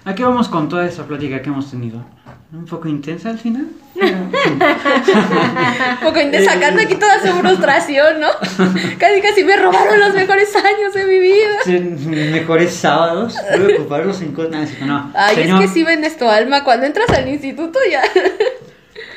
¿A 0.03 0.13
qué 0.13 0.23
vamos 0.23 0.49
con 0.49 0.67
toda 0.67 0.85
esa 0.85 1.07
plática 1.07 1.41
que 1.41 1.47
hemos 1.47 1.71
tenido? 1.71 2.03
¿Un 2.53 2.65
poco 2.65 2.87
intensa 2.87 3.29
al 3.29 3.37
final? 3.37 3.67
Un 3.95 4.31
poco 6.01 6.19
inte- 6.21 6.45
sacando 6.45 6.81
aquí 6.81 6.95
toda 6.95 7.19
su 7.21 7.27
frustración, 7.39 8.21
¿no? 8.21 8.27
Casi 8.97 9.21
casi 9.21 9.43
me 9.43 9.57
robaron 9.57 9.99
los 9.99 10.13
mejores 10.13 10.55
años 10.55 10.93
de 10.93 11.05
mi 11.05 11.19
vida. 11.19 11.57
Mejores 12.31 12.73
sábados. 12.73 13.35
Voy 13.59 13.73
a 13.73 13.75
ocuparlos 13.75 14.21
en 14.21 14.31
cosas. 14.31 14.69
No. 14.81 15.11
Ay, 15.13 15.35
señor, 15.35 15.61
es 15.61 15.67
que 15.69 15.73
sí 15.73 15.83
vendes 15.83 16.17
tu 16.17 16.25
alma. 16.29 16.63
Cuando 16.63 16.85
entras 16.85 17.09
al 17.09 17.27
instituto 17.27 17.79
ya. 17.91 18.01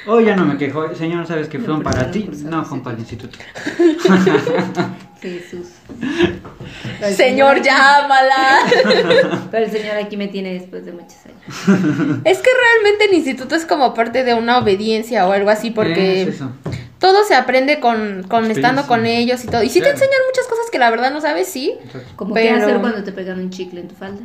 Hoy 0.07 0.25
ya 0.25 0.37
no 0.37 0.45
me 0.47 0.57
quejo. 0.57 0.95
Señor, 0.95 1.27
¿sabes 1.27 1.49
que 1.49 1.59
fueron 1.59 1.83
para 1.83 2.11
ti? 2.11 2.29
No, 2.45 2.65
fueron 2.65 2.83
para 2.83 2.95
el 2.97 3.01
instituto. 3.01 3.39
Jesús. 5.21 5.69
El 7.03 7.15
Señor, 7.15 7.61
llámala. 7.63 8.59
Pero 9.51 9.65
el 9.67 9.71
Señor 9.71 9.97
aquí 9.97 10.17
me 10.17 10.29
tiene 10.29 10.55
después 10.55 10.87
de 10.87 10.93
muchos 10.93 11.17
años. 11.27 12.21
Es 12.25 12.39
que 12.39 12.49
realmente 12.51 13.05
el 13.09 13.15
instituto 13.15 13.55
es 13.55 13.67
como 13.67 13.93
parte 13.93 14.25
de 14.25 14.33
una 14.35 14.59
obediencia 14.59 15.27
o 15.29 15.33
algo 15.33 15.51
así 15.51 15.71
porque 15.71 16.23
Es 16.23 16.29
eso. 16.37 16.51
todo 16.99 17.23
se 17.25 17.35
aprende 17.35 17.81
con, 17.81 18.25
con 18.29 18.51
estando 18.51 18.87
con 18.87 19.05
ellos 19.05 19.45
y 19.45 19.49
todo. 19.49 19.63
Y 19.63 19.69
sí 19.69 19.81
Claro. 19.81 19.95
te 19.99 20.05
enseñan 20.05 20.23
muchas 20.27 20.47
cosas 20.47 20.65
que 20.73 20.79
la 20.79 20.91
verdad 20.91 21.13
no 21.13 21.21
sabes, 21.21 21.49
sí. 21.49 21.75
Como 22.17 22.33
Pero- 22.35 22.57
qué 22.57 22.63
hacer 22.63 22.79
cuando 22.81 23.05
te 23.05 23.13
pegan 23.13 23.39
un 23.41 23.51
chicle 23.51 23.81
en 23.81 23.89
tu 23.89 23.95
falda. 23.95 24.23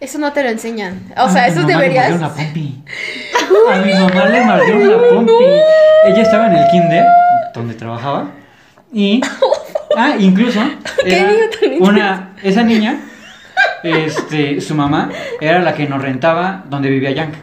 Eso 0.00 0.18
no 0.18 0.32
te 0.32 0.42
lo 0.42 0.48
enseñan. 0.48 1.12
O 1.16 1.28
sea, 1.28 1.44
Ah, 1.44 1.48
eso 1.48 1.60
mi 1.60 1.66
mamá 1.66 1.80
le 1.80 1.88
deberías... 1.88 2.10
mordió 2.10 2.26
una 2.26 2.34
pompi. 2.34 2.84
A 3.72 3.76
mi 3.78 3.92
mamá 3.92 4.26
le 4.26 4.44
mordió 4.44 4.76
una 4.76 5.08
pompi. 5.08 5.44
Ella 6.06 6.22
estaba 6.22 6.46
en 6.48 6.54
el 6.54 6.70
kinder 6.70 7.04
donde 7.54 7.74
trabajaba 7.74 8.30
y 8.92 9.20
ah, 9.96 10.14
incluso 10.18 10.60
Qué 11.04 11.18
era 11.18 11.76
una 11.80 12.32
esa 12.42 12.62
niña 12.62 12.98
este 13.82 14.60
su 14.60 14.74
mamá 14.74 15.10
era 15.40 15.60
la 15.60 15.74
que 15.74 15.86
nos 15.88 16.00
rentaba 16.02 16.64
donde 16.68 16.88
vivía 16.88 17.10
Yank. 17.10 17.34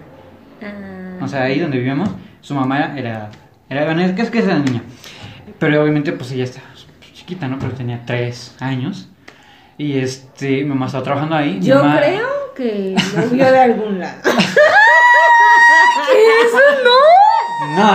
Ah, 0.62 1.24
O 1.24 1.28
sea, 1.28 1.44
ahí 1.44 1.60
donde 1.60 1.78
vivíamos, 1.78 2.10
su 2.42 2.56
mamá 2.56 2.94
era 2.98 3.30
era 3.70 3.86
bueno, 3.86 4.02
es 4.02 4.14
que 4.14 4.22
es 4.22 4.30
que 4.30 4.40
es 4.40 4.48
la 4.48 4.60
niña. 4.60 4.82
Pero 5.60 5.82
obviamente 5.82 6.12
pues 6.14 6.32
ella 6.32 6.46
estaba 6.46 6.68
chiquita, 7.14 7.48
¿no? 7.48 7.60
Pero 7.60 7.74
tenía 7.74 8.02
tres 8.06 8.56
años. 8.60 9.09
Y 9.80 9.98
este, 9.98 10.48
mi 10.58 10.66
mamá 10.66 10.86
estaba 10.88 11.04
trabajando 11.04 11.36
ahí. 11.36 11.60
Yo 11.62 11.78
mamá- 11.84 11.98
creo 12.00 12.28
que 12.56 12.96
lo 13.16 13.28
vio 13.30 13.52
de 13.52 13.60
algún 13.60 14.00
lado. 14.00 14.18
Eso 16.46 16.58
no. 16.84 16.90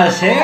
No 0.05 0.11
sé. 0.11 0.35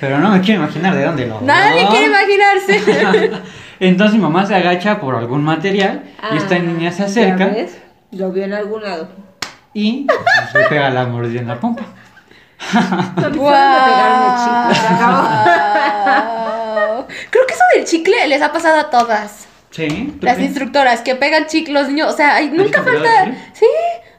Pero 0.00 0.18
no 0.18 0.30
me 0.30 0.40
quiero 0.40 0.62
imaginar 0.62 0.94
de 0.94 1.04
dónde 1.04 1.26
lo. 1.26 1.40
Nadie 1.42 1.86
quiere 1.88 2.06
imaginarse. 2.06 3.32
Entonces 3.80 4.16
mi 4.16 4.22
mamá 4.22 4.46
se 4.46 4.54
agacha 4.54 4.98
por 5.00 5.14
algún 5.14 5.44
material 5.44 6.02
y 6.32 6.36
esta 6.38 6.54
Ah, 6.56 6.60
niña 6.60 6.90
se 6.90 7.00
¿ya 7.00 7.04
acerca 7.06 7.46
ves? 7.46 7.76
Lo 8.12 8.30
vio 8.32 8.44
en 8.44 8.54
algún 8.54 8.82
lado. 8.82 9.08
y 9.74 10.06
pues, 10.06 10.54
le 10.54 10.64
pega 10.68 10.88
la 10.90 11.04
mordida 11.06 11.40
en 11.40 11.48
la 11.48 11.60
pompa. 11.60 11.82
Se. 13.20 13.28
Guau. 13.36 14.70
Creo 17.30 17.46
que 17.46 17.54
eso 17.54 17.64
del 17.74 17.84
chicle 17.84 18.26
les 18.28 18.40
ha 18.40 18.52
pasado 18.52 18.80
a 18.80 18.88
todas. 18.90 19.48
Sí. 19.74 20.14
¿tú 20.20 20.26
Las 20.26 20.36
crees? 20.36 20.50
instructoras 20.50 21.00
que 21.02 21.16
pegan 21.16 21.46
chicle 21.46 21.74
los 21.74 21.88
niños, 21.88 22.12
o 22.12 22.16
sea, 22.16 22.40
nunca 22.42 22.82
falta. 22.82 23.24
Sí, 23.52 23.66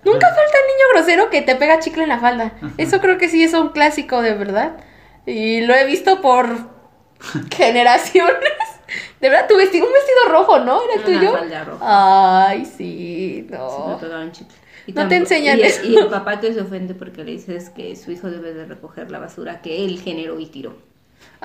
Nunca 0.03 0.27
falta 0.27 0.41
el 0.41 0.67
niño 0.75 0.87
grosero 0.93 1.29
que 1.31 1.41
te 1.41 1.55
pega 1.55 1.79
chicle 1.79 2.03
en 2.03 2.09
la 2.09 2.19
falda. 2.19 2.51
Eso 2.77 2.99
creo 3.01 3.17
que 3.17 3.27
sí 3.27 3.41
es 3.43 3.53
un 3.53 3.69
clásico 3.69 4.21
de 4.21 4.35
verdad. 4.35 4.73
Y 5.25 5.61
lo 5.61 5.73
he 5.73 5.85
visto 5.85 6.21
por 6.21 6.47
generaciones. 7.55 8.35
De 9.19 9.29
verdad, 9.29 9.47
tu 9.47 9.57
vestido, 9.57 9.87
un 9.87 9.93
vestido 9.93 10.29
rojo, 10.29 10.59
¿no? 10.59 10.79
¿Era 10.83 10.93
el 10.93 10.99
Una 10.99 11.19
tuyo? 11.19 11.37
falda 11.37 11.63
roja. 11.63 12.47
Ay, 12.49 12.65
sí, 12.65 13.47
no. 13.49 13.97
pegaron 13.99 14.31
chicle. 14.31 14.55
Y 14.87 14.93
No 14.93 15.07
te 15.07 15.15
enseñan 15.15 15.57
y 15.57 15.61
el- 15.61 15.67
eso. 15.67 15.83
Y 15.83 15.95
el 15.97 16.07
papá 16.07 16.39
que 16.39 16.53
se 16.53 16.61
ofende 16.61 16.93
porque 16.93 17.23
le 17.23 17.31
dices 17.31 17.71
que 17.71 17.95
su 17.95 18.11
hijo 18.11 18.29
debe 18.29 18.53
de 18.53 18.65
recoger 18.65 19.09
la 19.09 19.17
basura 19.17 19.61
que 19.63 19.83
él 19.85 19.99
generó 20.03 20.39
y 20.39 20.45
tiró. 20.45 20.77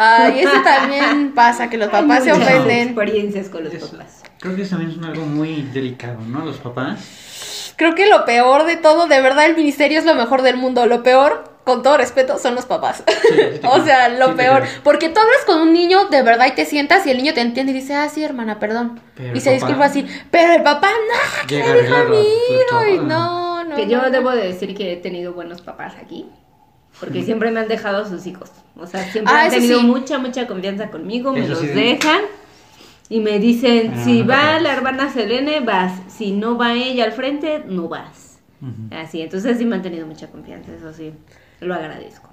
Ay, 0.02 0.40
eso 0.40 0.62
también 0.64 1.32
pasa, 1.34 1.68
que 1.68 1.76
los 1.76 1.88
papás 1.88 2.24
se 2.24 2.32
ofenden. 2.32 2.88
experiencias 2.88 3.48
con 3.48 3.64
los 3.64 3.74
Eso- 3.74 3.90
papás. 3.90 4.22
Creo 4.40 4.56
que 4.56 4.62
eso 4.62 4.76
también 4.76 4.98
es 4.98 5.06
algo 5.06 5.26
muy 5.26 5.62
delicado, 5.74 6.18
¿no? 6.26 6.42
Los 6.44 6.56
papás. 6.56 7.74
Creo 7.76 7.94
que 7.94 8.08
lo 8.08 8.24
peor 8.24 8.64
de 8.64 8.76
todo, 8.76 9.06
de 9.06 9.20
verdad, 9.20 9.44
el 9.46 9.56
ministerio 9.56 9.98
es 9.98 10.04
lo 10.06 10.14
mejor 10.14 10.40
del 10.42 10.56
mundo. 10.56 10.86
Lo 10.86 11.02
peor, 11.02 11.44
con 11.64 11.82
todo 11.82 11.98
respeto, 11.98 12.38
son 12.38 12.54
los 12.54 12.64
papás. 12.66 13.02
sí 13.06 13.60
o 13.62 13.84
sea, 13.84 14.08
lo 14.08 14.36
peor. 14.36 14.64
Porque 14.82 15.10
tú 15.10 15.20
hablas 15.20 15.44
con 15.46 15.60
un 15.60 15.72
niño 15.74 16.06
de 16.06 16.22
verdad 16.22 16.46
y 16.46 16.52
te 16.52 16.64
sientas 16.64 17.06
y 17.06 17.10
el 17.10 17.18
niño 17.18 17.34
te 17.34 17.42
entiende 17.42 17.72
y 17.72 17.74
dice, 17.74 17.94
ah, 17.94 18.08
sí, 18.08 18.24
hermana, 18.24 18.58
perdón. 18.58 19.00
Pero 19.14 19.36
y 19.36 19.40
se 19.40 19.52
disculpa 19.52 19.84
así. 19.86 20.06
Pero 20.30 20.54
el 20.54 20.62
papá, 20.62 20.88
no, 20.90 21.46
que 21.46 21.56
Llega 21.56 21.74
le 21.74 21.82
dijo 21.82 21.96
a 21.96 22.04
mi 22.04 22.16
hijo. 22.20 22.86
Y 22.94 22.98
no, 23.06 23.64
no. 23.64 23.76
Que 23.76 23.84
no, 23.84 23.92
yo 23.92 24.02
no. 24.02 24.10
debo 24.10 24.30
de 24.30 24.48
decir 24.48 24.74
que 24.74 24.94
he 24.94 24.96
tenido 24.96 25.32
buenos 25.34 25.60
papás 25.60 25.94
aquí. 26.02 26.26
Porque 27.00 27.22
siempre 27.22 27.50
me 27.50 27.60
han 27.60 27.68
dejado 27.68 28.06
sus 28.08 28.26
hijos. 28.26 28.50
O 28.76 28.86
sea, 28.86 29.02
siempre 29.10 29.32
Ah, 29.34 29.44
han 29.44 29.50
tenido 29.50 29.80
sí. 29.80 29.86
mucha, 29.86 30.18
mucha 30.18 30.46
confianza 30.46 30.90
conmigo. 30.90 31.32
Me 31.32 31.40
Eso 31.40 31.50
los 31.50 31.58
sí. 31.60 31.66
dejan. 31.68 32.20
Y 33.08 33.20
me 33.20 33.38
dicen, 33.40 33.92
Ah, 33.96 34.04
si 34.04 34.22
no, 34.22 34.28
va 34.28 34.60
la 34.60 34.72
hermana 34.72 35.10
Selene, 35.12 35.60
vas. 35.60 35.92
Si 36.08 36.30
no 36.32 36.56
va 36.58 36.74
ella 36.74 37.04
al 37.04 37.12
frente, 37.12 37.64
no 37.66 37.88
vas. 37.88 38.38
Así, 38.90 39.22
entonces 39.22 39.56
sí 39.56 39.64
me 39.64 39.76
han 39.76 39.82
tenido 39.82 40.06
mucha 40.06 40.28
confianza, 40.28 40.70
eso 40.78 40.92
sí. 40.92 41.12
Lo 41.60 41.74
agradezco. 41.74 42.28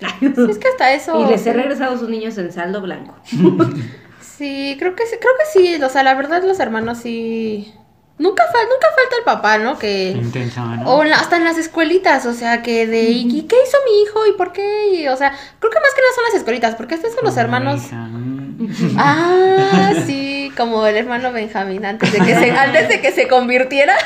Sí, 0.00 0.26
es 0.50 0.58
que 0.58 0.68
hasta 0.68 0.94
eso. 0.94 1.20
y 1.20 1.28
les 1.30 1.46
he 1.46 1.52
regresado 1.52 1.94
a 1.94 1.98
sus 1.98 2.08
niños 2.08 2.38
en 2.38 2.50
saldo 2.52 2.80
blanco. 2.80 3.14
Sí, 4.20 4.76
creo 4.78 4.94
que 4.94 5.04
sí, 5.06 5.16
creo 5.20 5.32
que 5.36 5.76
sí. 5.76 5.82
O 5.82 5.88
sea, 5.88 6.04
la 6.04 6.14
verdad, 6.14 6.44
los 6.44 6.60
hermanos 6.60 6.98
sí. 6.98 7.72
Nunca, 8.18 8.42
fal- 8.52 8.68
nunca 8.68 8.88
falta 8.96 9.16
el 9.18 9.24
papá, 9.24 9.58
¿no? 9.58 9.78
Que. 9.78 10.10
Intensa, 10.10 10.60
¿no? 10.62 10.90
O 10.96 11.02
en 11.04 11.10
la- 11.10 11.20
hasta 11.20 11.36
en 11.36 11.44
las 11.44 11.56
escuelitas, 11.58 12.26
o 12.26 12.34
sea, 12.34 12.62
que 12.62 12.86
de, 12.86 13.02
¿y 13.02 13.42
qué 13.42 13.56
hizo 13.66 13.78
mi 13.84 14.02
hijo? 14.02 14.26
¿Y 14.26 14.32
por 14.32 14.52
qué? 14.52 14.88
Y, 14.94 15.08
o 15.08 15.16
sea, 15.16 15.30
creo 15.60 15.70
que 15.70 15.78
más 15.80 15.94
que 15.94 16.00
nada 16.00 16.14
son 16.14 16.24
las 16.24 16.34
escuelitas, 16.34 16.74
porque 16.74 16.94
estos 16.96 17.14
son 17.14 17.24
los 17.24 17.36
hermanos. 17.36 17.80
Ah, 18.98 19.92
sí, 20.06 20.52
como 20.56 20.84
el 20.86 20.96
hermano 20.96 21.32
Benjamín, 21.32 21.86
antes 21.86 22.12
de 22.12 22.18
que 22.18 22.34
se, 22.34 22.50
antes 22.58 22.88
de 22.88 23.00
que 23.00 23.12
se 23.12 23.28
convirtiera. 23.28 23.96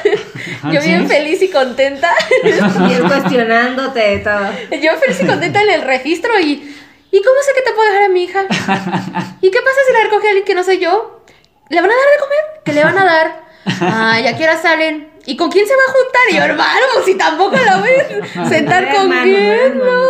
Ah, 0.62 0.70
Yo 0.72 0.80
bien 0.82 1.09
feliz 1.09 1.40
y 1.43 1.48
contenta. 1.48 2.10
y 2.44 2.93
él 2.93 3.02
cuestionándote 3.06 3.98
de 4.01 4.18
todo. 4.18 4.40
Yo 4.82 4.93
feliz 4.98 5.20
y 5.22 5.26
contenta 5.26 5.62
en 5.62 5.70
el 5.70 5.82
registro 5.82 6.39
y. 6.39 6.76
¿Y 7.14 7.18
cómo 7.22 7.36
sé 7.47 7.52
que 7.55 7.60
te 7.62 7.72
puedo 7.72 7.89
dejar 7.90 8.05
a 8.05 8.09
mi 8.09 8.24
hija? 8.24 8.40
¿Y 9.43 9.51
qué 9.51 9.59
pasa 9.60 9.76
si 9.86 9.93
la 9.93 10.05
recoge 10.05 10.28
alguien 10.28 10.44
que 10.47 10.55
no 10.55 10.64
soy 10.64 10.78
yo? 10.78 11.22
¿Le 11.68 11.80
van 11.80 11.90
a 11.90 11.94
dar 11.94 12.05
de 12.14 12.20
comer? 12.20 12.62
¿Qué 12.64 12.72
le 12.72 12.84
van 12.84 12.98
a 12.98 13.05
dar? 13.05 13.43
Ah, 13.66 14.18
ya 14.22 14.36
que 14.36 14.44
hora 14.44 14.56
salen. 14.60 15.09
¿Y 15.24 15.36
con 15.36 15.51
quién 15.51 15.66
se 15.66 15.72
va 15.74 15.80
a 15.89 15.93
juntar? 15.93 16.22
Y 16.30 16.34
yo, 16.36 16.43
hermano, 16.43 17.05
si 17.05 17.14
tampoco 17.16 17.56
la 17.56 17.76
voy 17.78 17.90
a 18.36 18.48
sentar 18.48 18.86
con 18.94 19.02
hermano, 19.12 19.22
quién, 19.24 19.78
no. 19.78 20.02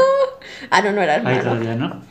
Ah, 0.71 0.81
no, 0.81 0.93
no 0.93 1.03
era 1.03 1.15
Ahí 1.15 1.19
hermano. 1.21 1.43
todavía, 1.43 1.75
¿no? 1.75 2.03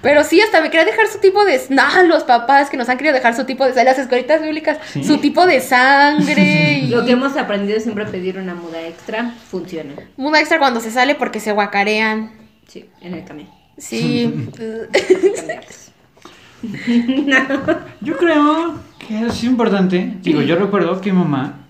Pero 0.00 0.22
sí, 0.24 0.40
hasta 0.40 0.60
me 0.60 0.70
quería 0.70 0.84
dejar 0.86 1.08
su 1.08 1.18
tipo 1.18 1.44
de... 1.44 1.60
No, 1.70 2.02
los 2.04 2.24
papás 2.24 2.70
que 2.70 2.76
nos 2.76 2.88
han 2.88 2.96
querido 2.98 3.14
dejar 3.14 3.34
su 3.36 3.44
tipo 3.44 3.64
de... 3.64 3.84
Las 3.84 3.98
escuelitas 3.98 4.40
bíblicas, 4.42 4.78
Sí. 4.92 5.04
su 5.04 5.18
tipo 5.18 5.46
de 5.46 5.60
sangre 5.60 6.80
y... 6.82 6.88
Lo 6.88 7.04
que 7.04 7.12
hemos 7.12 7.36
aprendido 7.36 7.76
es 7.76 7.82
siempre 7.84 8.06
pedir 8.06 8.38
una 8.38 8.54
muda 8.54 8.80
extra, 8.82 9.34
funciona. 9.50 9.94
Muda 10.16 10.40
extra 10.40 10.58
cuando 10.58 10.80
se 10.80 10.90
sale 10.90 11.14
porque 11.14 11.40
se 11.40 11.52
guacarean. 11.52 12.32
Sí, 12.66 12.88
en 13.00 13.14
el 13.14 13.24
camión. 13.24 13.48
Sí. 13.76 14.50
Cambiarlos. 16.60 17.76
Yo 18.00 18.16
creo 18.16 18.74
que 18.98 19.26
es 19.26 19.44
importante. 19.44 20.16
Digo, 20.22 20.42
yo 20.42 20.56
recuerdo 20.56 21.00
que 21.00 21.12
mi 21.12 21.18
mamá, 21.18 21.60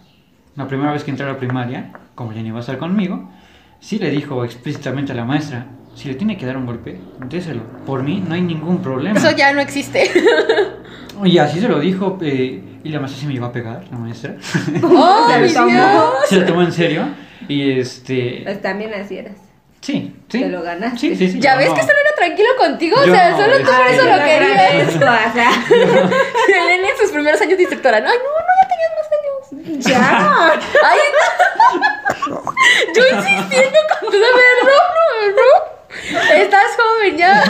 la 0.56 0.66
primera 0.66 0.92
vez 0.92 1.04
que 1.04 1.10
entré 1.10 1.26
a 1.26 1.30
la 1.32 1.38
primaria, 1.38 1.92
como 2.14 2.32
ya 2.32 2.42
no 2.42 2.48
iba 2.48 2.58
a 2.58 2.60
estar 2.60 2.78
conmigo, 2.78 3.30
sí 3.80 3.98
le 3.98 4.10
dijo 4.10 4.44
explícitamente 4.44 5.12
a 5.12 5.14
la 5.14 5.24
maestra, 5.24 5.66
si 5.94 6.08
le 6.08 6.14
tiene 6.14 6.36
que 6.36 6.46
dar 6.46 6.56
un 6.56 6.66
golpe, 6.66 7.00
déselo. 7.28 7.62
Por 7.84 8.02
mí 8.02 8.22
no 8.26 8.34
hay 8.34 8.42
ningún 8.42 8.78
problema. 8.82 9.18
Eso 9.18 9.30
ya 9.36 9.52
no 9.52 9.60
existe. 9.60 10.10
Y 11.24 11.38
así 11.38 11.58
se 11.58 11.66
lo 11.66 11.80
dijo, 11.80 12.16
eh, 12.20 12.62
y 12.84 12.88
la 12.90 13.00
maestra 13.00 13.22
se 13.22 13.26
me 13.26 13.34
iba 13.34 13.48
a 13.48 13.52
pegar, 13.52 13.84
la 13.90 13.98
maestra. 13.98 14.36
¡Oh, 14.84 15.26
Se 15.32 15.40
mi 15.40 15.48
lo 15.48 15.54
tomó. 15.54 15.66
Dios! 15.66 16.14
se 16.28 16.36
lo 16.36 16.46
tomó 16.46 16.62
en 16.62 16.70
serio. 16.72 17.08
Y 17.48 17.72
este... 17.72 18.42
Pues 18.44 18.62
también 18.62 18.94
así 18.94 19.16
eras. 19.16 19.47
Sí, 19.80 20.14
sí. 20.28 20.40
Te 20.40 20.48
lo 20.48 20.62
ganaste. 20.62 20.98
Sí, 20.98 21.16
sí, 21.16 21.30
sí. 21.32 21.40
¿Ya 21.40 21.52
no, 21.52 21.58
ves 21.58 21.68
no. 21.68 21.74
que 21.74 21.80
solo 21.82 21.98
era 22.00 22.14
tranquilo 22.14 22.48
contigo? 22.58 22.96
O 23.00 23.04
sea, 23.04 23.30
no, 23.30 23.38
solo 23.38 23.58
tú 23.58 23.64
por 23.64 23.86
eso 23.86 24.04
lo 24.04 24.24
querías. 24.24 24.88
o 24.96 24.98
sea, 24.98 25.50
Elena 26.64 26.88
en 26.88 26.96
sus 27.00 27.10
primeros 27.10 27.40
años 27.40 27.56
de 27.56 27.62
instructora. 27.62 27.98
Ay, 27.98 28.02
no, 28.02 28.08
no, 28.08 28.14
ya 28.60 28.68
tenías 28.68 28.92
más 28.96 29.08
años. 29.18 29.86
ya. 29.86 30.60
Ay, 30.84 30.98
no. 31.14 32.54
Yo 32.94 33.02
insistiendo 33.16 33.78
con 34.00 34.10
tu 34.10 34.18
no, 34.18 34.26
no, 34.26 35.36
no. 35.36 35.78
Estás 36.34 36.76
joven 36.76 37.16
ya. 37.16 37.44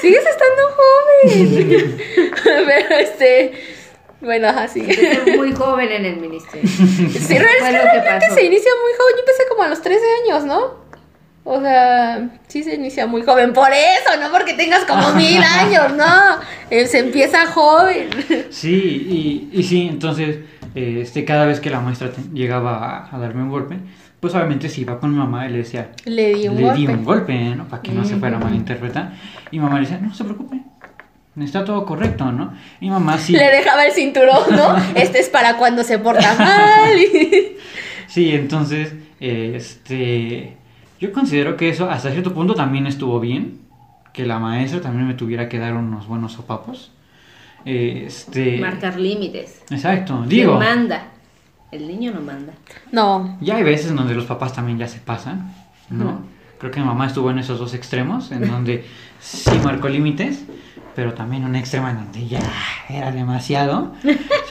Sigues 0.00 0.24
estando 0.26 0.62
joven. 0.76 2.02
Pero 2.44 2.96
este. 2.96 3.76
Bueno, 4.20 4.48
ajá, 4.48 4.66
sí. 4.66 4.80
Empecé 4.80 5.36
muy 5.36 5.52
joven 5.52 5.92
en 5.92 6.04
el 6.04 6.16
ministerio. 6.16 6.68
Sí, 6.68 7.10
es 7.14 7.26
que 7.28 7.38
Fue 7.38 7.72
lo 7.72 7.80
que 7.80 8.00
realmente 8.00 8.30
se 8.34 8.42
inicia 8.44 8.72
muy 8.82 8.92
joven. 8.98 9.14
Yo 9.14 9.20
empecé 9.20 9.48
como 9.48 9.62
a 9.62 9.68
los 9.68 9.82
13 9.82 10.04
años, 10.24 10.44
¿no? 10.44 10.85
O 11.48 11.60
sea, 11.60 12.28
sí 12.48 12.64
se 12.64 12.74
inicia 12.74 13.06
muy 13.06 13.22
joven. 13.22 13.52
Por 13.52 13.68
eso, 13.70 14.20
no 14.20 14.32
porque 14.32 14.54
tengas 14.54 14.84
como 14.84 15.10
mil 15.14 15.40
años, 15.42 15.96
no. 15.96 16.04
Eh, 16.70 16.86
se 16.88 16.98
empieza 16.98 17.46
joven. 17.46 18.08
Sí, 18.50 19.48
y, 19.52 19.58
y 19.58 19.62
sí, 19.62 19.86
entonces, 19.88 20.38
eh, 20.74 20.98
este, 21.02 21.24
cada 21.24 21.46
vez 21.46 21.60
que 21.60 21.70
la 21.70 21.80
maestra 21.80 22.10
te- 22.10 22.20
llegaba 22.34 23.06
a, 23.08 23.14
a 23.14 23.18
darme 23.20 23.44
un 23.44 23.50
golpe, 23.50 23.76
pues 24.18 24.34
obviamente 24.34 24.68
si 24.68 24.80
iba 24.80 24.98
con 24.98 25.12
mi 25.12 25.18
mamá 25.18 25.46
y 25.46 25.52
le 25.52 25.58
decía, 25.58 25.90
Le 26.04 26.34
di 26.34 26.48
un 26.48 26.56
le 26.56 26.62
golpe. 26.64 26.78
di 26.80 26.86
un 26.88 27.04
golpe, 27.04 27.34
¿no? 27.54 27.68
Para 27.68 27.80
que 27.80 27.92
no 27.92 28.04
se 28.04 28.16
fuera 28.16 28.38
a 28.38 28.40
malinterpretar. 28.40 29.12
Y 29.52 29.60
mamá 29.60 29.76
le 29.76 29.82
decía, 29.82 29.98
no 30.02 30.12
se 30.12 30.24
preocupe, 30.24 30.62
está 31.40 31.64
todo 31.64 31.86
correcto, 31.86 32.32
¿no? 32.32 32.54
Y 32.80 32.90
mamá 32.90 33.18
sí. 33.18 33.34
Le 33.34 33.44
dejaba 33.52 33.84
el 33.86 33.92
cinturón, 33.92 34.50
¿no? 34.50 34.74
Este 34.96 35.20
es 35.20 35.28
para 35.28 35.58
cuando 35.58 35.84
se 35.84 36.00
porta 36.00 36.34
mal. 36.34 36.98
Sí, 38.08 38.34
entonces, 38.34 38.94
eh, 39.20 39.52
este, 39.54 40.56
yo 41.00 41.12
considero 41.12 41.56
que 41.56 41.68
eso 41.68 41.90
hasta 41.90 42.10
cierto 42.10 42.32
punto 42.32 42.54
también 42.54 42.86
estuvo 42.86 43.20
bien, 43.20 43.60
que 44.12 44.26
la 44.26 44.38
maestra 44.38 44.80
también 44.80 45.06
me 45.06 45.14
tuviera 45.14 45.48
que 45.48 45.58
dar 45.58 45.74
unos 45.74 46.06
buenos 46.06 46.32
sopapos. 46.32 46.92
Este, 47.64 48.58
Marcar 48.58 48.98
límites. 48.98 49.62
exacto, 49.70 50.16
¿Quién 50.18 50.28
digo, 50.28 50.58
manda? 50.58 51.08
El 51.72 51.88
niño 51.88 52.12
no 52.12 52.20
manda. 52.20 52.52
No. 52.92 53.36
ya 53.40 53.56
hay 53.56 53.64
veces 53.64 53.94
donde 53.94 54.14
los 54.14 54.24
papás 54.24 54.54
también 54.54 54.78
ya 54.78 54.86
se 54.86 55.00
pasan, 55.00 55.52
¿no? 55.90 56.20
Creo 56.58 56.70
que 56.70 56.80
mi 56.80 56.86
mamá 56.86 57.06
estuvo 57.06 57.30
en 57.30 57.38
esos 57.38 57.58
dos 57.58 57.74
extremos, 57.74 58.30
en 58.32 58.48
donde 58.50 58.84
sí 59.20 59.50
marcó 59.62 59.88
límites, 59.88 60.44
pero 60.94 61.12
también 61.12 61.44
un 61.44 61.56
extremo 61.56 61.88
en 61.88 61.96
donde 61.96 62.26
ya 62.26 62.40
era 62.88 63.12
demasiado. 63.12 63.92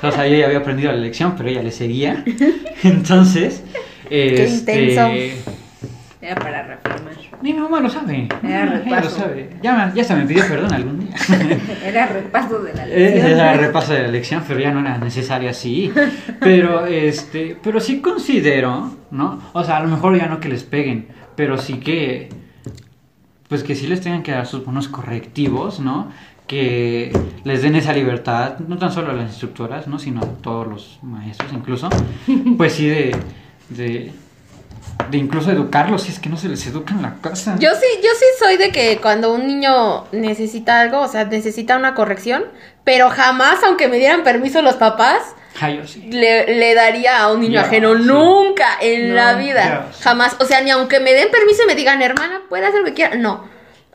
O 0.04 0.12
sea, 0.12 0.28
yo 0.28 0.36
ya 0.38 0.46
había 0.46 0.60
aprendido 0.60 0.92
la 0.92 1.00
lección, 1.00 1.34
pero 1.36 1.50
ella 1.50 1.64
le 1.64 1.72
seguía. 1.72 2.24
Entonces, 2.84 3.64
este, 4.08 4.84
intenso. 4.86 5.52
Era 6.26 6.36
para 6.36 6.64
reafirmar. 6.64 7.14
Mi 7.42 7.54
mamá 7.54 7.80
lo 7.80 7.90
sabe. 7.90 8.28
Era 8.44 8.64
Ella 8.64 8.66
lo 8.66 8.84
repaso. 8.84 9.10
sabe. 9.20 9.50
Ya, 9.62 9.92
ya 9.94 10.04
se 10.04 10.16
me 10.16 10.26
pidió 10.26 10.48
perdón 10.48 10.74
algún 10.74 11.00
día. 11.02 11.16
Era 11.86 12.08
repaso 12.08 12.60
de 12.64 12.74
la 12.74 12.88
Ese 12.88 13.00
lección. 13.00 13.32
era 13.32 13.54
repaso 13.54 13.94
de 13.94 14.02
la 14.02 14.08
lección, 14.08 14.44
pero 14.48 14.60
ya 14.60 14.72
no 14.72 14.80
era 14.80 14.98
necesario 14.98 15.50
así. 15.50 15.92
Pero 16.40 16.86
este, 16.88 17.56
pero 17.62 17.80
sí 17.80 18.02
considero, 18.02 18.92
¿no? 19.12 19.40
O 19.54 19.64
sea, 19.64 19.78
a 19.78 19.84
lo 19.84 19.88
mejor 19.90 20.18
ya 20.18 20.26
no 20.28 20.40
que 20.40 20.50
les 20.50 20.64
peguen, 20.64 21.08
pero 21.36 21.58
sí 21.58 21.76
que 21.76 22.30
pues 23.48 23.64
que 23.64 23.76
sí 23.76 23.86
les 23.86 24.02
tengan 24.02 24.24
que 24.24 24.32
dar 24.32 24.48
sus 24.48 24.66
buenos 24.66 24.88
correctivos, 24.88 25.80
¿no? 25.80 26.10
Que 26.48 27.12
les 27.44 27.62
den 27.62 27.76
esa 27.76 27.94
libertad, 27.94 28.58
no 28.68 28.78
tan 28.80 28.92
solo 28.92 29.12
a 29.12 29.14
las 29.14 29.28
instructoras, 29.30 29.88
¿no? 29.88 30.00
Sino 30.00 30.22
a 30.22 30.26
todos 30.42 30.68
los 30.68 31.00
maestros 31.04 31.54
incluso. 31.54 31.90
Pues 32.58 32.74
sí 32.74 32.88
de 32.88 33.16
de 33.70 34.12
de 35.10 35.18
incluso 35.18 35.52
educarlos, 35.52 36.04
si 36.04 36.12
es 36.12 36.20
que 36.20 36.30
no 36.30 36.38
se 36.38 36.48
les 36.50 36.66
educa 36.68 36.94
en 36.94 37.02
la 37.02 37.16
casa. 37.22 37.56
Yo 37.60 37.70
sí, 37.76 37.86
yo 38.04 38.10
sí 38.18 38.26
soy 38.40 38.58
de 38.58 38.72
que 38.72 39.00
cuando 39.02 39.34
un 39.34 39.46
niño 39.46 40.06
necesita 40.12 40.80
algo, 40.80 41.02
o 41.02 41.08
sea, 41.08 41.26
necesita 41.26 41.78
una 41.78 41.94
corrección, 41.96 42.46
pero 42.84 43.10
jamás, 43.10 43.64
aunque 43.64 43.88
me 43.88 43.98
dieran 43.98 44.24
permiso 44.24 44.62
los 44.62 44.76
papás, 44.76 45.20
Ah, 45.62 45.70
yo 45.70 45.88
sí. 45.88 46.10
le, 46.12 46.54
le 46.56 46.74
daría 46.76 47.20
a 47.22 47.32
un 47.32 47.40
niño 47.40 47.62
Yo, 47.62 47.66
ajeno. 47.68 47.96
sí. 47.96 48.04
Nunca 48.04 48.68
en 48.82 49.10
No, 49.10 49.16
la 49.16 49.34
vida. 49.36 49.86
yo, 49.88 49.94
sí. 49.96 50.04
Jamás. 50.04 50.36
O 50.40 50.46
sea, 50.46 50.60
ni 50.62 50.70
aunque 50.72 51.00
me 51.00 51.14
den 51.14 51.30
permiso 51.32 51.64
y 51.64 51.68
me 51.68 51.76
digan, 51.76 52.02
hermana, 52.02 52.42
puede 52.50 52.66
hacer 52.66 52.80
lo 52.82 52.86
que 52.88 52.94
quiera. 52.94 53.16
No. 53.16 53.48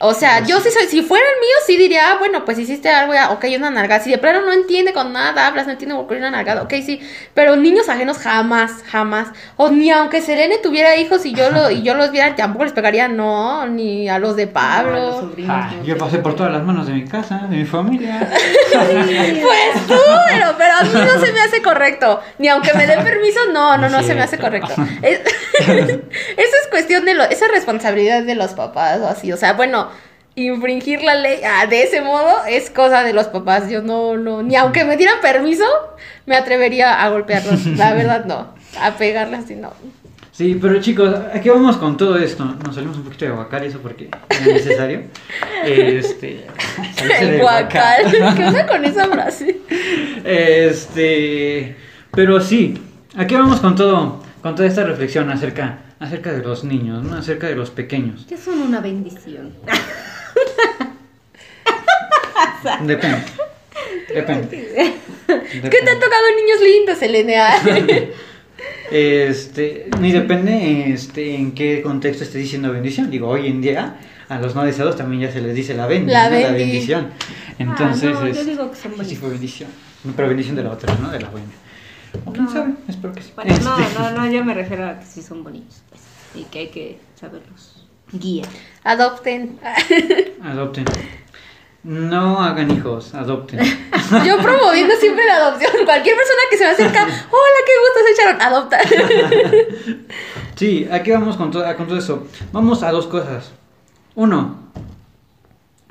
O 0.02 0.14
sea, 0.14 0.39
Pues 0.39 0.48
yo 0.48 0.60
sí. 0.60 0.70
soy, 0.70 0.86
si 0.86 1.02
fuera 1.02 1.24
el 1.24 1.40
mío, 1.40 1.56
sí 1.66 1.77
diría, 1.77 2.12
ah, 2.12 2.16
bueno, 2.18 2.44
pues 2.47 2.59
hiciste 2.59 2.89
algo, 2.89 3.12
ya, 3.12 3.32
ok, 3.32 3.44
una 3.59 3.68
nalgada. 3.70 4.02
Si 4.02 4.10
de 4.10 4.16
plano 4.16 4.40
no 4.40 4.51
entiende 4.52 4.94
con 4.94 5.12
nada, 5.12 5.47
hablas, 5.47 5.66
no 5.66 5.72
entiende 5.72 5.94
por 5.94 6.09
qué 6.09 6.14
una 6.16 6.31
nalgada, 6.31 6.62
ok, 6.62 6.72
sí. 6.85 7.01
Pero 7.35 7.55
niños 7.56 7.89
ajenos 7.90 8.16
jamás, 8.16 8.82
jamás. 8.90 9.28
O 9.56 9.68
ni 9.68 9.90
aunque 9.90 10.22
Selene 10.22 10.56
tuviera 10.56 10.97
hijos 10.97 11.27
y 11.27 11.35
yo, 11.35 11.51
lo, 11.51 11.70
y 11.70 11.82
yo 11.82 11.94
los 11.94 12.10
viera, 12.12 12.35
tampoco 12.36 12.64
les 12.64 12.72
pegaría, 12.72 13.09
no, 13.09 13.66
ni 13.66 14.09
a 14.09 14.18
los 14.18 14.36
de 14.36 14.44
A 14.44 14.47
los 14.47 14.52
Pablo. 14.55 15.20
sobrinos, 15.20 15.55
Ah, 15.55 15.70
no 15.77 15.85
yo 15.85 15.94
sé. 15.94 16.01
pasé 16.01 16.18
por 16.18 16.35
todas 16.35 16.51
las 16.52 16.62
manos 16.62 16.86
de 16.86 16.94
mi 16.94 17.05
casa, 17.05 17.47
de 17.51 17.56
mi 17.59 17.64
familia. 17.66 18.27
Pues 18.70 19.86
tú, 19.86 19.94
pero, 20.28 20.55
pero 20.56 20.74
a 20.81 20.82
mí 20.85 20.90
no 20.94 21.24
se 21.24 21.32
me 21.32 21.40
hace 21.40 21.62
correcto. 21.62 22.20
Ni 22.39 22.48
aunque 22.48 22.72
me 22.74 22.86
den 22.86 23.02
permiso, 23.02 23.40
no, 23.52 23.77
no, 23.77 23.89
no 23.89 24.02
se 24.02 24.14
me 24.14 24.22
hace 24.22 24.39
correcto. 24.39 24.72
Es- 25.02 25.20
eso 25.60 26.56
es 26.62 26.68
cuestión 26.70 27.05
de 27.05 27.14
lo, 27.14 27.24
esa 27.24 27.47
es 27.47 27.52
responsabilidad 27.52 28.22
de 28.22 28.35
los 28.35 28.52
papás 28.55 29.01
o 29.01 29.09
así. 29.09 29.32
O 29.32 29.36
sea, 29.36 29.52
bueno, 29.55 29.90
infringir 30.35 31.02
la 31.02 31.15
ley 31.15 31.40
ah, 31.44 31.66
de 31.66 31.82
ese 31.82 32.01
modo 32.01 32.44
es 32.48 32.70
cosa 32.70 33.02
de 33.02 33.12
los 33.12 33.27
papás. 33.28 33.69
Yo 33.69 33.82
no, 33.82 34.16
no, 34.16 34.43
ni 34.43 34.57
aunque 34.57 34.85
me 34.85 34.97
dieran 34.97 35.20
permiso, 35.20 35.65
me 36.27 36.36
atrevería 36.36 37.02
a 37.02 37.09
golpearlos. 37.11 37.66
La 37.77 37.94
verdad, 37.94 38.24
no. 38.24 38.55
A 38.81 38.93
pegarles 38.93 39.44
así, 39.44 39.57
no. 39.57 39.73
Sí, 40.32 40.59
pero 40.61 40.81
chicos, 40.81 41.15
aquí 41.35 41.51
vamos 41.51 41.77
con 41.77 41.97
todo 41.97 42.16
esto. 42.16 42.44
Nos 42.65 42.74
salimos 42.74 42.97
un 42.97 43.05
poquito 43.05 43.27
de 43.27 43.32
guacal, 43.32 43.65
eso 43.65 43.78
porque 43.81 44.09
era 44.31 44.47
necesario. 44.47 45.02
Este. 45.66 46.47
El 47.20 47.40
guacal. 47.40 48.11
¿Qué 48.36 48.47
onda 48.47 48.66
con 48.66 48.85
esa 48.85 49.07
frase? 49.09 49.61
Este. 50.24 51.77
Pero 52.12 52.40
sí, 52.40 52.81
aquí 53.16 53.35
vamos 53.35 53.61
con 53.61 53.77
todo, 53.77 54.23
con 54.40 54.55
toda 54.55 54.66
esta 54.66 54.85
reflexión 54.85 55.28
acerca, 55.31 55.81
acerca 55.98 56.32
de 56.32 56.43
los 56.43 56.65
niños, 56.65 57.05
¿no? 57.05 57.16
Acerca 57.16 57.47
de 57.47 57.57
los 57.57 57.70
pequeños. 57.70 58.24
Que 58.27 58.39
son 58.39 58.62
una 58.62 58.81
bendición. 58.81 59.52
Depende. 62.87 63.19
Depende. 64.15 64.59
¿Qué 65.27 65.78
te 65.85 65.91
han 65.91 66.01
tocado 66.01 66.24
niños 66.37 66.61
lindos, 66.62 67.03
Elena? 67.03 67.55
Este, 68.91 69.89
ni 70.01 70.11
depende 70.11 70.91
este, 70.93 71.37
en 71.37 71.53
qué 71.53 71.81
contexto 71.81 72.24
esté 72.24 72.39
diciendo 72.39 72.73
bendición. 72.73 73.09
Digo, 73.11 73.28
hoy 73.28 73.47
en 73.47 73.61
día 73.62 73.97
a 74.28 74.39
los 74.41 74.55
no 74.57 74.65
deseados 74.65 74.97
también 74.97 75.23
ya 75.23 75.32
se 75.32 75.41
les 75.41 75.55
dice 75.55 75.74
la, 75.74 75.87
bendi, 75.87 76.11
La 76.12 76.28
¿no? 76.28 76.31
la 76.39 76.49
bendi. 76.51 76.59
bendición. 76.65 77.09
Entonces, 77.59 78.12
Ah, 78.16 78.20
no, 78.24 78.28
yo 78.28 78.45
digo 78.45 78.70
que 78.70 78.77
son 78.77 78.93
pues 78.93 79.07
sí 79.09 79.15
bonitos. 79.15 79.19
fue 79.19 79.28
bendición. 79.31 79.70
No, 80.03 80.12
Pero 80.16 80.28
bendición 80.28 80.57
de 80.57 80.65
la 80.65 80.70
otra, 80.73 80.93
¿no? 80.97 81.09
De 81.11 81.20
la 81.20 81.28
buena. 81.28 81.47
O 82.24 82.32
quién 82.32 82.47
No. 82.47 82.53
sabe, 82.53 82.73
espero 82.89 83.12
que 83.15 83.23
sí. 83.23 83.32
Bueno, 83.37 83.57
no, 83.62 83.78
Este, 83.78 83.99
no, 83.99 84.11
no, 84.11 84.31
yo 84.31 84.45
me 84.45 84.55
refiero 84.55 84.85
a 84.87 84.99
que 84.99 85.07
sí 85.07 85.23
son 85.23 85.45
bonitos, 85.45 85.82
pues. 85.89 86.03
Y 86.35 86.45
que 86.51 86.59
hay 86.59 86.69
que 86.69 86.99
saberlos 87.15 87.87
guiar. 88.12 88.49
Adopten. 88.82 89.59
Adopten. 90.43 90.85
No 91.82 92.40
hagan 92.40 92.70
hijos, 92.70 93.15
adopten. 93.15 93.61
Yo 94.27 94.39
promoviendo 94.39 94.94
siempre 94.97 95.24
la 95.24 95.36
adopción. 95.36 95.73
Cualquier 95.85 96.16
persona 96.16 96.40
que 96.51 96.59
se 96.59 96.65
me 96.65 96.70
acerca, 96.70 97.02
hola, 97.05 97.61
qué 97.66 97.73
gusto, 97.81 98.01
se 98.05 98.12
echaron, 98.12 98.43
adopta. 98.43 98.78
Sí, 100.57 100.86
aquí 100.90 101.11
vamos 101.11 101.39
con, 101.39 101.51
todo 101.51 101.65
con 101.74 101.86
todo 101.86 101.97
eso. 101.97 102.27
Vamos 102.52 102.82
a 102.82 102.90
dos 102.93 103.07
cosas. 103.07 103.51
Uno, 104.15 104.59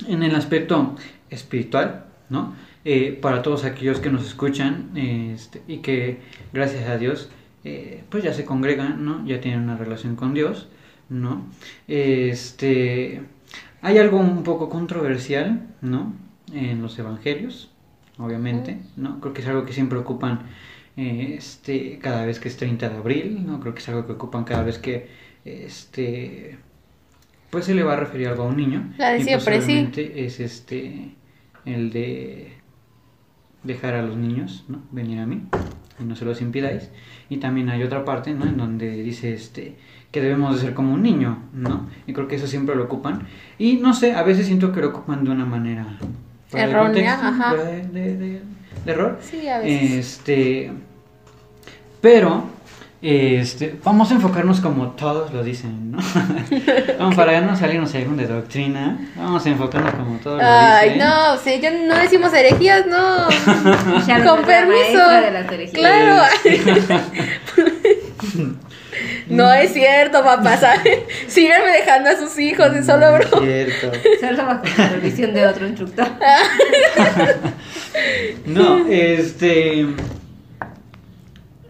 en 0.08 0.22
el 0.22 0.36
aspecto 0.36 0.96
espiritual, 1.32 2.06
¿no? 2.30 2.54
Eh, 2.86 3.18
para 3.20 3.42
todos 3.42 3.66
aquellos 3.66 4.00
que 4.00 4.12
nos 4.12 4.28
escuchan 4.28 4.92
eh, 4.96 5.32
este, 5.34 5.64
y 5.68 5.78
que, 5.78 6.20
gracias 6.54 6.88
a 6.88 6.98
Dios, 6.98 7.30
eh, 7.64 8.04
pues 8.10 8.24
ya 8.24 8.34
se 8.34 8.46
congregan, 8.46 9.04
¿no? 9.04 9.26
Ya 9.26 9.42
tienen 9.42 9.62
una 9.62 9.76
relación 9.76 10.16
con 10.16 10.36
Dios, 10.36 10.68
¿no? 11.10 11.48
Este, 11.88 13.24
hay 13.82 13.98
algo 13.98 14.18
un 14.18 14.44
poco 14.44 14.70
controversial, 14.70 15.68
¿no? 15.82 16.14
En 16.54 16.82
los 16.82 16.98
evangelios, 17.00 17.72
obviamente, 18.18 18.80
¿no? 18.96 19.20
Creo 19.20 19.34
que 19.34 19.42
es 19.42 19.48
algo 19.48 19.66
que 19.66 19.74
siempre 19.74 19.98
ocupan 19.98 20.42
eh, 20.98 21.36
este, 21.38 22.00
cada 22.00 22.26
vez 22.26 22.40
que 22.40 22.50
es 22.50 22.58
30 22.58 22.90
de 22.90 22.98
abril, 22.98 23.46
¿no? 23.46 23.60
Creo 23.60 23.74
que 23.74 23.80
es 23.80 23.90
algo 23.90 24.06
que 24.06 24.14
ocupan 24.14 24.44
cada 24.44 24.64
vez 24.64 24.80
que, 24.80 25.10
este, 25.46 26.58
pues 27.50 27.66
se 27.66 27.76
le 27.76 27.84
va 27.84 27.94
a 27.94 27.98
referir 27.98 28.28
algo 28.28 28.44
a 28.44 28.48
un 28.48 28.58
niño. 28.58 28.94
La 28.98 29.12
de 29.12 29.24
siempre, 29.24 29.62
sí. 29.62 29.90
es 29.96 30.40
este, 30.40 31.16
el 31.66 31.92
de 31.92 32.54
dejar 33.64 33.96
a 33.96 34.02
los 34.02 34.18
niños, 34.18 34.66
¿no? 34.68 34.82
Venir 34.92 35.20
a 35.20 35.26
mí 35.26 35.44
y 36.00 36.04
no 36.04 36.16
se 36.16 36.26
los 36.26 36.42
impidáis. 36.42 36.90
Y 37.30 37.38
también 37.38 37.70
hay 37.70 37.84
otra 37.84 38.06
parte, 38.06 38.34
¿no? 38.34 38.46
En 38.46 38.58
donde 38.58 38.92
dice, 39.04 39.34
este, 39.34 39.76
que 40.12 40.22
debemos 40.22 40.56
de 40.56 40.62
ser 40.66 40.74
como 40.74 40.94
un 40.94 41.04
niño, 41.04 41.38
¿no? 41.54 41.88
Y 42.08 42.14
creo 42.14 42.28
que 42.28 42.36
eso 42.36 42.48
siempre 42.48 42.76
lo 42.76 42.86
ocupan. 42.86 43.28
Y 43.58 43.78
no 43.78 43.94
sé, 43.94 44.14
a 44.14 44.24
veces 44.24 44.46
siento 44.48 44.72
que 44.72 44.82
lo 44.82 44.90
ocupan 44.90 45.24
de 45.24 45.32
una 45.32 45.46
manera... 45.46 45.86
Errónea, 46.52 47.14
ajá. 47.14 47.50
fuera 47.50 47.64
de- 47.66 47.88
de- 47.90 48.18
de- 48.18 48.42
de 48.86 48.92
error. 48.92 49.20
Sí, 49.22 49.48
a 49.48 49.60
veces. 49.60 49.92
Este, 49.94 50.72
pero, 52.02 52.46
este, 53.02 53.80
vamos 53.84 54.12
a 54.12 54.16
enfocarnos 54.16 54.60
como 54.60 54.90
todos 54.90 55.32
lo 55.34 55.42
dicen, 55.44 55.92
¿no? 55.92 56.00
Vamos 57.00 57.16
para 57.16 57.40
no 57.40 57.56
salirnos 57.56 57.92
según 57.92 58.18
de 58.18 58.28
doctrina, 58.28 59.00
vamos 59.16 59.46
a 59.46 59.50
enfocarnos 59.50 59.94
como 59.94 60.18
todos 60.18 60.38
lo 60.42 60.44
Ay, 60.46 60.96
dicen. 60.96 61.08
no, 61.08 61.38
sí, 61.38 61.60
yo 61.64 61.70
no 61.88 61.96
decimos 61.98 62.34
herejías, 62.34 62.86
no. 62.88 63.28
Con 63.46 64.02
es 64.02 64.08
la 64.08 64.42
permiso. 64.46 64.98
maestra 64.98 65.22
de 65.22 65.32
las 65.32 65.52
herejías. 65.52 65.74
Claro. 65.74 66.24
No 69.30 69.54
es 69.54 69.72
cierto, 69.74 70.24
papá. 70.24 70.58
¿sabe? 70.58 71.06
Síganme 71.28 71.72
dejando 71.72 72.10
a 72.10 72.18
sus 72.18 72.38
hijos, 72.40 72.74
es 72.76 72.86
solo 72.88 73.16
Es 73.18 73.30
bro. 73.30 73.40
Cierto. 73.42 73.92
Solo 74.20 74.46
bajo 74.46 74.64
la 74.66 74.72
supervisión 74.88 75.34
de 75.34 75.46
otro 75.46 75.68
instructor. 75.68 76.08
No, 78.46 78.88
este. 78.90 79.86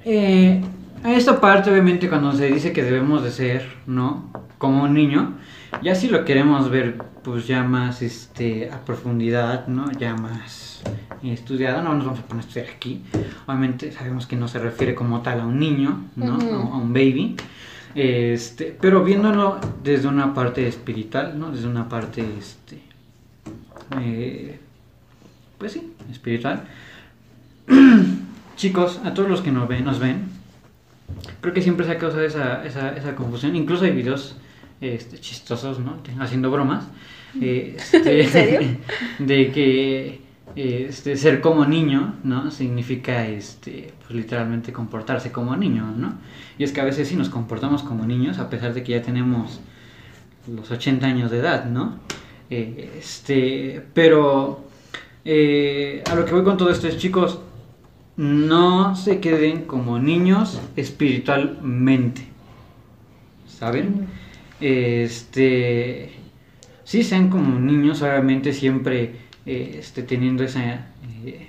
Eh, 0.06 0.62
esta 1.06 1.40
parte, 1.40 1.72
obviamente, 1.72 2.10
cuando 2.10 2.32
se 2.34 2.48
dice 2.48 2.74
que 2.74 2.84
debemos 2.84 3.24
de 3.24 3.32
ser, 3.32 3.68
¿no? 3.88 4.30
Como 4.58 4.84
un 4.84 4.94
niño, 4.94 5.34
ya 5.82 5.96
si 5.96 6.08
lo 6.08 6.26
queremos 6.26 6.70
ver, 6.70 6.98
pues 7.24 7.48
ya 7.48 7.64
más 7.64 8.02
este, 8.02 8.70
a 8.72 8.80
profundidad, 8.86 9.68
¿no? 9.68 9.92
Ya 9.92 10.16
más 10.16 10.82
estudiado, 11.24 11.82
no 11.82 11.94
nos 11.94 12.06
vamos 12.06 12.20
a 12.20 12.24
poner 12.24 12.44
a 12.44 12.48
estudiar 12.48 12.70
aquí. 12.76 13.02
Obviamente, 13.46 13.92
sabemos 13.92 14.28
que 14.28 14.36
no 14.36 14.48
se 14.48 14.60
refiere 14.60 14.96
como 14.96 15.22
tal 15.22 15.42
a 15.42 15.46
un 15.46 15.60
niño, 15.60 16.06
¿no? 16.16 16.36
A 16.36 16.78
un 16.78 16.94
baby. 16.94 17.36
Este, 17.96 18.76
pero 18.80 19.04
viéndolo 19.04 19.60
desde 19.84 20.08
una 20.08 20.34
parte 20.34 20.68
espiritual, 20.68 21.38
¿no? 21.40 21.52
Desde 21.52 21.68
una 21.68 21.90
parte, 21.90 22.24
este. 22.38 22.82
eh, 24.00 24.60
pues 25.58 25.74
sí, 25.74 25.94
espiritual. 26.12 26.64
Chicos, 28.56 29.00
a 29.04 29.14
todos 29.14 29.30
los 29.30 29.42
que 29.42 29.52
nos 29.52 29.68
ven, 29.68 29.86
nos 29.86 30.00
ven, 30.00 30.39
creo 31.42 31.54
que 31.54 31.62
siempre 31.62 31.86
se 31.86 31.94
ha 31.94 31.98
causado 31.98 32.24
esa, 32.24 32.66
esa, 32.66 32.96
esa 32.96 33.16
confusión. 33.16 33.56
Incluso 33.56 33.86
hay 33.86 33.92
videos 33.92 34.36
este, 34.82 35.20
chistosos, 35.20 35.80
¿no? 35.80 35.98
Haciendo 36.20 36.52
bromas. 36.52 36.86
eh, 37.42 37.76
este, 37.78 38.22
¿En 38.22 38.30
serio? 38.30 38.78
De 39.20 39.52
que 39.52 40.22
este, 40.56 41.16
ser 41.16 41.42
como 41.42 41.66
niño, 41.66 42.16
¿no? 42.24 42.52
Significa, 42.52 43.28
este, 43.28 43.94
pues 44.00 44.12
literalmente 44.12 44.74
comportarse 44.74 45.32
como 45.32 45.56
niño, 45.56 45.94
¿no? 45.96 46.16
Y 46.58 46.64
es 46.64 46.72
que 46.72 46.82
a 46.82 46.86
veces 46.86 47.08
sí 47.08 47.16
nos 47.16 47.30
comportamos 47.30 47.84
como 47.84 48.06
niños, 48.06 48.40
a 48.40 48.50
pesar 48.50 48.74
de 48.74 48.84
que 48.84 48.94
ya 48.94 49.02
tenemos 49.02 49.60
los 50.48 50.72
80 50.72 51.06
años 51.06 51.32
de 51.32 51.40
edad, 51.40 51.66
¿no? 51.66 52.00
Eh, 52.50 52.96
este, 52.98 53.86
pero 53.94 54.64
eh, 55.24 56.04
a 56.10 56.16
lo 56.16 56.26
que 56.26 56.34
voy 56.34 56.44
con 56.44 56.58
todo 56.58 56.72
esto 56.72 56.88
es, 56.88 56.98
chicos, 56.98 57.40
no 58.20 58.98
se 58.98 59.22
queden 59.22 59.62
como 59.62 59.98
niños 59.98 60.60
espiritualmente, 60.76 62.24
¿saben? 63.48 64.08
Este, 64.60 66.12
sí 66.84 67.04
sean 67.04 67.30
como 67.30 67.58
niños, 67.58 68.02
obviamente 68.02 68.52
siempre 68.52 69.14
eh, 69.46 69.78
este, 69.80 70.04
teniendo 70.04 70.44
esa, 70.44 70.88
eh, 71.24 71.48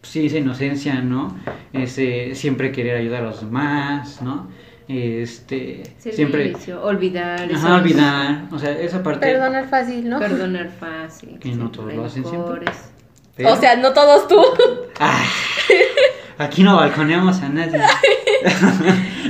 sí, 0.00 0.24
esa 0.24 0.38
inocencia, 0.38 1.02
¿no? 1.02 1.36
Ese 1.74 2.34
siempre 2.34 2.72
querer 2.72 2.96
ayudar 2.96 3.20
a 3.20 3.26
los 3.26 3.42
demás, 3.42 4.22
¿no? 4.22 4.48
Este, 4.88 5.82
siempre 5.98 6.54
olvidar. 6.82 7.46
Ajá, 7.54 7.74
olvidar, 7.74 8.48
o 8.50 8.58
sea, 8.58 8.70
esa 8.70 9.02
parte 9.02 9.26
Perdonar 9.26 9.68
fácil, 9.68 10.08
¿no? 10.08 10.18
Perdonar 10.18 10.70
fácil. 10.80 11.38
Que 11.38 11.54
no 11.54 11.70
todos 11.70 11.92
lo 11.92 12.06
hacen 12.06 12.24
siempre. 12.24 12.64
Pero- 13.36 13.52
O 13.52 13.56
sea, 13.56 13.76
no 13.76 13.92
todos 13.92 14.28
tú. 14.28 14.40
Ah, 15.00 15.24
aquí 16.38 16.62
no 16.62 16.76
balconeamos 16.76 17.40
a 17.42 17.48
nadie. 17.48 17.80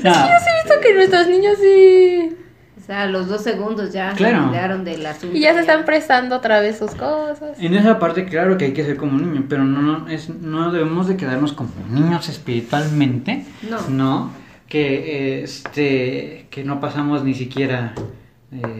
No, 0.04 0.10
He 0.10 0.62
visto 0.64 0.80
que 0.82 0.92
nuestros 0.94 1.28
niños 1.28 1.56
sí. 1.60 2.36
O 2.76 2.86
sea, 2.86 3.02
a 3.02 3.06
los 3.06 3.28
dos 3.28 3.42
segundos 3.42 3.92
ya 3.92 4.12
Claro. 4.12 4.38
se 4.38 4.44
olvidaron 4.48 4.84
del 4.84 5.06
asunto. 5.06 5.34
Y 5.34 5.40
ya 5.40 5.54
se 5.54 5.60
están 5.60 5.86
prestando 5.86 6.36
otra 6.36 6.60
vez 6.60 6.76
sus 6.78 6.90
cosas. 6.94 7.58
En 7.58 7.72
esa 7.74 7.98
parte, 7.98 8.26
claro 8.26 8.58
que 8.58 8.66
hay 8.66 8.72
que 8.74 8.84
ser 8.84 8.98
como 8.98 9.12
un 9.12 9.32
niño, 9.32 9.46
pero 9.48 9.64
no, 9.64 9.80
no, 9.80 10.08
es, 10.08 10.28
no 10.28 10.70
debemos 10.72 11.08
de 11.08 11.16
quedarnos 11.16 11.54
como 11.54 11.70
niños 11.88 12.28
espiritualmente. 12.28 13.46
No. 13.62 13.80
No, 13.88 14.30
que, 14.68 15.42
este, 15.42 16.48
que 16.50 16.64
no 16.64 16.80
pasamos 16.80 17.24
ni 17.24 17.32
siquiera, 17.32 17.94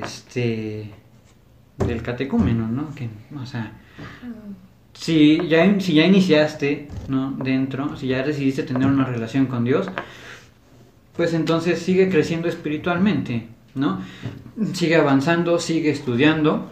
este, 0.03 0.91
del 1.79 2.03
catecúmeno, 2.03 2.69
¿no? 2.69 2.95
Que, 2.95 3.09
o 3.41 3.47
sea, 3.47 3.73
si 4.95 5.47
ya, 5.49 5.81
si 5.81 5.95
ya 5.95 6.07
iniciaste, 6.07 6.89
¿no? 7.09 7.33
Dentro, 7.33 7.97
si 7.97 8.09
ya 8.09 8.23
decidiste 8.23 8.63
tener 8.63 8.89
una 8.89 9.05
relación 9.05 9.47
con 9.47 9.65
Dios, 9.65 9.89
pues 11.17 11.35
entonces 11.35 11.79
sigue 11.81 12.09
creciendo 12.09 12.49
espiritualmente, 12.49 13.47
¿no? 13.75 14.01
Sigue 14.73 14.97
avanzando, 14.97 15.59
sigue 15.59 15.91
estudiando. 15.91 16.71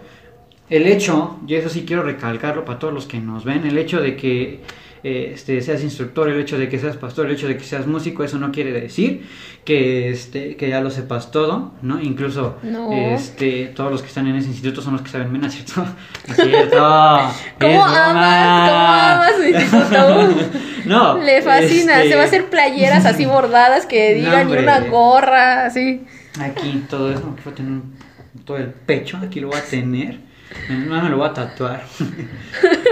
El 0.70 0.86
hecho, 0.86 1.39
y 1.47 1.55
eso 1.55 1.69
sí 1.69 1.85
quiero 1.86 2.03
recalcarlo 2.03 2.65
para 2.65 2.78
todos 2.78 2.94
los 2.94 3.07
que 3.07 3.20
nos 3.20 3.44
ven, 3.44 3.66
el 3.66 3.77
hecho 3.77 4.01
de 4.01 4.16
que 4.16 4.61
eh, 5.05 5.33
este, 5.35 5.61
seas 5.62 5.83
instructor, 5.83 6.29
el 6.29 6.41
hecho 6.41 6.59
de 6.59 6.69
que 6.69 6.79
seas 6.79 6.97
pastor, 6.97 7.27
el 7.27 7.33
hecho 7.33 7.49
de 7.49 7.57
que 7.57 7.65
seas 7.65 7.87
músico, 7.87 8.23
eso 8.24 8.39
no 8.39 8.53
quiere 8.53 8.73
decir 8.73 9.27
que, 9.65 10.11
este, 10.11 10.57
que 10.57 10.69
ya 10.69 10.81
lo 10.81 10.91
sepas 10.91 11.31
todo, 11.31 11.73
¿no? 11.83 12.01
Incluso 12.01 12.59
No. 12.62 12.93
este, 12.93 13.66
todos 13.74 13.91
los 13.91 14.03
que 14.03 14.09
están 14.09 14.27
en 14.29 14.37
ese 14.37 14.49
instituto 14.49 14.81
son 14.83 14.93
los 14.95 15.03
que 15.03 15.11
saben 15.11 15.31
menos, 15.33 15.53
¿cierto? 15.55 15.85
¿No 16.29 16.35
cierto? 16.35 16.77
¿Cómo 17.61 17.85
amas? 17.85 19.33
¿Cómo 19.37 19.49
instituto? 19.49 20.59
no. 20.87 21.19
Le 21.23 21.43
fascina, 21.43 21.97
este, 21.99 22.09
se 22.11 22.16
va 22.16 22.23
a 22.23 22.27
hacer 22.27 22.49
playeras 22.51 23.05
así 23.05 23.24
bordadas 23.27 23.87
que 23.87 24.11
No, 24.15 24.16
digan 24.24 24.41
y 24.49 24.53
hombre. 24.53 24.62
una 24.62 24.81
gorra, 24.81 25.66
así. 25.66 26.05
Aquí 26.41 26.85
todo 26.89 27.12
eso, 27.12 27.23
voy 27.45 27.53
a 27.53 27.55
tener 27.57 27.83
todo 28.45 28.57
el 28.57 28.66
pecho, 28.69 29.19
aquí 29.23 29.41
lo 29.41 29.49
voy 29.49 29.59
a 29.59 29.62
tener. 29.65 30.19
No 30.69 31.03
me 31.03 31.09
lo 31.09 31.16
voy 31.16 31.29
a 31.29 31.33
tatuar. 31.33 31.83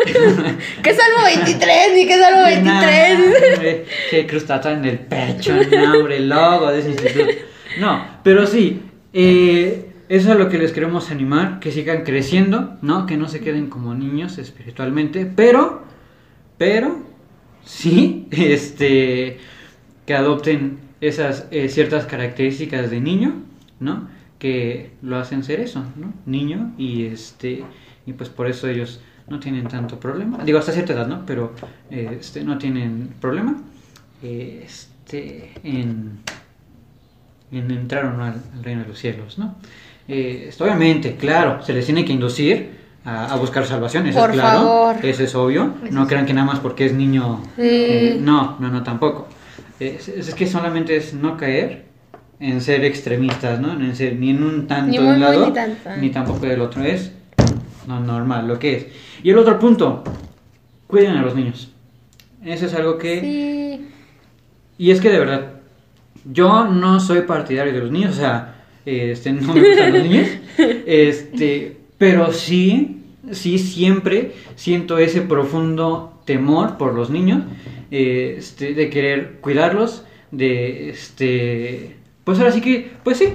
¿Qué 0.05 0.95
Salmo 0.95 1.25
23? 1.25 1.93
Ni 1.95 2.07
qué 2.07 2.19
Salmo 2.19 2.45
23. 2.45 2.65
Nah, 2.65 3.55
hombre, 3.55 3.85
qué 4.11 4.27
cruz 4.27 4.47
tatuada 4.47 4.79
en 4.79 4.85
el 4.85 4.99
pecho, 4.99 5.55
no, 5.55 5.99
hombre, 5.99 6.17
el 6.17 6.29
logo 6.29 6.71
de 6.71 6.81
ese 6.81 6.91
instituto. 6.91 7.31
No, 7.79 8.05
pero 8.23 8.47
sí, 8.47 8.83
eh, 9.13 9.91
eso 10.09 10.33
es 10.33 10.39
lo 10.39 10.49
que 10.49 10.59
les 10.59 10.73
queremos 10.73 11.11
animar, 11.11 11.61
que 11.61 11.71
sigan 11.71 12.03
creciendo, 12.03 12.77
¿no? 12.83 13.07
Que 13.07 13.17
no 13.17 13.29
se 13.29 13.41
queden 13.41 13.69
como 13.69 13.95
niños 13.95 14.39
espiritualmente, 14.39 15.25
pero, 15.25 15.83
pero, 16.59 17.05
sí, 17.65 18.27
este, 18.31 19.39
que 20.07 20.15
adopten 20.15 20.79
esas 21.01 21.47
eh, 21.51 21.69
ciertas 21.69 22.07
características 22.07 22.91
de 22.91 23.01
niño, 23.01 23.43
¿no? 23.79 24.09
Que 24.39 24.91
lo 25.03 25.17
hacen 25.17 25.45
ser 25.45 25.61
eso, 25.61 25.85
¿no? 25.97 26.13
Niño 26.27 26.73
y 26.77 27.07
este, 27.07 27.63
y 28.07 28.13
pues 28.13 28.31
por 28.31 28.49
eso 28.49 28.69
ellos 28.69 29.01
no 29.31 29.39
tienen 29.41 29.67
tanto 29.69 29.99
problema. 29.99 30.39
Digo, 30.45 30.59
hasta 30.59 30.73
cierta 30.73 30.93
edad, 30.93 31.07
¿no? 31.07 31.25
Pero 31.25 31.53
eh, 31.91 32.19
este, 32.21 32.43
no 32.45 32.59
tienen 32.59 33.15
problema 33.21 33.57
eh, 34.23 34.63
este, 34.67 35.53
en, 35.65 36.19
en 37.53 37.71
entrar 37.71 38.05
o 38.07 38.13
no 38.13 38.25
al, 38.25 38.35
al 38.55 38.63
reino 38.65 38.83
de 38.83 38.89
los 38.89 38.99
cielos, 38.99 39.39
¿no? 39.39 39.55
Eh, 40.09 40.51
obviamente, 40.59 41.15
claro, 41.17 41.63
se 41.63 41.73
les 41.73 41.87
tiene 41.87 42.05
que 42.05 42.13
inducir 42.13 42.81
a, 43.05 43.33
a 43.33 43.37
buscar 43.37 43.65
salvación, 43.65 44.07
eso 44.09 44.19
Por 44.19 44.31
es 44.31 44.37
claro, 44.37 44.59
favor. 44.61 44.97
eso 45.07 45.23
es 45.23 45.35
obvio. 45.37 45.75
No 45.91 46.07
crean 46.09 46.27
que 46.27 46.35
nada 46.35 46.47
más 46.47 46.59
porque 46.59 46.87
es 46.87 46.93
niño. 46.93 47.41
Sí. 47.57 48.19
no, 48.21 48.57
no, 48.59 48.69
no, 48.69 48.83
tampoco. 48.83 49.29
Es, 49.79 50.09
es 50.09 50.35
que 50.35 50.47
solamente 50.47 50.97
es 50.97 51.15
no 51.15 51.37
caer 51.37 51.85
en 52.41 52.61
ser 52.61 52.85
extremistas, 52.85 53.61
¿no? 53.61 53.73
En 53.73 53.95
ser 53.95 54.17
ni 54.17 54.31
en 54.31 54.43
un 54.43 54.67
tanto 54.67 54.91
Ni 54.91 54.99
de 54.99 55.05
un 55.15 55.21
lado, 55.21 55.47
ni 55.47 55.53
tanto. 55.53 55.91
ni 55.99 56.11
tampoco 56.11 56.47
del 56.47 56.61
otro. 56.61 56.83
Es 56.83 57.13
no, 57.87 58.01
normal, 58.01 58.47
lo 58.49 58.59
que 58.59 58.77
es. 58.77 58.87
Y 59.23 59.31
el 59.31 59.39
otro 59.39 59.59
punto, 59.59 60.05
cuiden 60.87 61.17
a 61.17 61.23
los 61.23 61.35
niños. 61.35 61.71
Eso 62.45 62.67
es 62.67 62.75
algo 62.75 62.99
que... 62.99 63.21
Sí. 63.21 63.87
Y 64.79 64.91
es 64.91 65.01
que 65.01 65.11
de 65.11 65.19
verdad, 65.19 65.61
yo 66.25 66.65
no 66.65 67.01
soy 67.01 67.23
partidario 67.23 67.73
de 67.73 67.81
los 67.81 67.91
niños, 67.91 68.17
o 68.17 68.21
sea, 68.21 68.65
este, 68.87 69.33
no 69.33 69.55
me 69.55 69.61
gustan 69.61 69.93
los 69.93 70.03
niños, 70.03 70.29
este, 70.87 71.77
pero 71.99 72.33
sí, 72.33 73.03
sí 73.31 73.59
siempre 73.59 74.33
siento 74.57 74.99
ese 74.99 75.21
profundo 75.21 76.21
temor 76.25 76.79
por 76.79 76.95
los 76.95 77.11
niños, 77.11 77.43
este, 77.91 78.75
de 78.75 78.89
querer 78.89 79.39
cuidarlos, 79.41 80.05
de, 80.31 80.91
este, 80.91 81.97
pues 82.25 82.39
ahora 82.39 82.53
sí 82.53 82.61
que, 82.61 82.91
pues 83.03 83.19
sí, 83.19 83.29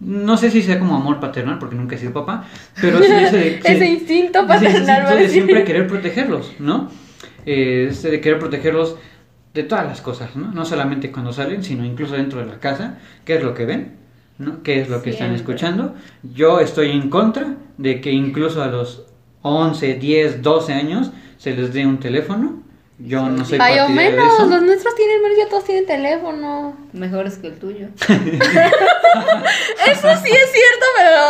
no 0.00 0.36
sé 0.36 0.50
si 0.50 0.62
sea 0.62 0.78
como 0.78 0.96
amor 0.96 1.20
paternal, 1.20 1.58
porque 1.58 1.76
nunca 1.76 1.94
he 1.96 1.98
sido 1.98 2.12
papá, 2.12 2.44
pero 2.80 2.98
sí 3.02 3.12
ese, 3.12 3.36
de- 3.36 3.60
Ese 3.64 3.86
instinto 3.86 4.46
paternal, 4.46 4.62
ese 4.64 4.78
instinto 4.78 5.16
de 5.16 5.28
siempre 5.28 5.64
querer 5.64 5.86
protegerlos, 5.86 6.52
¿no? 6.58 6.90
Eh, 7.46 7.92
de 8.02 8.20
querer 8.20 8.38
protegerlos 8.38 8.96
de 9.54 9.62
todas 9.64 9.84
las 9.86 10.00
cosas, 10.00 10.36
¿no? 10.36 10.52
No 10.52 10.64
solamente 10.64 11.10
cuando 11.10 11.32
salen, 11.32 11.62
sino 11.62 11.84
incluso 11.84 12.14
dentro 12.14 12.40
de 12.40 12.46
la 12.46 12.60
casa, 12.60 12.98
qué 13.24 13.36
es 13.36 13.42
lo 13.42 13.54
que 13.54 13.64
ven, 13.66 13.92
¿no? 14.38 14.62
¿Qué 14.62 14.80
es 14.80 14.88
lo 14.88 15.02
que 15.02 15.10
están 15.10 15.34
escuchando? 15.34 15.94
Yo 16.34 16.60
estoy 16.60 16.90
en 16.90 17.10
contra 17.10 17.56
de 17.76 18.00
que 18.00 18.10
incluso 18.12 18.62
a 18.62 18.68
los 18.68 19.04
11, 19.42 19.94
10, 19.94 20.42
12 20.42 20.72
años 20.72 21.10
se 21.38 21.54
les 21.54 21.72
dé 21.72 21.86
un 21.86 21.98
teléfono. 21.98 22.62
Yo 23.02 23.28
no 23.28 23.44
soy 23.44 23.58
Ay, 23.60 23.78
o 23.78 23.88
de 23.88 23.94
menos, 23.94 24.34
eso. 24.34 24.46
los 24.46 24.62
nuestros 24.62 24.94
tienen 24.94 25.22
menos, 25.22 25.38
ya 25.38 25.48
todos 25.48 25.64
tienen 25.64 25.86
teléfono. 25.86 26.76
Mejores 26.92 27.38
que 27.38 27.46
el 27.48 27.58
tuyo. 27.58 27.88
Eso 29.86 30.08
sí 30.22 30.30
es 30.30 30.52
cierto, 30.52 30.86
pero, 30.96 31.20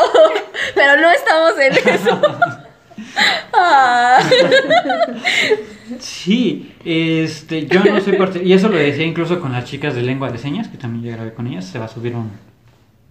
pero 0.74 1.00
no 1.00 1.10
estamos 1.10 1.58
en 1.58 1.72
eso. 1.94 2.20
Ah. 3.52 4.20
Sí, 5.98 6.74
este, 6.84 7.66
yo 7.66 7.82
no 7.84 8.00
soy 8.00 8.16
parte, 8.16 8.42
y 8.44 8.52
eso 8.52 8.68
lo 8.68 8.76
decía 8.76 9.04
incluso 9.04 9.40
con 9.40 9.52
las 9.52 9.64
chicas 9.64 9.94
de 9.94 10.02
lengua 10.02 10.30
de 10.30 10.38
señas, 10.38 10.68
que 10.68 10.76
también 10.76 11.04
ya 11.04 11.16
grabé 11.16 11.34
con 11.34 11.46
ellas, 11.46 11.64
se 11.64 11.78
va 11.78 11.86
a 11.86 11.88
subir 11.88 12.14
un 12.14 12.30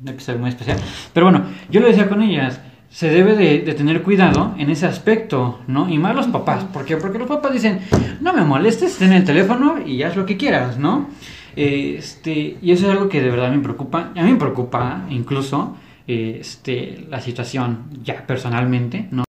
episodio 0.07 0.39
muy 0.39 0.49
especial. 0.49 0.77
Pero 1.13 1.25
bueno, 1.25 1.45
yo 1.69 1.81
lo 1.81 1.87
decía 1.87 2.07
con 2.07 2.21
ellas, 2.21 2.59
se 2.89 3.09
debe 3.09 3.35
de, 3.35 3.59
de 3.59 3.73
tener 3.73 4.01
cuidado 4.01 4.55
en 4.57 4.69
ese 4.69 4.85
aspecto, 4.85 5.59
¿no? 5.67 5.89
Y 5.89 5.97
más 5.97 6.15
los 6.15 6.27
papás, 6.27 6.63
¿por 6.65 6.85
qué? 6.85 6.97
Porque 6.97 7.19
los 7.19 7.27
papás 7.27 7.53
dicen, 7.53 7.81
no 8.21 8.33
me 8.33 8.43
molestes, 8.43 8.97
ten 8.97 9.13
el 9.13 9.23
teléfono 9.23 9.79
y 9.85 10.03
haz 10.03 10.15
lo 10.15 10.25
que 10.25 10.37
quieras, 10.37 10.77
¿no? 10.77 11.09
Este, 11.55 12.57
y 12.61 12.71
eso 12.71 12.87
es 12.87 12.91
algo 12.91 13.09
que 13.09 13.21
de 13.21 13.29
verdad 13.29 13.51
me 13.51 13.59
preocupa, 13.59 14.11
a 14.15 14.23
mí 14.23 14.31
me 14.31 14.39
preocupa 14.39 15.05
incluso, 15.09 15.75
este, 16.07 17.05
la 17.09 17.21
situación 17.21 17.89
ya 18.03 18.25
personalmente, 18.25 19.07
¿no? 19.11 19.23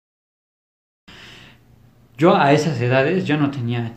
Yo 2.16 2.36
a 2.36 2.52
esas 2.52 2.80
edades 2.80 3.24
yo 3.24 3.36
no 3.36 3.50
tenía 3.50 3.92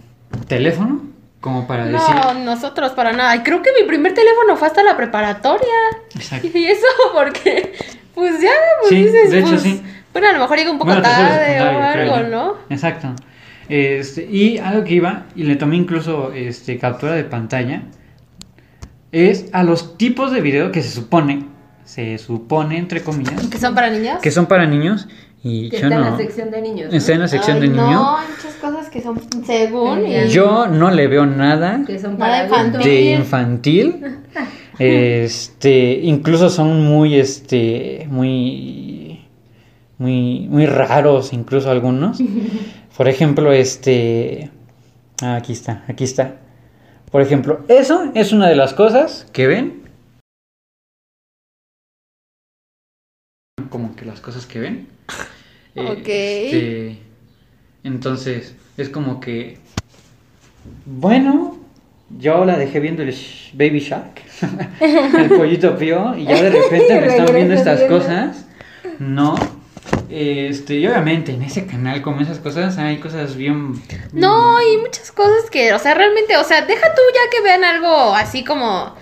teléfono 0.47 1.01
como 1.41 1.67
para 1.67 1.85
decir. 1.85 2.15
No, 2.15 2.33
nosotros 2.35 2.93
para 2.93 3.11
nada. 3.11 3.35
Y 3.35 3.43
creo 3.43 3.61
que 3.61 3.71
mi 3.77 3.85
primer 3.85 4.13
teléfono 4.13 4.55
fue 4.55 4.69
hasta 4.69 4.81
la 4.81 4.95
preparatoria. 4.95 5.75
Exacto. 6.15 6.47
Y 6.53 6.65
eso 6.65 6.87
porque, 7.13 7.73
pues 8.13 8.41
ya, 8.41 8.51
pues 8.81 8.89
Sí, 8.89 8.95
dices, 9.03 9.31
de 9.31 9.39
hecho, 9.39 9.49
pues, 9.49 9.61
sí. 9.61 9.81
Bueno, 10.11 10.29
a 10.29 10.33
lo 10.33 10.39
mejor 10.39 10.57
llega 10.57 10.71
un 10.71 10.77
poco 10.77 10.91
Bueno, 10.91 11.01
tarde 11.01 11.61
o 11.61 11.93
creo 11.93 12.13
algo. 12.15 12.29
¿no? 12.29 12.53
Exacto. 12.69 13.09
Este, 13.69 14.25
y 14.29 14.57
algo 14.59 14.83
que 14.83 14.93
iba, 14.95 15.25
y 15.35 15.43
le 15.43 15.55
tomé 15.55 15.77
incluso 15.77 16.31
este, 16.33 16.77
captura 16.77 17.13
de 17.13 17.23
pantalla, 17.23 17.83
es 19.11 19.45
a 19.53 19.63
los 19.63 19.97
tipos 19.97 20.31
de 20.31 20.41
video 20.41 20.71
que 20.71 20.81
se 20.81 20.89
supone, 20.89 21.45
se 21.85 22.17
supone 22.17 22.77
entre 22.77 23.01
comillas, 23.03 23.47
¿Que 23.47 23.57
son 23.57 23.73
para 23.75 23.89
niños? 23.89 24.19
que 24.21 24.31
son 24.31 24.45
para 24.47 24.65
niños. 24.65 25.07
Y 25.45 25.69
Que 25.69 25.79
yo 25.81 25.83
está 25.87 25.95
en 25.97 26.01
no. 26.03 26.09
la 26.11 26.17
sección 26.17 26.51
de 26.51 26.61
niños. 26.61 26.89
¿no? 26.91 26.97
Está 26.97 27.11
en 27.13 27.19
la 27.19 27.27
sección 27.27 27.55
Ay, 27.57 27.61
de 27.63 27.67
niños. 27.67 27.91
No, 27.91 28.17
hay 28.17 28.27
muchas 28.29 28.53
cosas 28.61 28.89
que 28.89 29.01
son 29.01 29.19
según. 29.45 30.05
y- 30.07 30.29
Yo 30.29 30.67
no 30.67 30.89
le 30.89 31.07
veo 31.07 31.25
nada 31.25 31.81
Que 31.85 31.99
son 31.99 32.17
Nada 32.17 32.47
para 32.47 32.61
adultos. 32.61 32.83
de 32.85 33.01
infantil. 33.11 34.05
Este, 34.79 35.99
incluso 36.01 36.49
son 36.49 36.83
muy, 36.85 37.15
este, 37.15 38.07
muy, 38.09 39.25
muy, 39.97 40.47
muy 40.49 40.65
raros, 40.65 41.33
incluso 41.33 41.69
algunos. 41.69 42.19
Por 42.97 43.07
ejemplo, 43.07 43.51
este, 43.51 44.51
ah, 45.21 45.35
aquí 45.35 45.53
está, 45.53 45.83
aquí 45.87 46.03
está. 46.03 46.37
Por 47.11 47.21
ejemplo, 47.21 47.63
eso 47.67 48.11
es 48.15 48.31
una 48.31 48.47
de 48.49 48.55
las 48.55 48.73
cosas 48.73 49.27
que 49.31 49.47
ven. 49.47 49.83
Como 53.69 53.95
que 53.95 54.05
las 54.05 54.19
cosas 54.19 54.45
que 54.45 54.59
ven. 54.59 54.87
Ok. 55.75 56.07
Este, 56.07 56.97
entonces, 57.83 58.55
es 58.77 58.89
como 58.89 59.19
que, 59.19 59.57
bueno, 60.85 61.57
yo 62.19 62.45
la 62.45 62.57
dejé 62.57 62.79
viendo 62.79 63.01
el 63.01 63.15
Baby 63.53 63.79
Shark, 63.79 64.21
el 64.79 65.29
pollito 65.29 65.77
pío, 65.77 66.15
y 66.17 66.25
ya 66.25 66.41
de 66.41 66.49
repente 66.49 66.99
me 67.01 67.07
están 67.07 67.33
viendo 67.35 67.53
estas 67.53 67.79
viendo. 67.79 67.97
cosas. 67.99 68.45
No. 68.99 69.35
Este, 70.09 70.75
y 70.75 70.87
obviamente 70.87 71.31
en 71.33 71.41
ese 71.41 71.65
canal, 71.65 72.01
como 72.01 72.21
esas 72.21 72.37
cosas, 72.39 72.77
hay 72.77 72.97
cosas 72.99 73.35
bien. 73.35 73.73
No, 74.11 74.61
y 74.61 74.77
muchas 74.77 75.11
cosas 75.11 75.49
que, 75.49 75.73
o 75.73 75.79
sea, 75.79 75.93
realmente, 75.95 76.37
o 76.37 76.43
sea, 76.43 76.61
deja 76.61 76.87
tú 76.93 77.01
ya 77.13 77.29
que 77.31 77.41
vean 77.43 77.63
algo 77.63 78.13
así 78.15 78.43
como, 78.43 78.95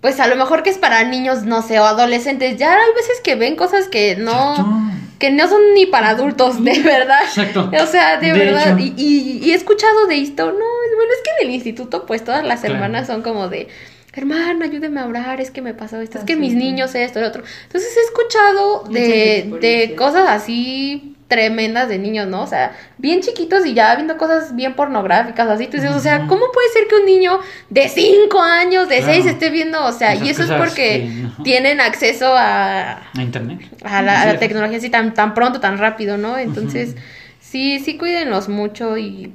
pues 0.00 0.20
a 0.20 0.26
lo 0.26 0.36
mejor 0.36 0.62
que 0.62 0.70
es 0.70 0.78
para 0.78 1.04
niños, 1.04 1.44
no 1.44 1.62
sé, 1.62 1.80
o 1.80 1.84
adolescentes. 1.84 2.56
Ya 2.58 2.72
hay 2.74 2.92
veces 2.94 3.20
que 3.22 3.34
ven 3.34 3.56
cosas 3.56 3.88
que 3.88 4.16
no, 4.16 4.50
Exacto. 4.52 4.70
que 5.18 5.30
no 5.30 5.48
son 5.48 5.60
ni 5.74 5.86
para 5.86 6.10
adultos, 6.10 6.62
de 6.62 6.78
verdad. 6.82 7.22
Exacto. 7.24 7.70
O 7.82 7.86
sea, 7.86 8.18
de, 8.18 8.32
De 8.32 8.38
verdad. 8.44 8.76
Y, 8.78 8.92
y- 8.96 9.38
y 9.42 9.52
he 9.52 9.54
escuchado 9.54 10.06
de 10.06 10.20
esto, 10.20 10.46
no, 10.46 10.52
bueno, 10.58 11.12
es 11.16 11.22
que 11.24 11.42
en 11.42 11.48
el 11.48 11.54
instituto, 11.54 12.04
pues 12.06 12.24
todas 12.24 12.44
las 12.44 12.60
Claro. 12.60 12.74
hermanas 12.74 13.06
son 13.06 13.22
como 13.22 13.48
de, 13.48 13.68
hermana, 14.12 14.66
ayúdeme 14.66 15.00
a 15.00 15.06
orar, 15.06 15.40
es 15.40 15.50
que 15.50 15.62
me 15.62 15.74
pasó 15.74 16.00
esto, 16.00 16.18
es 16.18 16.24
que 16.24 16.36
mis 16.36 16.54
niños 16.54 16.94
esto, 16.94 17.18
el 17.18 17.24
otro. 17.24 17.42
Entonces 17.64 17.96
he 17.96 18.00
escuchado 18.00 18.84
de, 18.90 19.58
de 19.60 19.94
cosas 19.96 20.28
así 20.28 21.16
tremendas 21.28 21.88
de 21.88 21.98
niños, 21.98 22.26
¿no? 22.28 22.42
O 22.42 22.46
sea, 22.46 22.76
bien 22.98 23.20
chiquitos 23.22 23.64
y 23.64 23.72
ya 23.72 23.94
viendo 23.94 24.18
cosas 24.18 24.54
bien 24.54 24.74
pornográficas, 24.74 25.48
así. 25.48 25.66
Tú 25.66 25.78
dices, 25.78 25.92
o 25.92 25.98
sea. 25.98 26.26
¿cómo 26.26 26.44
puede 26.52 26.68
ser 26.74 26.86
que 26.88 26.96
un 26.96 27.06
niño 27.06 27.38
de 27.70 27.88
5 27.88 28.38
años, 28.42 28.86
de 28.90 28.98
Claro. 28.98 29.14
6 29.14 29.26
esté 29.26 29.48
viendo? 29.48 29.82
O 29.82 29.92
sea, 29.92 30.12
Esas 30.12 30.26
y 30.26 30.30
eso 30.30 30.42
es 30.42 30.50
porque 30.52 31.08
no. 31.38 31.42
tienen 31.42 31.80
acceso 31.80 32.34
a, 32.36 32.98
A 33.16 33.22
internet. 33.22 33.60
a 33.82 34.02
la, 34.02 34.20
a 34.20 34.26
la 34.26 34.32
Sí. 34.32 34.38
tecnología 34.40 34.76
así 34.76 34.90
tan, 34.90 35.14
tan 35.14 35.32
pronto, 35.32 35.58
tan 35.58 35.78
rápido, 35.78 36.18
¿no? 36.18 36.36
Entonces, 36.36 36.96
sí, 37.40 37.80
sí 37.80 37.96
cuídenlos 37.96 38.50
mucho 38.50 38.98
y 38.98 39.32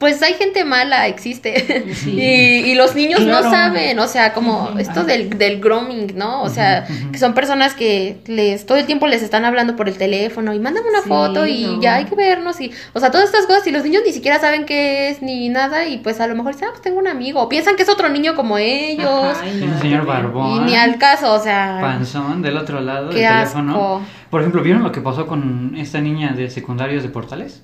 pues 0.00 0.20
hay 0.22 0.32
gente 0.34 0.64
mala, 0.64 1.06
existe. 1.08 1.84
Sí. 1.94 2.10
y, 2.18 2.70
y 2.70 2.74
los 2.74 2.94
niños 2.96 3.20
Claro. 3.20 3.44
no 3.44 3.50
saben, 3.50 3.98
o 3.98 4.08
sea, 4.08 4.32
como 4.32 4.70
esto 4.78 5.04
del, 5.04 5.28
del 5.38 5.60
grooming, 5.60 6.16
¿no? 6.16 6.42
O 6.42 6.48
sea, 6.48 6.86
que 7.12 7.18
son 7.18 7.34
personas 7.34 7.74
que 7.74 8.16
les 8.26 8.64
todo 8.64 8.78
el 8.78 8.86
tiempo 8.86 9.06
les 9.06 9.22
están 9.22 9.44
hablando 9.44 9.76
por 9.76 9.88
el 9.88 9.98
teléfono 9.98 10.54
y 10.54 10.58
mándame 10.58 10.88
una 10.88 11.02
Sí, 11.02 11.08
foto 11.10 11.46
y 11.46 11.64
no. 11.66 11.80
ya 11.82 11.96
hay 11.96 12.06
que 12.06 12.14
vernos 12.14 12.58
y, 12.62 12.72
o 12.94 12.98
sea, 13.00 13.10
todas 13.10 13.26
estas 13.26 13.44
cosas 13.46 13.66
y 13.66 13.70
los 13.72 13.84
niños 13.84 14.02
ni 14.06 14.12
siquiera 14.12 14.40
saben 14.40 14.64
qué 14.64 15.10
es 15.10 15.20
ni 15.20 15.50
nada 15.50 15.86
y 15.86 15.98
pues 15.98 16.18
a 16.20 16.26
lo 16.26 16.34
mejor 16.34 16.54
dicen, 16.54 16.68
ah, 16.68 16.72
pues 16.72 16.82
tengo 16.82 16.98
un 16.98 17.06
amigo, 17.06 17.42
o 17.42 17.48
piensan 17.50 17.76
que 17.76 17.82
es 17.82 17.88
otro 17.90 18.08
niño 18.08 18.34
como 18.34 18.56
ellos 18.56 19.06
Ajá, 19.36 19.46
y 19.46 19.60
que 19.60 19.78
señor 19.82 20.06
barbón. 20.06 20.56
y 20.56 20.70
ni 20.70 20.76
al 20.76 20.96
caso, 20.96 21.34
o 21.34 21.38
sea, 21.42 21.78
Panzón 21.82 22.40
del 22.40 22.56
otro 22.56 22.80
lado 22.80 23.10
qué 23.10 23.18
del 23.20 23.28
teléfono. 23.28 23.72
asco. 23.72 24.02
Por 24.30 24.40
ejemplo, 24.40 24.62
¿vieron 24.62 24.82
lo 24.82 24.92
que 24.92 25.02
pasó 25.02 25.26
con 25.26 25.74
esta 25.76 26.00
niña 26.00 26.32
de 26.34 26.48
secundarios 26.48 27.02
de 27.02 27.10
Portales? 27.10 27.62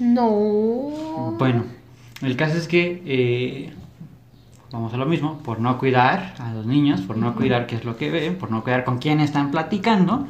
No. 0.00 1.34
Bueno, 1.38 1.64
el 2.22 2.36
caso 2.36 2.56
es 2.56 2.66
que 2.66 3.02
eh, 3.06 3.72
vamos 4.72 4.92
a 4.94 4.96
lo 4.96 5.06
mismo, 5.06 5.38
por 5.44 5.60
no 5.60 5.78
cuidar 5.78 6.34
a 6.38 6.52
los 6.54 6.66
niños, 6.66 7.02
por 7.02 7.16
no 7.16 7.34
cuidar 7.34 7.66
qué 7.66 7.76
es 7.76 7.84
lo 7.84 7.96
que 7.96 8.10
ven, 8.10 8.36
por 8.36 8.50
no 8.50 8.62
cuidar 8.62 8.84
con 8.84 8.98
quién 8.98 9.20
están 9.20 9.50
platicando, 9.50 10.26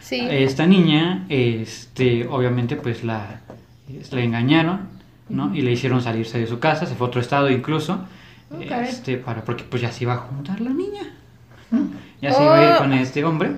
Sí. 0.00 0.26
esta 0.28 0.66
niña, 0.66 1.24
este, 1.28 2.26
obviamente, 2.26 2.76
pues 2.76 3.04
la, 3.04 3.40
la 4.10 4.20
engañaron, 4.20 4.80
¿no? 5.28 5.54
Y 5.54 5.62
le 5.62 5.72
hicieron 5.72 6.02
salirse 6.02 6.38
de 6.38 6.46
su 6.46 6.58
casa, 6.58 6.86
se 6.86 6.94
fue 6.94 7.06
a 7.06 7.08
otro 7.08 7.20
estado 7.20 7.50
incluso, 7.50 8.00
Ok. 8.50 8.70
este, 8.82 9.16
para, 9.16 9.42
porque 9.44 9.64
pues 9.64 9.80
ya 9.82 9.92
se 9.92 10.04
iba 10.04 10.14
a 10.14 10.18
juntar 10.18 10.60
la 10.60 10.70
niña, 10.70 11.02
¿no? 11.70 11.80
Ya 12.20 12.32
se 12.32 12.42
iba 12.42 12.58
a 12.58 12.62
ir 12.64 12.70
Oh. 12.76 12.78
con 12.78 12.92
este 12.94 13.24
hombre. 13.24 13.52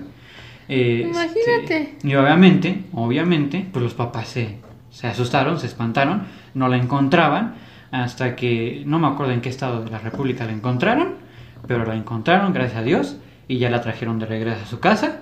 este, 0.68 1.00
Imagínate. 1.08 1.94
y 2.02 2.14
obviamente, 2.14 2.84
obviamente, 2.92 3.66
pues 3.72 3.82
los 3.82 3.94
papás 3.94 4.28
se, 4.28 4.58
se 4.94 5.08
asustaron, 5.08 5.58
se 5.58 5.66
espantaron, 5.66 6.22
no 6.54 6.68
la 6.68 6.76
encontraban, 6.76 7.54
hasta 7.90 8.36
que, 8.36 8.84
no 8.86 9.00
me 9.00 9.08
acuerdo 9.08 9.32
en 9.32 9.40
qué 9.40 9.48
estado 9.48 9.82
de 9.84 9.90
la 9.90 9.98
República 9.98 10.46
la 10.46 10.52
encontraron, 10.52 11.14
pero 11.66 11.84
la 11.84 11.96
encontraron, 11.96 12.52
gracias 12.52 12.78
a 12.78 12.82
Dios, 12.84 13.16
y 13.48 13.58
ya 13.58 13.70
la 13.70 13.80
trajeron 13.80 14.20
de 14.20 14.26
regreso 14.26 14.62
a 14.62 14.66
su 14.66 14.78
casa. 14.78 15.20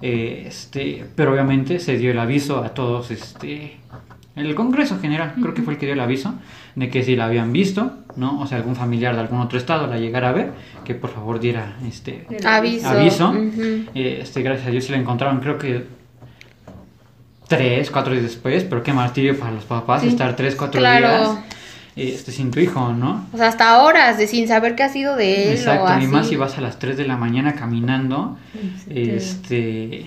eh, 0.00 0.44
este, 0.48 1.04
pero 1.14 1.32
obviamente 1.32 1.78
se 1.78 1.96
dio 1.96 2.10
el 2.10 2.18
aviso 2.18 2.64
a 2.64 2.70
todos, 2.74 3.12
este, 3.12 3.76
el 4.34 4.54
Congreso 4.56 4.98
General, 4.98 5.34
creo 5.40 5.54
que 5.54 5.62
fue 5.62 5.74
el 5.74 5.78
que 5.78 5.86
dio 5.86 5.92
el 5.94 6.00
aviso 6.00 6.34
de 6.74 6.88
que 6.90 7.04
si 7.04 7.14
la 7.14 7.26
habían 7.26 7.52
visto, 7.52 7.92
¿no? 8.16 8.40
O 8.40 8.46
sea, 8.48 8.58
algún 8.58 8.74
familiar 8.74 9.14
de 9.14 9.20
algún 9.20 9.40
otro 9.40 9.58
estado 9.58 9.86
la 9.86 9.98
llegara 9.98 10.30
a 10.30 10.32
ver, 10.32 10.50
que 10.84 10.94
por 10.96 11.10
favor 11.10 11.38
diera, 11.38 11.76
este, 11.86 12.26
Aviso. 12.44 12.88
aviso. 12.88 13.32
Eh, 13.94 14.18
este, 14.22 14.42
gracias 14.42 14.66
a 14.66 14.70
Dios 14.72 14.84
se 14.84 14.92
la 14.92 14.98
encontraron, 14.98 15.38
creo 15.38 15.58
que 15.58 15.86
tres, 17.56 17.90
cuatro 17.90 18.12
días 18.12 18.24
después, 18.24 18.64
pero 18.64 18.82
qué 18.82 18.92
martirio 18.92 19.38
para 19.38 19.52
los 19.52 19.64
papás 19.64 20.02
Sí. 20.02 20.08
estar 20.08 20.34
tres, 20.36 20.54
cuatro 20.56 20.80
Claro. 20.80 21.08
días 21.08 21.30
este, 21.94 22.32
sin 22.32 22.50
tu 22.50 22.58
hijo, 22.58 22.92
¿no? 22.94 23.26
O 23.34 23.36
sea, 23.36 23.48
hasta 23.48 23.82
horas 23.82 24.16
de 24.16 24.26
sin 24.26 24.48
saber 24.48 24.74
qué 24.74 24.82
ha 24.84 24.88
sido 24.88 25.14
de 25.14 25.48
él 25.48 25.58
Exacto, 25.58 25.84
o 25.84 25.88
así. 25.88 26.04
y 26.04 26.06
más 26.08 26.26
si 26.26 26.36
vas 26.36 26.56
a 26.56 26.62
las 26.62 26.78
3 26.78 26.96
de 26.96 27.06
la 27.06 27.18
mañana 27.18 27.54
caminando 27.54 28.38
Este- 28.88 29.16
este, 29.16 30.06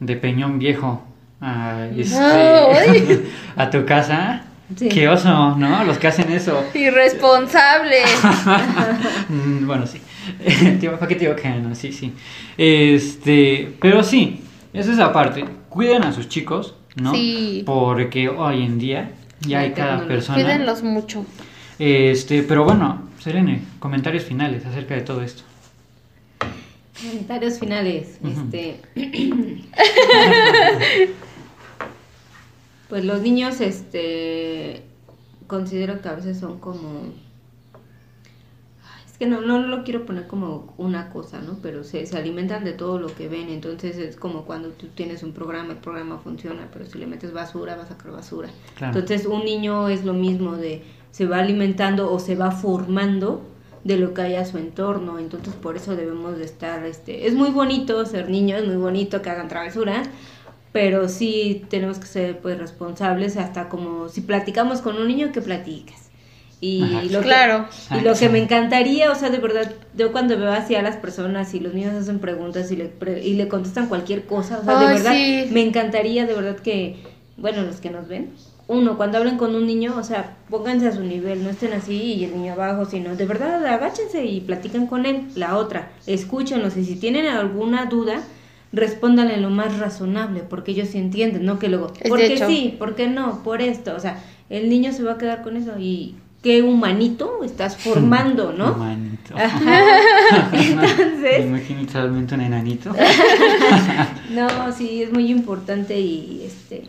de 0.00 0.16
Peñón 0.16 0.58
Viejo 0.58 1.04
a, 1.42 1.86
este, 1.96 3.22
a 3.56 3.68
tu 3.70 3.84
casa. 3.84 4.44
Sí. 4.76 4.88
Qué 4.88 5.08
oso, 5.08 5.56
¿no? 5.56 5.84
Los 5.84 5.98
que 5.98 6.06
hacen 6.06 6.30
eso. 6.32 6.64
Irresponsable. 6.74 7.96
Mm, 9.28 9.66
bueno, 9.66 9.86
sí. 9.86 10.00
¿Para 10.86 11.06
qué 11.06 11.14
te 11.16 11.20
digo 11.26 11.36
que 11.36 11.48
no? 11.50 11.74
Sí, 11.74 11.92
sí. 11.92 12.12
Este, 12.56 13.74
pero 13.80 14.02
sí, 14.02 14.40
esa 14.72 14.90
es 14.92 14.96
la 14.98 15.12
parte. 15.12 15.44
Cuiden 15.70 16.04
a 16.04 16.12
sus 16.12 16.28
chicos, 16.28 16.74
¿no? 16.96 17.14
Sí. 17.14 17.62
Porque 17.64 18.28
hoy 18.28 18.64
en 18.64 18.78
día 18.78 19.12
ya 19.40 19.60
hay 19.60 19.72
cada 19.72 20.06
persona. 20.06 20.42
Cuídenlos 20.42 20.82
mucho. 20.82 21.24
Este, 21.78 22.42
pero 22.42 22.64
bueno, 22.64 23.08
Selene, 23.20 23.62
comentarios 23.78 24.24
finales 24.24 24.66
acerca 24.66 24.94
de 24.96 25.00
todo 25.02 25.22
esto. 25.22 25.44
Comentarios 27.00 27.58
finales. 27.58 28.18
Este. 28.22 28.80
pues 32.88 33.04
los 33.04 33.22
niños, 33.22 33.60
este. 33.60 34.82
Considero 35.46 36.02
que 36.02 36.08
a 36.08 36.14
veces 36.14 36.40
son 36.40 36.58
como. 36.58 37.04
Que 39.20 39.26
no, 39.26 39.40
no 39.42 39.60
lo 39.60 39.84
quiero 39.84 40.04
poner 40.04 40.26
como 40.26 40.74
una 40.76 41.10
cosa, 41.10 41.40
¿no? 41.40 41.58
Pero 41.62 41.84
se, 41.84 42.06
se 42.06 42.16
alimentan 42.16 42.64
de 42.64 42.72
todo 42.72 42.98
lo 42.98 43.14
que 43.14 43.28
ven. 43.28 43.50
Entonces 43.50 43.96
es 43.98 44.16
como 44.16 44.44
cuando 44.46 44.70
tú 44.70 44.88
tienes 44.88 45.22
un 45.22 45.32
programa, 45.32 45.74
el 45.74 45.78
programa 45.78 46.18
funciona, 46.18 46.68
pero 46.72 46.86
si 46.86 46.98
le 46.98 47.06
metes 47.06 47.32
basura, 47.32 47.76
vas 47.76 47.86
a 47.86 47.88
sacar 47.90 48.10
basura. 48.10 48.48
Claro. 48.76 48.98
Entonces 48.98 49.26
un 49.26 49.44
niño 49.44 49.88
es 49.88 50.04
lo 50.04 50.14
mismo 50.14 50.56
de 50.56 50.82
se 51.12 51.26
va 51.26 51.38
alimentando 51.38 52.12
o 52.12 52.18
se 52.18 52.34
va 52.34 52.50
formando 52.50 53.42
de 53.84 53.96
lo 53.96 54.12
que 54.14 54.22
hay 54.22 54.34
a 54.34 54.44
su 54.44 54.58
entorno, 54.58 55.18
entonces 55.18 55.54
por 55.54 55.76
eso 55.76 55.96
debemos 55.96 56.36
de 56.36 56.44
estar, 56.44 56.84
este, 56.84 57.26
es 57.26 57.34
muy 57.34 57.50
bonito 57.50 58.04
ser 58.04 58.28
niño, 58.28 58.56
es 58.56 58.66
muy 58.66 58.76
bonito 58.76 59.22
que 59.22 59.30
hagan 59.30 59.48
travesuras, 59.48 60.08
pero 60.72 61.08
sí 61.08 61.64
tenemos 61.68 61.98
que 61.98 62.06
ser 62.06 62.38
pues 62.40 62.58
responsables 62.58 63.36
hasta 63.36 63.68
como 63.68 64.08
si 64.08 64.20
platicamos 64.20 64.82
con 64.82 64.96
un 64.96 65.08
niño 65.08 65.32
que 65.32 65.40
platiques. 65.40 66.09
Y 66.62 66.82
Ajá. 66.82 67.02
lo 67.04 67.20
que- 67.20 67.24
Claro. 67.26 67.66
y 67.98 68.00
lo 68.02 68.14
que 68.14 68.28
me 68.28 68.38
encantaría, 68.38 69.10
o 69.10 69.14
sea, 69.14 69.30
de 69.30 69.38
verdad, 69.38 69.72
yo 69.96 70.12
cuando 70.12 70.36
veo 70.38 70.52
así 70.52 70.74
a 70.74 70.82
las 70.82 70.96
personas 70.96 71.54
y 71.54 71.60
los 71.60 71.72
niños 71.72 71.94
hacen 71.94 72.18
preguntas 72.18 72.70
y 72.70 72.76
le, 72.76 72.84
pre- 72.86 73.24
y 73.26 73.34
le 73.34 73.48
contestan 73.48 73.86
cualquier 73.86 74.26
cosa, 74.26 74.58
o 74.60 74.64
sea, 74.64 74.78
de 74.78 74.86
verdad, 74.94 75.12
sí. 75.12 75.46
me 75.52 75.62
encantaría 75.62 76.26
de 76.26 76.34
verdad 76.34 76.56
que, 76.56 76.96
bueno, 77.38 77.62
los 77.62 77.76
que 77.76 77.88
nos 77.90 78.08
ven, 78.08 78.30
uno, 78.68 78.96
cuando 78.98 79.16
hablen 79.18 79.36
con 79.38 79.54
un 79.56 79.66
niño, 79.66 79.94
o 79.98 80.04
sea, 80.04 80.36
pónganse 80.50 80.86
a 80.88 80.92
su 80.92 81.00
nivel, 81.02 81.42
no 81.42 81.48
estén 81.50 81.72
así 81.72 81.94
y 81.96 82.24
el 82.24 82.36
niño 82.36 82.52
abajo, 82.52 82.84
sino 82.84 83.16
de 83.16 83.24
verdad, 83.26 83.64
agáchense 83.66 84.24
y 84.26 84.40
platican 84.42 84.86
con 84.86 85.06
él. 85.06 85.22
La 85.34 85.56
otra, 85.56 85.90
escúchenlos 86.06 86.76
y 86.76 86.84
si 86.84 86.94
tienen 86.96 87.26
alguna 87.26 87.86
duda, 87.86 88.22
respóndanle 88.72 89.38
lo 89.38 89.50
más 89.50 89.78
razonable, 89.78 90.42
porque 90.48 90.72
ellos 90.72 90.88
sí 90.88 90.98
entienden, 90.98 91.44
no 91.44 91.58
que 91.58 91.68
luego, 91.68 91.92
porque 92.08 92.34
hecho. 92.34 92.46
sí, 92.46 92.76
¿por 92.78 92.94
qué 92.94 93.08
no? 93.08 93.42
Por 93.42 93.62
esto, 93.62 93.94
o 93.96 93.98
sea, 94.00 94.22
el 94.48 94.68
niño 94.68 94.92
se 94.92 95.02
va 95.02 95.12
a 95.12 95.18
quedar 95.18 95.42
con 95.42 95.56
eso 95.56 95.72
y 95.78 96.14
qué 96.42 96.62
humanito 96.62 97.44
estás 97.44 97.76
formando, 97.76 98.52
¿no? 98.52 98.72
Humanito. 98.72 99.34
Ajá. 99.36 99.98
Entonces, 100.52 101.44
imagino 101.44 101.86
totalmente 101.86 102.34
un 102.34 102.40
enanito. 102.40 102.94
no, 104.30 104.72
sí, 104.72 105.02
es 105.02 105.12
muy 105.12 105.30
importante 105.30 105.98
y 105.98 106.44
este 106.46 106.88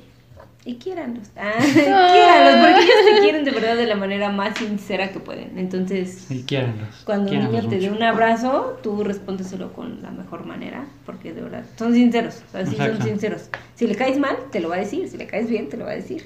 y 0.63 0.75
quiéranlos. 0.75 1.27
Ah, 1.35 1.53
quiéranlos, 1.59 2.67
porque 2.67 2.83
ellos 2.83 3.15
te 3.15 3.21
quieren 3.21 3.43
de 3.43 3.51
verdad 3.51 3.75
de 3.75 3.87
la 3.87 3.95
manera 3.95 4.29
más 4.29 4.57
sincera 4.59 5.11
que 5.11 5.19
pueden. 5.19 5.57
Entonces, 5.57 6.29
Y 6.29 6.43
quiéranlos. 6.43 7.01
cuando 7.03 7.31
un 7.31 7.39
niño 7.39 7.67
te 7.67 7.79
dé 7.79 7.89
un 7.89 8.03
abrazo, 8.03 8.79
tú 8.83 9.03
respóndeselo 9.03 9.73
con 9.73 10.03
la 10.03 10.11
mejor 10.11 10.45
manera, 10.45 10.85
porque 11.05 11.33
de 11.33 11.41
verdad 11.41 11.63
son 11.77 11.93
sinceros, 11.93 12.43
así 12.53 12.75
son 12.75 12.85
Exacto. 12.85 13.05
sinceros. 13.05 13.49
Si 13.73 13.87
le 13.87 13.95
caes 13.95 14.19
mal, 14.19 14.37
te 14.51 14.59
lo 14.59 14.69
va 14.69 14.75
a 14.75 14.79
decir, 14.79 15.09
si 15.09 15.17
le 15.17 15.25
caes 15.25 15.49
bien, 15.49 15.67
te 15.67 15.77
lo 15.77 15.85
va 15.85 15.91
a 15.91 15.95
decir. 15.95 16.23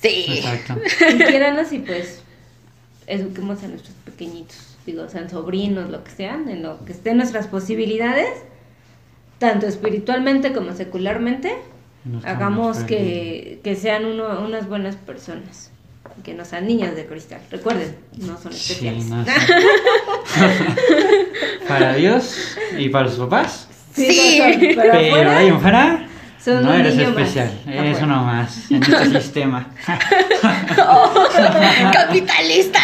Sí. 0.00 0.24
Exacto. 0.28 0.76
Y 1.14 1.18
quiéranlos 1.18 1.70
y 1.72 1.80
pues 1.80 2.23
eduquemos 3.06 3.62
a 3.62 3.68
nuestros 3.68 3.94
pequeñitos, 4.04 4.76
digo, 4.86 5.08
sean 5.08 5.30
sobrinos, 5.30 5.90
lo 5.90 6.04
que 6.04 6.10
sean, 6.10 6.48
en 6.48 6.62
lo 6.62 6.84
que 6.84 6.92
estén 6.92 7.16
nuestras 7.16 7.46
posibilidades, 7.46 8.28
tanto 9.38 9.66
espiritualmente 9.66 10.52
como 10.52 10.72
secularmente, 10.74 11.54
hagamos 12.24 12.78
que, 12.80 13.60
que 13.64 13.76
sean 13.76 14.04
uno- 14.04 14.40
unas 14.44 14.68
buenas 14.68 14.96
personas, 14.96 15.70
que 16.22 16.34
no 16.34 16.44
sean 16.44 16.66
niñas 16.66 16.94
de 16.96 17.06
cristal. 17.06 17.40
Recuerden, 17.50 17.96
no 18.18 18.38
son 18.40 18.52
Sí, 18.52 18.72
especiales. 18.72 19.06
no 19.06 19.24
para 21.68 21.94
Dios 21.94 22.56
y 22.78 22.88
para 22.88 23.08
sus 23.08 23.18
papás. 23.20 23.68
Sí. 23.94 24.40
pero, 24.40 24.82
Pero, 24.82 24.92
afuera, 24.92 25.38
ahí 25.38 25.46
en 25.48 25.60
fuera, 25.60 26.08
son 26.44 26.62
no 26.62 26.70
un 26.70 26.80
eres 26.80 26.94
niño 26.96 27.10
más. 27.10 27.18
especial. 27.18 27.50
Eres 27.66 28.02
uno 28.02 28.22
más 28.22 28.56
en 28.70 28.82
este 28.82 29.20
sistema. 29.20 29.70
Capitalista. 31.92 32.80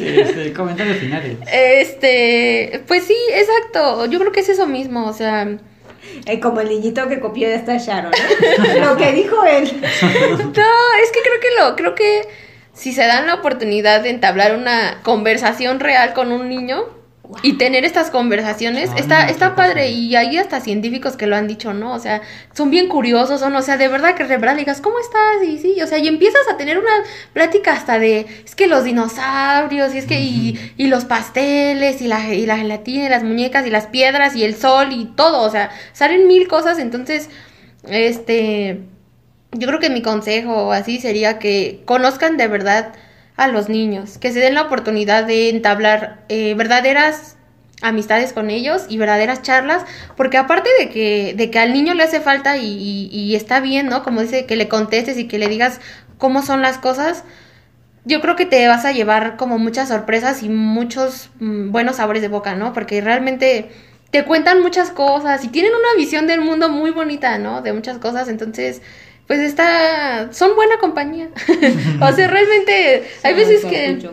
Este, 0.00 0.52
comentarios 0.52 0.96
finales. 0.98 1.36
Este, 1.52 2.82
pues 2.86 3.04
sí, 3.04 3.16
exacto. 3.34 4.06
Yo 4.06 4.18
creo 4.18 4.32
que 4.32 4.40
es 4.40 4.48
eso 4.48 4.66
mismo, 4.66 5.06
o 5.06 5.12
sea, 5.12 5.48
Eh, 6.26 6.40
como 6.40 6.60
el 6.60 6.68
niñito 6.68 7.08
que 7.08 7.20
copió 7.20 7.48
de 7.48 7.54
esta 7.54 7.76
Sharon, 7.78 8.10
¿no? 8.12 8.84
lo 8.90 8.96
que 8.96 9.12
dijo 9.12 9.44
él. 9.44 9.64
no, 9.80 10.40
es 10.42 11.10
que 11.12 11.20
creo 11.22 11.40
que 11.40 11.48
lo, 11.60 11.76
creo 11.76 11.94
que 11.94 12.22
si 12.74 12.92
se 12.92 13.06
dan 13.06 13.26
la 13.26 13.34
oportunidad 13.34 14.02
de 14.02 14.10
entablar 14.10 14.56
una 14.56 15.00
conversación 15.02 15.78
real 15.80 16.12
con 16.12 16.32
un 16.32 16.48
niño 16.48 16.84
y 17.42 17.54
tener 17.54 17.84
estas 17.84 18.10
conversaciones, 18.10 18.90
No, 18.90 18.96
está, 18.96 19.28
está 19.28 19.54
padre. 19.54 19.86
cosa. 19.86 19.98
Y 19.98 20.16
hay 20.16 20.36
hasta 20.38 20.60
científicos 20.60 21.16
que 21.16 21.26
lo 21.26 21.36
han 21.36 21.48
dicho, 21.48 21.72
¿no? 21.74 21.92
O 21.94 21.98
sea, 21.98 22.22
son 22.54 22.70
bien 22.70 22.88
curiosos, 22.88 23.40
son, 23.40 23.54
o 23.56 23.62
sea, 23.62 23.76
de 23.76 23.88
verdad 23.88 24.14
que 24.14 24.24
de 24.24 24.36
verdad 24.36 24.56
digas, 24.56 24.80
¿cómo 24.80 24.98
estás? 24.98 25.48
Y 25.48 25.58
sí, 25.58 25.80
o 25.82 25.86
sea, 25.86 25.98
y 25.98 26.08
empiezas 26.08 26.42
a 26.52 26.56
tener 26.56 26.78
una 26.78 26.90
plática 27.32 27.72
hasta 27.72 27.98
de, 27.98 28.26
es 28.44 28.54
que 28.54 28.66
los 28.66 28.84
dinosaurios, 28.84 29.94
y 29.94 29.98
es 29.98 30.06
que, 30.06 30.20
y, 30.20 30.74
y 30.76 30.86
los 30.88 31.04
pasteles, 31.04 32.02
y 32.02 32.08
la, 32.08 32.34
y 32.34 32.46
la 32.46 32.56
gelatina, 32.58 33.06
y 33.06 33.08
las 33.08 33.22
muñecas, 33.24 33.66
y 33.66 33.70
las 33.70 33.86
piedras, 33.86 34.36
y 34.36 34.44
el 34.44 34.54
sol, 34.54 34.88
y 34.92 35.06
todo, 35.16 35.40
o 35.42 35.50
sea, 35.50 35.70
salen 35.92 36.26
mil 36.28 36.48
cosas, 36.48 36.78
entonces, 36.78 37.30
este, 37.88 38.80
yo 39.52 39.68
creo 39.68 39.80
que 39.80 39.90
mi 39.90 40.02
consejo 40.02 40.72
así 40.72 40.98
sería 41.00 41.38
que 41.38 41.82
conozcan 41.84 42.36
de 42.36 42.48
verdad 42.48 42.92
a 43.44 43.48
los 43.48 43.68
niños, 43.68 44.18
que 44.18 44.32
se 44.32 44.40
den 44.40 44.54
la 44.54 44.62
oportunidad 44.62 45.24
de 45.24 45.48
entablar 45.48 46.24
eh, 46.28 46.54
verdaderas 46.54 47.36
amistades 47.82 48.32
con 48.32 48.48
ellos 48.48 48.86
y 48.88 48.96
verdaderas 48.96 49.42
charlas, 49.42 49.84
porque 50.16 50.38
aparte 50.38 50.70
de 50.78 50.88
que, 50.88 51.34
de 51.36 51.50
que 51.50 51.58
al 51.58 51.72
niño 51.72 51.94
le 51.94 52.04
hace 52.04 52.20
falta 52.20 52.56
y, 52.56 53.34
está 53.34 53.60
bien, 53.60 53.86
¿no? 53.86 54.02
Como 54.02 54.22
dice, 54.22 54.46
que 54.46 54.56
le 54.56 54.68
contestes 54.68 55.18
y 55.18 55.26
que 55.26 55.38
le 55.38 55.48
digas 55.48 55.80
cómo 56.16 56.42
son 56.42 56.62
las 56.62 56.78
cosas, 56.78 57.24
yo 58.04 58.20
creo 58.20 58.36
que 58.36 58.46
te 58.46 58.66
vas 58.68 58.84
a 58.84 58.92
llevar 58.92 59.36
como 59.36 59.58
muchas 59.58 59.88
sorpresas 59.88 60.42
y 60.42 60.48
muchos 60.48 61.30
mm, 61.40 61.70
buenos 61.70 61.96
sabores 61.96 62.22
de 62.22 62.28
boca, 62.28 62.54
¿no? 62.54 62.72
Porque 62.72 63.00
realmente 63.00 63.70
te 64.10 64.24
cuentan 64.24 64.60
muchas 64.62 64.90
cosas 64.90 65.44
y 65.44 65.48
tienen 65.48 65.72
una 65.72 65.94
visión 65.96 66.26
del 66.26 66.40
mundo 66.40 66.68
muy 66.68 66.90
bonita, 66.90 67.38
¿no? 67.38 67.62
De 67.62 67.72
muchas 67.72 67.98
cosas, 67.98 68.28
entonces, 68.28 68.82
pues 69.26 69.40
está, 69.40 70.32
son 70.32 70.54
buena 70.56 70.78
compañía. 70.78 71.28
o 72.00 72.12
sea, 72.12 72.28
realmente 72.28 73.08
hay 73.22 73.34
veces 73.34 73.64
que... 73.64 74.10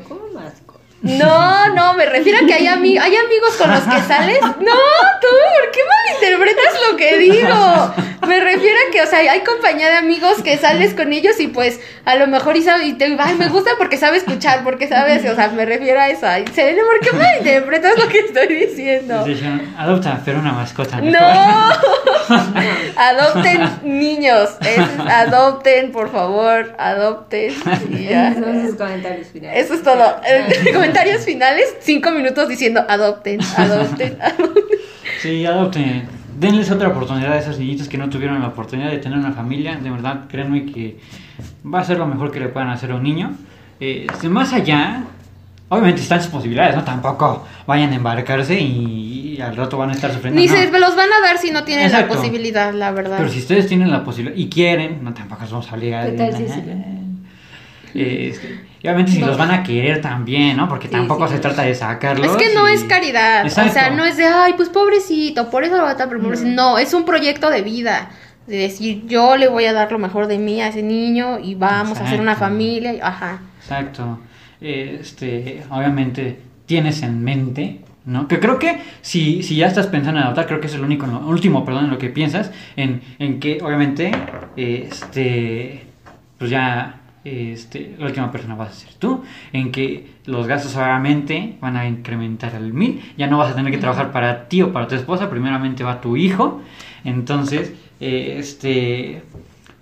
No, 1.01 1.73
no, 1.73 1.93
me 1.93 2.05
refiero 2.05 2.39
a 2.43 2.47
que 2.47 2.53
hay, 2.53 2.65
ami- 2.67 2.99
hay 2.99 3.15
amigos 3.15 3.55
con 3.57 3.71
los 3.71 3.79
que 3.81 4.01
sales. 4.01 4.39
No, 4.41 4.73
tú, 5.21 5.27
¿por 5.29 5.71
qué 5.71 5.79
malinterpretas 5.87 6.73
lo 6.89 6.97
que 6.97 7.17
digo? 7.17 7.93
Me 8.27 8.39
refiero 8.41 8.75
a 8.87 8.91
que, 8.91 9.01
o 9.01 9.07
sea, 9.07 9.19
hay 9.19 9.39
compañía 9.39 9.89
de 9.89 9.95
amigos 9.95 10.41
que 10.43 10.57
sales 10.57 10.93
con 10.93 11.13
ellos 11.13 11.39
y 11.39 11.47
pues 11.47 11.79
a 12.05 12.15
lo 12.15 12.27
mejor 12.27 12.57
y, 12.57 12.61
sabe, 12.63 12.85
y 12.85 12.93
te 12.93 13.15
ay, 13.17 13.35
me 13.35 13.47
gusta 13.47 13.71
porque 13.77 13.97
sabe 13.97 14.17
escuchar, 14.17 14.63
porque 14.63 14.87
sabe, 14.87 15.15
o 15.29 15.35
sea, 15.35 15.47
me 15.49 15.65
refiero 15.65 15.99
a 16.01 16.09
eso. 16.09 16.27
Ay, 16.27 16.43
Selene, 16.53 16.81
¿por 16.83 16.99
qué 16.99 17.15
malinterpretas 17.15 17.97
lo 17.97 18.07
que 18.09 18.19
estoy 18.19 18.47
diciendo? 18.47 19.23
Dijeron, 19.23 19.73
adopta, 19.77 20.21
pero 20.25 20.39
una 20.39 20.51
mascota. 20.51 20.97
mejor". 20.97 21.19
No, 21.21 22.39
adopten 22.97 23.69
niños, 23.83 24.49
Es- 24.61 24.99
adopten, 25.09 25.91
por 25.91 26.11
favor, 26.11 26.75
adopten. 26.77 27.53
y 27.89 28.05
ya. 28.09 28.29
Esos 28.31 28.43
son 28.43 28.67
sus 28.67 28.75
comentarios 28.75 29.27
finales. 29.29 29.65
Eso 29.65 29.73
es 29.75 29.83
todo. 29.83 30.17
Eh, 30.89 30.91
comentarios 30.91 31.25
finales, 31.25 31.75
cinco 31.81 32.11
minutos 32.11 32.47
diciendo 32.49 32.83
adopten, 32.87 33.39
adopten, 33.57 34.17
adopten. 34.21 34.63
Sí, 35.21 35.45
adopten. 35.45 36.07
Denles 36.39 36.71
otra 36.71 36.87
oportunidad 36.89 37.33
a 37.33 37.39
esos 37.39 37.59
niñitos 37.59 37.89
que 37.89 37.97
no 37.97 38.09
tuvieron 38.09 38.39
la 38.41 38.47
oportunidad 38.47 38.89
de 38.91 38.97
tener 38.99 39.17
una 39.17 39.33
familia. 39.33 39.75
De 39.75 39.89
verdad, 39.89 40.21
créanme 40.29 40.65
que 40.65 40.97
va 41.65 41.81
a 41.81 41.83
ser 41.83 41.97
lo 41.97 42.05
mejor 42.07 42.31
que 42.31 42.39
le 42.39 42.47
puedan 42.47 42.69
hacer 42.69 42.91
a 42.91 42.95
un 42.95 43.03
niño. 43.03 43.33
Eh, 43.81 44.07
este, 44.09 44.29
más 44.29 44.53
allá, 44.53 45.03
obviamente 45.67 46.01
están 46.01 46.21
sus 46.21 46.31
posibilidades, 46.31 46.75
¿no? 46.77 46.83
Tampoco 46.85 47.45
vayan 47.67 47.91
a 47.91 47.95
embarcarse 47.95 48.57
y, 48.59 49.35
y 49.37 49.41
al 49.41 49.55
rato 49.57 49.77
van 49.77 49.89
a 49.89 49.93
estar 49.93 50.13
sufriendo. 50.13 50.39
Ni 50.39 50.47
no. 50.47 50.53
se 50.53 50.69
los 50.79 50.95
van 50.95 51.09
a 51.11 51.21
dar 51.27 51.37
si 51.37 51.51
no 51.51 51.65
tienen 51.65 51.87
Exacto. 51.87 52.13
la 52.13 52.19
posibilidad, 52.21 52.73
la 52.73 52.91
verdad. 52.91 53.17
Pero 53.17 53.29
si 53.29 53.39
ustedes 53.39 53.67
tienen 53.67 53.91
la 53.91 54.05
posibilidad 54.05 54.37
y 54.37 54.47
quieren, 54.49 55.03
no 55.03 55.13
tampoco 55.13 55.43
a 55.43 55.75
obligar. 55.75 56.05
¿Qué 56.05 56.11
de- 56.11 56.17
tal 56.17 56.37
si 56.37 56.47
sí? 56.47 56.61
Este, 57.93 58.59
y 58.81 58.87
obviamente 58.87 59.11
si 59.11 59.19
los 59.19 59.37
van 59.37 59.51
a 59.51 59.63
querer 59.63 60.01
también, 60.01 60.55
¿no? 60.57 60.67
Porque 60.69 60.87
tampoco 60.87 61.27
sí. 61.27 61.33
se 61.35 61.39
trata 61.39 61.63
de 61.63 61.75
sacarlos. 61.75 62.27
es 62.27 62.37
que 62.37 62.53
no 62.55 62.69
y- 62.69 62.73
es 62.73 62.83
caridad. 62.85 63.45
O 63.45 63.49
sea, 63.49 63.65
Exacto. 63.67 63.95
no 63.97 64.05
es 64.05 64.17
de, 64.17 64.25
ay, 64.25 64.53
pues 64.55 64.69
pobrecito, 64.69 65.49
por 65.49 65.63
eso 65.63 65.75
lo 65.77 65.83
va 65.83 65.89
a 65.89 65.91
estar 65.91 66.07
pobrecito. 66.09 66.49
No, 66.49 66.77
es 66.77 66.93
un 66.93 67.05
proyecto 67.05 67.49
de 67.49 67.61
vida. 67.61 68.09
De 68.47 68.57
decir, 68.57 69.03
yo 69.05 69.37
le 69.37 69.47
voy 69.47 69.65
a 69.65 69.73
dar 69.73 69.91
lo 69.91 69.99
mejor 69.99 70.25
de 70.27 70.39
mí 70.39 70.59
a 70.61 70.69
ese 70.69 70.81
niño 70.81 71.37
y 71.39 71.53
vamos 71.55 71.99
a 71.99 72.03
hacer 72.05 72.19
una 72.19 72.31
Exacto. 72.31 72.49
familia. 72.51 72.93
Ajá. 73.03 73.41
Exacto. 73.61 74.19
Este, 74.59 75.63
obviamente 75.69 76.39
tienes 76.65 77.03
en 77.03 77.23
mente, 77.23 77.81
¿no? 78.05 78.27
Que 78.27 78.39
creo 78.39 78.57
que 78.57 78.81
si, 79.01 79.43
si 79.43 79.55
ya 79.55 79.67
estás 79.67 79.87
pensando 79.87 80.19
en 80.19 80.23
adoptar, 80.25 80.47
creo 80.47 80.59
que 80.61 80.67
es 80.67 80.73
el 80.73 80.81
único, 80.81 81.05
lo- 81.05 81.19
último, 81.27 81.63
perdón, 81.63 81.85
en 81.85 81.91
lo 81.91 81.97
que 81.99 82.09
piensas, 82.09 82.51
en, 82.75 83.01
en 83.19 83.39
que 83.39 83.59
obviamente, 83.61 84.11
este, 84.55 85.85
pues 86.37 86.49
ya, 86.49 86.98
este, 87.23 87.95
la 87.97 88.07
última 88.07 88.31
persona 88.31 88.55
vas 88.55 88.69
a 88.69 88.73
ser 88.73 88.93
tú, 88.93 89.23
en 89.53 89.71
que 89.71 90.07
los 90.25 90.47
gastos 90.47 90.75
obviamente 90.75 91.57
van 91.61 91.77
a 91.77 91.87
incrementar 91.87 92.55
al 92.55 92.73
mil, 92.73 93.01
ya 93.17 93.27
no 93.27 93.37
vas 93.37 93.51
a 93.51 93.55
tener 93.55 93.71
que 93.71 93.77
trabajar 93.77 94.11
para 94.11 94.47
ti 94.47 94.61
o 94.61 94.73
para 94.73 94.87
tu 94.87 94.95
esposa, 94.95 95.29
primeramente 95.29 95.83
va 95.83 96.01
tu 96.01 96.17
hijo, 96.17 96.61
entonces, 97.03 97.73
eh, 97.99 98.35
este, 98.39 99.21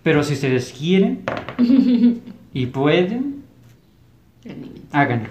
pero 0.03 0.23
si 0.23 0.33
ustedes 0.33 0.73
quieren 0.77 1.21
y 2.53 2.65
pueden, 2.67 3.43
háganlo. 4.91 5.29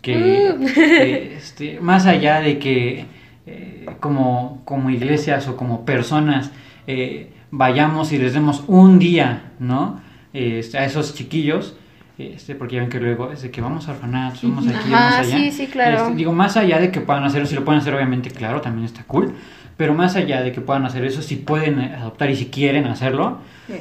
Que 0.00 0.48
eh, 0.48 1.34
este, 1.36 1.80
más 1.80 2.06
allá 2.06 2.40
de 2.40 2.58
que 2.58 3.06
eh, 3.46 3.86
como, 4.00 4.62
como 4.64 4.90
iglesias 4.90 5.48
o 5.48 5.56
como 5.56 5.84
personas 5.84 6.50
eh, 6.86 7.32
vayamos 7.50 8.12
y 8.12 8.18
les 8.18 8.34
demos 8.34 8.64
un 8.66 8.98
día, 8.98 9.52
¿no? 9.60 10.00
Este, 10.32 10.78
a 10.78 10.84
esos 10.84 11.14
chiquillos, 11.14 11.74
este, 12.18 12.54
porque 12.54 12.76
ya 12.76 12.80
ven 12.82 12.90
que 12.90 13.00
luego 13.00 13.32
es 13.32 13.42
de 13.42 13.50
que 13.50 13.60
vamos 13.60 13.88
a 13.88 13.92
orfanatos, 13.92 14.42
vamos 14.42 14.66
aquí, 14.66 14.92
Ajá, 14.92 15.10
vamos 15.10 15.26
allá. 15.28 15.36
sí, 15.38 15.50
sí, 15.52 15.66
claro. 15.66 16.04
Este, 16.04 16.14
digo, 16.14 16.32
más 16.32 16.56
allá 16.56 16.78
de 16.78 16.90
que 16.90 17.00
puedan 17.00 17.24
hacerlo, 17.24 17.46
si 17.46 17.54
lo 17.54 17.64
pueden 17.64 17.80
hacer 17.80 17.94
obviamente, 17.94 18.30
claro, 18.30 18.60
también 18.60 18.84
está 18.86 19.04
cool, 19.04 19.34
pero 19.76 19.94
más 19.94 20.16
allá 20.16 20.42
de 20.42 20.52
que 20.52 20.60
puedan 20.60 20.84
hacer 20.84 21.04
eso, 21.04 21.22
si 21.22 21.36
pueden 21.36 21.80
eh, 21.80 21.94
adoptar 21.96 22.30
y 22.30 22.36
si 22.36 22.46
quieren 22.46 22.86
hacerlo, 22.86 23.38
Sí. 23.66 23.74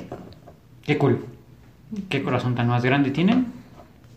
Qué 0.83 0.97
cool. 0.97 1.25
Qué 2.09 2.23
corazón 2.23 2.55
tan 2.55 2.67
más 2.67 2.83
grande 2.83 3.11
tienen. 3.11 3.47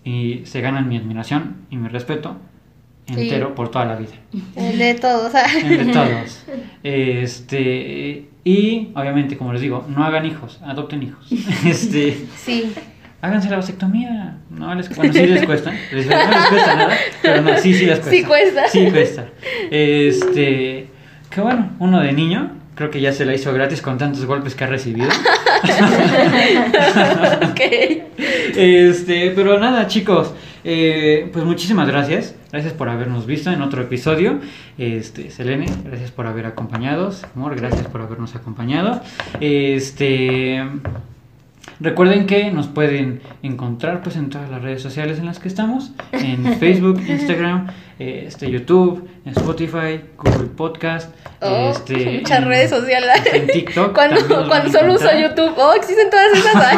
Y 0.02 0.42
se 0.44 0.60
ganan 0.60 0.88
mi 0.88 0.96
admiración 0.96 1.56
y 1.70 1.76
mi 1.76 1.88
respeto 1.88 2.36
entero 3.06 3.54
por 3.54 3.70
toda 3.70 3.84
la 3.84 3.96
vida. 3.96 4.12
El 4.56 4.78
de 4.78 4.94
todos. 4.94 5.26
o 5.26 5.30
sea. 5.30 5.44
Entre 5.58 5.92
todos. 5.92 6.44
Este, 6.82 8.28
y 8.44 8.90
obviamente, 8.94 9.36
como 9.38 9.52
les 9.52 9.62
digo, 9.62 9.84
no 9.88 10.04
hagan 10.04 10.26
hijos, 10.26 10.60
adopten 10.64 11.02
hijos. 11.02 11.26
Este, 11.66 12.26
Sí. 12.36 12.72
háganse 13.22 13.48
la 13.50 13.56
vasectomía. 13.56 14.36
No 14.50 14.74
les, 14.74 14.94
bueno, 14.94 15.12
sí 15.12 15.26
les 15.26 15.44
cuesta. 15.46 15.72
Les- 15.92 16.06
no 16.06 16.16
les 16.16 16.46
cuesta 16.50 16.76
nada, 16.76 16.94
pero 17.22 17.42
no, 17.42 17.56
sí, 17.58 17.72
sí 17.74 17.86
les 17.86 17.98
cuesta. 18.00 18.10
Sí 18.10 18.22
cuesta. 18.24 18.68
Sí 18.68 18.86
cuesta. 18.90 19.26
Este, 19.70 20.88
que 21.30 21.40
bueno, 21.40 21.70
uno 21.78 22.00
de 22.00 22.12
niño, 22.12 22.52
creo 22.74 22.90
que 22.90 23.00
ya 23.00 23.12
se 23.12 23.24
la 23.24 23.34
hizo 23.34 23.52
gratis 23.52 23.80
con 23.82 23.98
tantos 23.98 24.24
golpes 24.26 24.54
que 24.54 24.64
ha 24.64 24.66
recibido. 24.68 25.08
ok. 27.50 27.60
Este, 28.56 29.30
pero 29.30 29.58
nada, 29.58 29.86
chicos, 29.86 30.34
eh, 30.64 31.28
pues 31.32 31.44
muchísimas 31.44 31.88
gracias. 31.88 32.34
Gracias 32.52 32.72
por 32.72 32.88
habernos 32.88 33.26
visto 33.26 33.50
en 33.50 33.62
otro 33.62 33.82
episodio. 33.82 34.38
Este, 34.78 35.30
Selene, 35.30 35.66
gracias 35.84 36.10
por 36.10 36.26
haber 36.26 36.46
acompañado. 36.46 37.12
Amor, 37.34 37.56
gracias 37.56 37.86
por 37.88 38.00
habernos 38.00 38.34
acompañado. 38.34 39.00
Este, 39.40 40.62
recuerden 41.80 42.26
que 42.26 42.50
nos 42.50 42.66
pueden 42.68 43.20
encontrar 43.42 44.02
pues 44.02 44.16
en 44.16 44.30
todas 44.30 44.48
las 44.50 44.62
redes 44.62 44.82
sociales 44.82 45.18
en 45.18 45.26
las 45.26 45.38
que 45.38 45.48
estamos, 45.48 45.92
en 46.12 46.56
Facebook, 46.60 47.00
Instagram, 47.06 47.68
eh, 47.98 48.24
este, 48.26 48.50
YouTube, 48.50 49.08
en 49.24 49.32
Spotify, 49.32 50.00
Google 50.16 50.48
Podcast, 50.56 51.14
Oh, 51.40 51.70
este, 51.72 52.18
muchas 52.22 52.38
en- 52.38 52.48
redes 52.48 52.70
sociales. 52.70 53.10
en 53.32 53.46
TikTok. 53.48 53.92
Cuando, 53.94 54.48
cuando 54.48 54.70
solo 54.72 54.94
uso. 54.94 55.08
YouTube. 55.18 55.52
Oh, 55.58 55.74
existen 55.74 56.08
todas 56.10 56.26
esas. 56.38 56.76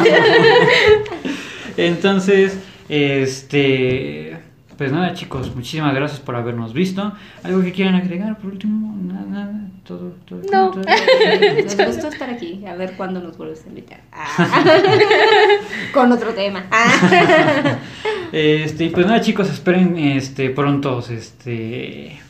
Entonces, 1.77 2.59
este, 2.89 4.26
pues 4.77 4.93
nada, 4.93 5.15
chicos, 5.15 5.55
muchísimas 5.55 5.95
gracias 5.95 6.21
por 6.21 6.37
habernos 6.37 6.73
visto. 6.73 7.13
¿Algo 7.43 7.63
que 7.63 7.73
quieran 7.73 7.95
agregar 7.95 8.39
por 8.39 8.53
último? 8.53 8.95
Nada, 9.03 9.25
nada, 9.27 9.61
todo, 9.87 10.13
todo. 10.27 10.41
No. 10.53 10.71
todo. 10.71 10.83
Nos 11.65 11.77
gustó 11.87 12.09
estar 12.09 12.29
aquí. 12.29 12.65
A 12.67 12.75
ver 12.75 12.93
cuándo 12.97 13.21
nos 13.21 13.39
vuelves 13.39 13.65
a 13.65 13.69
invitar. 13.69 14.01
Ah. 14.13 14.65
Con 15.95 16.13
otro 16.13 16.33
tema. 16.35 16.67
Ah. 16.71 17.79
Este, 18.33 18.85
y 18.85 18.89
pues 18.91 19.07
nada, 19.07 19.21
chicos, 19.21 19.49
esperen 19.49 19.97
este 19.97 20.51
prontos 20.51 21.11
este 21.11 22.21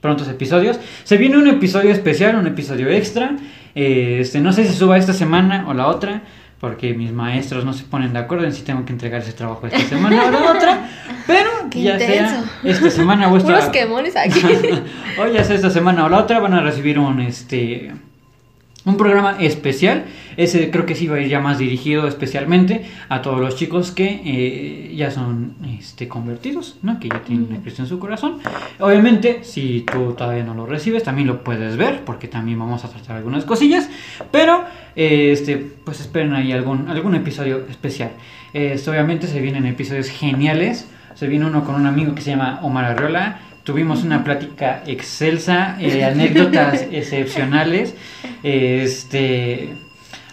prontos 0.00 0.28
episodios. 0.28 0.80
Se 1.04 1.18
viene 1.18 1.36
un 1.36 1.46
episodio 1.46 1.92
especial, 1.92 2.36
un 2.36 2.46
episodio 2.46 2.88
extra. 2.88 3.36
Este, 3.74 4.40
no 4.40 4.52
sé 4.54 4.64
si 4.64 4.72
suba 4.72 4.96
esta 4.96 5.12
semana 5.12 5.66
o 5.68 5.74
la 5.74 5.88
otra, 5.88 6.22
porque 6.60 6.94
mis 6.94 7.12
maestros 7.12 7.64
no 7.64 7.72
se 7.72 7.84
ponen 7.84 8.12
de 8.12 8.18
acuerdo 8.20 8.44
en 8.44 8.52
si 8.52 8.62
tengo 8.62 8.84
que 8.84 8.92
entregar 8.92 9.20
ese 9.20 9.32
trabajo 9.32 9.66
esta 9.66 9.80
semana 9.80 10.24
o 10.24 10.30
la 10.30 10.52
otra. 10.52 10.88
Pero 11.26 11.50
Qué 11.70 11.82
ya 11.82 11.98
sea 11.98 12.28
intenso. 12.28 12.50
esta 12.64 12.90
semana 12.90 13.28
o 13.28 13.36
esta 13.36 13.52
Puros 13.52 13.68
quemones 13.70 14.16
aquí. 14.16 14.40
o 15.18 15.26
ya 15.26 15.44
sea 15.44 15.56
esta 15.56 15.70
semana 15.70 16.06
o 16.06 16.08
la 16.08 16.18
otra 16.18 16.38
van 16.40 16.54
a 16.54 16.60
recibir 16.60 16.98
un 16.98 17.20
este 17.20 17.92
un 18.86 18.96
programa 18.96 19.36
especial. 19.40 20.04
Ese 20.36 20.70
creo 20.70 20.86
que 20.86 20.94
sí 20.94 21.08
va 21.08 21.16
a 21.16 21.20
ir 21.20 21.28
ya 21.28 21.40
más 21.40 21.58
dirigido 21.58 22.06
especialmente 22.06 22.86
a 23.08 23.20
todos 23.20 23.40
los 23.40 23.56
chicos 23.56 23.90
que 23.90 24.22
eh, 24.24 24.94
ya 24.94 25.10
son 25.10 25.54
este, 25.78 26.08
convertidos, 26.08 26.78
¿no? 26.82 26.98
que 27.00 27.08
ya 27.08 27.20
tienen 27.22 27.52
a 27.52 27.60
Cristo 27.60 27.82
en 27.82 27.88
su 27.88 27.98
corazón. 27.98 28.38
Obviamente, 28.78 29.40
si 29.42 29.80
tú 29.80 30.14
todavía 30.14 30.44
no 30.44 30.54
lo 30.54 30.66
recibes, 30.66 31.02
también 31.02 31.26
lo 31.26 31.42
puedes 31.42 31.76
ver, 31.76 32.04
porque 32.04 32.28
también 32.28 32.58
vamos 32.58 32.84
a 32.84 32.88
tratar 32.88 33.16
algunas 33.16 33.44
cosillas. 33.44 33.90
Pero, 34.30 34.64
eh, 34.94 35.32
este, 35.32 35.56
pues 35.56 36.00
esperen 36.00 36.32
ahí 36.34 36.52
algún, 36.52 36.88
algún 36.88 37.14
episodio 37.16 37.66
especial. 37.68 38.12
Obviamente 38.88 39.26
se 39.26 39.40
vienen 39.40 39.66
episodios 39.66 40.08
geniales. 40.08 40.88
Se 41.14 41.26
viene 41.26 41.44
uno 41.44 41.64
con 41.64 41.74
un 41.74 41.86
amigo 41.86 42.14
que 42.14 42.22
se 42.22 42.30
llama 42.30 42.60
Omar 42.62 42.84
Arriola. 42.84 43.40
Tuvimos 43.66 44.04
una 44.04 44.22
plática 44.22 44.84
excelsa, 44.86 45.76
eh, 45.80 46.04
anécdotas 46.12 46.86
excepcionales. 46.92 47.96
Este, 48.44 49.74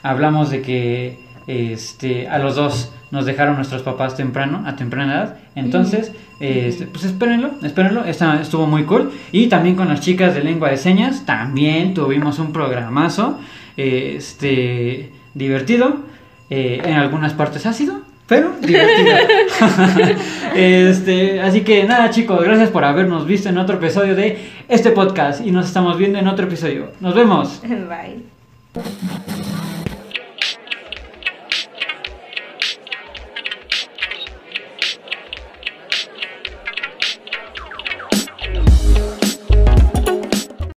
hablamos 0.04 0.52
de 0.52 0.62
que 0.62 1.18
este, 1.48 2.28
a 2.28 2.38
los 2.38 2.56
dos 2.56 2.94
nos 3.10 3.26
dejaron 3.26 3.56
nuestros 3.56 3.82
papás 3.82 4.16
temprano, 4.16 4.64
a 4.68 4.76
temprana 4.76 5.14
edad. 5.16 5.38
Entonces, 5.56 6.12
este, 6.40 6.86
pues 6.86 7.06
espérenlo, 7.06 7.50
espérenlo. 7.64 8.06
Esta, 8.06 8.40
estuvo 8.40 8.68
muy 8.68 8.84
cool. 8.84 9.12
Y 9.32 9.48
también 9.48 9.76
con 9.76 9.88
las 9.88 10.02
chicas 10.02 10.36
de 10.36 10.44
lengua 10.44 10.70
de 10.70 10.78
señas, 10.78 11.26
también 11.26 11.96
tuvimos 11.96 12.38
un 12.38 12.54
programazo 12.54 13.40
este, 13.78 15.12
divertido. 15.34 16.04
eh, 16.52 16.82
en 16.86 16.94
algunas 16.94 17.34
partes 17.34 17.66
ácido, 17.66 18.03
pero 18.28 18.54
divertido. 18.62 19.18
este, 20.56 21.42
así 21.42 21.62
que 21.62 21.84
nada, 21.84 22.10
chicos, 22.10 22.44
gracias 22.44 22.70
por 22.70 22.84
habernos 22.84 23.26
visto 23.26 23.50
en 23.50 23.58
otro 23.58 23.76
episodio 23.76 24.16
de 24.16 24.50
este 24.68 24.92
podcast. 24.92 25.46
Y 25.46 25.52
nos 25.52 25.68
estamos 25.68 25.98
viendo 25.98 26.20
en 26.20 26.28
otro 26.28 26.46
episodio. 26.46 26.92
Nos 27.00 27.16
vemos. 27.16 27.62
Bye. 27.64 28.24